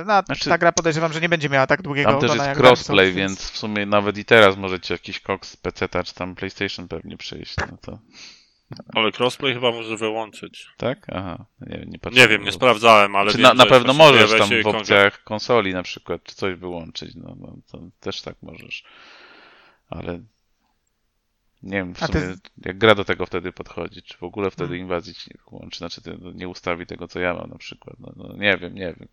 Y, 0.01 0.05
no, 0.05 0.21
znaczy, 0.25 0.49
ta 0.49 0.57
gra 0.57 0.71
podejrzewam, 0.71 1.13
że 1.13 1.21
nie 1.21 1.29
będzie 1.29 1.49
miała 1.49 1.67
tak 1.67 1.81
długiego 1.81 2.11
Tam 2.11 2.21
też 2.21 2.35
jest 2.35 2.59
crossplay, 2.59 3.13
więc 3.13 3.51
w 3.51 3.57
sumie 3.57 3.85
nawet 3.85 4.17
i 4.17 4.25
teraz 4.25 4.57
możecie 4.57 4.93
jakiś 4.93 5.19
koks 5.19 5.51
z 5.51 5.57
PC 5.57 5.89
czy 6.03 6.13
tam 6.13 6.35
PlayStation 6.35 6.87
pewnie 6.87 7.17
przejść. 7.17 7.55
No 7.71 7.77
to... 7.81 7.99
Ale 8.95 9.11
crossplay 9.19 9.53
chyba 9.53 9.71
może 9.71 9.97
wyłączyć. 9.97 10.67
Tak? 10.77 11.07
Aha. 11.11 11.45
Nie, 11.61 11.77
nie, 11.77 11.99
nie 12.11 12.27
wiem, 12.27 12.43
nie 12.43 12.51
sprawdzałem, 12.51 13.15
ale. 13.15 13.31
Wiem, 13.31 13.41
na, 13.41 13.53
na 13.53 13.65
pewno 13.65 13.93
możesz 13.93 14.39
tam 14.39 14.49
w 14.63 14.67
opcjach 14.67 15.23
konsoli 15.23 15.73
na 15.73 15.83
przykład, 15.83 16.23
czy 16.23 16.35
coś 16.35 16.55
wyłączyć. 16.55 17.15
No, 17.15 17.35
no 17.39 17.55
to 17.71 17.79
też 17.99 18.21
tak 18.21 18.35
możesz. 18.41 18.83
Ale 19.89 20.19
nie 21.63 21.77
wiem 21.77 21.93
w 21.93 21.99
sumie, 21.99 22.11
ty... 22.11 22.35
jak 22.65 22.77
gra 22.77 22.95
do 22.95 23.05
tego 23.05 23.25
wtedy 23.25 23.51
podchodzi, 23.51 24.01
czy 24.01 24.17
w 24.17 24.23
ogóle 24.23 24.51
wtedy 24.51 24.67
hmm. 24.67 24.81
inwazji 24.81 25.13
ci 25.13 25.29
nie 25.33 25.41
włączy, 25.49 25.77
znaczy 25.77 26.01
nie 26.35 26.47
ustawi 26.47 26.85
tego, 26.85 27.07
co 27.07 27.19
ja 27.19 27.33
mam 27.33 27.49
na 27.49 27.57
przykład. 27.57 27.95
No, 27.99 28.13
no 28.15 28.35
nie 28.37 28.57
wiem, 28.57 28.75
nie 28.75 28.93
wiem. 28.99 29.07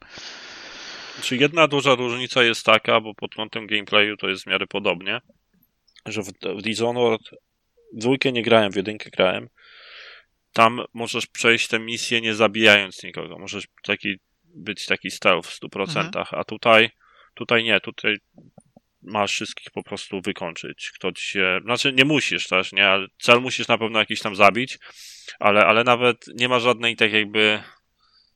Czy 1.22 1.36
jedna 1.36 1.68
duża 1.68 1.94
różnica 1.94 2.42
jest 2.42 2.66
taka, 2.66 3.00
bo 3.00 3.14
pod 3.14 3.34
kątem 3.34 3.66
gameplayu 3.66 4.16
to 4.16 4.28
jest 4.28 4.44
w 4.44 4.46
miarę 4.46 4.66
podobnie, 4.66 5.20
że 6.06 6.22
w, 6.22 6.32
w 6.56 6.62
Dishonored 6.62 7.22
dwójkę 7.92 8.32
nie 8.32 8.42
grałem, 8.42 8.72
w 8.72 8.76
jedynkę 8.76 9.10
grałem. 9.10 9.48
Tam 10.52 10.80
możesz 10.94 11.26
przejść 11.26 11.68
tę 11.68 11.78
misję 11.78 12.20
nie 12.20 12.34
zabijając 12.34 13.02
nikogo. 13.02 13.38
Możesz 13.38 13.66
taki, 13.82 14.16
być 14.44 14.86
taki 14.86 15.10
stealth 15.10 15.48
w 15.48 15.60
100%, 15.60 16.06
mhm. 16.06 16.26
a 16.30 16.44
tutaj, 16.44 16.90
tutaj 17.34 17.64
nie. 17.64 17.80
Tutaj 17.80 18.16
masz 19.06 19.32
wszystkich 19.32 19.70
po 19.70 19.82
prostu 19.82 20.20
wykończyć. 20.20 20.90
Kto 20.94 21.12
ci 21.12 21.26
się, 21.26 21.60
znaczy 21.64 21.92
nie 21.92 22.04
musisz 22.04 22.48
też, 22.48 22.72
nie, 22.72 23.06
cel 23.18 23.40
musisz 23.40 23.68
na 23.68 23.78
pewno 23.78 23.98
jakiś 23.98 24.20
tam 24.20 24.36
zabić, 24.36 24.78
ale, 25.38 25.66
ale 25.66 25.84
nawet 25.84 26.26
nie 26.34 26.48
ma 26.48 26.60
żadnej 26.60 26.96
tak 26.96 27.12
jakby 27.12 27.62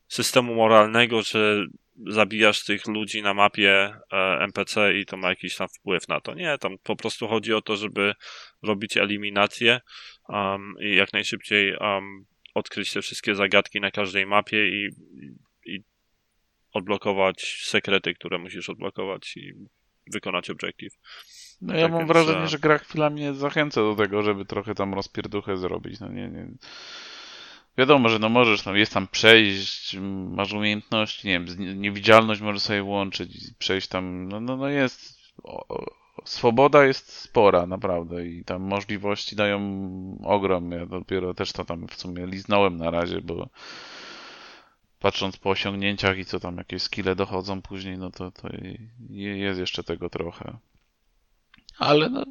systemu 0.07 0.55
moralnego, 0.55 1.21
że 1.21 1.65
zabijasz 2.07 2.63
tych 2.63 2.87
ludzi 2.87 3.21
na 3.21 3.33
mapie 3.33 3.93
e, 4.13 4.37
NPC 4.39 4.97
i 4.97 5.05
to 5.05 5.17
ma 5.17 5.29
jakiś 5.29 5.55
tam 5.55 5.67
wpływ 5.67 6.07
na 6.07 6.21
to. 6.21 6.33
Nie, 6.33 6.57
tam 6.57 6.77
po 6.83 6.95
prostu 6.95 7.27
chodzi 7.27 7.53
o 7.53 7.61
to, 7.61 7.77
żeby 7.77 8.13
robić 8.63 8.97
eliminację 8.97 9.81
um, 10.29 10.73
i 10.81 10.95
jak 10.95 11.13
najszybciej 11.13 11.75
um, 11.75 12.25
odkryć 12.53 12.93
te 12.93 13.01
wszystkie 13.01 13.35
zagadki 13.35 13.81
na 13.81 13.91
każdej 13.91 14.25
mapie 14.25 14.69
i, 14.69 14.89
i 15.65 15.83
odblokować 16.71 17.63
sekrety, 17.63 18.13
które 18.13 18.37
musisz 18.37 18.69
odblokować 18.69 19.37
i 19.37 19.53
wykonać 20.07 20.49
objective. 20.49 20.97
No 21.61 21.75
ja 21.75 21.81
tak 21.81 21.91
mam 21.91 21.99
więc, 21.99 22.11
wrażenie, 22.11 22.47
że 22.47 22.59
gra 22.59 22.77
chwilami 22.77 23.15
mnie 23.15 23.33
zachęca 23.33 23.81
do 23.81 23.95
tego, 23.95 24.21
żeby 24.21 24.45
trochę 24.45 24.75
tam 24.75 24.93
rozpierduchę 24.93 25.57
zrobić. 25.57 25.99
No 25.99 26.07
nie, 26.07 26.29
nie. 26.29 26.47
Wiadomo, 27.77 28.09
że 28.09 28.19
no 28.19 28.29
możesz, 28.29 28.65
no 28.65 28.75
jest 28.75 28.93
tam 28.93 29.07
przejść, 29.07 29.97
masz 30.29 30.53
umiejętności, 30.53 31.27
nie 31.27 31.39
wiem, 31.39 31.81
niewidzialność 31.81 32.41
możesz 32.41 32.61
sobie 32.61 32.81
włączyć, 32.81 33.53
przejść 33.59 33.87
tam, 33.87 34.27
no, 34.27 34.39
no, 34.39 34.57
no 34.57 34.69
jest, 34.69 35.19
o, 35.43 35.85
swoboda 36.25 36.85
jest 36.85 37.13
spora, 37.13 37.65
naprawdę 37.65 38.27
i 38.27 38.43
tam 38.43 38.61
możliwości 38.61 39.35
dają 39.35 39.61
ogrom. 40.23 40.71
Ja 40.71 40.85
dopiero 40.85 41.33
też 41.33 41.51
to 41.51 41.65
tam 41.65 41.87
w 41.87 41.95
sumie 41.95 42.25
liznąłem 42.25 42.77
na 42.77 42.91
razie, 42.91 43.21
bo 43.21 43.49
patrząc 45.01 45.37
po 45.37 45.49
osiągnięciach 45.49 46.17
i 46.17 46.25
co 46.25 46.39
tam 46.39 46.57
jakieś 46.57 46.81
skille 46.81 47.15
dochodzą 47.15 47.61
później, 47.61 47.97
no 47.97 48.11
to, 48.11 48.31
to 48.31 48.47
jest 49.09 49.59
jeszcze 49.59 49.83
tego 49.83 50.09
trochę. 50.09 50.57
Ale 51.77 52.09
no, 52.09 52.23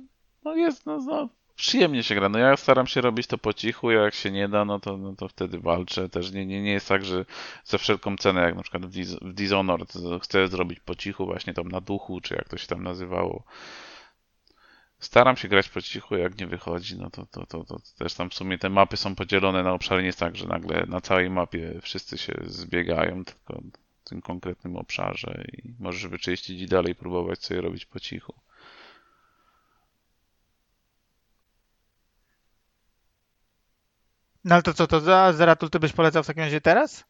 no 0.45 0.57
jest, 0.57 0.87
no, 0.87 0.99
no, 0.99 1.29
przyjemnie 1.57 2.03
się 2.03 2.15
gra. 2.15 2.29
No 2.29 2.39
ja 2.39 2.57
staram 2.57 2.87
się 2.87 3.01
robić 3.01 3.27
to 3.27 3.39
po 3.39 3.53
cichu, 3.53 3.91
jak 3.91 4.15
się 4.15 4.31
nie 4.31 4.49
da, 4.49 4.65
no 4.65 4.81
to, 4.81 4.97
no 4.97 5.17
to 5.17 5.29
wtedy 5.29 5.59
walczę. 5.59 6.09
Też 6.09 6.33
nie, 6.33 6.47
nie, 6.47 6.63
nie 6.63 6.73
jest 6.73 6.89
tak, 6.89 7.05
że 7.05 7.25
za 7.65 7.79
wszelką 7.79 8.17
cenę, 8.17 8.41
jak 8.41 8.57
na 8.57 8.63
przykład 8.63 8.87
w, 8.87 8.93
w 9.23 9.33
Dishonored 9.33 9.93
chcę 10.23 10.49
zrobić 10.49 10.81
po 10.81 10.95
cichu, 10.95 11.27
właśnie 11.27 11.55
tam 11.55 11.69
na 11.69 11.81
duchu, 11.81 12.21
czy 12.21 12.35
jak 12.35 12.49
to 12.49 12.59
się 12.59 12.67
tam 12.67 12.83
nazywało 12.83 13.43
Staram 15.01 15.37
się 15.37 15.49
grać 15.49 15.69
po 15.69 15.83
cichu, 15.83 16.17
jak 16.17 16.39
nie 16.39 16.47
wychodzi, 16.47 16.99
no 16.99 17.11
to, 17.11 17.27
to, 17.27 17.47
to, 17.47 17.65
to 17.65 17.79
też 17.99 18.15
tam 18.15 18.31
w 18.31 18.35
sumie 18.35 18.59
te 18.59 18.71
mapy 18.71 18.97
są 18.97 19.15
podzielone 19.15 19.63
na 19.63 19.73
obszary. 19.73 20.03
Nie 20.03 20.07
jest 20.07 20.19
tak, 20.19 20.37
że 20.37 20.47
nagle 20.47 20.85
na 20.89 21.01
całej 21.01 21.31
mapie 21.31 21.79
wszyscy 21.83 22.19
się 22.19 22.35
zbiegają, 22.45 23.25
tylko 23.25 23.63
w 24.05 24.09
tym 24.09 24.23
konkretnym 24.23 24.77
obszarze 24.77 25.45
i 25.53 25.75
możesz 25.79 26.07
wyczyścić 26.07 26.61
i 26.61 26.67
dalej 26.67 26.95
próbować 26.95 27.45
sobie 27.45 27.61
robić 27.61 27.87
po 27.87 28.01
cichu. 28.01 28.35
No 34.45 34.55
ale 34.55 34.63
to 34.63 34.75
co, 34.75 34.87
to 34.87 35.01
za 35.01 35.33
Zeratul 35.33 35.71
ty 35.71 35.81
byś 35.81 35.93
polecał 35.93 36.23
w 36.23 36.27
takim 36.27 36.43
razie 36.43 36.61
teraz? 36.61 37.05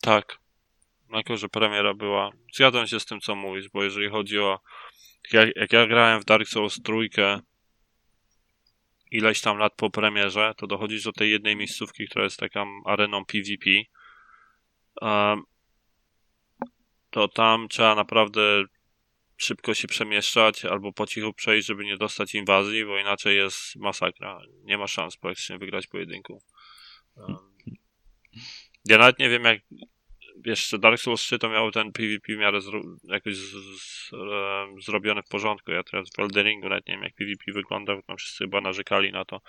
Tak. 0.00 0.38
Jako, 1.12 1.36
że 1.36 1.48
premiera 1.48 1.94
była. 1.94 2.30
Zgadzam 2.54 2.86
się 2.86 3.00
z 3.00 3.06
tym, 3.06 3.20
co 3.20 3.34
mówisz, 3.34 3.68
bo 3.68 3.84
jeżeli 3.84 4.10
chodzi 4.10 4.38
o 4.38 4.60
jak, 5.32 5.56
jak 5.56 5.72
ja 5.72 5.86
grałem 5.86 6.20
w 6.20 6.24
Dark 6.24 6.48
Souls 6.48 6.82
trójkę 6.82 7.40
ileś 9.10 9.40
tam 9.40 9.58
lat 9.58 9.72
po 9.76 9.90
premierze, 9.90 10.54
to 10.56 10.66
dochodzisz 10.66 11.04
do 11.04 11.12
tej 11.12 11.30
jednej 11.30 11.56
miejscówki, 11.56 12.08
która 12.08 12.24
jest 12.24 12.40
taką 12.40 12.82
areną 12.84 13.24
PvP. 13.24 13.70
To 17.10 17.28
tam 17.28 17.68
trzeba 17.68 17.94
naprawdę 17.94 18.64
szybko 19.36 19.74
się 19.74 19.88
przemieszczać 19.88 20.64
albo 20.64 20.92
po 20.92 21.06
cichu 21.06 21.32
przejść, 21.32 21.66
żeby 21.66 21.84
nie 21.84 21.96
dostać 21.96 22.34
inwazji, 22.34 22.84
bo 22.84 22.98
inaczej 22.98 23.36
jest 23.36 23.76
masakra. 23.76 24.40
Nie 24.64 24.78
ma 24.78 24.86
szans 24.86 25.16
praktycznie 25.16 25.58
wygrać 25.58 25.86
pojedynku. 25.86 26.42
Ja 28.84 28.98
nawet 28.98 29.18
nie 29.18 29.30
wiem, 29.30 29.44
jak 29.44 29.60
jeszcze 30.46 30.78
Dark 30.78 31.00
Souls 31.00 31.20
3 31.20 31.38
to 31.38 31.48
miał 31.48 31.70
ten 31.70 31.92
PvP 31.92 32.34
w 32.34 32.38
miarę 32.38 32.60
zro, 32.60 32.82
jakoś 33.04 33.36
z, 33.36 33.50
z, 33.80 34.12
e, 34.12 34.66
zrobiony 34.82 35.22
w 35.22 35.28
porządku. 35.28 35.70
Ja 35.70 35.82
teraz 35.82 36.10
w 36.16 36.18
Elderingu 36.18 36.68
nawet 36.68 36.86
nie 36.86 36.94
wiem 36.94 37.02
jak 37.02 37.14
PvP 37.14 37.52
wygląda, 37.52 37.96
bo 37.96 38.02
tam 38.02 38.16
wszyscy 38.16 38.44
chyba 38.44 38.60
narzekali 38.60 39.12
na 39.12 39.24
to. 39.24 39.40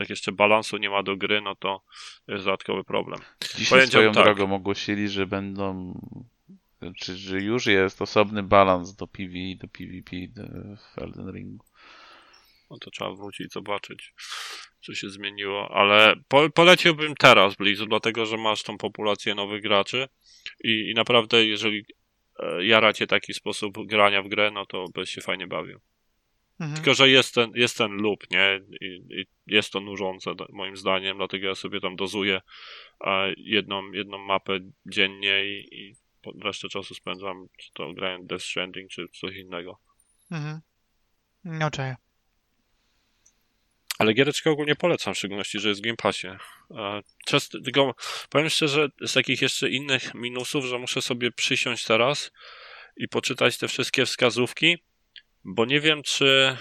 Jak 0.00 0.10
jeszcze 0.10 0.32
balansu 0.32 0.76
nie 0.76 0.90
ma 0.90 1.02
do 1.02 1.16
gry, 1.16 1.40
no 1.40 1.54
to 1.54 1.82
jest 2.28 2.44
dodatkowy 2.44 2.84
problem. 2.84 3.20
Dzisiaj 3.56 3.86
swoją 3.86 4.12
tak. 4.12 4.24
drogą 4.24 4.54
ogłosili, 4.54 5.08
że 5.08 5.26
będą 5.26 5.94
czy 6.96 7.16
że 7.16 7.40
już 7.40 7.66
jest 7.66 8.02
osobny 8.02 8.42
balans 8.42 8.94
do 8.94 9.06
PvE 9.06 9.38
i 9.38 9.56
do 9.56 9.68
PvP 9.68 10.16
w 10.94 10.98
Elden 10.98 11.32
Ringu. 11.32 11.64
No 12.70 12.78
to 12.78 12.90
trzeba 12.90 13.14
wrócić 13.14 13.52
zobaczyć 13.52 14.14
co 14.80 14.94
się 14.94 15.10
zmieniło, 15.10 15.70
ale 15.70 16.14
po, 16.28 16.50
poleciłbym 16.50 17.14
teraz 17.14 17.54
Blizu, 17.54 17.86
dlatego 17.86 18.26
że 18.26 18.36
masz 18.36 18.62
tą 18.62 18.78
populację 18.78 19.34
nowych 19.34 19.62
graczy 19.62 20.08
i, 20.64 20.90
i 20.90 20.94
naprawdę 20.94 21.46
jeżeli 21.46 21.84
e, 22.38 22.66
jaracie 22.66 23.06
taki 23.06 23.34
sposób 23.34 23.86
grania 23.86 24.22
w 24.22 24.28
grę, 24.28 24.50
no 24.50 24.66
to 24.66 24.84
byś 24.94 25.10
się 25.10 25.20
fajnie 25.20 25.46
bawił. 25.46 25.80
Mhm. 26.60 26.76
Tylko, 26.76 26.94
że 26.94 27.10
jest 27.10 27.34
ten, 27.34 27.52
jest 27.54 27.78
ten 27.78 27.92
loop, 27.92 28.30
nie? 28.30 28.60
I, 28.80 28.86
I, 29.20 29.26
jest 29.46 29.72
to 29.72 29.80
nużące 29.80 30.30
moim 30.52 30.76
zdaniem, 30.76 31.16
dlatego 31.16 31.46
ja 31.46 31.54
sobie 31.54 31.80
tam 31.80 31.96
dozuję 31.96 32.40
jedną, 33.36 33.92
jedną 33.92 34.18
mapę 34.18 34.58
dziennie 34.86 35.44
i, 35.44 35.80
i 35.80 35.94
resztę 36.42 36.68
czasu 36.68 36.94
spędzam, 36.94 37.46
czy 37.58 37.72
to 37.72 37.92
grając 37.92 38.26
Death 38.26 38.44
Stranding, 38.44 38.90
czy 38.90 39.08
coś 39.08 39.36
innego. 39.36 39.78
Mhm. 40.30 40.60
No 41.44 41.70
cześć. 41.70 42.07
Ale 43.98 44.14
giereczkę 44.14 44.50
ogólnie 44.50 44.76
polecam, 44.76 45.14
w 45.14 45.18
szczególności, 45.18 45.60
że 45.60 45.68
jest 45.68 45.80
w 45.80 45.84
Game 45.84 45.96
Passie. 45.96 46.28
Często, 47.26 47.60
tylko 47.60 47.94
powiem 48.30 48.50
szczerze, 48.50 48.88
z 49.00 49.12
takich 49.12 49.42
jeszcze 49.42 49.68
innych 49.68 50.14
minusów, 50.14 50.64
że 50.64 50.78
muszę 50.78 51.02
sobie 51.02 51.32
przysiąść 51.32 51.84
teraz 51.84 52.32
i 52.96 53.08
poczytać 53.08 53.58
te 53.58 53.68
wszystkie 53.68 54.06
wskazówki, 54.06 54.78
bo 55.44 55.64
nie 55.64 55.80
wiem, 55.80 56.02
czy 56.02 56.56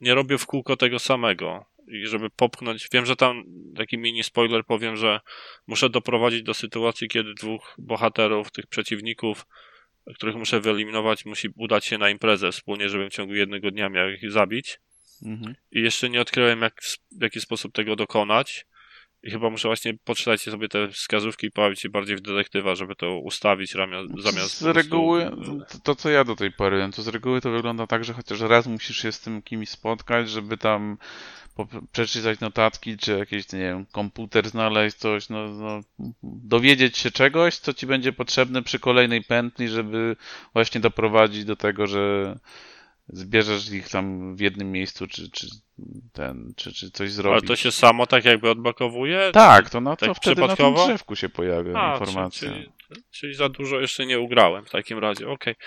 nie 0.00 0.14
robię 0.14 0.38
w 0.38 0.46
kółko 0.46 0.76
tego 0.76 0.98
samego. 0.98 1.66
i 1.90 2.06
żeby 2.06 2.30
popchnąć. 2.30 2.88
Wiem, 2.92 3.06
że 3.06 3.16
tam 3.16 3.44
taki 3.76 3.98
mini 3.98 4.24
spoiler 4.24 4.64
powiem, 4.64 4.96
że 4.96 5.20
muszę 5.66 5.90
doprowadzić 5.90 6.42
do 6.42 6.54
sytuacji, 6.54 7.08
kiedy 7.08 7.34
dwóch 7.34 7.74
bohaterów, 7.78 8.50
tych 8.50 8.66
przeciwników, 8.66 9.46
których 10.14 10.36
muszę 10.36 10.60
wyeliminować, 10.60 11.24
musi 11.24 11.48
udać 11.56 11.84
się 11.86 11.98
na 11.98 12.10
imprezę 12.10 12.52
wspólnie, 12.52 12.88
żebym 12.88 13.10
w 13.10 13.14
ciągu 13.14 13.34
jednego 13.34 13.70
dnia 13.70 13.88
miał 13.88 14.10
ich 14.10 14.30
zabić. 14.30 14.78
Mhm. 15.22 15.54
I 15.72 15.80
jeszcze 15.80 16.10
nie 16.10 16.20
odkryłem, 16.20 16.62
jak, 16.62 16.80
w 17.18 17.22
jaki 17.22 17.40
sposób 17.40 17.72
tego 17.72 17.96
dokonać. 17.96 18.66
I 19.22 19.30
chyba 19.30 19.50
muszę 19.50 19.68
właśnie 19.68 19.94
poczytać 20.04 20.42
sobie 20.42 20.68
te 20.68 20.88
wskazówki 20.88 21.46
i 21.46 21.50
pojawić 21.50 21.80
się 21.80 21.88
bardziej 21.88 22.16
w 22.16 22.20
detektywa, 22.20 22.74
żeby 22.74 22.96
to 22.96 23.18
ustawić 23.18 23.72
zamiast... 24.18 24.58
Z 24.58 24.62
reguły, 24.62 25.30
to 25.82 25.94
co 25.94 26.10
ja 26.10 26.24
do 26.24 26.36
tej 26.36 26.52
pory 26.52 26.78
wiem, 26.78 26.92
to 26.92 27.02
z 27.02 27.08
reguły 27.08 27.40
to 27.40 27.50
wygląda 27.50 27.86
tak, 27.86 28.04
że 28.04 28.12
chociaż 28.12 28.40
raz 28.40 28.66
musisz 28.66 29.02
się 29.02 29.12
z 29.12 29.20
tym 29.20 29.42
kimś 29.42 29.68
spotkać, 29.68 30.30
żeby 30.30 30.56
tam 30.56 30.98
przeczytać 31.92 32.40
notatki, 32.40 32.96
czy 32.96 33.18
jakiś, 33.18 33.52
nie 33.52 33.58
wiem, 33.58 33.86
komputer 33.92 34.48
znaleźć, 34.48 34.96
coś, 34.96 35.28
no, 35.28 35.48
no, 35.48 35.80
dowiedzieć 36.22 36.98
się 36.98 37.10
czegoś, 37.10 37.56
co 37.56 37.74
ci 37.74 37.86
będzie 37.86 38.12
potrzebne 38.12 38.62
przy 38.62 38.78
kolejnej 38.78 39.22
pętli, 39.24 39.68
żeby 39.68 40.16
właśnie 40.52 40.80
doprowadzić 40.80 41.44
do 41.44 41.56
tego, 41.56 41.86
że 41.86 42.36
zbierzesz 43.12 43.70
ich 43.70 43.88
tam 43.88 44.36
w 44.36 44.40
jednym 44.40 44.72
miejscu, 44.72 45.06
czy, 45.06 45.30
czy 45.30 45.46
ten, 46.12 46.52
czy, 46.56 46.72
czy 46.72 46.90
coś 46.90 47.12
zrobić. 47.12 47.38
Ale 47.38 47.48
to 47.48 47.56
się 47.56 47.72
samo 47.72 48.06
tak 48.06 48.24
jakby 48.24 48.50
odblokowuje? 48.50 49.30
Tak, 49.32 49.70
to 49.70 49.80
na 49.80 49.96
tak 49.96 50.08
to 50.08 50.14
wtedy 50.14 50.40
na 50.40 50.56
tym 50.56 50.74
drzewku 50.74 51.16
się 51.16 51.28
pojawia 51.28 51.72
A, 51.74 51.92
informacja. 51.92 52.48
Czyli, 52.48 52.70
czyli, 53.10 53.34
za 53.34 53.48
dużo 53.48 53.80
jeszcze 53.80 54.06
nie 54.06 54.20
ugrałem 54.20 54.64
w 54.64 54.70
takim 54.70 54.98
razie, 54.98 55.28
okej. 55.28 55.54
Okay. 55.54 55.66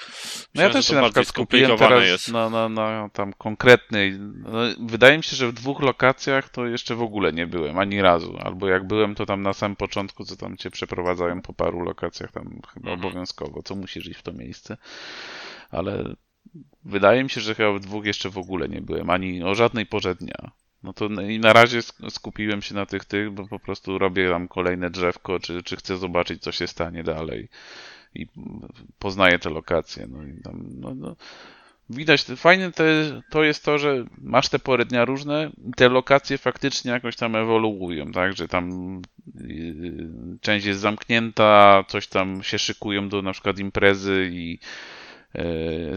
No 0.55 0.61
ja 0.61 0.69
też 0.69 0.87
się 0.87 0.95
na 0.95 1.03
przykład 1.03 1.27
skupiłem 1.27 1.77
teraz 1.77 2.05
jest. 2.05 2.31
Na, 2.31 2.49
na, 2.49 2.69
na 2.69 3.09
tam 3.13 3.33
konkretnej, 3.33 4.19
no, 4.19 4.59
wydaje 4.79 5.17
mi 5.17 5.23
się, 5.23 5.35
że 5.35 5.47
w 5.47 5.53
dwóch 5.53 5.81
lokacjach 5.81 6.49
to 6.49 6.65
jeszcze 6.65 6.95
w 6.95 7.01
ogóle 7.01 7.33
nie 7.33 7.47
byłem, 7.47 7.79
ani 7.79 8.01
razu, 8.01 8.37
albo 8.43 8.67
jak 8.67 8.87
byłem 8.87 9.15
to 9.15 9.25
tam 9.25 9.41
na 9.41 9.53
samym 9.53 9.75
początku, 9.75 10.25
co 10.25 10.35
tam 10.35 10.57
cię 10.57 10.71
przeprowadzają 10.71 11.41
po 11.41 11.53
paru 11.53 11.81
lokacjach 11.81 12.31
tam 12.31 12.61
chyba 12.73 12.91
mhm. 12.91 12.99
obowiązkowo, 12.99 13.63
co 13.63 13.75
musisz 13.75 14.07
iść 14.07 14.19
w 14.19 14.23
to 14.23 14.33
miejsce, 14.33 14.77
ale 15.71 16.15
Wydaje 16.85 17.23
mi 17.23 17.29
się, 17.29 17.41
że 17.41 17.55
chyba 17.55 17.73
w 17.73 17.79
dwóch 17.79 18.05
jeszcze 18.05 18.29
w 18.29 18.37
ogóle 18.37 18.69
nie 18.69 18.81
byłem, 18.81 19.09
ani 19.09 19.43
o 19.43 19.55
żadnej 19.55 19.85
porze 19.85 20.15
dnia. 20.15 20.51
No 20.83 20.93
to 20.93 21.09
na 21.39 21.53
razie 21.53 21.79
skupiłem 22.09 22.61
się 22.61 22.75
na 22.75 22.85
tych 22.85 23.05
tych, 23.05 23.31
bo 23.31 23.47
po 23.47 23.59
prostu 23.59 23.97
robię 23.97 24.29
tam 24.29 24.47
kolejne 24.47 24.89
drzewko, 24.89 25.39
czy, 25.39 25.63
czy 25.63 25.75
chcę 25.75 25.97
zobaczyć, 25.97 26.41
co 26.41 26.51
się 26.51 26.67
stanie 26.67 27.03
dalej. 27.03 27.49
I 28.15 28.27
poznaję 28.99 29.39
te 29.39 29.49
lokacje. 29.49 30.07
No 30.07 30.23
i 30.23 30.41
tam, 30.43 30.65
no, 30.79 30.95
no. 30.95 31.15
Widać, 31.89 32.23
fajne 32.23 32.71
te, 32.71 32.83
to 33.29 33.43
jest 33.43 33.65
to, 33.65 33.77
że 33.77 34.05
masz 34.17 34.49
te 34.49 34.59
pory 34.59 34.85
dnia 34.85 35.05
różne 35.05 35.51
te 35.75 35.89
lokacje 35.89 36.37
faktycznie 36.37 36.91
jakoś 36.91 37.15
tam 37.15 37.35
ewoluują, 37.35 38.11
tak, 38.11 38.37
że 38.37 38.47
tam 38.47 39.01
yy, 39.35 40.37
część 40.41 40.65
jest 40.65 40.79
zamknięta, 40.79 41.83
coś 41.87 42.07
tam 42.07 42.43
się 42.43 42.59
szykują 42.59 43.09
do 43.09 43.21
na 43.21 43.31
przykład 43.31 43.59
imprezy 43.59 44.29
i 44.33 44.59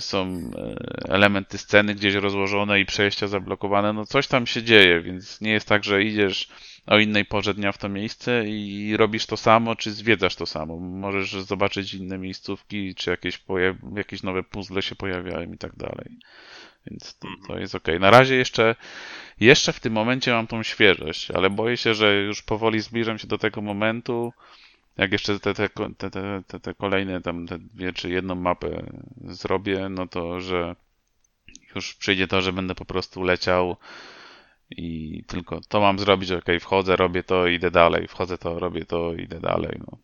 są 0.01 0.51
e, 0.57 1.13
elementy 1.13 1.59
sceny 1.59 1.95
gdzieś 1.95 2.15
rozłożone 2.15 2.81
i 2.81 2.87
przejścia 2.87 3.27
zablokowane, 3.27 3.93
no 3.93 4.07
coś 4.07 4.27
tam 4.27 4.47
się 4.47 4.63
dzieje, 4.63 5.01
więc 5.01 5.41
nie 5.41 5.51
jest 5.51 5.69
tak, 5.69 5.85
że 5.85 6.03
idziesz 6.03 6.49
o 6.87 6.99
innej 6.99 7.25
porze 7.25 7.55
dnia 7.55 7.73
w 7.73 7.79
to 7.79 7.89
miejsce 7.89 8.45
i 8.47 8.97
robisz 8.97 9.27
to 9.27 9.37
samo, 9.37 9.77
czy 9.77 9.93
zwiedzasz 9.93 10.37
to 10.37 10.47
samo. 10.47 10.77
Możesz 10.79 11.33
zobaczyć 11.33 11.95
inne 11.95 12.19
miejscówki, 12.19 12.95
czy 12.95 13.11
jakieś, 13.11 13.43
jakieś 13.97 14.23
nowe 14.23 14.43
puzzle 14.43 14.83
się 14.83 14.95
pojawiają 14.95 15.53
i 15.53 15.59
tak 15.59 15.77
dalej. 15.77 16.19
Więc 16.87 17.19
to, 17.19 17.29
to 17.49 17.59
jest 17.59 17.75
ok. 17.75 17.89
Na 18.01 18.11
razie 18.11 18.37
jeszcze, 18.37 18.75
jeszcze 19.41 19.73
w 19.73 19.81
tym 19.81 19.93
momencie 19.93 20.33
mam 20.33 20.47
tą 20.47 20.63
świeżość, 20.63 21.31
ale 21.31 21.51
boję 21.51 21.77
się, 21.77 21.95
że 21.95 22.15
już 22.15 22.43
powoli 22.43 22.81
zbliżam 22.81 23.19
się 23.19 23.27
do 23.27 23.39
tego 23.39 23.61
momentu, 23.61 24.33
jak 24.97 25.13
jeszcze 25.13 25.41
te, 25.41 25.55
te, 25.55 25.69
te, 26.47 26.61
te, 26.61 26.75
kolejne 26.75 27.21
tam 27.21 27.47
te 27.47 27.59
dwie 27.59 27.93
czy 27.93 28.11
jedną 28.11 28.35
mapę 28.35 28.87
zrobię, 29.25 29.89
no 29.89 30.07
to 30.09 30.41
że 30.41 30.77
już 31.75 31.95
przyjdzie 31.95 32.29
to, 32.29 32.43
że 32.43 32.53
będę 32.53 32.75
po 32.75 32.85
prostu 32.85 33.23
leciał 33.23 33.77
i 34.71 35.23
tylko 35.27 35.61
to 35.69 35.81
mam 35.81 35.99
zrobić, 35.99 36.31
ok, 36.31 36.45
wchodzę, 36.61 36.97
robię 36.97 37.23
to, 37.23 37.47
idę 37.47 37.71
dalej, 37.71 38.09
wchodzę 38.09 38.39
to, 38.39 38.59
robię 38.59 38.85
to, 38.85 39.15
idę 39.15 39.41
dalej, 39.41 39.81
no. 39.87 39.99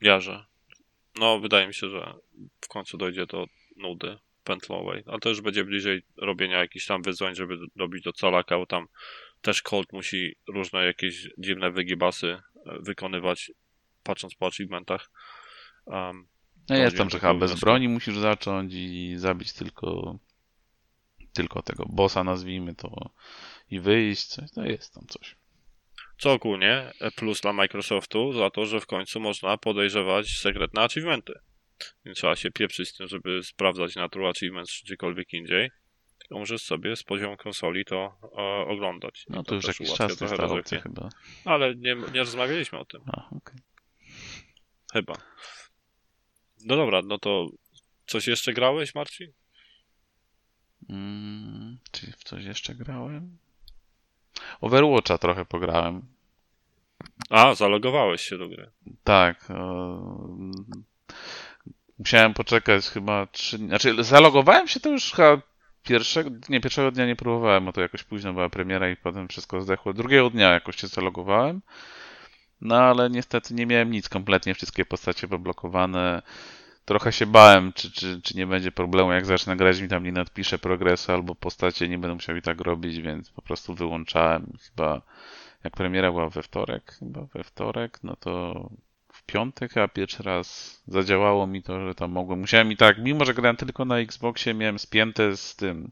Jarze. 0.00 0.44
No, 1.18 1.38
wydaje 1.38 1.66
mi 1.66 1.74
się, 1.74 1.88
że 1.88 2.14
w 2.60 2.68
końcu 2.68 2.98
dojdzie 2.98 3.26
do 3.26 3.46
nudy 3.76 4.18
pętlowej, 4.44 5.02
ale 5.06 5.18
to 5.18 5.28
już 5.28 5.40
będzie 5.40 5.64
bliżej 5.64 6.02
robienia 6.16 6.58
jakichś 6.58 6.86
tam 6.86 7.02
wyzwań, 7.02 7.34
żeby 7.34 7.58
dobić 7.76 8.04
do 8.04 8.12
calaka, 8.12 8.58
bo 8.58 8.66
tam 8.66 8.86
też 9.40 9.62
Colt 9.62 9.92
musi 9.92 10.36
różne 10.48 10.84
jakieś 10.84 11.28
dziwne 11.38 11.70
wygibasy 11.70 12.26
e, 12.26 12.40
wykonywać, 12.80 13.52
patrząc 14.02 14.34
po 14.34 14.46
achievementach. 14.46 15.10
Um, 15.86 16.28
no 16.68 16.76
jest 16.76 16.96
tam, 16.96 17.10
że 17.10 17.20
chyba 17.20 17.34
bez 17.34 17.60
broni 17.60 17.88
musisz 17.88 18.16
zacząć 18.16 18.74
i 18.74 19.14
zabić 19.16 19.52
tylko 19.52 20.18
tylko 21.32 21.62
tego 21.62 21.84
bossa, 21.88 22.24
nazwijmy 22.24 22.74
to, 22.74 23.10
i 23.70 23.80
wyjść. 23.80 24.26
Coś, 24.26 24.52
no 24.56 24.66
jest 24.66 24.94
tam 24.94 25.06
coś. 25.06 25.36
Co 26.18 26.32
ogólnie 26.32 26.92
e, 27.00 27.10
plus 27.10 27.40
dla 27.40 27.52
Microsoftu 27.52 28.32
za 28.32 28.50
to, 28.50 28.66
że 28.66 28.80
w 28.80 28.86
końcu 28.86 29.20
można 29.20 29.58
podejrzewać 29.58 30.28
sekretne 30.28 30.82
achievementy. 30.82 31.32
Nie 32.04 32.14
trzeba 32.14 32.36
się 32.36 32.50
pieprzyć 32.50 32.88
z 32.88 32.96
tym, 32.96 33.08
żeby 33.08 33.42
sprawdzać 33.42 33.96
na 33.96 34.08
True 34.08 34.28
Achievements 34.28 34.72
czy 34.72 34.84
gdziekolwiek 34.84 35.32
indziej 35.32 35.70
możesz 36.30 36.62
sobie 36.62 36.96
z 36.96 37.02
poziomu 37.02 37.36
konsoli 37.36 37.84
to 37.84 38.16
e, 38.38 38.66
oglądać. 38.66 39.24
No 39.28 39.42
to, 39.42 39.48
to 39.48 39.54
już 39.54 39.64
jakiś 39.64 39.92
czas 39.92 40.20
jest 40.20 40.36
ta 40.36 40.44
opcja 40.44 40.80
chyba. 40.80 41.08
Ale 41.44 41.74
nie, 41.74 41.96
nie 42.12 42.20
rozmawialiśmy 42.20 42.78
o 42.78 42.84
tym. 42.84 43.00
A, 43.06 43.28
okay. 43.36 43.56
Chyba. 44.92 45.14
No 46.64 46.76
dobra, 46.76 47.00
no 47.04 47.18
to 47.18 47.46
coś 48.06 48.26
jeszcze 48.26 48.52
grałeś, 48.52 48.94
Marcin? 48.94 49.32
Mm, 50.88 51.78
czy 51.90 52.12
w 52.12 52.24
coś 52.24 52.44
jeszcze 52.44 52.74
grałem? 52.74 53.38
Overwatcha 54.60 55.18
trochę 55.18 55.44
pograłem. 55.44 56.02
A, 57.30 57.54
zalogowałeś 57.54 58.20
się 58.20 58.38
do 58.38 58.48
gry. 58.48 58.70
Tak. 59.04 59.50
O... 59.50 60.36
Musiałem 61.98 62.34
poczekać 62.34 62.84
chyba 62.84 63.26
trzy... 63.26 63.58
Znaczy, 63.58 64.04
zalogowałem 64.04 64.68
się 64.68 64.80
to 64.80 64.90
już 64.90 65.12
chyba 65.12 65.42
pierwszego, 65.82 66.30
nie, 66.48 66.60
pierwszego 66.60 66.90
dnia 66.90 67.06
nie 67.06 67.16
próbowałem, 67.16 67.64
bo 67.64 67.72
to 67.72 67.80
jakoś 67.80 68.04
późno 68.04 68.32
była 68.32 68.48
premiera 68.48 68.90
i 68.90 68.96
potem 68.96 69.28
wszystko 69.28 69.60
zdechło. 69.60 69.92
Drugiego 69.92 70.30
dnia 70.30 70.52
jakoś 70.52 70.76
się 70.76 70.86
zalogowałem, 70.86 71.62
no 72.60 72.76
ale 72.76 73.10
niestety 73.10 73.54
nie 73.54 73.66
miałem 73.66 73.90
nic 73.90 74.08
kompletnie, 74.08 74.54
wszystkie 74.54 74.84
postacie 74.84 75.28
poblokowane. 75.28 76.22
Trochę 76.84 77.12
się 77.12 77.26
bałem, 77.26 77.72
czy, 77.72 77.92
czy, 77.92 78.22
czy 78.22 78.36
nie 78.36 78.46
będzie 78.46 78.72
problemu, 78.72 79.12
jak 79.12 79.26
zacznę 79.26 79.56
grać, 79.56 79.80
mi 79.80 79.88
tam 79.88 80.04
nie 80.04 80.12
nadpisze 80.12 80.58
progresu, 80.58 81.12
albo 81.12 81.34
postacie 81.34 81.88
nie 81.88 81.98
będą 81.98 82.14
musiały 82.14 82.42
tak 82.42 82.60
robić, 82.60 83.00
więc 83.00 83.30
po 83.30 83.42
prostu 83.42 83.74
wyłączałem. 83.74 84.52
Chyba 84.62 85.02
jak 85.64 85.76
premiera 85.76 86.10
była 86.10 86.28
we 86.28 86.42
wtorek, 86.42 86.92
chyba 86.98 87.20
we 87.34 87.44
wtorek, 87.44 87.98
no 88.02 88.16
to 88.16 88.70
piątek, 89.32 89.76
a 89.76 89.88
pierwszy 89.88 90.22
raz 90.22 90.80
zadziałało 90.86 91.46
mi 91.46 91.62
to, 91.62 91.86
że 91.86 91.94
tam 91.94 92.10
mogłem. 92.10 92.40
Musiałem 92.40 92.72
i 92.72 92.76
tak, 92.76 92.98
mimo 92.98 93.24
że 93.24 93.34
grałem 93.34 93.56
tylko 93.56 93.84
na 93.84 93.98
Xboxie, 93.98 94.54
miałem 94.54 94.78
spięte 94.78 95.36
z 95.36 95.56
tym 95.56 95.90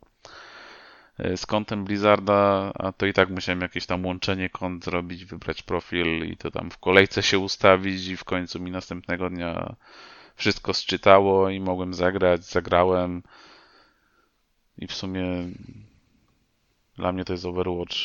e, 1.19 1.37
z 1.37 1.47
kontem 1.47 1.85
Blizzarda, 1.85 2.73
a 2.75 2.93
to 2.93 3.07
i 3.07 3.13
tak 3.13 3.31
musiałem 3.31 3.61
jakieś 3.61 3.87
tam 3.87 4.07
łączenie 4.07 4.51
kont 4.51 4.85
zrobić, 4.85 5.25
wybrać 5.25 5.63
profil 5.63 6.27
i 6.33 6.37
to 6.37 6.51
tam 6.51 6.71
w 6.71 6.79
kolejce 6.79 7.23
się 7.23 7.39
ustawić 7.39 8.07
i 8.07 8.17
w 8.17 8.25
końcu 8.25 8.61
mi 8.61 8.71
następnego 8.71 9.31
dnia 9.31 9.77
wszystko 10.37 10.75
sczytało 10.75 11.51
i 11.51 11.61
mogłem 11.61 11.95
zagrać, 11.95 12.45
zagrałem 12.45 13.23
i 14.79 14.87
w 14.87 14.93
sumie 14.93 15.25
dla 16.97 17.13
mnie 17.13 17.25
to 17.25 17.33
jest 17.33 17.45
Overwatch 17.45 17.97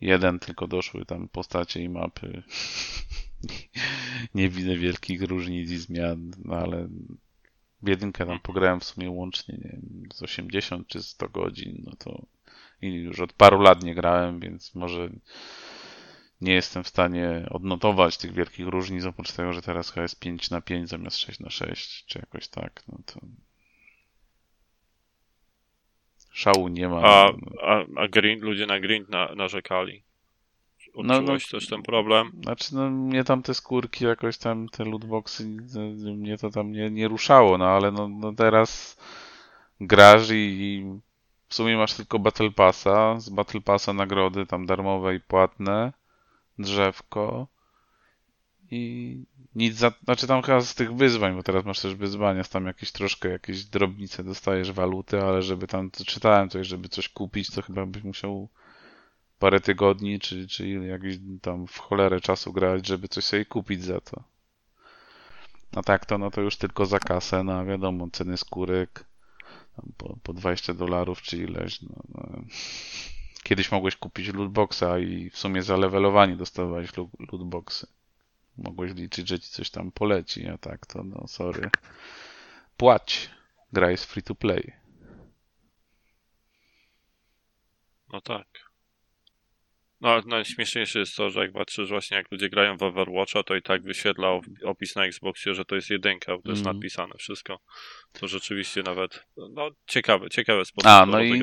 jeden, 0.00 0.38
tylko 0.38 0.66
doszły 0.66 1.04
tam 1.04 1.28
postacie 1.28 1.82
i 1.82 1.88
mapy. 1.88 2.42
nie 4.34 4.48
widzę 4.48 4.76
wielkich 4.76 5.22
różnic 5.22 5.70
i 5.70 5.76
zmian, 5.76 6.30
no 6.44 6.56
ale 6.56 6.88
w 7.82 7.88
jedynkę 7.88 8.26
tam 8.26 8.40
pograłem 8.40 8.80
w 8.80 8.84
sumie 8.84 9.10
łącznie, 9.10 9.54
nie 9.54 9.70
wiem, 9.70 10.08
z 10.14 10.22
80 10.22 10.88
czy 10.88 11.02
100 11.02 11.28
godzin, 11.28 11.82
no 11.86 11.92
to 11.98 12.26
i 12.82 12.92
już 12.92 13.20
od 13.20 13.32
paru 13.32 13.60
lat 13.60 13.82
nie 13.82 13.94
grałem, 13.94 14.40
więc 14.40 14.74
może 14.74 15.10
nie 16.40 16.52
jestem 16.52 16.84
w 16.84 16.88
stanie 16.88 17.46
odnotować 17.50 18.18
tych 18.18 18.32
wielkich 18.32 18.66
różnic, 18.66 19.04
oprócz 19.04 19.32
tego, 19.32 19.52
że 19.52 19.62
teraz 19.62 19.90
chyba 19.90 20.02
jest 20.02 20.20
5 20.20 20.50
na 20.50 20.60
5 20.60 20.88
zamiast 20.88 21.16
6 21.16 21.40
na 21.40 21.50
6, 21.50 22.04
czy 22.06 22.18
jakoś 22.18 22.48
tak, 22.48 22.82
no 22.88 22.98
to 23.06 23.20
szału 26.34 26.68
nie 26.68 26.88
ma. 26.88 27.02
A, 27.02 27.32
a, 27.62 27.84
a 27.96 28.08
green, 28.08 28.40
ludzie 28.40 28.66
na 28.66 28.80
green 28.80 29.06
na, 29.08 29.34
narzekali. 29.34 30.02
No, 30.96 31.20
no, 31.20 31.32
też 31.50 31.68
ten 31.68 31.82
problem? 31.82 32.32
Znaczy, 32.42 32.74
no 32.74 32.90
mnie 32.90 33.24
tam 33.24 33.42
te 33.42 33.54
skórki, 33.54 34.04
jakoś 34.04 34.38
tam 34.38 34.68
te 34.68 34.84
lootboxy, 34.84 35.56
mnie 36.16 36.38
to 36.38 36.50
tam 36.50 36.72
nie, 36.72 36.90
nie 36.90 37.08
ruszało, 37.08 37.58
no 37.58 37.66
ale 37.66 37.92
no, 37.92 38.08
no 38.08 38.32
teraz 38.32 38.96
grasz 39.80 40.30
i, 40.30 40.34
i 40.34 40.84
w 41.48 41.54
sumie 41.54 41.76
masz 41.76 41.94
tylko 41.94 42.18
Battle 42.18 42.50
Passa, 42.50 43.20
z 43.20 43.28
Battle 43.28 43.60
Passa 43.60 43.92
nagrody 43.92 44.46
tam 44.46 44.66
darmowe 44.66 45.14
i 45.14 45.20
płatne, 45.20 45.92
drzewko 46.58 47.46
i 48.70 49.24
nic 49.54 49.74
za, 49.74 49.92
znaczy 50.04 50.26
tam 50.26 50.42
chyba 50.42 50.60
z 50.60 50.74
tych 50.74 50.94
wyzwań, 50.94 51.36
bo 51.36 51.42
teraz 51.42 51.64
masz 51.64 51.80
też 51.80 51.94
wyzwania, 51.94 52.44
tam 52.44 52.66
jakieś 52.66 52.92
troszkę, 52.92 53.28
jakieś 53.28 53.64
drobnice 53.64 54.24
dostajesz 54.24 54.72
waluty, 54.72 55.22
ale 55.22 55.42
żeby 55.42 55.66
tam, 55.66 55.90
czytałem 55.90 56.48
coś, 56.48 56.66
żeby 56.66 56.88
coś 56.88 57.08
kupić, 57.08 57.50
to 57.50 57.62
chyba 57.62 57.86
byś 57.86 58.02
musiał 58.02 58.48
parę 59.38 59.60
tygodni, 59.60 60.20
czy, 60.20 60.48
czy 60.48 60.68
jakiś 60.68 61.16
tam 61.42 61.66
w 61.66 61.78
cholerę 61.78 62.20
czasu 62.20 62.52
grać, 62.52 62.86
żeby 62.86 63.08
coś 63.08 63.24
sobie 63.24 63.44
kupić 63.44 63.84
za 63.84 64.00
to. 64.00 64.22
No 65.72 65.82
tak, 65.82 66.06
to 66.06 66.18
no 66.18 66.30
to 66.30 66.40
już 66.40 66.56
tylko 66.56 66.86
za 66.86 66.98
kasę, 66.98 67.44
no 67.44 67.64
wiadomo, 67.64 68.08
ceny 68.12 68.36
skórek 68.36 69.04
po, 69.96 70.16
po 70.22 70.32
20 70.32 70.74
dolarów 70.74 71.22
czy 71.22 71.36
ileś. 71.36 71.82
No, 71.82 72.02
no. 72.08 72.42
Kiedyś 73.42 73.72
mogłeś 73.72 73.96
kupić 73.96 74.28
lootboxa 74.28 74.98
i 74.98 75.30
w 75.30 75.38
sumie 75.38 75.62
za 75.62 75.76
levelowanie 75.76 76.36
dostawałeś 76.36 76.90
lootboxy. 77.32 77.86
Mogłeś 78.58 78.94
liczyć, 78.94 79.28
że 79.28 79.40
ci 79.40 79.50
coś 79.50 79.70
tam 79.70 79.92
poleci, 79.92 80.48
a 80.48 80.58
tak 80.58 80.86
to 80.86 81.04
no 81.04 81.28
sorry. 81.28 81.70
Płać. 82.76 83.30
Gra 83.72 83.90
jest 83.90 84.04
free 84.04 84.22
to 84.22 84.34
play. 84.34 84.72
No 88.12 88.20
tak. 88.20 88.63
No, 90.04 90.20
najśmieszniejsze 90.26 90.98
jest 90.98 91.16
to, 91.16 91.30
że 91.30 91.40
jak 91.40 91.52
patrzysz 91.52 91.88
właśnie 91.88 92.16
jak 92.16 92.32
ludzie 92.32 92.50
grają 92.50 92.76
w 92.76 92.82
Overwatcha, 92.82 93.42
to 93.42 93.56
i 93.56 93.62
tak 93.62 93.82
wyświetla 93.82 94.40
opis 94.64 94.96
na 94.96 95.04
Xboxie, 95.04 95.54
że 95.54 95.64
to 95.64 95.74
jest 95.74 95.90
jedynka, 95.90 96.36
bo 96.36 96.42
to 96.42 96.50
jest 96.50 96.62
mm. 96.62 96.76
napisane 96.76 97.14
wszystko. 97.18 97.60
To 98.12 98.28
rzeczywiście 98.28 98.82
nawet, 98.82 99.26
no 99.36 99.70
ciekawe, 99.86 100.30
ciekawe 100.30 100.64
sposób 100.64 100.90
A, 100.90 101.06
no 101.06 101.22
i 101.22 101.42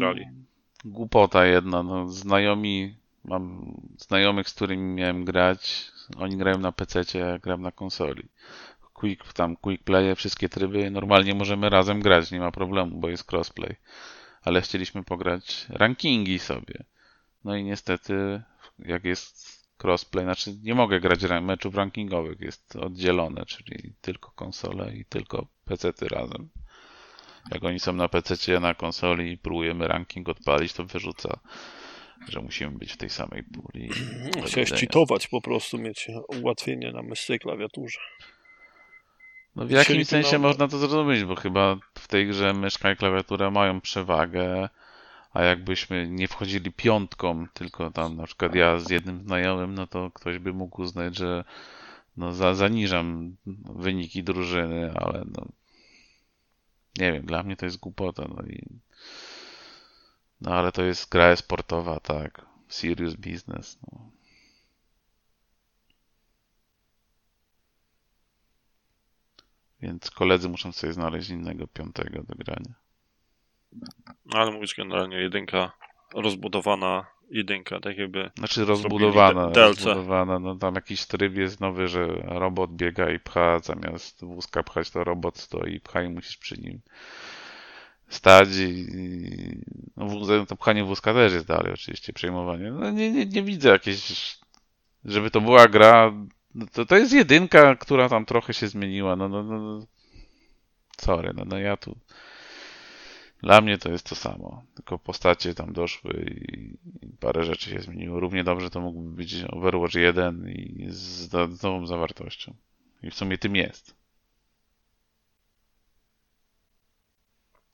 głupota 0.86 1.46
jedna, 1.46 1.84
no 1.84 2.10
znajomi, 2.10 2.96
mam 3.26 3.74
znajomych, 3.98 4.50
z 4.50 4.54
którymi 4.54 4.94
miałem 4.94 5.26
grać, 5.26 5.92
oni 6.18 6.38
grają 6.38 6.58
na 6.58 6.72
PC, 6.72 7.02
ja 7.14 7.40
gram 7.40 7.62
na 7.62 7.72
konsoli. 7.72 8.24
Quick, 8.94 9.34
tam 9.34 9.56
quick 9.56 9.84
play, 9.84 10.16
wszystkie 10.16 10.50
tryby, 10.50 10.92
normalnie 10.92 11.36
możemy 11.36 11.70
razem 11.70 12.00
grać, 12.00 12.32
nie 12.32 12.40
ma 12.40 12.52
problemu, 12.52 13.00
bo 13.00 13.10
jest 13.10 13.34
crossplay. 13.34 13.76
Ale 14.42 14.62
chcieliśmy 14.62 15.04
pograć 15.04 15.66
rankingi 15.70 16.40
sobie. 16.40 16.84
No 17.44 17.56
i 17.56 17.64
niestety, 17.64 18.42
jak 18.86 19.06
jest 19.06 19.62
crossplay, 19.84 20.26
znaczy 20.26 20.54
nie 20.64 20.76
mogę 20.76 21.00
grać 21.00 21.20
meczów 21.42 21.76
rankingowych, 21.76 22.40
jest 22.40 22.76
oddzielone, 22.76 23.46
czyli 23.46 23.94
tylko 24.02 24.32
konsole 24.32 24.96
i 24.96 25.06
tylko 25.06 25.48
PC-ty 25.66 26.08
razem. 26.08 26.50
Jak 27.52 27.64
oni 27.64 27.80
są 27.80 27.94
na 27.94 28.08
PC, 28.08 28.60
na 28.60 28.74
konsoli 28.74 29.32
i 29.32 29.38
próbujemy 29.38 29.88
ranking 29.88 30.30
odpalić, 30.30 30.74
to 30.74 30.86
wyrzuca, 30.86 31.40
że 32.28 32.42
musimy 32.42 32.78
być 32.78 32.94
w 32.94 32.98
tej 32.98 33.10
samej 33.10 33.44
puli. 33.44 33.90
Chciałeś 34.46 34.72
cheatować 34.72 35.28
po 35.28 35.42
prostu, 35.42 35.78
mieć 35.78 36.08
ułatwienie 36.42 36.92
na 36.92 37.02
myszce 37.02 37.40
klawiaturze. 37.40 38.00
No 39.56 39.66
w 39.66 39.72
jakimś 39.72 40.08
sensie 40.08 40.40
można 40.40 40.68
to 40.68 40.78
zrozumieć, 40.78 41.24
bo 41.24 41.36
chyba 41.36 41.78
w 42.00 42.08
tej 42.08 42.28
grze 42.28 42.54
myszka 42.54 42.92
i 42.92 42.96
klawiatura 42.96 43.52
mają 43.52 43.82
przewagę 43.82 44.70
a 45.34 45.44
jakbyśmy 45.44 46.10
nie 46.10 46.28
wchodzili 46.28 46.72
piątką, 46.72 47.48
tylko 47.54 47.92
tam 47.92 48.18
na 48.18 48.26
przykład 48.26 48.56
ja 48.56 48.80
z 48.80 48.90
jednym 48.90 49.24
znajomym, 49.24 49.76
no 49.76 49.88
to 49.88 50.12
ktoś 50.12 50.40
by 50.40 50.54
mógł 50.54 50.82
uznać, 50.82 51.18
że 51.18 51.44
no 52.18 52.34
za, 52.34 52.56
zaniżam 52.56 53.36
wyniki 53.76 54.24
drużyny, 54.24 54.94
ale 54.96 55.26
no 55.26 55.46
nie 57.00 57.14
wiem, 57.14 57.26
dla 57.26 57.44
mnie 57.44 57.56
to 57.56 57.66
jest 57.66 57.80
głupota, 57.80 58.28
no 58.36 58.44
i 58.44 58.66
no 60.42 60.52
ale 60.52 60.72
to 60.72 60.84
jest 60.84 61.10
gra 61.10 61.36
sportowa, 61.36 62.00
tak, 62.00 62.46
serious 62.68 63.16
business, 63.16 63.80
no. 63.92 64.12
Więc 69.82 70.12
koledzy 70.12 70.50
muszą 70.50 70.72
sobie 70.72 70.94
znaleźć 70.94 71.30
innego 71.30 71.68
piątego 71.68 72.24
do 72.24 72.36
grania. 72.36 72.74
No, 74.34 74.40
ale 74.40 74.52
mówisz 74.52 74.76
generalnie 74.76 75.18
jedynka 75.18 75.72
rozbudowana 76.14 77.06
jedynka, 77.32 77.80
tak 77.80 77.98
jakby. 77.98 78.32
Znaczy 78.38 78.66
rozbudowana, 78.66 79.50
rozbudowana. 79.56 80.40
No 80.40 80.56
tam 80.56 80.76
jakiś 80.76 81.06
tryb 81.06 81.36
jest 81.36 81.60
nowy, 81.60 81.88
że 81.88 82.08
robot 82.26 82.72
biega 82.72 83.10
i 83.10 83.20
pcha, 83.20 83.60
zamiast 83.60 84.26
wózka 84.26 84.64
pchać, 84.64 84.90
to 84.90 85.04
robot 85.04 85.38
stoi 85.38 85.74
i 85.74 85.80
pcha 85.80 86.04
i 86.04 86.10
musisz 86.10 86.38
przy 86.38 86.62
nim 86.62 86.82
stać 88.10 88.50
i, 88.58 88.88
no, 89.98 90.46
to 90.46 90.56
pchanie 90.56 90.84
wózka 90.84 91.14
też 91.14 91.34
jest 91.34 91.48
dalej 91.48 91.74
oczywiście 91.74 92.14
przejmowanie. 92.14 92.72
No, 92.72 92.92
nie, 92.92 93.12
nie, 93.12 93.26
nie 93.26 93.44
widzę 93.44 93.70
jakiejś, 93.70 94.38
żeby 95.06 95.32
to 95.32 95.42
była 95.42 95.68
gra, 95.68 96.14
no, 96.56 96.66
to, 96.74 96.86
to 96.86 96.98
jest 96.98 97.14
jedynka, 97.14 97.76
która 97.76 98.10
tam 98.10 98.26
trochę 98.26 98.54
się 98.54 98.68
zmieniła, 98.68 99.16
no, 99.16 99.30
no, 99.30 99.44
no 99.44 99.86
sorry, 101.02 101.34
no, 101.36 101.44
no 101.46 101.58
ja 101.58 101.78
tu 101.78 101.98
dla 103.44 103.62
mnie 103.62 103.78
to 103.78 103.92
jest 103.92 104.10
to 104.10 104.16
samo, 104.16 104.64
tylko 104.76 105.00
postacie 105.00 105.56
tam 105.56 105.74
doszły 105.74 106.36
i 106.38 106.78
parę 107.20 107.44
rzeczy 107.44 107.70
się 107.70 107.80
zmieniło. 107.80 108.20
Równie 108.20 108.44
dobrze 108.44 108.70
to 108.70 108.82
mógłby 108.82 109.16
być 109.16 109.36
Overwatch 109.50 109.96
1 109.96 110.50
i 110.50 110.86
z, 110.90 111.34
nową 111.64 111.88
zawartością. 111.88 112.56
I 113.04 113.12
w 113.12 113.16
sumie 113.16 113.38
tym 113.38 113.56
jest. 113.56 113.96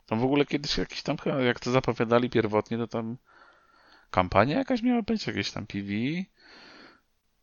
Tam 0.06 0.20
w 0.20 0.24
ogóle 0.24 0.46
kiedyś 0.46 0.78
jakiś 0.78 1.02
tam, 1.02 1.18
jak 1.46 1.60
to 1.60 1.72
zapowiadali 1.72 2.30
pierwotnie, 2.30 2.78
to 2.78 2.88
tam 2.88 3.18
kampania 4.12 4.58
jakaś 4.58 4.82
miała 4.82 5.02
być, 5.02 5.28
jakieś 5.28 5.52
tam 5.52 5.68
PV. 5.68 5.90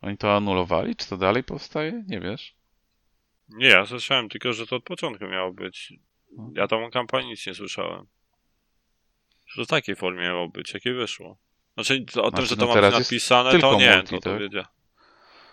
Oni 0.03 0.17
to 0.17 0.37
anulowali? 0.37 0.97
Czy 0.97 1.09
to 1.09 1.17
dalej 1.17 1.45
powstaje? 1.45 2.05
Nie 2.07 2.21
wiesz? 2.21 2.55
Nie, 3.49 3.67
ja 3.67 3.87
słyszałem 3.87 4.29
tylko, 4.29 4.53
że 4.53 4.67
to 4.67 4.77
od 4.77 4.85
początku 4.85 5.27
miało 5.27 5.53
być. 5.53 5.93
No. 6.37 6.51
Ja 6.55 6.69
tam 6.69 6.85
o 6.85 6.91
kampanii 6.91 7.31
nic 7.31 7.47
nie 7.47 7.55
słyszałem. 7.55 8.07
Że 9.47 9.65
w 9.65 9.67
takiej 9.67 9.97
formie 9.97 10.23
miało 10.23 10.49
być, 10.49 10.75
jakie 10.75 10.93
wyszło. 10.93 11.37
Znaczy, 11.75 12.05
o 12.23 12.31
tym, 12.31 12.47
że 12.47 12.57
to 12.57 12.67
no 12.67 12.75
ma 12.75 12.81
być 12.81 12.99
napisane, 12.99 13.59
to 13.59 13.79
nie, 13.79 13.95
multi, 13.97 14.15
to, 14.15 14.21
to 14.21 14.31
tak? 14.31 14.41
wiedziałem. 14.41 14.69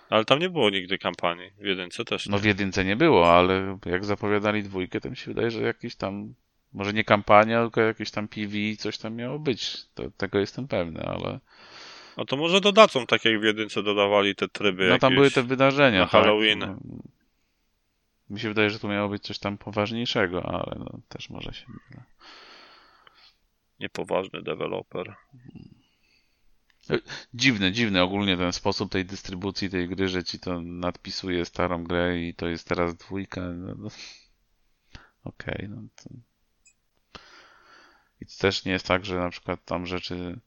Ale 0.09 0.25
tam 0.25 0.39
nie 0.39 0.49
było 0.49 0.69
nigdy 0.69 0.97
kampanii. 0.97 1.51
W 1.57 1.65
jedynce 1.65 2.05
też 2.05 2.25
nie. 2.25 2.31
No 2.31 2.39
w 2.39 2.43
jedynce 2.43 2.85
nie 2.85 2.95
było, 2.95 3.33
ale 3.33 3.79
jak 3.85 4.05
zapowiadali 4.05 4.63
dwójkę, 4.63 5.01
to 5.01 5.09
mi 5.09 5.17
się 5.17 5.25
wydaje, 5.25 5.51
że 5.51 5.61
jakiś 5.61 5.95
tam, 5.95 6.33
może 6.73 6.93
nie 6.93 7.03
kampania, 7.03 7.61
tylko 7.61 7.81
jakieś 7.81 8.11
tam 8.11 8.27
PV, 8.27 8.53
coś 8.79 8.97
tam 8.97 9.15
miało 9.15 9.39
być. 9.39 9.77
To, 9.93 10.03
tego 10.17 10.39
jestem 10.39 10.67
pewny, 10.67 11.03
ale... 11.03 11.39
No 12.17 12.25
to 12.25 12.37
może 12.37 12.61
dodadzą, 12.61 13.05
tak 13.05 13.25
jak 13.25 13.41
w 13.41 13.43
jedynce 13.43 13.83
dodawali 13.83 14.35
te 14.35 14.47
tryby 14.47 14.89
No 14.89 14.99
tam 14.99 15.15
były 15.15 15.31
te 15.31 15.43
wydarzenia, 15.43 15.99
na 15.99 16.05
tak. 16.05 16.11
Halloween. 16.11 16.59
No, 16.59 16.77
mi 18.31 18.39
się 18.39 18.47
wydaje, 18.47 18.69
że 18.69 18.79
tu 18.79 18.87
miało 18.87 19.09
być 19.09 19.23
coś 19.23 19.39
tam 19.39 19.57
poważniejszego, 19.57 20.45
ale 20.45 20.79
no, 20.79 20.99
też 21.09 21.29
może 21.29 21.53
się 21.53 21.65
mylę 21.67 22.03
niepoważny 23.81 24.41
deweloper. 24.41 25.15
Dziwny, 27.33 27.71
dziwny 27.71 28.01
ogólnie 28.01 28.37
ten 28.37 28.53
sposób 28.53 28.91
tej 28.91 29.05
dystrybucji 29.05 29.69
tej 29.69 29.89
gry, 29.89 30.07
że 30.07 30.23
ci 30.23 30.39
to 30.39 30.61
nadpisuje 30.61 31.45
starą 31.45 31.83
grę 31.83 32.19
i 32.19 32.33
to 32.33 32.47
jest 32.47 32.67
teraz 32.67 32.95
dwójka. 32.95 33.41
No, 33.41 33.75
no. 33.77 33.89
Okej, 35.23 35.55
okay, 35.55 35.67
no 35.67 35.81
to... 35.95 36.09
I 38.21 38.25
to 38.25 38.31
też 38.39 38.65
nie 38.65 38.71
jest 38.71 38.87
tak, 38.87 39.05
że 39.05 39.15
na 39.15 39.29
przykład 39.29 39.65
tam 39.65 39.85
rzeczy 39.85 40.39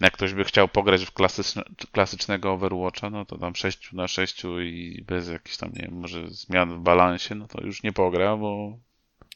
jak 0.00 0.12
ktoś 0.12 0.34
by 0.34 0.44
chciał 0.44 0.68
pograć 0.68 1.04
w 1.04 1.12
klasyczne, 1.12 1.62
klasycznego 1.92 2.52
Overwatcha, 2.52 3.10
no 3.10 3.24
to 3.24 3.38
tam 3.38 3.54
6 3.54 3.92
na 3.92 4.08
6 4.08 4.42
i 4.62 5.04
bez 5.06 5.28
jakichś 5.28 5.56
tam, 5.56 5.72
nie 5.72 5.82
wiem, 5.82 5.94
może 5.94 6.30
zmian 6.30 6.74
w 6.74 6.80
balansie, 6.80 7.34
no 7.34 7.48
to 7.48 7.64
już 7.64 7.82
nie 7.82 7.92
pogra, 7.92 8.36
bo 8.36 8.78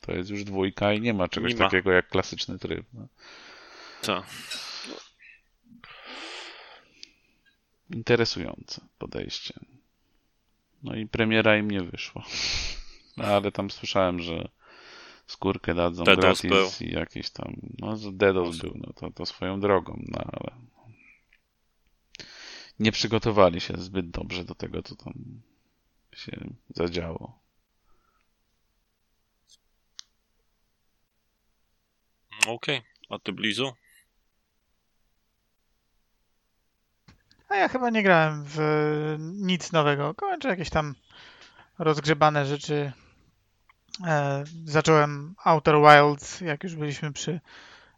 to 0.01 0.13
jest 0.13 0.31
już 0.31 0.45
dwójka 0.45 0.93
i 0.93 1.01
nie 1.01 1.15
ma 1.15 1.29
czegoś 1.29 1.53
nie 1.53 1.59
ma. 1.59 1.65
takiego 1.65 1.93
jak 1.93 2.09
klasyczny 2.09 2.59
tryb. 2.59 2.87
No. 2.93 3.07
Co? 4.03 4.23
Interesujące 7.91 8.81
podejście. 8.99 9.55
No 10.83 10.95
i 10.95 11.07
premiera 11.07 11.57
im 11.57 11.71
nie 11.71 11.81
wyszło. 11.83 12.23
No, 13.17 13.25
ale 13.25 13.53
tam 13.53 13.71
słyszałem, 13.71 14.21
że 14.21 14.49
skórkę 15.33 15.75
dadzą 15.75 16.05
Dedos 16.05 16.43
gratis 16.43 16.79
był. 16.79 16.89
i 16.89 16.93
jakieś 16.93 17.31
tam. 17.31 17.55
No, 17.79 17.97
Dedos 18.13 18.59
był, 18.59 18.73
no 18.75 18.93
to, 18.93 19.11
to 19.11 19.27
swoją 19.27 19.61
drogą, 19.61 20.03
no 20.09 20.25
ale. 20.33 20.57
Nie 22.79 22.93
przygotowali 22.93 23.61
się 23.61 23.75
zbyt 23.77 24.11
dobrze 24.11 24.45
do 24.45 24.55
tego, 24.55 24.83
co 24.83 24.97
tam 24.97 25.15
się 26.15 26.33
zadziało. 26.69 27.43
Okej, 32.47 32.79
okay. 32.79 32.83
a 33.09 33.19
ty 33.19 33.33
Blizu? 33.33 33.73
A 37.49 37.57
ja 37.57 37.69
chyba 37.69 37.91
nie 37.91 38.03
grałem 38.03 38.45
w 38.47 38.59
nic 39.19 39.73
nowego. 39.73 40.15
Kończę 40.15 40.49
jakieś 40.49 40.71
tam 40.71 40.95
rozgrzebane 41.79 42.47
rzeczy. 42.47 42.93
E, 44.07 44.45
zacząłem 44.65 45.35
Outer 45.45 45.75
Wilds, 45.77 46.41
jak 46.41 46.65
już 46.65 46.75
byliśmy 46.75 47.13
przy 47.13 47.41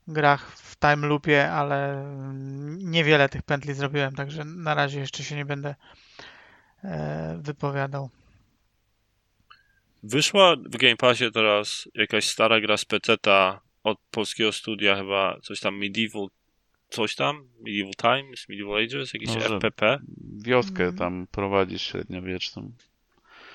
grach 0.09 0.53
w 0.53 0.77
time 0.79 1.07
loopie, 1.07 1.51
ale 1.53 2.05
niewiele 2.79 3.29
tych 3.29 3.43
pętli 3.43 3.75
zrobiłem, 3.75 4.15
także 4.15 4.45
na 4.45 4.75
razie 4.75 5.01
jeszcze 5.01 5.23
się 5.23 5.37
nie 5.37 5.45
będę 5.45 5.75
e, 6.85 7.39
wypowiadał. 7.43 8.11
Wyszła 10.03 10.57
w 10.57 10.77
Game 10.77 10.97
Passie 10.97 11.33
teraz 11.33 11.89
jakaś 11.95 12.29
stara 12.29 12.61
gra 12.61 12.77
z 12.77 12.85
PC-ta 12.85 13.61
od 13.85 13.99
polskiego 14.11 14.53
studia 14.53 14.97
chyba, 14.97 15.41
coś 15.43 15.61
tam 15.61 15.79
Medieval, 15.79 16.29
coś 16.89 17.15
tam, 17.15 17.49
Medieval 17.61 17.95
Times, 17.95 18.49
Medieval 18.49 18.85
Ages, 18.85 19.15
jakiś 19.15 19.29
Może 19.29 19.49
FPP. 19.49 19.99
Wioskę 20.45 20.93
tam 20.93 21.27
prowadzisz 21.31 21.83
średniowieczną. 21.83 22.73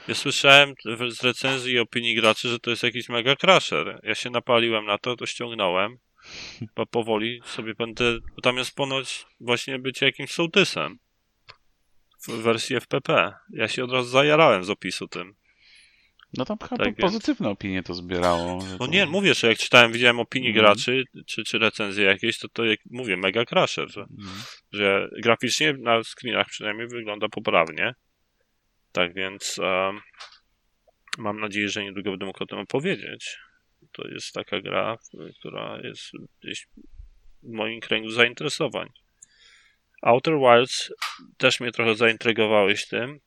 Ja 0.10 0.16
słyszałem 0.16 0.74
z 1.10 1.24
recenzji 1.24 1.74
i 1.74 1.80
opinii 1.80 2.16
graczy, 2.16 2.50
że 2.50 2.60
to 2.60 2.70
jest 2.70 2.84
jakiś 2.84 3.10
mega 3.10 3.36
crasher. 3.36 4.00
Ja 4.04 4.16
się 4.16 4.30
napaliłem 4.30 4.86
na 4.86 4.98
to, 4.98 5.16
to 5.16 5.26
ściągnąłem. 5.26 5.98
Bo 6.76 6.86
powoli 6.86 7.42
sobie 7.46 7.74
będę, 7.74 8.04
bo 8.36 8.42
tam 8.42 8.58
jest 8.58 8.76
ponoć 8.76 9.26
właśnie 9.40 9.80
być 9.80 10.02
jakimś 10.02 10.32
sołtysem 10.32 11.00
w 12.28 12.32
wersji 12.32 12.76
FPP. 12.76 13.34
Ja 13.54 13.68
się 13.68 13.84
od 13.84 13.92
razu 13.92 14.10
zajarałem 14.10 14.64
z 14.64 14.70
opisu 14.70 15.08
tym. 15.08 15.36
No 16.38 16.46
tam 16.46 16.58
chyba 16.58 16.86
tak 16.86 16.96
pozytywne 16.96 17.48
więc... 17.48 17.58
opinie 17.58 17.84
to 17.84 17.94
zbierało. 17.94 18.60
No 18.72 18.78
to... 18.78 18.88
nie, 18.88 19.06
mówię, 19.06 19.34
że 19.34 19.48
jak 19.48 19.58
czytałem, 19.58 19.92
widziałem 19.92 20.20
opinie 20.20 20.50
mm. 20.50 20.62
graczy, 20.62 21.04
czy, 21.26 21.44
czy 21.44 21.60
recenzje 21.60 22.04
jakieś, 22.04 22.38
to 22.40 22.48
to 22.50 22.66
jak 22.66 22.80
mówię, 22.92 23.18
mega 23.18 23.46
crasher, 23.46 23.92
że, 23.92 24.02
mm. 24.02 24.32
że 24.72 25.10
graficznie 25.24 25.74
na 25.74 26.04
screenach 26.04 26.48
przynajmniej 26.48 26.88
wygląda 26.88 27.28
poprawnie. 27.30 27.94
Tak 28.92 29.14
więc 29.14 29.58
um, 29.58 30.02
mam 31.18 31.40
nadzieję, 31.40 31.70
że 31.70 31.84
niedługo 31.84 32.10
będę 32.10 32.26
mógł 32.26 32.44
o 32.44 32.48
tym 32.48 32.60
opowiedzieć. 32.60 33.38
To 33.92 34.08
jest 34.08 34.34
taka 34.34 34.62
gra, 34.62 34.98
która 35.40 35.80
jest 35.84 36.12
gdzieś 36.42 36.68
w 37.44 37.52
moim 37.52 37.80
kręgu 37.80 38.10
zainteresowań. 38.10 38.90
Outer 40.02 40.34
Wilds 40.38 40.94
też 41.38 41.60
mnie 41.60 41.72
trochę 41.72 41.96
zaintrygowałeś 41.96 42.88
tym, 42.88 43.20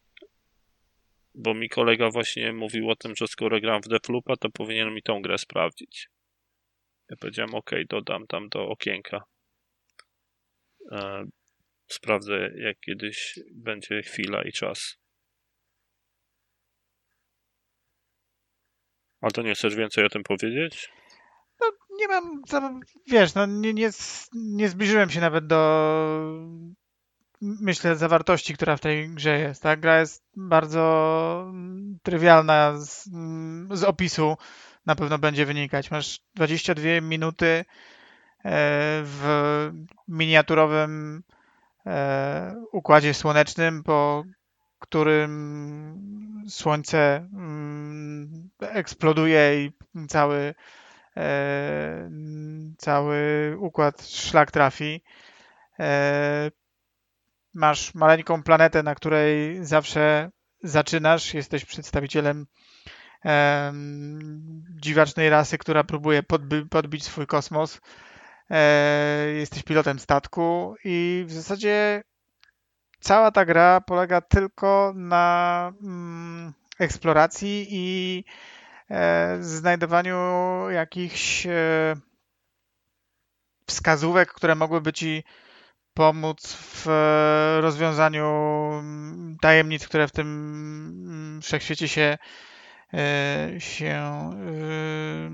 bo 1.34 1.54
mi 1.54 1.68
kolega 1.68 2.10
właśnie 2.10 2.52
mówił 2.52 2.90
o 2.90 2.96
tym, 2.96 3.16
że 3.16 3.26
skoro 3.26 3.60
gram 3.60 3.82
w 3.82 3.88
Deathloopa, 3.88 4.36
to 4.36 4.50
powinien 4.50 4.94
mi 4.94 5.02
tą 5.02 5.22
grę 5.22 5.38
sprawdzić. 5.38 6.08
Ja 7.10 7.16
powiedziałem, 7.16 7.54
ok, 7.54 7.70
dodam 7.88 8.26
tam 8.26 8.48
do 8.48 8.68
okienka. 8.68 9.22
E, 10.92 11.24
sprawdzę, 11.86 12.50
jak 12.56 12.80
kiedyś 12.80 13.38
będzie 13.52 14.02
chwila 14.02 14.42
i 14.42 14.52
czas. 14.52 15.01
Ale 19.22 19.32
to 19.32 19.42
nie 19.42 19.54
chcesz 19.54 19.74
więcej 19.74 20.04
o 20.04 20.08
tym 20.08 20.22
powiedzieć? 20.22 20.92
No, 21.60 21.66
nie 21.98 22.08
mam, 22.08 22.42
wiesz, 23.06 23.34
no 23.34 23.46
nie, 23.46 23.74
nie, 23.74 23.90
nie 24.32 24.68
zbliżyłem 24.68 25.10
się 25.10 25.20
nawet 25.20 25.46
do 25.46 25.92
myślę, 27.42 27.96
zawartości, 27.96 28.54
która 28.54 28.76
w 28.76 28.80
tej 28.80 29.08
grze 29.08 29.38
jest. 29.38 29.62
Ta 29.62 29.76
gra 29.76 30.00
jest 30.00 30.24
bardzo 30.36 31.52
trywialna 32.02 32.78
z, 32.78 33.08
z 33.72 33.84
opisu, 33.84 34.36
na 34.86 34.94
pewno 34.94 35.18
będzie 35.18 35.46
wynikać. 35.46 35.90
Masz 35.90 36.20
22 36.34 37.00
minuty 37.00 37.46
e, 37.46 37.64
w 39.04 39.70
miniaturowym 40.08 41.22
e, 41.86 42.54
układzie 42.72 43.14
słonecznym, 43.14 43.82
po 43.82 44.24
którym 44.82 46.42
słońce 46.48 47.16
mm, 47.16 48.50
eksploduje 48.60 49.64
i 49.64 49.72
cały, 50.08 50.54
e, 51.16 52.10
cały 52.78 53.16
układ 53.58 54.06
szlak 54.06 54.50
trafi. 54.50 55.02
Masz 57.54 57.94
maleńką 57.94 58.42
planetę, 58.42 58.82
na 58.82 58.94
której 58.94 59.64
zawsze 59.64 60.30
zaczynasz. 60.62 61.34
Jesteś 61.34 61.64
przedstawicielem 61.64 62.46
dziwacznej 64.80 65.30
rasy, 65.30 65.58
która 65.58 65.84
próbuje 65.84 66.22
podbi 66.22 66.66
podbić 66.66 67.04
swój 67.04 67.26
kosmos. 67.26 67.80
E, 68.50 69.26
jesteś 69.36 69.62
pilotem 69.62 69.98
statku 69.98 70.74
i 70.84 71.24
w 71.26 71.32
zasadzie 71.32 72.02
cała 73.02 73.30
ta 73.30 73.44
gra 73.44 73.80
polega 73.80 74.20
tylko 74.20 74.92
na 74.96 75.72
mm, 75.82 76.52
eksploracji 76.78 77.66
i 77.70 78.24
e, 78.90 79.36
znajdowaniu 79.40 80.16
jakichś 80.70 81.46
e, 81.46 81.94
wskazówek, 83.66 84.32
które 84.32 84.54
mogłyby 84.54 84.92
ci 84.92 85.24
pomóc 85.94 86.56
w 86.56 86.86
rozwiązaniu 87.60 88.26
tajemnic, 89.40 89.88
które 89.88 90.08
w 90.08 90.12
tym 90.12 91.40
wszechświecie 91.42 91.88
się, 91.88 92.18
e, 92.94 93.50
się 93.58 93.86
e, 93.86 95.30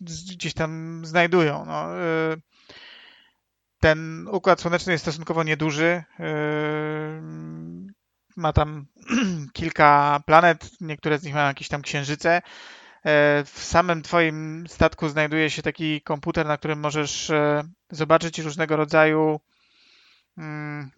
gdzieś 0.00 0.54
tam 0.54 1.02
znajdują. 1.06 1.64
No, 1.64 1.86
ten 3.80 4.28
układ 4.28 4.60
słoneczny 4.60 4.92
jest 4.92 5.04
stosunkowo 5.04 5.42
nieduży. 5.42 6.04
Ma 8.36 8.52
tam 8.52 8.86
kilka 9.52 10.20
planet, 10.26 10.70
niektóre 10.80 11.18
z 11.18 11.22
nich 11.22 11.34
mają 11.34 11.46
jakieś 11.46 11.68
tam 11.68 11.82
księżyce. 11.82 12.36
E, 12.36 12.42
w 13.44 13.58
samym 13.58 14.02
Twoim 14.02 14.66
statku 14.68 15.08
znajduje 15.08 15.50
się 15.50 15.62
taki 15.62 16.00
komputer, 16.00 16.46
na 16.46 16.56
którym 16.56 16.80
możesz 16.80 17.30
e, 17.30 17.62
zobaczyć 17.90 18.38
różnego 18.38 18.76
rodzaju 18.76 19.40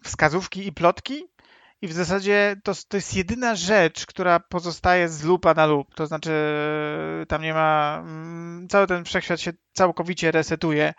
wskazówki 0.03 0.67
i 0.67 0.73
plotki. 0.73 1.27
I 1.81 1.87
w 1.87 1.93
zasadzie 1.93 2.55
to, 2.63 2.71
to 2.87 2.97
jest 2.97 3.15
jedyna 3.15 3.55
rzecz, 3.55 4.05
która 4.05 4.39
pozostaje 4.39 5.09
z 5.09 5.23
lupa 5.23 5.53
na 5.53 5.65
loop. 5.65 5.95
To 5.95 6.07
znaczy, 6.07 6.31
tam 7.27 7.41
nie 7.41 7.53
ma. 7.53 7.99
Mm, 8.03 8.67
cały 8.69 8.87
ten 8.87 9.05
wszechświat 9.05 9.41
się 9.41 9.53
całkowicie 9.73 10.31
resetuje. 10.31 10.93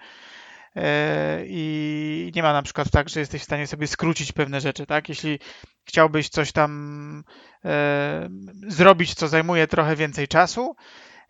E, 0.76 1.42
i 1.46 2.32
nie 2.34 2.42
ma 2.42 2.52
na 2.52 2.62
przykład 2.62 2.90
tak, 2.90 3.08
że 3.08 3.20
jesteś 3.20 3.40
w 3.42 3.44
stanie 3.44 3.66
sobie 3.66 3.86
skrócić 3.86 4.32
pewne 4.32 4.60
rzeczy, 4.60 4.86
tak? 4.86 5.08
Jeśli 5.08 5.38
chciałbyś 5.84 6.28
coś 6.28 6.52
tam 6.52 7.24
e, 7.64 8.28
zrobić, 8.68 9.14
co 9.14 9.28
zajmuje 9.28 9.66
trochę 9.66 9.96
więcej 9.96 10.28
czasu, 10.28 10.76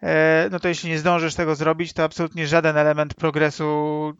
e, 0.03 0.49
no 0.51 0.61
to 0.61 0.69
jeśli 0.69 0.91
nie 0.91 0.99
zdążysz 0.99 1.35
tego 1.35 1.55
zrobić, 1.55 1.93
to 1.93 2.05
absolutnie 2.05 2.47
żaden 2.47 2.77
element 2.77 3.15
progresu 3.15 4.13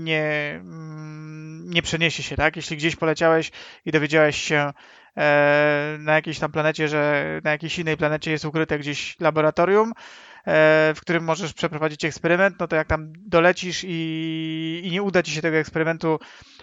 nie, 0.00 0.54
mm, 0.60 1.70
nie 1.70 1.82
przeniesie 1.82 2.22
się, 2.22 2.36
tak? 2.36 2.56
Jeśli 2.56 2.76
gdzieś 2.76 2.96
poleciałeś 2.96 3.50
i 3.84 3.92
dowiedziałeś 3.92 4.36
się 4.36 4.72
na 5.98 6.14
jakiejś 6.14 6.38
tam 6.38 6.52
planecie, 6.52 6.88
że 6.88 7.24
na 7.44 7.50
jakiejś 7.50 7.78
innej 7.78 7.96
planecie 7.96 8.30
jest 8.30 8.44
ukryte 8.44 8.78
gdzieś 8.78 9.20
laboratorium, 9.20 9.92
w 10.94 10.98
którym 11.00 11.24
możesz 11.24 11.52
przeprowadzić 11.52 12.04
eksperyment, 12.04 12.56
no 12.60 12.68
to 12.68 12.76
jak 12.76 12.88
tam 12.88 13.12
dolecisz 13.16 13.84
i, 13.84 14.80
i 14.84 14.90
nie 14.90 15.02
uda 15.02 15.22
ci 15.22 15.32
się 15.32 15.42
tego 15.42 15.56
eksperymentu 15.56 16.18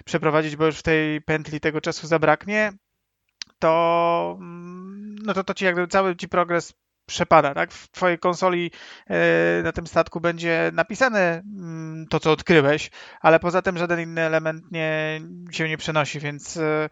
przeprowadzić, 0.05 0.55
bo 0.55 0.65
już 0.65 0.77
w 0.77 0.83
tej 0.83 1.21
pętli 1.21 1.59
tego 1.59 1.81
czasu 1.81 2.07
zabraknie, 2.07 2.71
to, 3.59 4.37
mm, 4.39 5.15
no 5.25 5.33
to, 5.33 5.43
to 5.43 5.53
ci 5.53 5.65
jakby 5.65 5.87
cały 5.87 6.15
ci 6.15 6.29
progres 6.29 6.73
przepada, 7.05 7.53
tak? 7.53 7.71
W 7.71 7.91
twojej 7.91 8.19
konsoli 8.19 8.71
e, 9.09 9.63
na 9.63 9.71
tym 9.71 9.87
statku 9.87 10.21
będzie 10.21 10.71
napisane 10.73 11.43
mm, 11.57 12.07
to, 12.09 12.19
co 12.19 12.31
odkryłeś, 12.31 12.91
ale 13.21 13.39
poza 13.39 13.61
tym 13.61 13.77
żaden 13.77 13.99
inny 13.99 14.21
element 14.21 14.71
nie, 14.71 15.21
się 15.51 15.69
nie 15.69 15.77
przenosi, 15.77 16.19
więc 16.19 16.57
e, 16.57 16.89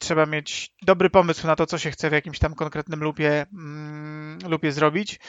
trzeba 0.00 0.26
mieć 0.26 0.74
dobry 0.82 1.10
pomysł 1.10 1.46
na 1.46 1.56
to, 1.56 1.66
co 1.66 1.78
się 1.78 1.90
chce 1.90 2.10
w 2.10 2.12
jakimś 2.12 2.38
tam 2.38 2.54
konkretnym 2.54 3.00
lupie, 3.00 3.46
mm, 3.52 4.38
lupie 4.48 4.72
zrobić. 4.72 5.20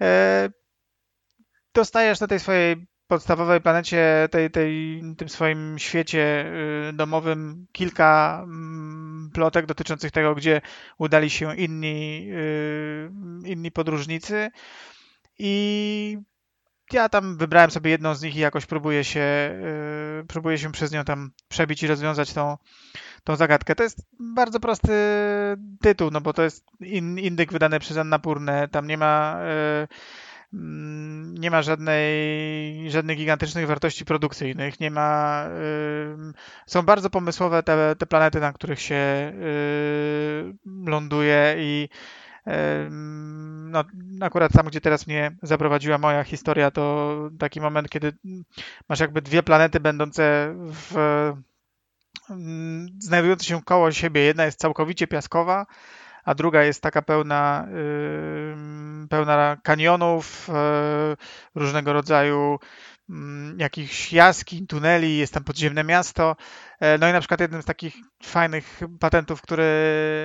E, 0.00 0.48
dostajesz 1.74 2.20
na 2.20 2.26
tej 2.26 2.40
swojej 2.40 2.86
podstawowej 3.06 3.60
planecie, 3.60 4.28
tej, 4.30 4.50
tej, 4.50 5.02
tym 5.18 5.28
swoim 5.28 5.78
świecie 5.78 6.46
y, 6.88 6.92
domowym 6.92 7.66
kilka 7.72 8.40
mm, 8.44 9.30
plotek 9.34 9.66
dotyczących 9.66 10.10
tego, 10.12 10.34
gdzie 10.34 10.60
udali 10.98 11.30
się 11.30 11.56
inni, 11.56 12.28
y, 12.30 13.10
inni 13.44 13.70
podróżnicy. 13.70 14.50
I 15.38 16.18
ja 16.92 17.08
tam 17.08 17.36
wybrałem 17.36 17.70
sobie 17.70 17.90
jedną 17.90 18.14
z 18.14 18.22
nich 18.22 18.36
i 18.36 18.38
jakoś 18.38 18.66
próbuję 18.66 19.04
się, 19.04 19.20
y, 20.22 20.26
próbuję 20.28 20.58
się 20.58 20.72
przez 20.72 20.92
nią 20.92 21.04
tam 21.04 21.30
przebić 21.48 21.82
i 21.82 21.86
rozwiązać 21.86 22.32
tą, 22.32 22.56
tą 23.24 23.36
zagadkę. 23.36 23.74
To 23.74 23.82
jest 23.82 24.06
bardzo 24.20 24.60
prosty 24.60 24.92
tytuł, 25.80 26.10
no 26.10 26.20
bo 26.20 26.32
to 26.32 26.42
jest 26.42 26.66
in, 26.80 27.18
indyk 27.18 27.52
wydany 27.52 27.80
przez 27.80 27.96
Annapurnę, 27.96 28.68
tam 28.68 28.86
nie 28.86 28.98
ma 28.98 29.40
mm, 30.52 31.34
nie 31.34 31.50
ma 31.50 31.62
żadnej, 31.62 32.90
żadnych 32.90 33.16
gigantycznych 33.16 33.66
wartości 33.66 34.04
produkcyjnych, 34.04 34.80
nie 34.80 34.90
ma, 34.90 35.44
są 36.66 36.82
bardzo 36.82 37.10
pomysłowe 37.10 37.62
te, 37.62 37.96
te 37.96 38.06
planety, 38.06 38.40
na 38.40 38.52
których 38.52 38.80
się 38.80 39.32
ląduje 40.86 41.54
i 41.58 41.88
no, 43.70 43.84
akurat 44.20 44.52
tam, 44.52 44.66
gdzie 44.66 44.80
teraz 44.80 45.06
mnie 45.06 45.36
zaprowadziła 45.42 45.98
moja 45.98 46.24
historia, 46.24 46.70
to 46.70 47.14
taki 47.38 47.60
moment, 47.60 47.88
kiedy 47.88 48.12
masz 48.88 49.00
jakby 49.00 49.22
dwie 49.22 49.42
planety 49.42 49.80
będące 49.80 50.54
w 50.56 50.94
znajdujące 52.98 53.44
się 53.44 53.62
koło 53.62 53.92
siebie. 53.92 54.20
Jedna 54.20 54.44
jest 54.44 54.60
całkowicie 54.60 55.06
piaskowa, 55.06 55.66
a 56.24 56.34
druga 56.34 56.62
jest 56.62 56.82
taka 56.82 57.02
pełna, 57.02 57.68
pełna 59.10 59.56
kanionów, 59.62 60.48
yy, 60.48 61.16
różnego 61.54 61.92
rodzaju 61.92 62.58
jakichś 63.56 64.12
jaskiń, 64.12 64.66
tuneli, 64.66 65.18
jest 65.18 65.34
tam 65.34 65.44
podziemne 65.44 65.84
miasto. 65.84 66.36
E, 66.80 66.98
no 66.98 67.08
i 67.08 67.12
na 67.12 67.20
przykład 67.20 67.40
jednym 67.40 67.62
z 67.62 67.64
takich 67.64 67.94
fajnych 68.22 68.80
patentów, 69.00 69.42
które 69.42 69.64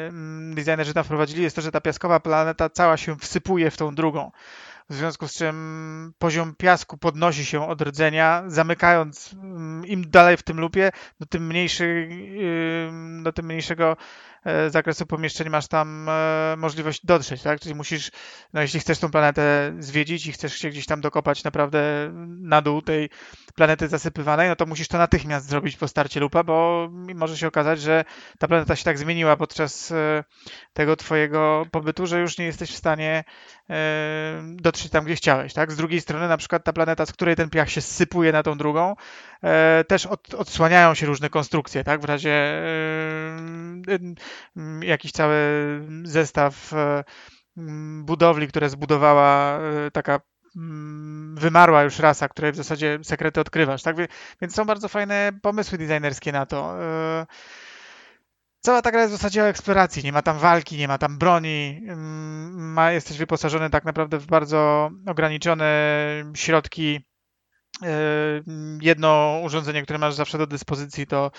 mm, 0.09 0.55
designerzy 0.55 0.93
tam 0.93 1.03
wprowadzili, 1.03 1.43
jest 1.43 1.55
to, 1.55 1.61
że 1.61 1.71
ta 1.71 1.81
piaskowa 1.81 2.19
planeta 2.19 2.69
cała 2.69 2.97
się 2.97 3.15
wsypuje 3.15 3.71
w 3.71 3.77
tą 3.77 3.95
drugą. 3.95 4.31
W 4.89 4.93
związku 4.93 5.27
z 5.27 5.33
czym 5.33 6.13
poziom 6.17 6.55
piasku 6.55 6.97
podnosi 6.97 7.45
się 7.45 7.67
od 7.67 7.81
rdzenia, 7.81 8.43
zamykając 8.47 9.33
mm, 9.33 9.85
im 9.85 10.09
dalej 10.09 10.37
w 10.37 10.43
tym 10.43 10.59
lupie, 10.59 10.91
do 11.19 11.25
tym, 11.25 11.47
mniejszy, 11.47 12.09
do 13.23 13.33
tym 13.33 13.45
mniejszego 13.45 13.97
zakresu 14.69 15.05
pomieszczeń 15.05 15.49
masz 15.49 15.67
tam 15.67 16.09
e, 16.09 16.55
możliwość 16.57 17.05
dotrzeć, 17.05 17.41
tak? 17.41 17.59
Czyli 17.59 17.76
musisz, 17.76 18.11
no 18.53 18.61
jeśli 18.61 18.80
chcesz 18.80 18.99
tą 18.99 19.11
planetę 19.11 19.73
zwiedzić 19.80 20.27
i 20.27 20.31
chcesz 20.31 20.57
się 20.57 20.69
gdzieś 20.69 20.85
tam 20.85 21.01
dokopać 21.01 21.43
naprawdę 21.43 22.11
na 22.27 22.61
dół 22.61 22.81
tej 22.81 23.09
planety 23.55 23.88
zasypywanej, 23.88 24.49
no 24.49 24.55
to 24.55 24.65
musisz 24.65 24.88
to 24.88 24.97
natychmiast 24.97 25.47
zrobić 25.47 25.77
po 25.77 25.88
starcie 25.88 26.19
lupa, 26.19 26.43
bo 26.43 26.88
może 27.15 27.38
się 27.38 27.47
okazać, 27.47 27.81
że 27.81 28.05
ta 28.39 28.47
planeta 28.47 28.76
się 28.76 28.84
tak 28.84 28.97
zmieniła 28.97 29.38
podczas 29.38 29.91
e, 29.91 30.23
tego 30.73 30.95
twojego 30.95 31.65
pobytu, 31.72 32.05
że 32.05 32.19
już 32.19 32.38
nie 32.38 32.45
jesteś 32.45 32.72
w 32.72 32.77
stanie 32.77 33.23
dotrzeć 34.41 34.91
tam, 34.91 35.05
gdzie 35.05 35.15
chciałeś, 35.15 35.53
tak? 35.53 35.72
Z 35.72 35.76
drugiej 35.76 36.01
strony 36.01 36.27
na 36.27 36.38
przykład 36.38 36.63
ta 36.63 36.73
planeta, 36.73 37.05
z 37.05 37.11
której 37.11 37.35
ten 37.35 37.49
piach 37.49 37.69
się 37.69 37.81
sypuje 37.81 38.31
na 38.31 38.43
tą 38.43 38.57
drugą, 38.57 38.95
też 39.88 40.05
od, 40.05 40.34
odsłaniają 40.34 40.93
się 40.93 41.05
różne 41.05 41.30
konstrukcje, 41.30 41.84
tak? 41.84 42.01
W 42.01 42.05
razie 42.05 42.61
jakiś 44.81 45.11
cały 45.11 45.35
zestaw 46.03 46.73
e, 46.73 47.03
budowli, 48.03 48.47
które 48.47 48.69
zbudowała 48.69 49.59
e, 49.59 49.91
taka 49.91 50.19
wymarła 51.34 51.84
już 51.84 51.99
rasa, 51.99 52.30
której 52.30 52.51
w 52.51 52.55
zasadzie 52.55 52.99
sekrety 53.03 53.41
odkrywasz, 53.41 53.84
tak? 53.84 53.95
Więc 54.41 54.55
są 54.55 54.65
bardzo 54.65 54.88
fajne 54.88 55.31
pomysły 55.41 55.77
designerskie 55.77 56.31
na 56.31 56.45
to. 56.45 56.84
E, 56.84 57.26
cała 58.59 58.81
ta 58.81 58.91
gra 58.91 59.01
jest 59.01 59.13
w 59.13 59.17
zasadzie 59.17 59.43
o 59.43 59.47
eksploracji. 59.47 60.03
Nie 60.03 60.11
ma 60.11 60.22
tam 60.22 60.38
walki, 60.38 60.77
nie 60.77 60.88
ma 60.88 60.97
tam 60.97 61.17
broni. 61.17 61.81
Ma, 62.51 62.91
jesteś 62.91 63.17
wyposażony 63.17 63.69
tak 63.69 63.85
naprawdę 63.85 64.17
w 64.17 64.26
bardzo 64.26 64.91
ograniczone 65.05 65.93
środki 66.35 67.05
E, 67.14 67.14
jedno 68.81 69.39
urządzenie, 69.43 69.84
które 69.84 69.99
masz 69.99 70.14
zawsze 70.14 70.38
do 70.38 70.47
dyspozycji, 70.47 71.07
to 71.07 71.31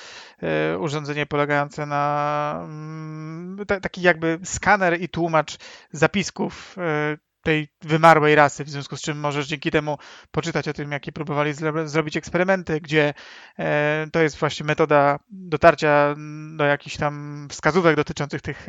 e, 0.42 0.78
urządzenie 0.78 1.26
polegające 1.26 1.86
na 1.86 2.60
mm, 2.64 3.66
taki 3.82 4.02
jakby 4.02 4.38
skaner 4.44 5.00
i 5.00 5.08
tłumacz 5.08 5.56
zapisków 5.92 6.76
e, 6.78 7.16
tej 7.42 7.68
wymarłej 7.82 8.34
rasy, 8.34 8.64
w 8.64 8.70
związku 8.70 8.96
z 8.96 9.02
czym 9.02 9.20
możesz 9.20 9.46
dzięki 9.46 9.70
temu 9.70 9.98
poczytać 10.30 10.68
o 10.68 10.72
tym, 10.72 10.92
jakie 10.92 11.12
próbowali 11.12 11.52
zrobić 11.84 12.16
eksperymenty, 12.16 12.80
gdzie 12.80 13.14
to 14.12 14.20
jest 14.20 14.38
właśnie 14.38 14.66
metoda 14.66 15.18
dotarcia 15.28 16.14
do 16.56 16.64
jakichś 16.64 16.96
tam 16.96 17.46
wskazówek 17.50 17.96
dotyczących 17.96 18.42
tych 18.42 18.66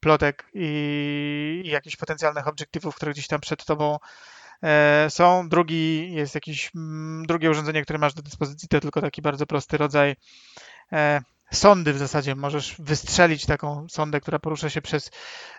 plotek 0.00 0.46
i, 0.54 1.62
i 1.64 1.68
jakichś 1.68 1.96
potencjalnych 1.96 2.48
obiektywów, 2.48 2.96
które 2.96 3.12
gdzieś 3.12 3.26
tam 3.26 3.40
przed 3.40 3.64
tobą 3.64 3.98
E, 3.98 4.39
są. 5.08 5.48
Drugi 5.48 6.12
jest 6.12 6.34
jakieś 6.34 6.70
mm, 6.76 7.26
drugie 7.26 7.50
urządzenie, 7.50 7.82
które 7.82 7.98
masz 7.98 8.14
do 8.14 8.22
dyspozycji, 8.22 8.68
to 8.68 8.80
tylko 8.80 9.00
taki 9.00 9.22
bardzo 9.22 9.46
prosty 9.46 9.76
rodzaj 9.76 10.16
e, 10.92 11.20
sondy 11.52 11.92
w 11.92 11.98
zasadzie. 11.98 12.34
Możesz 12.34 12.76
wystrzelić 12.78 13.46
taką 13.46 13.86
sondę, 13.88 14.20
która 14.20 14.38
porusza 14.38 14.70
się 14.70 14.82
przez 14.82 15.10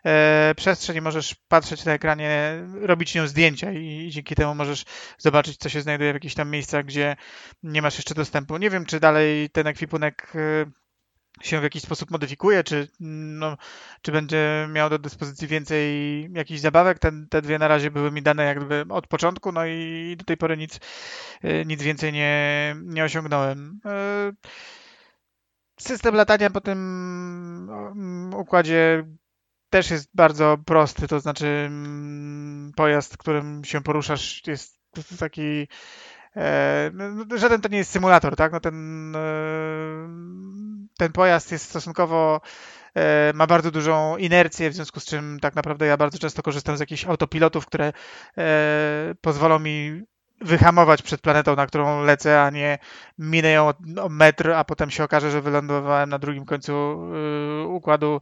e, 0.06 0.54
przestrzeń 0.58 0.98
i 0.98 1.02
możesz 1.02 1.36
patrzeć 1.48 1.86
na 1.86 1.94
ekranie, 1.94 2.64
robić 2.82 3.16
nią 3.16 3.28
zdjęcia 3.28 3.72
i, 3.72 4.08
i, 4.08 4.12
dzięki 4.12 4.36
temu 4.36 4.56
możesz 4.56 4.86
zobaczyć, 5.18 5.58
co 5.58 5.70
się 5.70 5.82
znajduje 5.82 6.12
w 6.12 6.16
jakichś 6.16 6.36
tam 6.36 6.50
miejscach, 6.50 6.86
gdzie 6.86 7.16
nie 7.64 7.82
masz 7.82 7.98
jeszcze 7.98 8.16
dostępu. 8.16 8.58
Nie 8.58 8.70
wiem, 8.70 8.86
czy 8.86 9.00
dalej 9.00 9.50
ten 9.50 9.68
ekwipunek 9.68 10.34
się 11.44 11.60
w 11.60 11.64
jakiś 11.64 11.84
sposób 11.84 12.12
modyfikuje, 12.12 12.64
czy, 12.64 12.88
no, 13.00 13.58
czy 14.02 14.12
będzie 14.12 14.68
miał 14.72 14.90
do 14.90 15.00
dyspozycji 15.00 15.48
więcej 15.48 15.84
jakichś 16.34 16.62
zabawek. 16.62 17.00
Ten, 17.00 17.28
te 17.30 17.42
dwie 17.42 17.60
na 17.60 17.68
razie 17.68 17.92
były 17.92 18.12
mi 18.12 18.22
dane 18.22 18.46
jakby 18.46 18.86
od 18.90 19.08
początku, 19.08 19.52
no 19.52 19.66
i 19.66 20.16
do 20.20 20.26
tej 20.26 20.38
pory 20.38 20.58
nic, 20.58 20.80
y, 21.44 21.64
nic 21.66 21.84
więcej 21.84 22.14
nie, 22.14 22.76
nie 22.84 23.04
osiągnąłem. 23.04 23.80
Y, 23.86 24.36
system 25.80 26.16
latania 26.16 26.50
po 26.50 26.62
tym 26.62 26.78
mm, 27.70 28.34
układzie 28.34 29.06
też 29.70 29.92
jest 29.92 30.10
bardzo 30.14 30.58
prosty, 30.66 31.08
to 31.08 31.20
znaczy 31.20 31.48
mm, 31.48 32.72
pojazd, 32.76 33.18
którym 33.18 33.64
się 33.66 33.82
poruszasz 33.82 34.48
jest 34.48 34.82
taki 35.20 35.68
no, 36.94 37.26
no, 37.30 37.38
żaden 37.38 37.62
to 37.62 37.70
nie 37.70 37.78
jest 37.78 37.92
symulator, 37.92 38.36
tak? 38.36 38.52
No 38.52 38.60
ten, 38.60 39.16
e, 39.16 39.20
ten 40.98 41.12
pojazd 41.12 41.52
jest 41.52 41.70
stosunkowo 41.70 42.42
e, 42.96 43.32
ma 43.36 43.48
bardzo 43.48 43.72
dużą 43.72 44.18
inercję, 44.18 44.70
w 44.70 44.74
związku 44.74 45.00
z 45.00 45.06
czym 45.06 45.40
tak 45.40 45.56
naprawdę 45.56 45.86
ja 45.86 45.98
bardzo 45.98 46.20
często 46.20 46.44
korzystam 46.44 46.78
z 46.78 46.80
jakichś 46.80 47.06
autopilotów, 47.06 47.66
które 47.66 47.94
pozwolą 49.22 49.60
mi 49.60 50.02
wyhamować 50.42 51.02
przed 51.02 51.22
planetą, 51.22 51.56
na 51.56 51.68
którą 51.68 52.04
lecę, 52.04 52.42
a 52.42 52.50
nie 52.50 52.80
minę 53.18 53.52
ją 53.52 53.70
o 54.02 54.10
metr, 54.10 54.52
a 54.52 54.64
potem 54.64 54.92
się 54.92 55.04
okaże, 55.04 55.32
że 55.32 55.42
wylądowałem 55.42 56.10
na 56.10 56.20
drugim 56.20 56.46
końcu 56.46 57.02
układu 57.68 58.22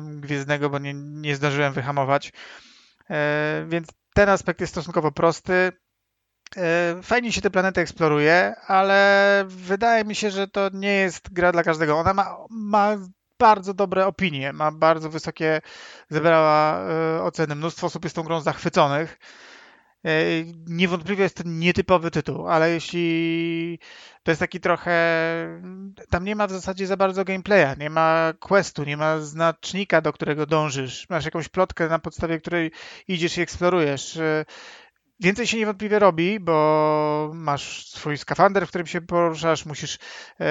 gwiezdnego, 0.00 0.70
bo 0.70 0.78
nie, 0.78 0.94
nie 0.94 1.36
zdążyłem 1.36 1.72
wyhamować. 1.72 2.32
Więc 3.66 3.88
ten 4.14 4.28
aspekt 4.28 4.60
jest 4.60 4.72
stosunkowo 4.72 5.12
prosty. 5.12 5.72
E, 6.56 7.02
fajnie 7.02 7.32
się 7.32 7.40
te 7.40 7.50
planety 7.50 7.80
eksploruje, 7.80 8.54
ale 8.66 9.44
wydaje 9.46 10.04
mi 10.04 10.14
się, 10.14 10.30
że 10.30 10.48
to 10.48 10.68
nie 10.72 10.94
jest 10.94 11.32
gra 11.32 11.52
dla 11.52 11.62
każdego. 11.62 11.98
Ona 11.98 12.14
ma, 12.14 12.36
ma 12.50 12.96
bardzo 13.38 13.74
dobre 13.74 14.06
opinie, 14.06 14.52
ma 14.52 14.72
bardzo 14.72 15.10
wysokie, 15.10 15.60
zebrała 16.10 16.80
e, 16.80 17.22
oceny. 17.22 17.54
Mnóstwo 17.54 17.86
osób 17.86 18.04
jest 18.04 18.16
tą 18.16 18.22
grą 18.22 18.40
zachwyconych. 18.40 19.18
E, 20.04 20.10
niewątpliwie 20.66 21.22
jest 21.22 21.36
to 21.36 21.42
nietypowy 21.46 22.10
tytuł, 22.10 22.48
ale 22.48 22.70
jeśli 22.70 23.78
to 24.22 24.30
jest 24.30 24.40
taki 24.40 24.60
trochę. 24.60 24.92
Tam 26.10 26.24
nie 26.24 26.36
ma 26.36 26.46
w 26.46 26.52
zasadzie 26.52 26.86
za 26.86 26.96
bardzo 26.96 27.24
gameplaya, 27.24 27.76
nie 27.78 27.90
ma 27.90 28.32
questu, 28.40 28.84
nie 28.84 28.96
ma 28.96 29.20
znacznika, 29.20 30.00
do 30.00 30.12
którego 30.12 30.46
dążysz. 30.46 31.06
Masz 31.10 31.24
jakąś 31.24 31.48
plotkę, 31.48 31.88
na 31.88 31.98
podstawie 31.98 32.38
której 32.38 32.70
idziesz 33.08 33.38
i 33.38 33.40
eksplorujesz. 33.40 34.18
Więcej 35.22 35.46
się 35.46 35.56
niewątpliwie 35.56 35.98
robi, 35.98 36.40
bo 36.40 37.30
masz 37.34 37.86
swój 37.86 38.18
skafander, 38.18 38.66
w 38.66 38.68
którym 38.68 38.86
się 38.86 39.00
poruszasz, 39.00 39.66
musisz 39.66 39.98
e, 40.40 40.46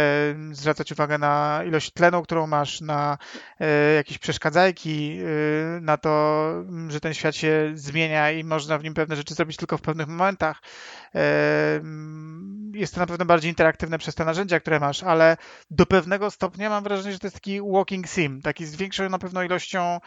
zwracać 0.52 0.91
uwagę 0.91 1.18
na 1.18 1.61
ilość 1.68 1.91
tlenu, 1.91 2.22
którą 2.22 2.48
masz, 2.48 2.81
na 2.81 3.18
e, 3.60 3.93
jakieś 3.93 4.18
przeszkadzajki, 4.18 5.19
e, 5.19 5.81
na 5.81 5.98
to, 5.98 6.53
że 6.88 6.99
ten 6.99 7.14
świat 7.14 7.35
się 7.35 7.72
zmienia 7.73 8.31
i 8.31 8.43
można 8.43 8.77
w 8.77 8.84
nim 8.84 8.93
pewne 8.93 9.15
rzeczy 9.15 9.34
zrobić 9.34 9.57
tylko 9.57 9.77
w 9.77 9.81
pewnych 9.81 10.07
momentach. 10.07 10.61
Jest 12.73 12.93
to 12.93 12.99
na 12.99 13.07
pewno 13.07 13.26
bardziej 13.26 13.49
interaktywne 13.49 13.98
przez 13.98 14.15
te 14.15 14.26
narzędzia, 14.26 14.60
które 14.60 14.80
masz, 14.80 15.03
ale 15.03 15.38
do 15.72 15.85
pewnego 15.85 16.31
stopnia 16.31 16.69
mam 16.69 16.84
wrażenie, 16.84 17.14
że 17.14 17.19
to 17.19 17.27
jest 17.27 17.35
taki 17.35 17.61
walking 17.61 18.07
sim, 18.07 18.41
taki 18.41 18.65
z 18.65 18.76
większą 18.76 19.10
na 19.10 19.19
pewno 19.19 19.43
ilością 19.43 19.99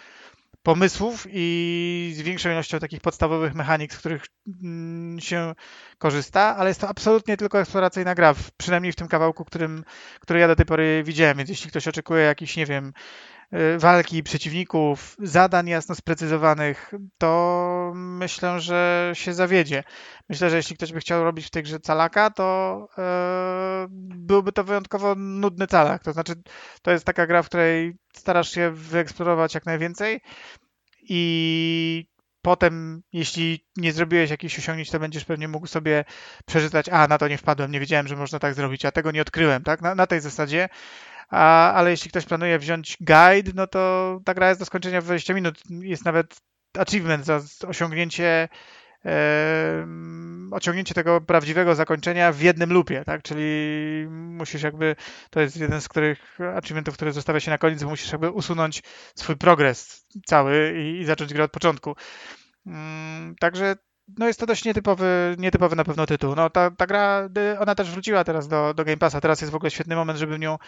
pomysłów 0.65 1.27
i 1.31 2.13
z 2.17 2.23
większą 2.23 2.51
ilością 2.51 2.79
takich 2.79 3.01
podstawowych 3.01 3.55
mechanik, 3.55 3.95
z 3.95 3.99
których 3.99 4.27
mm, 4.63 5.21
się 5.21 5.55
korzysta, 5.99 6.57
ale 6.57 6.71
jest 6.71 6.81
to 6.81 6.89
absolutnie 6.89 7.37
tylko 7.37 7.61
eksploracyjna 7.61 8.15
gra, 8.15 8.35
przynajmniej 8.57 8.93
w 8.93 8.97
tym 8.97 9.09
kawałku, 9.09 9.45
którym, 9.45 9.85
który 10.21 10.41
ja 10.41 10.49
do 10.49 10.57
tej 10.57 10.67
pory 10.67 11.03
widziałem, 11.05 11.37
więc 11.37 11.51
jeśli 11.51 11.71
ktoś 11.71 11.89
oczekuje 11.89 12.25
jakiś, 12.25 12.57
nie 12.57 12.67
wiem, 12.67 12.93
walki 13.79 14.23
przeciwników, 14.23 15.17
zadań 15.19 15.69
jasno 15.69 15.95
sprecyzowanych, 15.95 16.95
to 17.19 17.93
myślę, 17.95 18.61
że 18.61 19.11
się 19.15 19.35
zawiedzie. 19.35 19.85
Myślę, 20.29 20.51
że 20.51 20.57
jeśli 20.57 20.77
ktoś 20.77 20.93
by 20.93 21.01
chciał 21.01 21.25
robić 21.25 21.47
w 21.47 21.51
tej 21.51 21.63
grze 21.63 21.81
calaka, 21.81 22.31
to 22.31 22.89
yy, 22.99 23.05
byłby 24.17 24.53
to 24.53 24.65
wyjątkowo 24.65 25.15
nudny 25.15 25.67
calak. 25.67 26.03
To 26.03 26.13
znaczy, 26.13 26.33
to 26.83 26.91
jest 26.91 27.05
taka 27.05 27.27
gra, 27.27 27.43
w 27.43 27.47
której 27.47 27.97
starasz 28.17 28.51
się 28.51 28.71
wyeksplorować 28.71 29.55
jak 29.55 29.67
najwięcej 29.67 30.21
i 31.03 32.15
potem, 32.43 33.03
jeśli 33.13 33.67
nie 33.77 33.93
zrobiłeś 33.93 34.31
jakichś 34.31 34.59
osiągnięć, 34.59 34.91
to 34.91 35.01
będziesz 35.01 35.25
pewnie 35.25 35.49
mógł 35.49 35.67
sobie 35.67 36.05
przeczytać, 36.47 36.89
a 36.89 37.09
na 37.09 37.19
to 37.19 37.29
nie 37.29 37.39
wpadłem, 37.39 37.71
nie 37.71 37.81
wiedziałem, 37.81 38.09
że 38.09 38.17
można 38.17 38.39
tak 38.39 38.55
zrobić, 38.55 38.85
a 38.85 38.93
tego 38.93 39.11
nie 39.11 39.23
odkryłem, 39.23 39.63
tak? 39.63 39.83
Na, 39.83 39.95
na 39.95 40.07
tej 40.07 40.21
zasadzie. 40.21 40.69
A, 41.31 41.73
ale 41.73 41.91
jeśli 41.91 42.11
ktoś 42.11 42.25
planuje 42.25 42.59
wziąć 42.59 42.97
guide, 43.01 43.53
no 43.55 43.67
to 43.67 44.21
ta 44.25 44.35
gra 44.35 44.49
jest 44.49 44.61
do 44.61 44.67
skończenia 44.67 45.01
w 45.01 45.05
20 45.05 45.35
minut. 45.35 45.63
Jest 45.71 46.05
nawet 46.05 46.37
achievement 46.79 47.25
za 47.25 47.41
osiągnięcie 47.69 48.49
osiągnięcie 50.51 50.95
tego 50.95 51.21
prawdziwego 51.21 51.75
zakończenia 51.75 52.33
w 52.33 52.41
jednym 52.41 52.73
lupie, 52.73 53.05
tak? 53.07 53.23
Czyli 53.23 54.07
musisz 54.11 54.63
jakby, 54.63 54.97
to 55.31 55.41
jest 55.41 55.57
jeden 55.57 55.81
z 55.81 55.89
których 55.89 56.39
achievementów, 56.57 56.95
który 56.95 57.13
zostawia 57.13 57.41
się 57.41 57.51
na 57.51 57.59
koniec, 57.59 57.83
bo 57.83 57.91
musisz 57.91 58.13
jakby 58.13 58.31
usunąć 58.31 58.83
swój 59.15 59.37
progres 59.37 60.07
cały 60.27 60.75
i, 60.83 61.01
i 61.01 61.05
zacząć 61.05 61.35
grę 61.35 61.45
od 61.45 61.53
początku. 61.53 61.97
Mm, 62.67 63.35
także 63.41 63.77
no 64.19 64.27
jest 64.27 64.41
to 64.41 64.47
dość 64.47 64.65
nietypowy, 64.65 65.37
nietypowy 65.39 65.77
na 65.77 65.85
pewno 65.85 66.07
tytuł. 66.07 66.35
No 66.35 66.51
ta, 66.51 66.71
ta 66.71 66.87
gra, 66.87 67.29
ona 67.61 67.75
też 67.75 67.91
wróciła 67.91 68.25
teraz 68.25 68.49
do, 68.49 68.75
do 68.75 68.85
Game 68.85 68.97
Passa. 68.97 69.21
Teraz 69.21 69.41
jest 69.41 69.53
w 69.53 69.57
ogóle 69.57 69.71
świetny 69.71 69.97
moment, 69.97 70.19
żeby 70.19 70.37
w 70.37 70.41
nią 70.41 70.59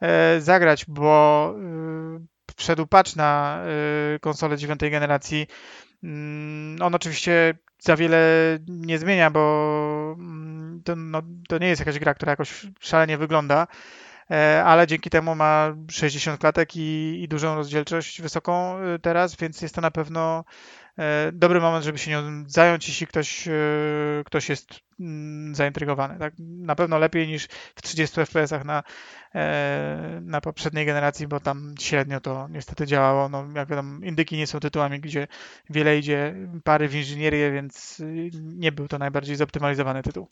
e, 0.00 0.40
zagrać, 0.40 0.84
bo 0.88 1.54
e, 1.58 2.52
wszedł 2.56 2.86
patch 2.86 3.16
na 3.16 3.62
e, 4.14 4.18
konsolę 4.18 4.56
dziewiątej 4.56 4.90
generacji. 4.90 5.46
Mm, 6.02 6.82
on 6.82 6.94
oczywiście 6.94 7.54
za 7.78 7.96
wiele 7.96 8.18
nie 8.68 8.98
zmienia, 8.98 9.30
bo 9.30 10.16
mm, 10.18 10.82
to, 10.84 10.96
no, 10.96 11.22
to 11.48 11.58
nie 11.58 11.68
jest 11.68 11.80
jakaś 11.80 11.98
gra, 11.98 12.14
która 12.14 12.32
jakoś 12.32 12.66
szalenie 12.80 13.18
wygląda, 13.18 13.66
e, 14.30 14.64
ale 14.64 14.86
dzięki 14.86 15.10
temu 15.10 15.34
ma 15.34 15.74
60 15.90 16.40
klatek 16.40 16.76
i, 16.76 17.22
i 17.22 17.28
dużą 17.28 17.54
rozdzielczość 17.54 18.22
wysoką 18.22 18.76
teraz, 19.02 19.36
więc 19.36 19.62
jest 19.62 19.74
to 19.74 19.80
na 19.80 19.90
pewno 19.90 20.44
dobry 21.32 21.60
moment, 21.60 21.84
żeby 21.84 21.98
się 21.98 22.10
nią 22.10 22.44
zająć, 22.46 22.88
jeśli 22.88 23.06
ktoś, 23.06 23.48
e, 23.48 23.52
ktoś 24.26 24.48
jest 24.48 24.80
mm, 25.00 25.54
zaintrygowany. 25.54 26.18
Tak? 26.18 26.34
Na 26.38 26.74
pewno 26.74 26.98
lepiej 26.98 27.28
niż 27.28 27.46
w 27.76 27.82
30 27.82 28.20
FPS-ach 28.20 28.64
na, 28.64 28.82
e, 29.34 30.20
na 30.22 30.40
poprzedniej 30.40 30.86
generacji, 30.86 31.26
bo 31.26 31.40
tam 31.40 31.74
średnio 31.80 32.20
to 32.20 32.48
niestety 32.50 32.86
działało. 32.86 33.28
No, 33.28 33.46
jak 33.54 33.68
wiadomo, 33.68 34.04
indyki 34.04 34.36
nie 34.36 34.46
są 34.46 34.60
tytułami, 34.60 35.00
gdzie 35.00 35.26
wiele 35.70 35.98
idzie 35.98 36.34
pary 36.64 36.88
w 36.88 36.94
inżynierię, 36.94 37.52
więc 37.52 38.02
nie 38.32 38.72
był 38.72 38.88
to 38.88 38.98
najbardziej 38.98 39.36
zoptymalizowany 39.36 40.02
tytuł. 40.02 40.28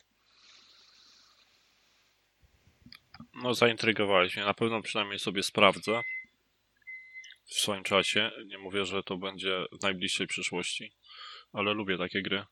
No, 3.42 3.54
zaintrygowałeś 3.54 4.36
mnie. 4.36 4.44
Na 4.44 4.54
pewno 4.54 4.82
przynajmniej 4.82 5.18
sobie 5.18 5.42
sprawdzę 5.42 6.02
w 7.50 7.54
swoim 7.54 7.82
czasie. 7.82 8.30
Nie 8.46 8.58
mówię, 8.58 8.84
że 8.84 9.02
to 9.02 9.16
będzie 9.16 9.64
w 9.72 9.82
najbliższej 9.82 10.26
przyszłości, 10.26 10.92
ale 11.52 11.74
lubię 11.74 11.98
takie 11.98 12.22
gry. 12.22 12.44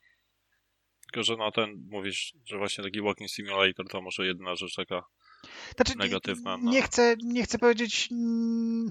Tylko, 1.03 1.23
że 1.23 1.37
no 1.37 1.53
ten, 1.53 1.87
mówisz, 1.91 2.35
że 2.45 2.59
właśnie 2.59 2.85
taki 2.85 3.03
walking 3.03 3.31
simulator 3.31 3.89
to 3.89 4.03
może 4.03 4.27
jedna 4.27 4.57
rzecz 4.57 4.75
taka 4.75 5.05
znaczy, 5.77 5.99
negatywna. 5.99 6.57
No. 6.57 6.71
Nie, 6.71 6.83
chcę, 6.83 7.17
nie 7.23 7.43
chcę 7.43 7.59
powiedzieć... 7.59 8.09
Mm, 8.13 8.91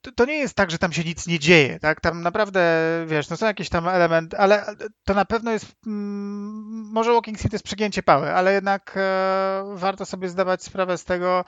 to, 0.00 0.12
to, 0.12 0.24
nie 0.24 0.38
jest 0.38 0.54
tak, 0.54 0.70
że 0.70 0.78
tam 0.78 0.92
się 0.92 1.04
nic 1.04 1.26
nie 1.26 1.38
dzieje, 1.38 1.78
tak? 1.80 2.00
Tam 2.00 2.22
naprawdę, 2.22 2.60
wiesz, 3.08 3.30
no 3.30 3.36
są 3.36 3.46
jakieś 3.46 3.68
tam 3.68 3.88
elementy, 3.88 4.38
ale 4.38 4.66
to 5.04 5.14
na 5.14 5.24
pewno 5.24 5.52
jest, 5.52 5.76
mm, 5.86 6.90
może 6.92 7.12
Walking 7.12 7.38
Sim 7.38 7.50
to 7.50 7.54
jest 7.54 7.64
przegięcie 7.64 8.02
pały, 8.02 8.32
ale 8.32 8.52
jednak 8.52 8.94
e, 8.96 9.74
warto 9.74 10.06
sobie 10.06 10.28
zdawać 10.28 10.62
sprawę 10.62 10.98
z 10.98 11.04
tego, 11.04 11.44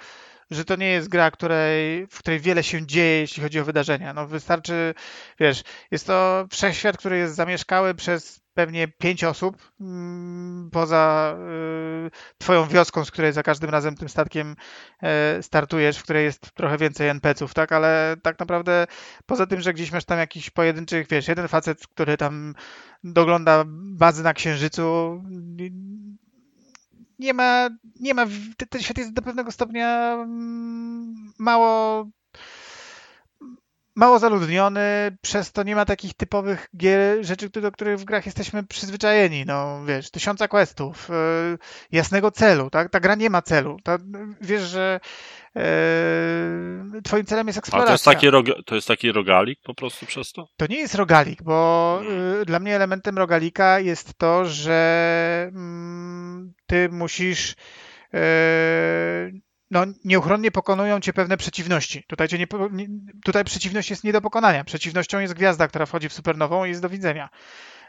że 0.51 0.65
to 0.65 0.77
nie 0.77 0.89
jest 0.89 1.09
gra, 1.09 1.31
której, 1.31 2.07
w 2.07 2.19
której 2.19 2.41
wiele 2.41 2.63
się 2.63 2.87
dzieje, 2.87 3.21
jeśli 3.21 3.43
chodzi 3.43 3.61
o 3.61 3.65
wydarzenia. 3.65 4.15
No 4.15 4.27
wystarczy, 4.27 4.95
wiesz, 5.41 5.63
jest 5.91 6.07
to 6.07 6.47
wszechświat, 6.51 6.97
który 6.97 7.19
jest 7.19 7.35
zamieszkały 7.35 7.95
przez 7.95 8.47
pewnie 8.55 8.89
pięć 8.89 9.25
osób 9.25 9.73
mm, 9.81 10.71
poza 10.73 11.37
y, 12.07 12.11
twoją 12.39 12.67
wioską, 12.69 13.05
z 13.05 13.11
której 13.11 13.33
za 13.33 13.43
każdym 13.43 13.71
razem 13.71 13.97
tym 13.97 14.09
statkiem 14.09 14.57
y, 15.39 15.43
startujesz, 15.43 15.99
w 15.99 16.03
której 16.03 16.25
jest 16.25 16.53
trochę 16.55 16.79
więcej 16.79 17.09
NPC-ów, 17.09 17.55
tak? 17.55 17.73
Ale 17.73 18.17
tak 18.23 18.39
naprawdę 18.39 18.87
poza 19.27 19.47
tym, 19.47 19.61
że 19.61 19.75
gdzieś 19.75 19.93
masz 19.93 20.05
tam 20.05 20.19
jakiś 20.19 20.51
pojedynczych, 20.51 21.07
wiesz, 21.09 21.29
jeden 21.29 21.49
facet, 21.49 21.87
który 21.87 22.17
tam 22.17 22.55
dogląda 23.05 23.65
bazy 23.69 24.23
na 24.23 24.35
Księżycu, 24.35 25.23
nie 27.19 27.35
ma, 27.35 27.69
nie 28.01 28.15
ma, 28.15 28.27
ten 28.71 28.83
świat 28.83 28.99
jest 28.99 29.13
do 29.13 29.23
pewnego 29.23 29.53
stopnia 29.53 30.13
mm, 30.15 31.33
mało 31.39 32.05
mało 33.97 34.19
zaludniony, 34.19 35.17
przez 35.21 35.53
to 35.53 35.63
nie 35.63 35.77
ma 35.77 35.85
takich 35.85 36.15
typowych 36.15 36.69
gier, 36.77 37.25
rzeczy, 37.25 37.49
do 37.49 37.73
których 37.73 37.99
w 37.99 38.05
grach 38.05 38.27
jesteśmy 38.27 38.63
przyzwyczajeni. 38.63 39.45
No, 39.47 39.85
wiesz, 39.87 40.11
tysiąca 40.11 40.49
questów, 40.49 41.09
yy, 41.09 41.59
jasnego 41.93 42.31
celu, 42.31 42.71
tak? 42.71 42.91
Ta 42.91 43.01
gra 43.01 43.15
nie 43.15 43.31
ma 43.31 43.43
celu. 43.43 43.77
Ta, 43.85 43.99
wiesz, 44.41 44.63
że 44.63 45.01
yy, 45.55 45.63
twoim 47.03 47.25
celem 47.27 47.47
jest 47.47 47.59
eksploracja. 47.59 47.87
A 47.87 47.89
to 47.89 47.93
jest, 47.95 48.05
taki 48.05 48.31
rog, 48.31 48.47
to 48.67 48.75
jest 48.75 48.89
taki 48.89 49.13
rogalik 49.13 49.61
po 49.63 49.75
prostu 49.75 50.07
przez 50.07 50.33
to? 50.33 50.49
To 50.57 50.67
nie 50.67 50.79
jest 50.79 50.95
rogalik, 50.95 51.43
bo 51.43 52.01
yy, 52.39 52.45
dla 52.45 52.59
mnie 52.59 52.77
elementem 52.77 53.19
rogalika 53.19 53.81
jest 53.81 54.19
to, 54.19 54.45
że 54.45 55.51
mm, 55.55 56.53
ty 56.67 56.89
musisz 56.89 57.55
no, 59.71 59.85
nieuchronnie 60.05 60.51
pokonują 60.51 61.01
cię 61.01 61.13
pewne 61.13 61.37
przeciwności. 61.37 62.05
Tutaj, 62.09 62.29
cię 62.29 62.39
nie, 62.39 62.47
tutaj 63.25 63.45
przeciwność 63.45 63.91
jest 63.91 64.05
nie 64.05 64.13
do 64.13 64.21
pokonania. 64.21 64.65
Przeciwnością 64.65 65.21
jest 65.21 65.35
gwiazda, 65.35 65.69
która 65.69 65.87
wchodzi 65.87 66.09
w 66.09 66.13
supernową 66.13 66.65
i 66.65 66.69
jest 66.69 66.83
do 66.83 66.89
widzenia. 66.89 67.29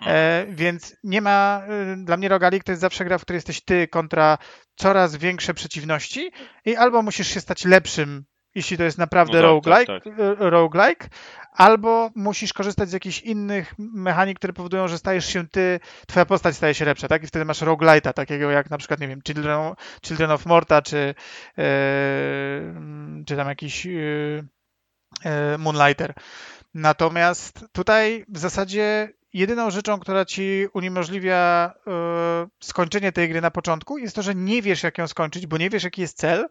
E, 0.05 0.45
więc 0.49 0.95
nie 1.03 1.21
ma, 1.21 1.61
y, 1.93 2.05
dla 2.05 2.17
mnie 2.17 2.29
Rogalik 2.29 2.63
to 2.63 2.71
jest 2.71 2.81
zawsze 2.81 3.05
gra, 3.05 3.17
w 3.17 3.21
której 3.21 3.37
jesteś 3.37 3.61
ty 3.61 3.87
kontra 3.87 4.37
coraz 4.75 5.15
większe 5.15 5.53
przeciwności 5.53 6.31
i 6.65 6.75
albo 6.75 7.01
musisz 7.01 7.27
się 7.27 7.41
stać 7.41 7.65
lepszym 7.65 8.25
jeśli 8.57 8.77
to 8.77 8.83
jest 8.83 8.97
naprawdę 8.97 9.33
no 9.33 9.39
tak, 9.41 9.49
roguelike, 9.49 9.93
tak, 9.93 10.03
tak. 10.03 10.13
Roguelike, 10.39 11.07
albo 11.53 12.09
musisz 12.15 12.53
korzystać 12.53 12.89
z 12.89 12.93
jakichś 12.93 13.21
innych 13.21 13.73
mechanik, 13.77 14.37
które 14.37 14.53
powodują, 14.53 14.87
że 14.87 14.97
stajesz 14.97 15.25
się 15.25 15.47
ty, 15.47 15.79
twoja 16.07 16.25
postać 16.25 16.55
staje 16.55 16.73
się 16.73 16.85
lepsza, 16.85 17.07
tak? 17.07 17.23
I 17.23 17.27
wtedy 17.27 17.45
masz 17.45 17.61
roguelite'a, 17.61 18.13
takiego 18.13 18.51
jak 18.51 18.69
na 18.69 18.77
przykład, 18.77 18.99
nie 18.99 19.07
wiem, 19.07 19.21
Children, 19.27 19.73
Children 20.05 20.31
of 20.31 20.45
Morta, 20.45 20.81
czy, 20.81 21.15
yy, 21.57 21.63
czy 23.25 23.35
tam 23.35 23.47
jakiś 23.47 23.85
yy, 23.85 24.43
yy, 25.25 25.57
Moonlighter. 25.57 26.13
Natomiast 26.73 27.65
tutaj 27.71 28.25
w 28.29 28.37
zasadzie 28.37 29.13
jedyną 29.33 29.71
rzeczą, 29.71 29.99
która 29.99 30.25
ci 30.25 30.67
uniemożliwia 30.73 31.73
skończenie 32.63 33.11
tej 33.11 33.29
gry 33.29 33.41
na 33.41 33.51
początku, 33.51 33.97
jest 33.97 34.15
to, 34.15 34.21
że 34.21 34.35
nie 34.35 34.61
wiesz, 34.61 34.83
jak 34.83 34.97
ją 34.97 35.07
skończyć, 35.07 35.47
bo 35.47 35.57
nie 35.57 35.69
wiesz, 35.69 35.83
jaki 35.83 36.01
jest 36.01 36.17
cel, 36.17 36.47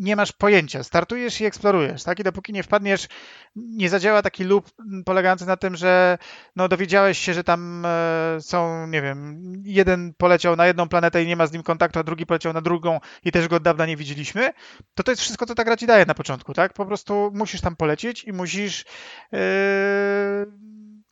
nie 0.00 0.16
masz 0.16 0.32
pojęcia. 0.32 0.82
Startujesz 0.82 1.40
i 1.40 1.44
eksplorujesz, 1.44 2.02
tak? 2.04 2.20
I 2.20 2.22
dopóki 2.22 2.52
nie 2.52 2.62
wpadniesz, 2.62 3.08
nie 3.56 3.88
zadziała 3.88 4.22
taki 4.22 4.44
loop 4.44 4.70
polegający 5.04 5.46
na 5.46 5.56
tym, 5.56 5.76
że 5.76 6.18
no 6.56 6.68
dowiedziałeś 6.68 7.18
się, 7.18 7.34
że 7.34 7.44
tam 7.44 7.86
e, 7.86 8.36
są, 8.40 8.86
nie 8.86 9.02
wiem, 9.02 9.42
jeden 9.64 10.14
poleciał 10.14 10.56
na 10.56 10.66
jedną 10.66 10.88
planetę 10.88 11.22
i 11.22 11.26
nie 11.26 11.36
ma 11.36 11.46
z 11.46 11.52
nim 11.52 11.62
kontaktu, 11.62 11.98
a 11.98 12.02
drugi 12.02 12.26
poleciał 12.26 12.52
na 12.52 12.60
drugą 12.60 13.00
i 13.24 13.32
też 13.32 13.48
go 13.48 13.56
od 13.56 13.62
dawna 13.62 13.86
nie 13.86 13.96
widzieliśmy, 13.96 14.50
to 14.94 15.02
to 15.02 15.12
jest 15.12 15.22
wszystko, 15.22 15.46
co 15.46 15.54
ta 15.54 15.64
gra 15.64 15.76
ci 15.76 15.86
daje 15.86 16.06
na 16.06 16.14
początku, 16.14 16.54
tak? 16.54 16.72
Po 16.72 16.86
prostu 16.86 17.30
musisz 17.34 17.60
tam 17.60 17.76
polecieć 17.76 18.24
i 18.24 18.32
musisz 18.32 18.84
yy 19.32 19.38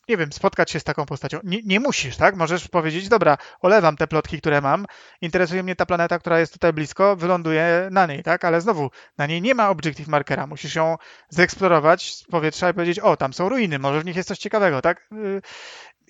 nie 0.09 0.17
wiem, 0.17 0.33
spotkać 0.33 0.71
się 0.71 0.81
z 0.81 0.85
taką 0.85 1.07
postacią. 1.07 1.39
Nie, 1.45 1.63
nie, 1.65 1.81
musisz, 1.81 2.17
tak? 2.17 2.37
Możesz 2.37 2.69
powiedzieć, 2.69 3.09
dobra, 3.09 3.39
olewam 3.61 3.97
te 3.97 4.07
plotki, 4.07 4.39
które 4.39 4.61
mam, 4.61 4.87
interesuje 5.21 5.63
mnie 5.63 5.77
ta 5.77 5.87
planeta, 5.87 6.19
która 6.19 6.41
jest 6.41 6.53
tutaj 6.53 6.73
blisko, 6.73 7.17
wyląduję 7.17 7.89
na 7.91 8.07
niej, 8.07 8.23
tak? 8.23 8.45
Ale 8.45 8.61
znowu, 8.61 8.91
na 9.19 9.27
niej 9.27 9.43
nie 9.43 9.55
ma 9.55 9.71
objective 9.71 10.09
markera, 10.09 10.47
musisz 10.47 10.75
ją 10.75 10.97
zeksplorować 11.29 12.15
z 12.15 12.25
powietrza 12.25 12.71
i 12.71 12.75
powiedzieć, 12.75 12.99
o, 12.99 13.17
tam 13.17 13.33
są 13.33 13.49
ruiny, 13.49 13.79
może 13.79 14.01
w 14.01 14.05
nich 14.05 14.17
jest 14.17 14.29
coś 14.29 14.39
ciekawego, 14.39 14.83
tak? 14.83 15.09
Y, 15.13 15.43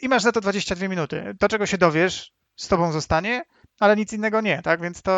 I 0.03 0.09
masz 0.09 0.25
na 0.25 0.33
to 0.33 0.41
22 0.41 0.89
minuty. 0.89 1.37
To, 1.39 1.49
czego 1.49 1.67
się 1.67 1.79
dowiesz, 1.79 2.33
z 2.57 2.69
tobą 2.69 2.93
zostanie, 2.93 3.45
ale 3.81 3.97
nic 3.97 4.13
innego 4.13 4.41
nie, 4.41 4.63
tak? 4.63 4.81
Więc 4.81 5.03
to 5.03 5.13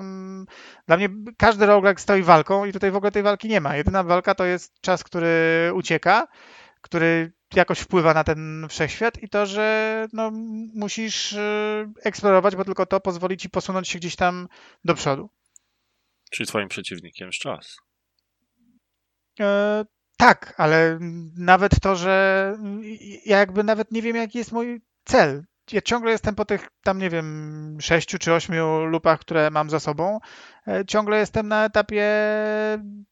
mm, 0.00 0.46
dla 0.86 0.96
mnie 0.96 1.08
każdy 1.38 1.66
roguelike 1.66 2.02
stoi 2.02 2.22
walką 2.22 2.64
i 2.64 2.72
tutaj 2.72 2.90
w 2.90 2.96
ogóle 2.96 3.12
tej 3.12 3.22
walki 3.22 3.48
nie 3.48 3.60
ma. 3.60 3.76
Jedyna 3.76 4.02
walka 4.02 4.34
to 4.34 4.44
jest 4.44 4.80
czas, 4.80 5.04
który 5.04 5.70
ucieka, 5.74 6.26
który 6.80 7.32
jakoś 7.54 7.78
wpływa 7.78 8.14
na 8.14 8.24
ten 8.24 8.66
wszechświat 8.68 9.22
i 9.22 9.28
to, 9.28 9.46
że 9.46 10.06
no, 10.12 10.30
musisz 10.74 11.32
e, 11.32 11.92
eksplorować, 12.02 12.56
bo 12.56 12.64
tylko 12.64 12.86
to 12.86 13.00
pozwoli 13.00 13.36
ci 13.36 13.50
posunąć 13.50 13.88
się 13.88 13.98
gdzieś 13.98 14.16
tam 14.16 14.48
do 14.84 14.94
przodu. 14.94 15.30
Czyli 16.30 16.46
twoim 16.46 16.68
przeciwnikiem 16.68 17.26
jest 17.26 17.38
czas. 17.38 17.76
E, 19.40 19.84
tak, 20.16 20.54
ale 20.56 20.98
nawet 21.36 21.80
to, 21.80 21.96
że 21.96 22.56
ja 23.24 23.38
jakby 23.38 23.64
nawet 23.64 23.92
nie 23.92 24.02
wiem, 24.02 24.16
jaki 24.16 24.38
jest 24.38 24.52
mój 24.52 24.80
cel. 25.04 25.44
Ja 25.72 25.80
ciągle 25.80 26.10
jestem 26.12 26.34
po 26.34 26.44
tych 26.44 26.68
tam, 26.82 26.98
nie 26.98 27.10
wiem, 27.10 27.78
sześciu 27.80 28.18
czy 28.18 28.32
ośmiu 28.32 28.84
lupach, 28.84 29.20
które 29.20 29.50
mam 29.50 29.70
za 29.70 29.80
sobą. 29.80 30.18
E, 30.66 30.84
ciągle 30.86 31.18
jestem 31.18 31.48
na 31.48 31.64
etapie 31.64 32.08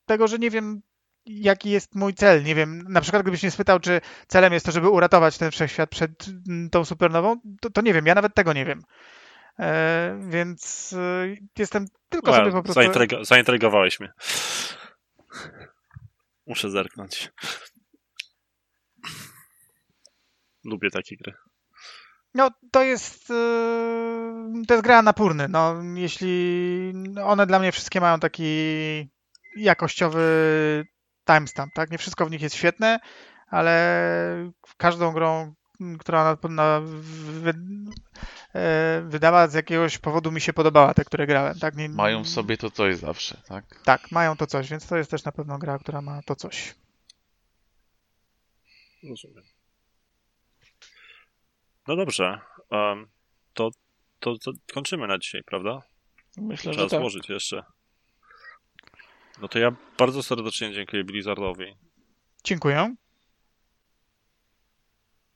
tego, 0.06 0.28
że 0.28 0.38
nie 0.38 0.50
wiem, 0.50 0.82
jaki 1.28 1.70
jest 1.70 1.94
mój 1.94 2.14
cel. 2.14 2.44
Nie 2.44 2.54
wiem, 2.54 2.84
na 2.88 3.00
przykład 3.00 3.22
gdybyś 3.22 3.42
mnie 3.42 3.50
spytał, 3.50 3.80
czy 3.80 4.00
celem 4.28 4.52
jest 4.52 4.66
to, 4.66 4.72
żeby 4.72 4.88
uratować 4.88 5.38
ten 5.38 5.50
wszechświat 5.50 5.90
przed 5.90 6.26
mm, 6.48 6.70
tą 6.70 6.84
supernową, 6.84 7.40
to, 7.60 7.70
to 7.70 7.80
nie 7.80 7.94
wiem, 7.94 8.06
ja 8.06 8.14
nawet 8.14 8.34
tego 8.34 8.52
nie 8.52 8.64
wiem. 8.64 8.82
E, 9.58 10.20
więc 10.28 10.92
e, 10.92 11.36
jestem 11.58 11.86
tylko 12.08 12.30
well, 12.30 12.40
sobie 12.40 12.52
po 12.52 12.62
prostu... 12.62 12.80
Zaintryga 12.80 13.24
zaintrygowałeś 13.24 14.00
mnie. 14.00 14.12
Muszę 16.46 16.70
zerknąć. 16.70 17.30
Lubię 20.64 20.90
takie 20.90 21.16
gry. 21.16 21.34
No, 22.34 22.50
to 22.70 22.82
jest, 22.82 23.30
yy, 23.30 24.66
to 24.68 24.74
jest 24.74 24.84
gra 24.84 25.02
na 25.02 25.12
pórny. 25.12 25.48
No, 25.48 25.74
jeśli 25.94 26.92
one 27.24 27.46
dla 27.46 27.58
mnie 27.58 27.72
wszystkie 27.72 28.00
mają 28.00 28.20
taki 28.20 28.44
jakościowy 29.56 30.22
timestamp, 31.28 31.74
tak? 31.74 31.90
Nie 31.90 31.98
wszystko 31.98 32.26
w 32.26 32.30
nich 32.30 32.42
jest 32.42 32.54
świetne, 32.54 33.00
ale 33.48 34.52
każdą 34.76 35.12
grą, 35.12 35.54
która 35.98 36.24
na, 36.24 36.48
na, 36.48 36.80
wy, 36.80 37.54
e, 38.54 39.02
wydała 39.06 39.48
z 39.48 39.54
jakiegoś 39.54 39.98
powodu 39.98 40.32
mi 40.32 40.40
się 40.40 40.52
podobała, 40.52 40.94
te, 40.94 41.04
które 41.04 41.26
grałem, 41.26 41.58
tak? 41.58 41.76
Nie, 41.76 41.88
mają 41.88 42.24
w 42.24 42.28
sobie 42.28 42.56
to 42.56 42.70
coś 42.70 42.96
zawsze, 42.96 43.42
tak? 43.48 43.64
Tak, 43.84 44.12
mają 44.12 44.36
to 44.36 44.46
coś, 44.46 44.70
więc 44.70 44.86
to 44.86 44.96
jest 44.96 45.10
też 45.10 45.24
na 45.24 45.32
pewno 45.32 45.58
gra, 45.58 45.78
która 45.78 46.02
ma 46.02 46.22
to 46.22 46.36
coś. 46.36 46.74
Rozumiem. 49.08 49.44
No 51.86 51.96
dobrze. 51.96 52.40
Um, 52.70 53.06
to, 53.54 53.70
to, 54.20 54.38
to, 54.38 54.52
kończymy 54.74 55.06
na 55.06 55.18
dzisiaj, 55.18 55.42
prawda? 55.46 55.82
Myślę, 56.36 56.72
Trzeba 56.72 56.84
że 56.84 56.90
tak. 56.90 57.00
złożyć 57.00 57.28
jeszcze. 57.28 57.62
No 59.40 59.48
to 59.48 59.58
ja 59.58 59.76
bardzo 59.98 60.22
serdecznie 60.22 60.72
dziękuję 60.72 61.04
Blizzardowi. 61.04 61.74
Dziękuję. 62.44 62.94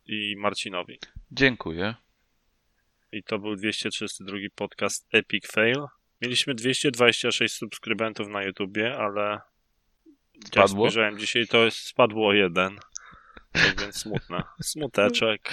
I 0.07 0.35
Marcinowi. 0.39 0.99
Dziękuję. 1.31 1.95
I 3.13 3.23
to 3.23 3.39
był 3.39 3.57
232 3.57 4.37
podcast 4.55 5.09
Epic 5.13 5.47
Fail. 5.47 5.87
Mieliśmy 6.21 6.55
226 6.55 7.55
subskrybentów 7.55 8.29
na 8.29 8.43
YouTubie, 8.43 8.97
ale 8.99 9.41
Spadło? 10.45 10.61
jak 10.63 10.69
spojrzałem 10.69 11.19
dzisiaj, 11.19 11.47
to 11.47 11.65
jest, 11.65 11.79
spadło 11.79 12.33
jeden. 12.33 12.79
Tak 13.53 13.81
więc 13.81 13.97
smutne. 13.97 14.43
Smuteczek. 14.63 15.53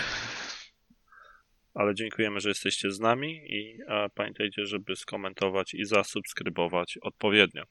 Ale 1.74 1.96
dziękujemy, 1.96 2.40
że 2.40 2.50
jesteście 2.50 2.92
z 2.92 3.00
nami 3.00 3.54
i 3.54 3.80
pamiętajcie, 4.16 4.66
żeby 4.66 4.96
skomentować 4.96 5.74
i 5.74 5.86
zasubskrybować 5.86 6.98
odpowiednio. 7.02 7.64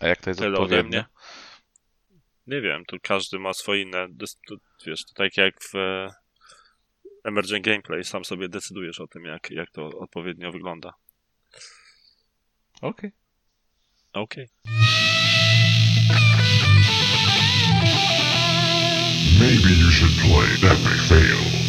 A 0.00 0.06
jak 0.06 0.20
to 0.20 0.30
jest 0.30 0.40
Tyle 0.40 0.58
odpowiednio? 0.58 1.04
Nie 2.46 2.60
wiem, 2.60 2.84
tu 2.84 2.96
każdy 3.02 3.38
ma 3.38 3.52
swoje 3.52 3.82
inne. 3.82 4.08
Wiesz, 4.86 5.04
to 5.04 5.14
tak 5.14 5.36
jak 5.36 5.54
w 5.62 5.74
e, 5.74 6.14
Emerging 7.24 7.64
Gameplay, 7.64 8.04
sam 8.04 8.24
sobie 8.24 8.48
decydujesz 8.48 9.00
o 9.00 9.06
tym, 9.06 9.24
jak, 9.24 9.50
jak 9.50 9.70
to 9.70 9.86
odpowiednio 9.86 10.52
wygląda. 10.52 10.92
Okej. 12.82 13.10
Okay. 14.12 14.22
Okej. 14.22 14.48
Okay. 14.64 14.76
Maybe 19.40 19.70
you 19.80 19.90
should 19.90 20.16
play 20.22 20.70
Epic 20.70 21.08
Fail. 21.08 21.65